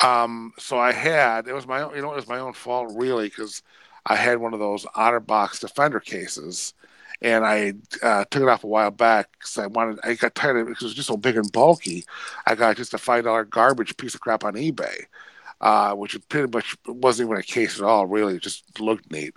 Um, 0.00 0.52
so 0.58 0.78
I 0.78 0.92
had 0.92 1.46
it 1.46 1.54
was 1.54 1.66
my 1.66 1.82
own, 1.82 1.94
you 1.94 2.02
know 2.02 2.12
it 2.12 2.16
was 2.16 2.28
my 2.28 2.38
own 2.38 2.54
fault 2.54 2.92
really 2.96 3.28
because 3.28 3.62
I 4.06 4.16
had 4.16 4.38
one 4.38 4.52
of 4.52 4.58
those 4.58 4.84
OtterBox 4.96 5.60
Defender 5.60 6.00
cases, 6.00 6.74
and 7.22 7.44
I 7.44 7.74
uh, 8.02 8.24
took 8.30 8.42
it 8.42 8.48
off 8.48 8.64
a 8.64 8.68
while 8.68 8.90
back 8.90 9.30
because 9.32 9.56
I 9.58 9.66
wanted 9.68 10.00
I 10.04 10.14
got 10.14 10.34
tired 10.34 10.56
of 10.58 10.66
it 10.66 10.70
because 10.70 10.82
it 10.82 10.86
was 10.86 10.94
just 10.94 11.08
so 11.08 11.16
big 11.16 11.36
and 11.36 11.50
bulky. 11.50 12.04
I 12.46 12.54
got 12.54 12.76
just 12.76 12.94
a 12.94 12.98
five 12.98 13.24
dollar 13.24 13.44
garbage 13.44 13.96
piece 13.96 14.14
of 14.14 14.20
crap 14.20 14.44
on 14.44 14.54
eBay, 14.54 15.06
uh, 15.60 15.94
which 15.94 16.16
pretty 16.28 16.50
much 16.52 16.76
wasn't 16.86 17.28
even 17.28 17.38
a 17.38 17.42
case 17.42 17.78
at 17.78 17.84
all. 17.84 18.06
Really, 18.06 18.36
it 18.36 18.42
just 18.42 18.80
looked 18.80 19.10
neat. 19.10 19.34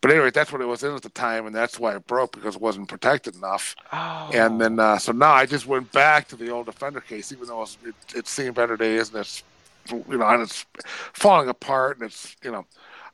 But 0.00 0.12
anyway, 0.12 0.30
that's 0.30 0.52
what 0.52 0.60
it 0.60 0.66
was 0.66 0.84
in 0.84 0.94
at 0.94 1.02
the 1.02 1.08
time, 1.08 1.46
and 1.46 1.54
that's 1.54 1.78
why 1.78 1.96
it 1.96 2.06
broke 2.06 2.32
because 2.32 2.54
it 2.54 2.62
wasn't 2.62 2.88
protected 2.88 3.34
enough. 3.34 3.74
Oh. 3.92 4.30
And 4.32 4.60
then, 4.60 4.78
uh, 4.78 4.98
so 4.98 5.10
now 5.10 5.32
I 5.32 5.44
just 5.44 5.66
went 5.66 5.90
back 5.90 6.28
to 6.28 6.36
the 6.36 6.50
old 6.50 6.66
Defender 6.66 7.00
case, 7.00 7.32
even 7.32 7.48
though 7.48 7.62
it's, 7.62 7.76
it, 7.84 7.94
it's 8.14 8.30
seen 8.30 8.52
better 8.52 8.76
days 8.76 9.08
and 9.08 9.18
it's, 9.18 9.42
you 9.90 10.18
know, 10.18 10.28
and 10.28 10.42
it's 10.42 10.64
falling 11.14 11.48
apart 11.48 11.98
and 11.98 12.06
it's, 12.06 12.36
you 12.44 12.52
know, 12.52 12.64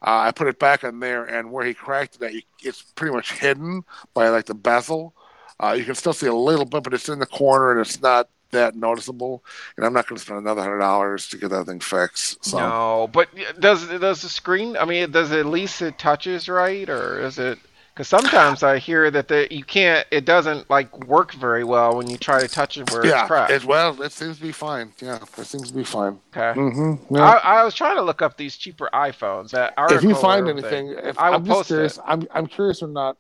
uh, 0.07 0.25
I 0.27 0.33
put 0.33 0.49
it 0.49 0.59
back 0.59 0.85
in 0.85 1.01
there, 1.01 1.25
and 1.25 1.51
where 1.51 1.65
he 1.65 1.73
cracked 1.73 2.21
it, 2.21 2.45
it's 2.63 2.83
pretty 2.83 3.15
much 3.15 3.33
hidden 3.33 3.85
by 4.13 4.29
like 4.29 4.45
the 4.45 4.55
bezel. 4.55 5.15
Uh, 5.59 5.75
you 5.79 5.85
can 5.85 5.95
still 5.95 6.13
see 6.13 6.27
a 6.27 6.35
little 6.35 6.67
bit, 6.67 6.83
but 6.83 6.93
it's 6.93 7.09
in 7.09 7.21
the 7.21 7.27
corner 7.27 7.71
and 7.73 7.81
it's 7.81 8.03
not 8.03 8.29
that 8.51 8.75
noticeable. 8.75 9.45
And 9.77 9.87
I'm 9.87 9.93
not 9.93 10.07
going 10.07 10.17
to 10.17 10.23
spend 10.23 10.41
another 10.41 10.63
hundred 10.63 10.81
dollars 10.81 11.29
to 11.29 11.39
get 11.39 11.51
that 11.51 11.67
thing 11.67 11.81
fixed. 11.81 12.45
So. 12.45 12.59
No, 12.59 13.11
but 13.13 13.29
does 13.59 13.87
does 13.87 14.23
the 14.23 14.29
screen? 14.29 14.77
I 14.77 14.85
mean, 14.85 15.11
does 15.11 15.31
it 15.31 15.41
at 15.41 15.47
least 15.47 15.81
it 15.81 15.99
touches 15.99 16.49
right, 16.49 16.89
or 16.89 17.21
is 17.21 17.39
it? 17.39 17.59
Because 17.95 18.09
sometimes 18.09 18.65
I 18.65 18.79
hear 18.79 19.09
that 19.13 19.29
the, 19.29 19.47
you 19.53 19.63
can't. 19.63 20.05
It 20.11 20.25
doesn't 20.25 20.69
like 20.69 21.07
work 21.07 21.33
very 21.35 21.63
well 21.63 21.97
when 21.97 22.11
you 22.11 22.19
try 22.19 22.41
to 22.41 22.49
touch 22.49 22.77
it 22.77 22.91
where 22.91 23.03
it's 23.03 23.11
Yeah, 23.11 23.27
cracked. 23.29 23.53
it, 23.53 23.65
well, 23.65 24.03
it 24.03 24.11
seems 24.11 24.39
to 24.39 24.43
be 24.43 24.51
fine. 24.51 24.93
Yeah, 25.01 25.21
it 25.39 25.47
seems 25.47 25.71
to 25.71 25.77
be 25.77 25.85
fine. 25.85 26.19
okay. 26.37 26.59
Mm-hmm. 26.59 27.17
I, 27.17 27.37
I 27.37 27.65
was 27.65 27.73
trying 27.73 27.95
to 27.97 28.03
look 28.03 28.21
up 28.21 28.37
these 28.37 28.57
cheaper 28.57 28.91
iPhones. 28.93 29.51
That 29.51 29.75
if 29.93 30.03
you 30.03 30.17
find 30.17 30.49
anything, 30.49 30.89
if, 30.89 31.17
I 31.21 31.31
will 31.31 31.37
I'm 31.37 31.45
just 31.45 31.57
post 31.57 31.67
curious. 31.69 31.97
it. 31.99 32.03
I'm 32.05 32.27
I'm 32.33 32.47
curious 32.49 32.83
or 32.83 32.89
not. 32.89 33.17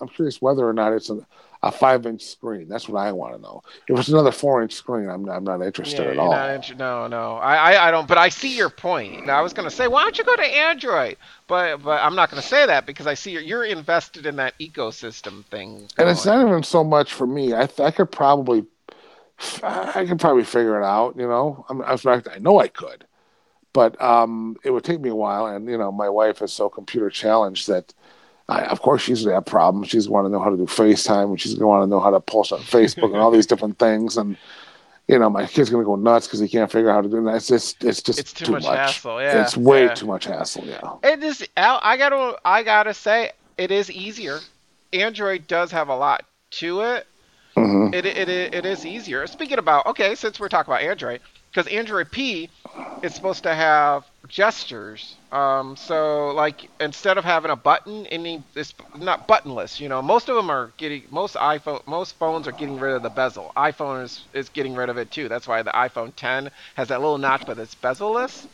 I'm 0.00 0.08
curious 0.08 0.42
whether 0.42 0.68
or 0.68 0.72
not 0.72 0.92
it's 0.92 1.08
a, 1.10 1.24
a 1.68 1.72
five 1.72 2.06
inch 2.06 2.22
screen. 2.24 2.68
That's 2.68 2.88
what 2.88 3.00
I 3.00 3.12
want 3.12 3.34
to 3.34 3.40
know. 3.40 3.62
If 3.88 3.98
it's 3.98 4.08
another 4.08 4.32
four 4.32 4.62
inch 4.62 4.72
screen, 4.74 5.08
I'm 5.08 5.24
not, 5.24 5.36
I'm 5.36 5.44
not 5.44 5.62
interested 5.62 6.04
Yeah, 6.04 6.10
at 6.12 6.18
all. 6.18 6.32
inter- 6.50 6.74
no, 6.74 7.06
no. 7.06 7.36
I, 7.36 7.72
I, 7.74 7.88
I 7.88 7.90
don't. 7.90 8.08
But 8.08 8.18
I 8.18 8.28
see 8.28 8.56
your 8.56 8.70
point. 8.70 9.26
Now, 9.26 9.38
I 9.38 9.42
was 9.42 9.52
gonna 9.52 9.70
say, 9.70 9.88
why 9.88 10.02
don't 10.02 10.16
you 10.18 10.24
go 10.24 10.36
to 10.36 10.42
Android? 10.44 11.16
But, 11.48 11.82
but 11.82 12.02
I'm 12.02 12.14
not 12.16 12.30
gonna 12.30 12.42
say 12.42 12.66
that 12.66 12.86
because 12.86 13.06
I 13.06 13.14
see 13.14 13.32
you're, 13.32 13.42
you're 13.42 13.64
invested 13.64 14.26
in 14.26 14.36
that 14.36 14.58
ecosystem 14.58 15.44
thing. 15.46 15.88
and 15.98 16.08
it's 16.08 16.26
not 16.26 16.46
even 16.46 16.62
so 16.62 16.82
much 16.84 17.12
for 17.12 17.26
me. 17.26 17.54
I 17.54 17.66
th- 17.66 17.80
I 17.80 17.90
could 17.90 18.10
probably 18.10 18.64
I 19.62 20.04
could 20.08 20.18
probably 20.20 20.44
figure 20.44 20.80
it 20.80 20.84
out. 20.84 21.16
You 21.16 21.28
know, 21.28 21.64
I'm, 21.68 21.82
in 21.82 21.98
fact, 21.98 22.28
I 22.32 22.38
know 22.38 22.58
I 22.58 22.68
could, 22.68 23.04
but 23.72 24.00
um, 24.00 24.56
it 24.64 24.70
would 24.70 24.84
take 24.84 25.00
me 25.00 25.10
a 25.10 25.14
while. 25.14 25.46
And 25.46 25.68
you 25.68 25.76
know, 25.78 25.92
my 25.92 26.08
wife 26.08 26.40
is 26.42 26.52
so 26.52 26.68
computer 26.68 27.10
challenged 27.10 27.68
that. 27.68 27.92
I, 28.48 28.62
of 28.62 28.80
course, 28.80 29.02
she's 29.02 29.24
gonna 29.24 29.34
have 29.34 29.46
problems. 29.46 29.88
She's 29.88 30.06
going 30.06 30.24
to 30.24 30.30
know 30.30 30.38
how 30.38 30.50
to 30.50 30.56
do 30.56 30.66
FaceTime, 30.66 31.30
and 31.30 31.40
she's 31.40 31.54
going 31.54 31.62
to 31.62 31.66
want 31.66 31.82
to 31.82 31.86
know 31.88 32.00
how 32.00 32.10
to 32.10 32.20
post 32.20 32.52
on 32.52 32.60
Facebook 32.60 33.12
and 33.12 33.16
all 33.16 33.30
these 33.30 33.46
different 33.46 33.78
things. 33.78 34.16
And 34.16 34.36
you 35.08 35.18
know, 35.18 35.30
my 35.30 35.46
kid's 35.46 35.70
going 35.70 35.84
to 35.84 35.86
go 35.86 35.96
nuts 35.96 36.26
because 36.26 36.40
he 36.40 36.48
can't 36.48 36.70
figure 36.70 36.90
out 36.90 36.94
how 36.96 37.00
to 37.02 37.08
do 37.08 37.22
that. 37.24 37.36
It's 37.36 37.46
just, 37.46 37.84
it's 37.84 38.02
just 38.02 38.18
It's 38.18 38.32
too, 38.32 38.52
much, 38.52 38.64
hassle. 38.64 39.20
Yeah, 39.20 39.42
it's 39.42 39.56
way 39.56 39.84
yeah. 39.84 39.94
too 39.94 40.06
much 40.06 40.24
hassle. 40.24 40.64
Yeah. 40.64 40.94
It 41.04 41.22
is. 41.22 41.46
I 41.56 41.96
gotta. 41.96 42.38
I 42.44 42.62
gotta 42.62 42.94
say, 42.94 43.32
it 43.56 43.70
is 43.70 43.90
easier. 43.90 44.40
Android 44.92 45.46
does 45.46 45.70
have 45.72 45.88
a 45.88 45.96
lot 45.96 46.24
to 46.52 46.80
it. 46.82 47.06
hmm 47.56 47.90
It 47.92 48.06
it 48.06 48.28
it, 48.28 48.54
it 48.54 48.66
is 48.66 48.84
easier. 48.86 49.26
Speaking 49.26 49.58
about 49.58 49.86
okay, 49.86 50.14
since 50.14 50.38
we're 50.40 50.48
talking 50.48 50.72
about 50.72 50.82
Android, 50.82 51.20
because 51.50 51.66
Android 51.72 52.10
P 52.10 52.50
is 53.02 53.14
supposed 53.14 53.42
to 53.44 53.54
have 53.54 54.04
gestures. 54.28 55.18
Um, 55.32 55.76
so 55.76 56.30
like 56.30 56.70
instead 56.80 57.18
of 57.18 57.24
having 57.24 57.50
a 57.50 57.56
button, 57.56 58.06
any 58.06 58.44
it's 58.54 58.74
not 58.94 59.26
buttonless. 59.28 59.80
You 59.80 59.88
know, 59.88 60.02
most 60.02 60.28
of 60.28 60.36
them 60.36 60.50
are 60.50 60.72
getting 60.76 61.04
most 61.10 61.34
iPhone 61.36 61.86
most 61.86 62.16
phones 62.18 62.46
are 62.48 62.52
getting 62.52 62.78
rid 62.78 62.94
of 62.94 63.02
the 63.02 63.10
bezel. 63.10 63.52
iPhone 63.56 64.04
is 64.04 64.26
is 64.32 64.48
getting 64.48 64.74
rid 64.74 64.88
of 64.88 64.96
it 64.98 65.10
too. 65.10 65.28
That's 65.28 65.46
why 65.48 65.62
the 65.62 65.70
iPhone 65.72 66.12
10 66.16 66.50
has 66.74 66.88
that 66.88 67.00
little 67.00 67.18
notch, 67.18 67.46
but 67.46 67.58
it's 67.58 67.74
bezel-less. 67.74 68.46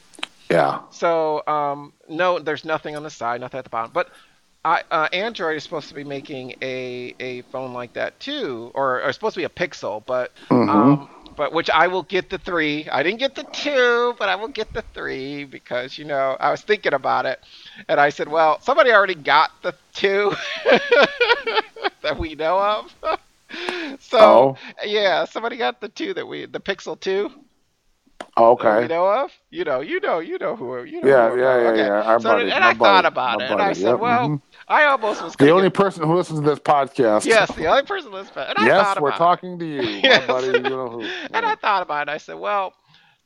Yeah. 0.50 0.80
So 0.90 1.42
um, 1.46 1.92
no, 2.08 2.38
there's 2.38 2.64
nothing 2.64 2.96
on 2.96 3.02
the 3.02 3.10
side, 3.10 3.40
nothing 3.40 3.58
at 3.58 3.64
the 3.64 3.70
bottom. 3.70 3.90
But 3.92 4.08
I, 4.64 4.82
uh, 4.90 5.08
Android 5.12 5.56
is 5.56 5.64
supposed 5.64 5.88
to 5.88 5.94
be 5.94 6.04
making 6.04 6.54
a, 6.62 7.14
a 7.20 7.42
phone 7.42 7.72
like 7.72 7.94
that 7.94 8.20
too, 8.20 8.70
or, 8.74 9.02
or 9.02 9.12
supposed 9.12 9.34
to 9.34 9.40
be 9.40 9.44
a 9.44 9.48
Pixel, 9.48 10.04
but 10.04 10.32
Mhm. 10.50 10.68
um, 10.68 11.08
but 11.36 11.52
which 11.52 11.70
I 11.70 11.88
will 11.88 12.02
get 12.02 12.30
the 12.30 12.38
three. 12.38 12.88
I 12.90 13.02
didn't 13.02 13.18
get 13.18 13.34
the 13.34 13.44
two, 13.44 14.14
but 14.18 14.28
I 14.28 14.36
will 14.36 14.48
get 14.48 14.72
the 14.72 14.82
three 14.94 15.44
because 15.44 15.98
you 15.98 16.04
know 16.04 16.36
I 16.38 16.50
was 16.50 16.62
thinking 16.62 16.92
about 16.94 17.26
it, 17.26 17.40
and 17.88 18.00
I 18.00 18.10
said, 18.10 18.28
well, 18.28 18.60
somebody 18.60 18.90
already 18.92 19.14
got 19.14 19.50
the 19.62 19.74
two 19.94 20.32
that 22.02 22.16
we 22.18 22.34
know 22.34 22.58
of. 22.58 22.94
so 24.00 24.50
Oh. 24.50 24.58
yeah, 24.84 25.24
somebody 25.24 25.56
got 25.56 25.80
the 25.80 25.88
two 25.88 26.14
that 26.14 26.26
we 26.26 26.46
the 26.46 26.60
Pixel 26.60 26.98
two 26.98 27.30
Oh, 28.36 28.52
that 28.58 28.74
we 28.74 28.86
okay. 28.86 28.88
know 28.88 29.06
of. 29.06 29.30
You 29.50 29.64
know, 29.64 29.80
you 29.80 30.00
know, 30.00 30.18
you 30.18 30.38
know 30.38 30.56
who 30.56 30.82
you 30.84 31.00
know. 31.00 31.16
Yeah, 31.16 31.34
who 31.36 31.36
yeah, 31.36 31.56
yeah. 31.62 31.72
Okay. 31.72 31.88
yeah. 31.88 32.02
Our 32.02 32.18
So, 32.18 32.38
buddy, 32.38 32.48
and 32.50 32.64
I 32.64 32.74
thought 32.74 33.04
about 33.04 33.40
it, 33.40 33.50
and 33.50 33.60
I 33.60 33.72
buddy, 33.72 33.74
said, 33.74 33.94
yep, 33.94 33.98
well, 33.98 34.32
mhm. 34.32 34.40
I 34.68 34.84
almost 34.84 35.22
was 35.22 35.34
the 35.36 35.50
only 35.50 35.64
get- 35.64 35.74
person 35.74 36.04
who 36.06 36.14
listens 36.16 36.40
to 36.40 36.46
this 36.46 36.58
podcast. 36.58 37.24
yes, 37.24 37.52
the 37.54 37.66
only 37.66 37.82
person 37.82 38.12
listening. 38.12 38.44
And 38.48 38.58
I 38.58 38.66
yes, 38.66 39.00
we're 39.00 39.12
talking 39.12 39.58
to 39.58 39.64
you, 39.66 39.82
Yes. 39.82 40.26
buddy. 40.26 40.46
You 40.48 40.60
know 40.60 40.88
who? 40.88 41.00
And 41.32 41.44
I 41.44 41.54
thought 41.56 41.82
about 41.82 42.08
it. 42.08 42.12
I 42.12 42.18
said, 42.18 42.36
well, 42.38 42.74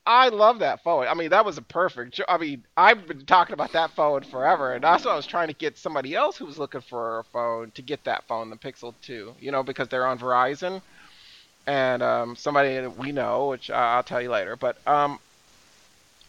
I 0.08 0.28
love 0.28 0.60
that 0.60 0.82
phone. 0.84 1.06
I 1.08 1.14
mean, 1.14 1.30
that 1.30 1.44
was 1.44 1.58
a 1.58 1.62
perfect. 1.62 2.20
I 2.28 2.38
mean, 2.38 2.62
I've 2.76 3.06
been 3.08 3.26
talking 3.26 3.54
about 3.54 3.72
that 3.72 3.90
phone 3.90 4.22
forever, 4.22 4.72
and 4.72 4.84
that's 4.84 5.04
why 5.04 5.12
I 5.12 5.16
was 5.16 5.26
trying 5.26 5.48
to 5.48 5.54
get 5.54 5.76
somebody 5.76 6.14
else 6.14 6.36
who 6.36 6.46
was 6.46 6.58
looking 6.58 6.80
for 6.80 7.18
a 7.18 7.24
phone 7.24 7.72
to 7.72 7.82
get 7.82 8.04
that 8.04 8.22
phone, 8.28 8.48
the 8.50 8.56
Pixel 8.56 8.94
2. 9.02 9.34
You 9.40 9.50
know, 9.50 9.62
because 9.64 9.88
they're 9.88 10.06
on 10.06 10.18
Verizon, 10.18 10.80
and 11.66 12.02
um, 12.04 12.36
somebody 12.36 12.74
that 12.76 12.96
we 12.96 13.10
know, 13.10 13.48
which 13.48 13.68
I'll 13.68 14.04
tell 14.04 14.22
you 14.22 14.30
later. 14.30 14.54
But 14.54 14.76
um, 14.86 15.18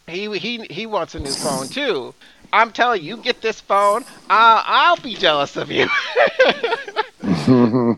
he 0.08 0.36
he 0.38 0.64
he 0.64 0.86
wants 0.86 1.14
a 1.14 1.20
new 1.20 1.30
phone 1.30 1.68
too. 1.68 2.14
I'm 2.52 2.72
telling 2.72 3.02
you, 3.02 3.08
you 3.08 3.16
get 3.18 3.42
this 3.42 3.60
phone, 3.60 4.04
I'll, 4.30 4.62
I'll 4.66 4.96
be 4.96 5.16
jealous 5.16 5.56
of 5.56 5.70
you. 5.70 5.88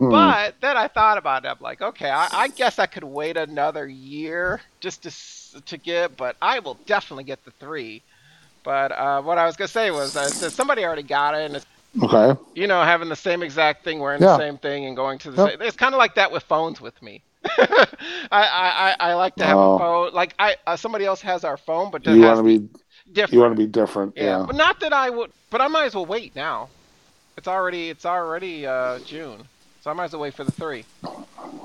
but 0.09 0.57
then 0.61 0.77
I 0.77 0.89
thought 0.89 1.19
about 1.19 1.45
it. 1.45 1.49
I'm 1.49 1.59
like, 1.61 1.81
okay, 1.83 2.11
I, 2.11 2.29
I 2.33 2.49
guess 2.49 2.79
I 2.79 2.87
could 2.87 3.05
wait 3.05 3.37
another 3.37 3.89
year 3.89 4.61
just 4.81 5.03
to 5.05 5.63
to 5.67 5.79
get, 5.79 6.17
but 6.17 6.37
I 6.43 6.59
will 6.61 6.81
definitely 6.87 7.25
get 7.25 7.45
the 7.45 7.53
three. 7.61 8.05
But 8.65 8.93
uh, 8.93 9.23
what 9.23 9.39
I 9.39 9.47
was 9.47 9.57
gonna 9.57 9.69
say 9.69 9.91
was, 9.91 10.17
I 10.17 10.31
said 10.31 10.55
somebody 10.55 10.85
already 10.85 11.03
got 11.05 11.35
it, 11.35 11.47
and 11.47 11.57
it's, 11.57 11.67
okay. 12.03 12.39
you 12.55 12.67
know, 12.67 12.83
having 12.83 13.09
the 13.09 13.17
same 13.17 13.43
exact 13.43 13.85
thing, 13.85 14.01
wearing 14.01 14.21
Yeah. 14.21 14.23
the 14.23 14.29
same 14.29 14.59
thing, 14.59 14.87
and 14.87 14.97
going 14.97 15.19
to 15.21 15.31
the 15.31 15.37
Yep. 15.37 15.39
same. 15.39 15.63
It's 15.63 15.77
kind 15.77 15.95
of 15.95 15.99
like 15.99 16.15
that 16.17 16.33
with 16.33 16.43
phones 16.45 16.81
with 16.81 17.01
me. 17.03 17.25
I, 17.59 17.87
I, 18.33 18.97
I 19.01 19.15
like 19.15 19.37
to 19.39 19.47
have 19.47 19.59
Oh. 19.59 19.63
a 19.63 19.71
phone. 19.71 20.13
Like 20.15 20.35
I, 20.39 20.57
uh, 20.67 20.77
somebody 20.77 21.07
else 21.07 21.23
has 21.23 21.45
our 21.45 21.57
phone, 21.57 21.91
but 21.91 22.07
it 22.07 22.15
You 22.15 22.23
want 22.23 22.39
to 22.39 22.45
be 22.45 22.69
different. 23.13 23.33
you 23.35 23.41
want 23.41 23.53
to 23.53 23.59
be 23.59 23.67
different. 23.67 24.17
Yeah, 24.17 24.23
Yeah. 24.41 24.45
but 24.47 24.57
not 24.57 24.81
that 24.81 24.93
I 24.93 25.11
would. 25.11 25.31
But 25.51 25.61
I 25.61 25.69
might 25.69 25.85
as 25.87 25.95
well 25.95 26.07
wait 26.07 26.35
now. 26.37 26.69
It's 27.37 27.49
already 27.49 27.91
it's 27.91 28.05
already 28.07 28.67
uh, 28.67 28.99
June, 29.01 29.43
so 29.81 29.91
I 29.91 29.95
might 29.95 30.05
as 30.07 30.13
well 30.13 30.23
wait 30.23 30.35
for 30.35 30.45
the 30.45 30.53
three. 30.53 30.85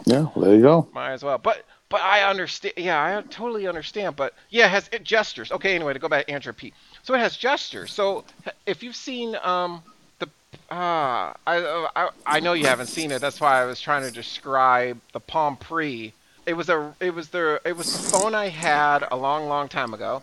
Yeah. 0.05 0.27
There 0.35 0.55
you 0.55 0.61
go. 0.61 0.87
Might 0.93 1.13
as 1.13 1.23
well. 1.23 1.37
But 1.37 1.65
but 1.89 2.01
I 2.01 2.23
understand. 2.29 2.75
Yeah, 2.77 3.01
I 3.19 3.21
totally 3.29 3.67
understand. 3.67 4.15
But 4.15 4.33
yeah, 4.49 4.65
it 4.67 4.71
has 4.71 4.89
it 4.91 5.03
gestures. 5.03 5.51
Okay, 5.51 5.75
anyway, 5.75 5.93
to 5.93 5.99
go 5.99 6.07
back 6.07 6.25
to 6.27 6.31
Android 6.33 6.57
P. 6.57 6.73
So 7.03 7.13
it 7.13 7.19
has 7.19 7.35
gestures. 7.37 7.91
So 7.93 8.23
if 8.65 8.81
you've 8.83 8.95
seen 8.95 9.35
um 9.43 9.83
the 10.19 10.27
uh 10.71 11.33
I 11.45 11.87
I 11.95 12.09
I 12.25 12.39
know 12.39 12.53
you 12.53 12.65
haven't 12.67 12.87
seen 12.87 13.11
it. 13.11 13.19
That's 13.19 13.41
why 13.41 13.61
I 13.61 13.65
was 13.65 13.81
trying 13.81 14.03
to 14.03 14.11
describe 14.11 14.99
the 15.13 15.19
Palm 15.19 15.57
Pre. 15.57 16.13
It 16.45 16.53
was 16.53 16.69
a 16.69 16.93
it 17.01 17.13
was 17.13 17.29
the 17.29 17.59
it 17.65 17.75
was 17.75 17.91
the 17.91 18.17
phone 18.17 18.33
I 18.33 18.47
had 18.47 19.03
a 19.11 19.15
long 19.17 19.47
long 19.49 19.67
time 19.67 19.93
ago. 19.93 20.21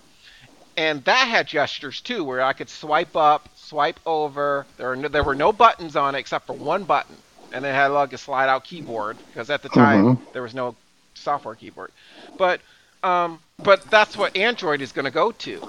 And 0.77 1.05
that 1.07 1.29
had 1.29 1.49
gestures 1.49 2.03
too, 2.03 2.25
where 2.25 2.43
I 2.43 2.55
could 2.55 2.70
swipe 2.70 3.16
up, 3.16 3.51
swipe 3.55 4.01
over. 4.07 4.68
There 4.79 4.89
were 4.89 4.97
no, 4.97 5.09
there 5.09 5.25
were 5.25 5.37
no 5.37 5.53
buttons 5.53 5.97
on 5.97 6.16
it 6.16 6.20
except 6.20 6.47
for 6.49 6.55
one 6.57 6.85
button, 6.85 7.23
and 7.53 7.66
it 7.66 7.75
had 7.75 7.89
like 7.89 8.12
a 8.14 8.18
slide 8.18 8.51
out 8.51 8.64
keyboard 8.64 9.23
because 9.31 9.51
at 9.51 9.62
the 9.62 9.70
time 9.70 10.11
there 10.33 10.43
was 10.43 10.55
no 10.55 10.79
software 11.16 11.57
keyboard. 11.57 11.93
But 12.39 12.62
um, 13.05 13.43
but 13.61 13.91
that's 13.91 14.18
what 14.18 14.37
Android 14.37 14.83
is 14.83 14.93
going 14.93 15.07
to 15.07 15.12
go 15.12 15.33
to, 15.33 15.64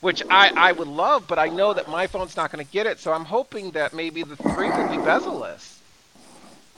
which 0.00 0.22
I, 0.30 0.52
I 0.56 0.72
would 0.72 0.88
love, 0.88 1.26
but 1.28 1.38
I 1.40 1.48
know 1.50 1.74
that 1.74 1.88
my 1.88 2.06
phone's 2.08 2.36
not 2.36 2.52
going 2.52 2.64
to 2.64 2.70
get 2.70 2.86
it. 2.86 3.00
So 3.00 3.12
I'm 3.12 3.26
hoping 3.26 3.72
that 3.72 3.94
maybe 3.94 4.24
the 4.24 4.36
three 4.36 4.70
will 4.72 4.84
be 4.84 4.98
bezel-less. 4.98 5.82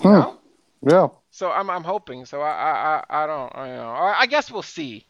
You 0.01 0.09
Hmm. 0.09 0.21
know? 0.21 0.39
Yeah. 0.83 1.09
So 1.33 1.53
I'm 1.53 1.71
I'm 1.71 1.85
hoping. 1.85 2.27
So 2.27 2.43
I 2.43 2.51
I 2.51 3.05
I, 3.25 3.29
don't 3.29 3.57
I 3.57 3.69
know. 3.69 3.91
I 3.91 4.21
I 4.23 4.27
guess 4.27 4.53
we'll 4.53 4.62
see. 4.62 5.07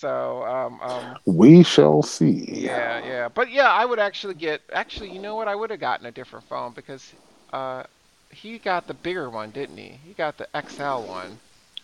So 0.00 0.42
um 0.44 0.80
um 0.80 1.18
We 1.26 1.62
shall 1.62 2.02
see. 2.02 2.70
yeah 2.70 2.98
yeah, 2.98 3.28
but 3.28 3.50
yeah, 3.50 3.68
I 3.70 3.84
would 3.84 3.98
actually 3.98 4.34
get. 4.34 4.62
Actually, 4.72 5.10
you 5.10 5.18
know 5.18 5.34
what? 5.36 5.48
I 5.48 5.54
would 5.54 5.70
have 5.70 5.80
gotten 5.80 6.06
a 6.06 6.12
different 6.12 6.44
phone 6.46 6.72
because 6.72 7.14
uh 7.52 7.84
he 8.30 8.58
got 8.58 8.86
the 8.86 8.94
bigger 8.94 9.28
one, 9.30 9.50
didn't 9.50 9.76
he? 9.78 9.90
He 10.04 10.14
got 10.14 10.38
the 10.38 10.48
XL 10.54 11.06
one. 11.06 11.40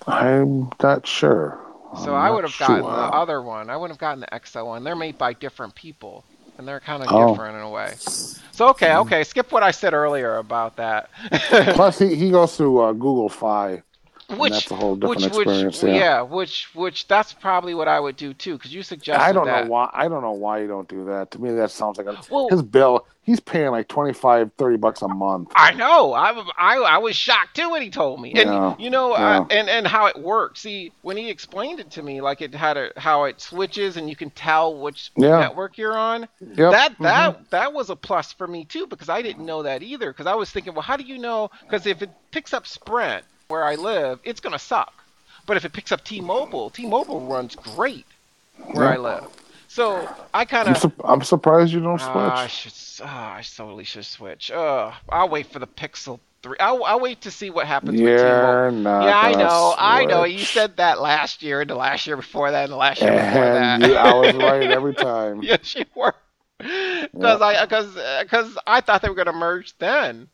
I'm 0.08 0.70
not 0.82 1.06
sure. 1.06 1.60
So 1.94 2.14
I'm 2.14 2.28
I 2.28 2.30
would 2.30 2.44
have 2.44 2.56
gotten 2.56 2.94
sure. 2.94 3.10
the 3.10 3.12
other 3.12 3.40
one. 3.42 3.70
I 3.70 3.76
wouldn't 3.76 3.94
have 3.94 4.00
gotten 4.00 4.20
the 4.20 4.34
XL 4.34 4.66
one. 4.66 4.84
They're 4.84 4.94
made 4.96 5.18
by 5.18 5.32
different 5.32 5.74
people, 5.74 6.26
and 6.58 6.66
they're 6.68 6.80
kind 6.80 7.02
of 7.02 7.14
Oh. 7.14 7.14
different 7.14 7.56
in 7.56 7.62
a 7.62 7.70
way. 7.70 7.98
So 8.52 8.68
okay, 8.70 8.94
okay, 8.96 9.24
skip 9.24 9.52
what 9.52 9.62
I 9.62 9.70
said 9.72 9.94
earlier 9.94 10.36
about 10.36 10.76
that. 10.76 11.10
Plus, 11.72 11.98
he, 11.98 12.14
he 12.16 12.30
goes 12.30 12.56
through 12.56 12.78
uh, 12.80 12.92
Google 12.92 13.28
Fi. 13.28 13.82
And 14.28 14.38
which, 14.38 14.52
that's 14.52 14.70
a 14.70 14.76
whole 14.76 14.96
different 14.96 15.20
which, 15.22 15.26
experience. 15.26 15.82
which, 15.82 15.94
yeah. 15.94 16.22
which, 16.22 16.68
which, 16.74 17.06
that's 17.08 17.32
probably 17.32 17.74
what 17.74 17.88
I 17.88 18.00
would 18.00 18.16
do 18.16 18.34
too, 18.34 18.56
because 18.56 18.74
you 18.74 18.82
suggested 18.82 19.22
I 19.24 19.32
don't 19.32 19.46
that. 19.46 19.64
know 19.64 19.70
why. 19.70 19.90
I 19.92 20.08
don't 20.08 20.22
know 20.22 20.32
why 20.32 20.60
you 20.60 20.68
don't 20.68 20.88
do 20.88 21.04
that. 21.06 21.30
To 21.32 21.38
me, 21.40 21.52
that 21.52 21.70
sounds 21.70 21.98
like 21.98 22.06
a, 22.06 22.18
Well- 22.30 22.48
his 22.48 22.62
bill. 22.62 23.06
He's 23.22 23.40
paying 23.40 23.72
like 23.72 23.88
25, 23.88 24.52
30 24.56 24.76
bucks 24.76 25.02
a 25.02 25.08
month. 25.08 25.50
I 25.56 25.72
know. 25.74 26.12
I, 26.12 26.30
I, 26.56 26.76
I 26.76 26.98
was 26.98 27.16
shocked 27.16 27.56
too 27.56 27.70
when 27.70 27.82
he 27.82 27.90
told 27.90 28.20
me. 28.20 28.30
And 28.34 28.48
Yeah, 28.48 28.76
you 28.78 28.88
know, 28.88 29.18
yeah. 29.18 29.40
uh, 29.40 29.46
and 29.50 29.68
and 29.68 29.84
how 29.84 30.06
it 30.06 30.16
works. 30.16 30.60
See, 30.60 30.92
when 31.02 31.16
he 31.16 31.28
explained 31.28 31.80
it 31.80 31.90
to 31.90 32.04
me, 32.04 32.20
like 32.20 32.40
it 32.40 32.54
had 32.54 32.76
a 32.76 32.92
how 32.96 33.24
it 33.24 33.40
switches 33.40 33.96
and 33.96 34.08
you 34.08 34.14
can 34.14 34.30
tell 34.30 34.78
which 34.80 35.10
Yeah. 35.16 35.40
network 35.40 35.76
you're 35.76 35.98
on. 35.98 36.28
Yep. 36.40 36.70
That 36.70 36.92
mhm. 36.98 37.02
that 37.02 37.50
that 37.50 37.72
was 37.72 37.90
a 37.90 37.96
plus 37.96 38.32
for 38.32 38.46
me 38.46 38.64
too 38.64 38.86
because 38.86 39.08
I 39.08 39.22
didn't 39.22 39.44
know 39.44 39.64
that 39.64 39.82
either. 39.82 40.12
Because 40.12 40.26
I 40.26 40.36
was 40.36 40.52
thinking, 40.52 40.74
well, 40.74 40.82
how 40.82 40.96
do 40.96 41.02
you 41.02 41.18
know? 41.18 41.50
Because 41.62 41.84
if 41.84 42.02
it 42.02 42.10
picks 42.30 42.54
up 42.54 42.64
Sprint 42.64 43.24
where 43.48 43.64
I 43.64 43.74
live, 43.76 44.20
it's 44.24 44.40
gonna 44.40 44.58
suck. 44.58 44.92
But 45.46 45.56
if 45.56 45.64
it 45.64 45.72
picks 45.72 45.92
up 45.92 46.04
T-Mobile, 46.04 46.70
T-Mobile 46.70 47.20
runs 47.20 47.54
great 47.54 48.04
where 48.72 48.86
Yeah. 48.86 48.94
I 48.94 48.96
live. 48.96 49.24
So 49.68 50.08
I 50.32 50.44
kind 50.44 50.68
I'm, 50.68 50.74
of. 50.74 50.80
su- 50.80 50.92
I'm 51.04 51.22
surprised 51.22 51.72
you 51.72 51.80
don't 51.80 52.00
switch. 52.00 52.10
Ah, 52.14 52.42
I 52.42 52.46
should. 52.46 52.72
ah, 53.04 53.34
I 53.34 53.42
totally 53.42 53.84
should 53.84 54.04
switch. 54.06 54.50
Uh, 54.50 54.92
I'll 55.08 55.28
wait 55.28 55.46
for 55.46 55.58
the 55.58 55.66
Pixel 55.66 56.18
Three. 56.42 56.56
I'll, 56.60 56.82
I'll 56.84 57.00
wait 57.00 57.20
to 57.22 57.30
see 57.30 57.50
what 57.50 57.66
happens 57.66 58.00
with 58.00 58.16
T-Mobile. 58.16 58.22
You're. 58.22 58.70
Yeah, 59.02 59.18
I 59.18 59.32
know. 59.32 59.74
I 59.76 60.04
know. 60.04 60.24
You 60.24 60.38
said 60.44 60.76
that 60.78 61.00
last 61.00 61.42
year, 61.42 61.60
and 61.60 61.68
the 61.70 61.74
last 61.74 62.06
year 62.06 62.16
before 62.16 62.50
that, 62.50 62.64
and 62.64 62.72
the 62.72 62.76
last 62.76 63.00
year 63.02 63.10
before 63.12 63.24
that. 63.44 63.80
you, 63.82 63.94
I 63.96 64.14
was 64.14 64.34
right 64.36 64.70
every 64.70 64.94
time. 64.94 65.42
yes, 65.42 65.74
you 65.74 65.84
were. 65.94 66.14
Because 66.58 67.42
I, 67.42 67.62
because, 67.64 67.94
because 68.22 68.56
I 68.66 68.80
thought 68.80 69.02
they 69.02 69.08
were 69.08 69.14
gonna 69.14 69.32
merge 69.32 69.76
then. 69.78 70.28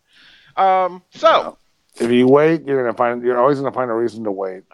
Um. 0.57 1.03
So. 1.15 1.59
If 2.01 2.11
you 2.11 2.27
wait, 2.27 2.65
you're 2.67 2.83
gonna 2.83 2.97
find. 2.97 3.23
You're 3.23 3.39
always 3.39 3.59
gonna 3.59 3.71
find 3.73 3.91
a 3.91 3.95
reason 3.95 4.25
to 4.25 4.33
wait. 4.33 4.63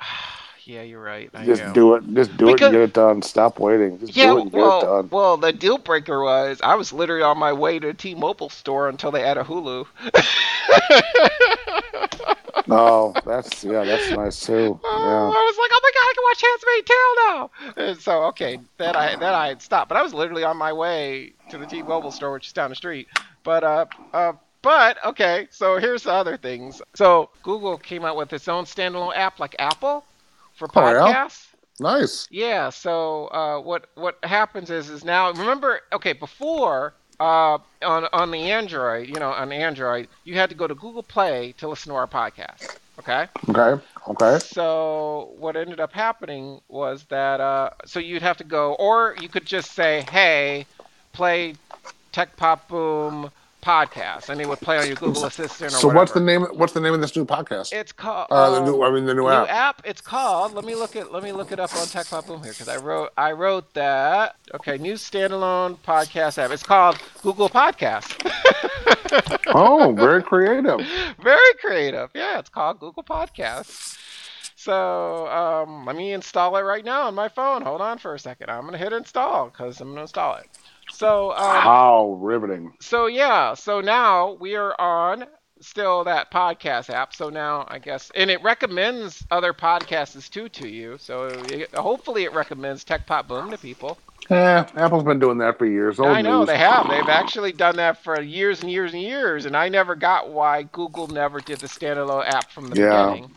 Yeah, 0.64 0.82
you're 0.82 1.00
right. 1.02 1.30
I 1.32 1.46
Just 1.46 1.62
am. 1.62 1.72
do 1.72 1.94
it. 1.94 2.04
Just 2.12 2.36
do 2.36 2.44
Because- 2.52 2.60
it 2.60 2.64
and 2.66 2.72
get 2.74 2.82
it 2.82 2.92
done. 2.92 3.22
Stop 3.22 3.58
waiting. 3.58 3.98
Just 4.00 4.14
Yeah, 4.14 4.26
do 4.26 4.36
it 4.36 4.40
and 4.42 4.50
get 4.52 4.58
it 4.58 4.60
well, 4.60 4.80
done. 4.82 5.08
well, 5.10 5.36
the 5.38 5.50
deal 5.50 5.78
breaker 5.78 6.22
was 6.22 6.60
I 6.62 6.74
was 6.74 6.92
literally 6.92 7.22
on 7.22 7.38
my 7.38 7.54
way 7.54 7.78
to 7.78 7.88
a 7.88 7.94
T-Mobile 7.94 8.50
store 8.50 8.90
until 8.90 9.10
they 9.10 9.22
had 9.22 9.38
a 9.38 9.44
Hulu. 9.44 9.86
No, 12.66 13.14
that's 13.24 13.62
yeah, 13.64 13.82
that's 13.84 14.10
nice 14.10 14.44
too. 14.44 14.78
Yeah. 14.84 14.90
I 14.90 15.30
was 15.30 15.56
like, 15.58 15.70
oh 15.72 15.80
my 15.82 15.90
god, 15.94 16.04
I 16.04 16.12
can 16.14 16.24
watch 16.28 16.42
Handmaid's 16.44 16.88
Tale 16.90 17.14
now. 17.26 17.50
And 17.88 17.98
so 18.02 18.24
okay, 18.24 18.58
then 18.76 18.94
I 18.94 19.16
then 19.16 19.32
I 19.32 19.48
had 19.48 19.62
stopped, 19.62 19.88
but 19.88 19.96
I 19.96 20.02
was 20.02 20.12
literally 20.12 20.44
on 20.44 20.58
my 20.58 20.74
way 20.74 21.32
to 21.48 21.56
the 21.56 21.64
T-Mobile 21.64 22.10
store, 22.10 22.30
which 22.32 22.48
is 22.48 22.52
down 22.52 22.68
the 22.68 22.76
street. 22.76 23.08
But 23.42 23.64
uh, 23.64 23.86
uh, 24.12 24.32
but 24.62 24.98
okay, 25.04 25.48
so 25.50 25.78
here's 25.78 26.02
the 26.04 26.12
other 26.12 26.36
things. 26.36 26.82
So 26.94 27.30
Google 27.42 27.78
came 27.78 28.04
out 28.04 28.16
with 28.16 28.32
its 28.32 28.48
own 28.48 28.64
standalone 28.64 29.16
app, 29.16 29.38
like 29.38 29.54
Apple, 29.58 30.04
for 30.54 30.68
Oh, 30.74 30.90
yeah? 30.90 31.12
podcasts. 31.26 31.46
Nice. 31.80 32.26
Yeah. 32.30 32.70
So 32.70 33.26
uh, 33.28 33.60
what 33.60 33.86
what 33.94 34.18
happens 34.24 34.68
is 34.70 34.90
is 34.90 35.04
now 35.04 35.30
remember 35.30 35.80
okay 35.92 36.12
before 36.12 36.94
uh, 37.20 37.58
on 37.82 38.08
on 38.12 38.30
the 38.32 38.50
Android 38.50 39.08
you 39.08 39.14
know 39.20 39.30
on 39.30 39.52
Android 39.52 40.08
you 40.24 40.34
had 40.34 40.48
to 40.50 40.56
go 40.56 40.66
to 40.66 40.74
Google 40.74 41.04
Play 41.04 41.54
to 41.58 41.68
listen 41.68 41.90
to 41.90 41.96
our 41.96 42.08
podcast. 42.08 42.76
Okay. 42.98 43.28
Okay. 43.48 43.80
Okay. 44.08 44.38
So 44.40 45.30
what 45.38 45.54
ended 45.54 45.78
up 45.78 45.92
happening 45.92 46.60
was 46.68 47.04
that 47.10 47.40
uh, 47.40 47.70
so 47.86 48.00
you'd 48.00 48.22
have 48.22 48.38
to 48.38 48.44
go 48.44 48.74
or 48.74 49.14
you 49.20 49.28
could 49.28 49.46
just 49.46 49.70
say 49.72 50.04
hey 50.10 50.66
play 51.12 51.54
Tech 52.10 52.36
Pop 52.36 52.66
Boom 52.68 53.30
podcast 53.62 54.28
and 54.28 54.40
it 54.40 54.48
would 54.48 54.60
play 54.60 54.78
on 54.78 54.86
your 54.86 54.96
Google 54.96 55.24
Assistant 55.26 55.72
or 55.72 55.76
So 55.76 55.88
what's 55.88 56.12
the 56.12 56.20
name? 56.20 56.42
What's 56.52 56.72
the 56.72 56.80
name 56.80 56.94
of 56.94 57.00
this 57.00 57.14
new 57.16 57.24
podcast? 57.24 57.72
It's 57.72 57.92
called 57.92 58.28
Uh, 58.30 58.50
the 58.50 58.56
um, 58.58 58.64
new. 58.64 58.82
I 58.82 58.90
mean, 58.90 59.04
the 59.06 59.14
new 59.14 59.22
new 59.22 59.28
app. 59.28 59.48
app. 59.48 59.82
It's 59.84 60.00
called. 60.00 60.54
Let 60.54 60.64
me 60.64 60.74
look 60.74 60.96
at. 60.96 61.12
Let 61.12 61.22
me 61.22 61.32
look 61.32 61.52
it 61.52 61.58
up 61.60 61.74
on 61.76 61.86
Tech 61.86 62.06
Pop 62.08 62.26
Boom 62.26 62.42
here 62.42 62.52
because 62.52 62.68
I 62.68 62.76
wrote. 62.76 63.10
I 63.16 63.32
wrote 63.32 63.72
that. 63.74 64.36
Okay, 64.54 64.78
new 64.78 64.94
standalone 64.94 65.76
podcast 65.86 66.38
app. 66.38 66.50
It's 66.50 66.62
called 66.62 66.98
Google 67.22 67.48
Podcast. 67.48 68.14
Oh, 69.48 69.92
very 69.96 70.22
creative. 70.22 70.80
Very 71.22 71.54
creative. 71.60 72.10
Yeah, 72.14 72.38
it's 72.38 72.50
called 72.50 72.78
Google 72.80 73.02
Podcast. 73.02 73.96
So 74.56 75.26
um, 75.28 75.86
let 75.86 75.96
me 75.96 76.12
install 76.12 76.54
it 76.56 76.60
right 76.62 76.84
now 76.84 77.02
on 77.06 77.14
my 77.14 77.28
phone. 77.28 77.62
Hold 77.62 77.80
on 77.80 77.96
for 77.98 78.14
a 78.14 78.18
second. 78.18 78.50
I'm 78.50 78.64
gonna 78.66 78.76
hit 78.76 78.92
install 78.92 79.46
because 79.48 79.80
I'm 79.80 79.88
gonna 79.90 80.02
install 80.02 80.36
it. 80.36 80.46
So 80.98 81.32
um, 81.32 81.62
How 81.62 82.18
riveting. 82.20 82.72
so 82.80 83.06
yeah, 83.06 83.54
so 83.54 83.80
now 83.80 84.32
we 84.32 84.56
are 84.56 84.74
on 84.80 85.26
still 85.60 86.04
that 86.04 86.30
podcast 86.30 86.90
app. 86.90 87.14
So 87.14 87.30
now 87.30 87.66
I 87.68 87.78
guess, 87.78 88.10
and 88.14 88.30
it 88.30 88.42
recommends 88.42 89.24
other 89.30 89.52
podcasts 89.52 90.28
too 90.30 90.48
to 90.50 90.68
you. 90.68 90.98
So 90.98 91.42
it, 91.42 91.74
hopefully 91.74 92.24
it 92.24 92.32
recommends 92.32 92.84
Tech 92.84 93.06
Pop 93.06 93.28
Boom 93.28 93.50
to 93.50 93.58
people. 93.58 93.98
Yeah, 94.30 94.66
Apple's 94.76 95.04
been 95.04 95.20
doing 95.20 95.38
that 95.38 95.58
for 95.58 95.66
years. 95.66 95.98
Old 96.00 96.10
I 96.16 96.22
know 96.22 96.40
news. 96.40 96.48
they 96.48 96.58
have. 96.58 96.88
They've 96.88 97.08
actually 97.08 97.52
done 97.52 97.76
that 97.76 98.02
for 98.02 98.20
years 98.20 98.62
and 98.62 98.70
years 98.70 98.92
and 98.92 99.02
years, 99.02 99.46
and 99.46 99.56
I 99.56 99.68
never 99.68 99.94
got 99.94 100.30
why 100.30 100.62
Google 100.64 101.08
never 101.08 101.40
did 101.40 101.60
the 101.60 101.66
standalone 101.68 102.26
app 102.26 102.50
from 102.50 102.68
the 102.68 102.76
Yeah. 102.76 103.14
beginning. 103.14 103.30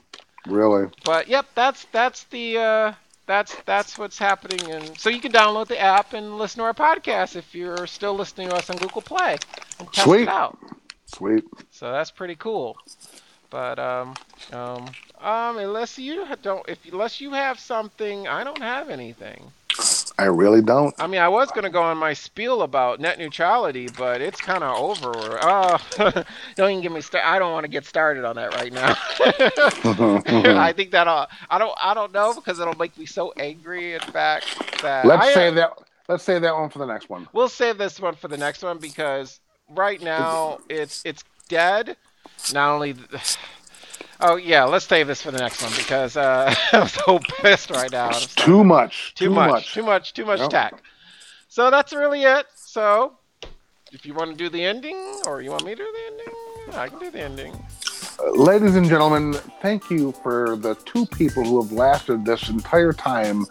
Really. 0.48 0.88
But 1.04 1.28
yep, 1.28 1.48
that's 1.56 1.86
that's 1.86 2.24
the 2.26 2.58
uh, 2.58 2.94
that's 3.26 3.56
that's 3.66 3.98
what's 3.98 4.18
happening. 4.18 4.70
And 4.72 4.98
so 5.00 5.10
you 5.10 5.22
can 5.22 5.32
download 5.32 5.68
the 5.68 5.80
app 5.80 6.14
and 6.14 6.38
listen 6.38 6.60
to 6.60 6.66
our 6.66 6.74
podcast 6.74 7.36
if 7.36 7.54
you're 7.56 7.86
still 7.88 8.14
listening 8.16 8.50
to 8.50 8.56
us 8.56 8.70
on 8.70 8.78
Google 8.78 9.02
Play 9.02 9.42
and 9.80 9.92
test 9.92 10.20
Sweet. 10.20 10.22
it 10.22 10.28
out. 10.30 10.58
Sweet. 11.06 11.46
So 11.72 11.92
that's 11.92 12.12
pretty 12.12 12.36
cool. 12.36 12.78
But 13.50 13.80
um 13.80 14.18
um 14.52 14.96
um 15.20 15.58
unless 15.58 15.98
you 15.98 16.26
don't 16.42 16.68
if 16.70 16.86
unless 16.86 17.20
you 17.22 17.32
have 17.34 17.60
something, 17.60 18.28
I 18.28 18.44
don't 18.44 18.62
have 18.62 18.90
anything. 18.90 19.54
I 20.22 20.26
really 20.26 20.62
don't. 20.62 20.94
I 21.00 21.08
mean, 21.08 21.20
I 21.20 21.28
was 21.30 21.50
gonna 21.50 21.72
go 21.72 21.82
on 21.82 21.98
my 21.98 22.14
spiel 22.14 22.62
about 22.62 23.00
net 23.00 23.18
neutrality, 23.18 23.90
but 23.98 24.22
it's 24.22 24.40
kind 24.40 24.64
of 24.64 24.78
over. 24.78 25.40
Oh, 25.42 25.80
don't 26.56 26.70
even 26.70 26.82
get 26.84 26.92
me 26.92 27.02
started. 27.02 27.28
I 27.28 27.40
don't 27.40 27.52
want 27.52 27.64
to 27.64 27.68
get 27.72 27.86
started 27.86 28.24
on 28.24 28.36
that 28.36 28.54
right 28.54 28.72
now. 28.72 28.96
I 30.62 30.74
think 30.74 30.92
that'll. 30.92 31.12
Uh, 31.12 31.26
I 31.50 31.58
don't. 31.58 31.76
I 31.82 31.96
don't 31.96 32.14
know 32.14 32.36
because 32.36 32.60
it'll 32.60 32.78
make 32.78 32.96
me 33.00 33.08
so 33.08 33.34
angry. 33.36 33.96
In 33.96 34.00
fact, 34.00 34.84
that 34.84 35.06
let's 35.06 35.26
I, 35.26 35.34
save 35.34 35.56
that. 35.56 35.74
Let's 36.08 36.24
save 36.24 36.44
that 36.44 36.54
one 36.54 36.70
for 36.70 36.78
the 36.78 36.86
next 36.86 37.10
one. 37.10 37.28
We'll 37.34 37.50
save 37.50 37.80
this 37.80 38.00
one 38.00 38.14
for 38.14 38.28
the 38.28 38.38
next 38.38 38.62
one 38.62 38.78
because 38.78 39.40
right 39.70 40.00
now 40.04 40.60
it's 40.70 41.02
it's 41.04 41.24
dead. 41.50 41.98
Not 42.54 42.76
only. 42.76 42.94
Oh 44.24 44.36
yeah, 44.36 44.66
let's 44.66 44.86
save 44.86 45.08
this 45.08 45.22
for 45.22 45.32
the 45.32 45.40
next 45.40 45.62
one 45.62 45.72
because 45.76 46.16
uh, 46.16 46.54
I'm 46.74 46.88
so 46.88 47.20
pissed 47.20 47.72
right 47.72 47.92
now. 47.92 48.20
Too 48.36 48.64
much. 48.64 49.16
too, 49.16 49.32
much, 49.32 49.74
too 49.74 49.84
much, 49.84 50.14
too 50.14 50.26
much 50.26 50.40
Yep. 50.42 50.50
tack. 50.50 50.84
So 51.48 51.72
that's 51.72 51.92
really 51.92 52.24
it. 52.24 52.46
So 52.56 53.14
if 53.92 54.06
you 54.06 54.14
want 54.14 54.32
to 54.32 54.38
do 54.38 54.48
the 54.48 54.64
ending, 54.64 54.96
or 55.26 55.42
you 55.42 55.50
want 55.50 55.66
me 55.66 55.72
to 55.72 55.78
do 55.78 55.92
the 55.92 56.14
ending, 56.14 56.80
I 56.80 56.88
can 56.88 57.00
do 57.00 57.12
the 57.12 57.22
ending. 57.22 57.64
Ladies 58.36 58.76
and 58.76 58.88
gentlemen, 58.88 59.34
thank 59.62 59.90
you 59.90 60.12
for 60.24 60.56
the 60.58 60.76
two 60.86 61.08
people 61.08 61.44
who 61.44 61.62
have 61.62 61.72
lasted 61.72 62.24
this 62.24 62.50
entire 62.50 62.94
time 62.94 63.48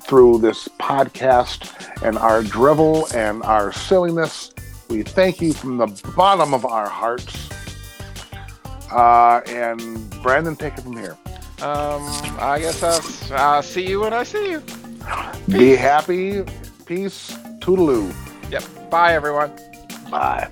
through 0.00 0.38
this 0.38 0.66
podcast 0.80 1.70
and 2.02 2.16
our 2.16 2.42
drivel 2.42 3.06
and 3.14 3.42
our 3.42 3.70
silliness. 3.72 4.52
We 4.88 5.02
thank 5.02 5.42
you 5.42 5.52
from 5.52 5.76
the 5.76 5.86
bottom 6.16 6.54
of 6.54 6.64
our 6.64 6.88
hearts. 6.88 7.50
Uh, 8.90 9.40
and 9.46 10.10
Brandon, 10.22 10.56
take 10.56 10.76
it 10.76 10.82
from 10.82 10.96
here. 10.96 11.16
Um, 11.62 12.02
I 12.40 12.58
guess 12.60 12.82
I'll, 12.82 13.38
I'll 13.38 13.62
see 13.62 13.86
you 13.86 14.00
when 14.00 14.12
I 14.12 14.22
see 14.24 14.52
you. 14.52 14.62
Be 15.48 15.76
happy. 15.76 16.42
Peace. 16.86 17.36
Toodaloo. 17.60 18.12
Yep. 18.50 18.90
Bye, 18.90 19.14
everyone. 19.14 19.52
Bye. 20.10 20.48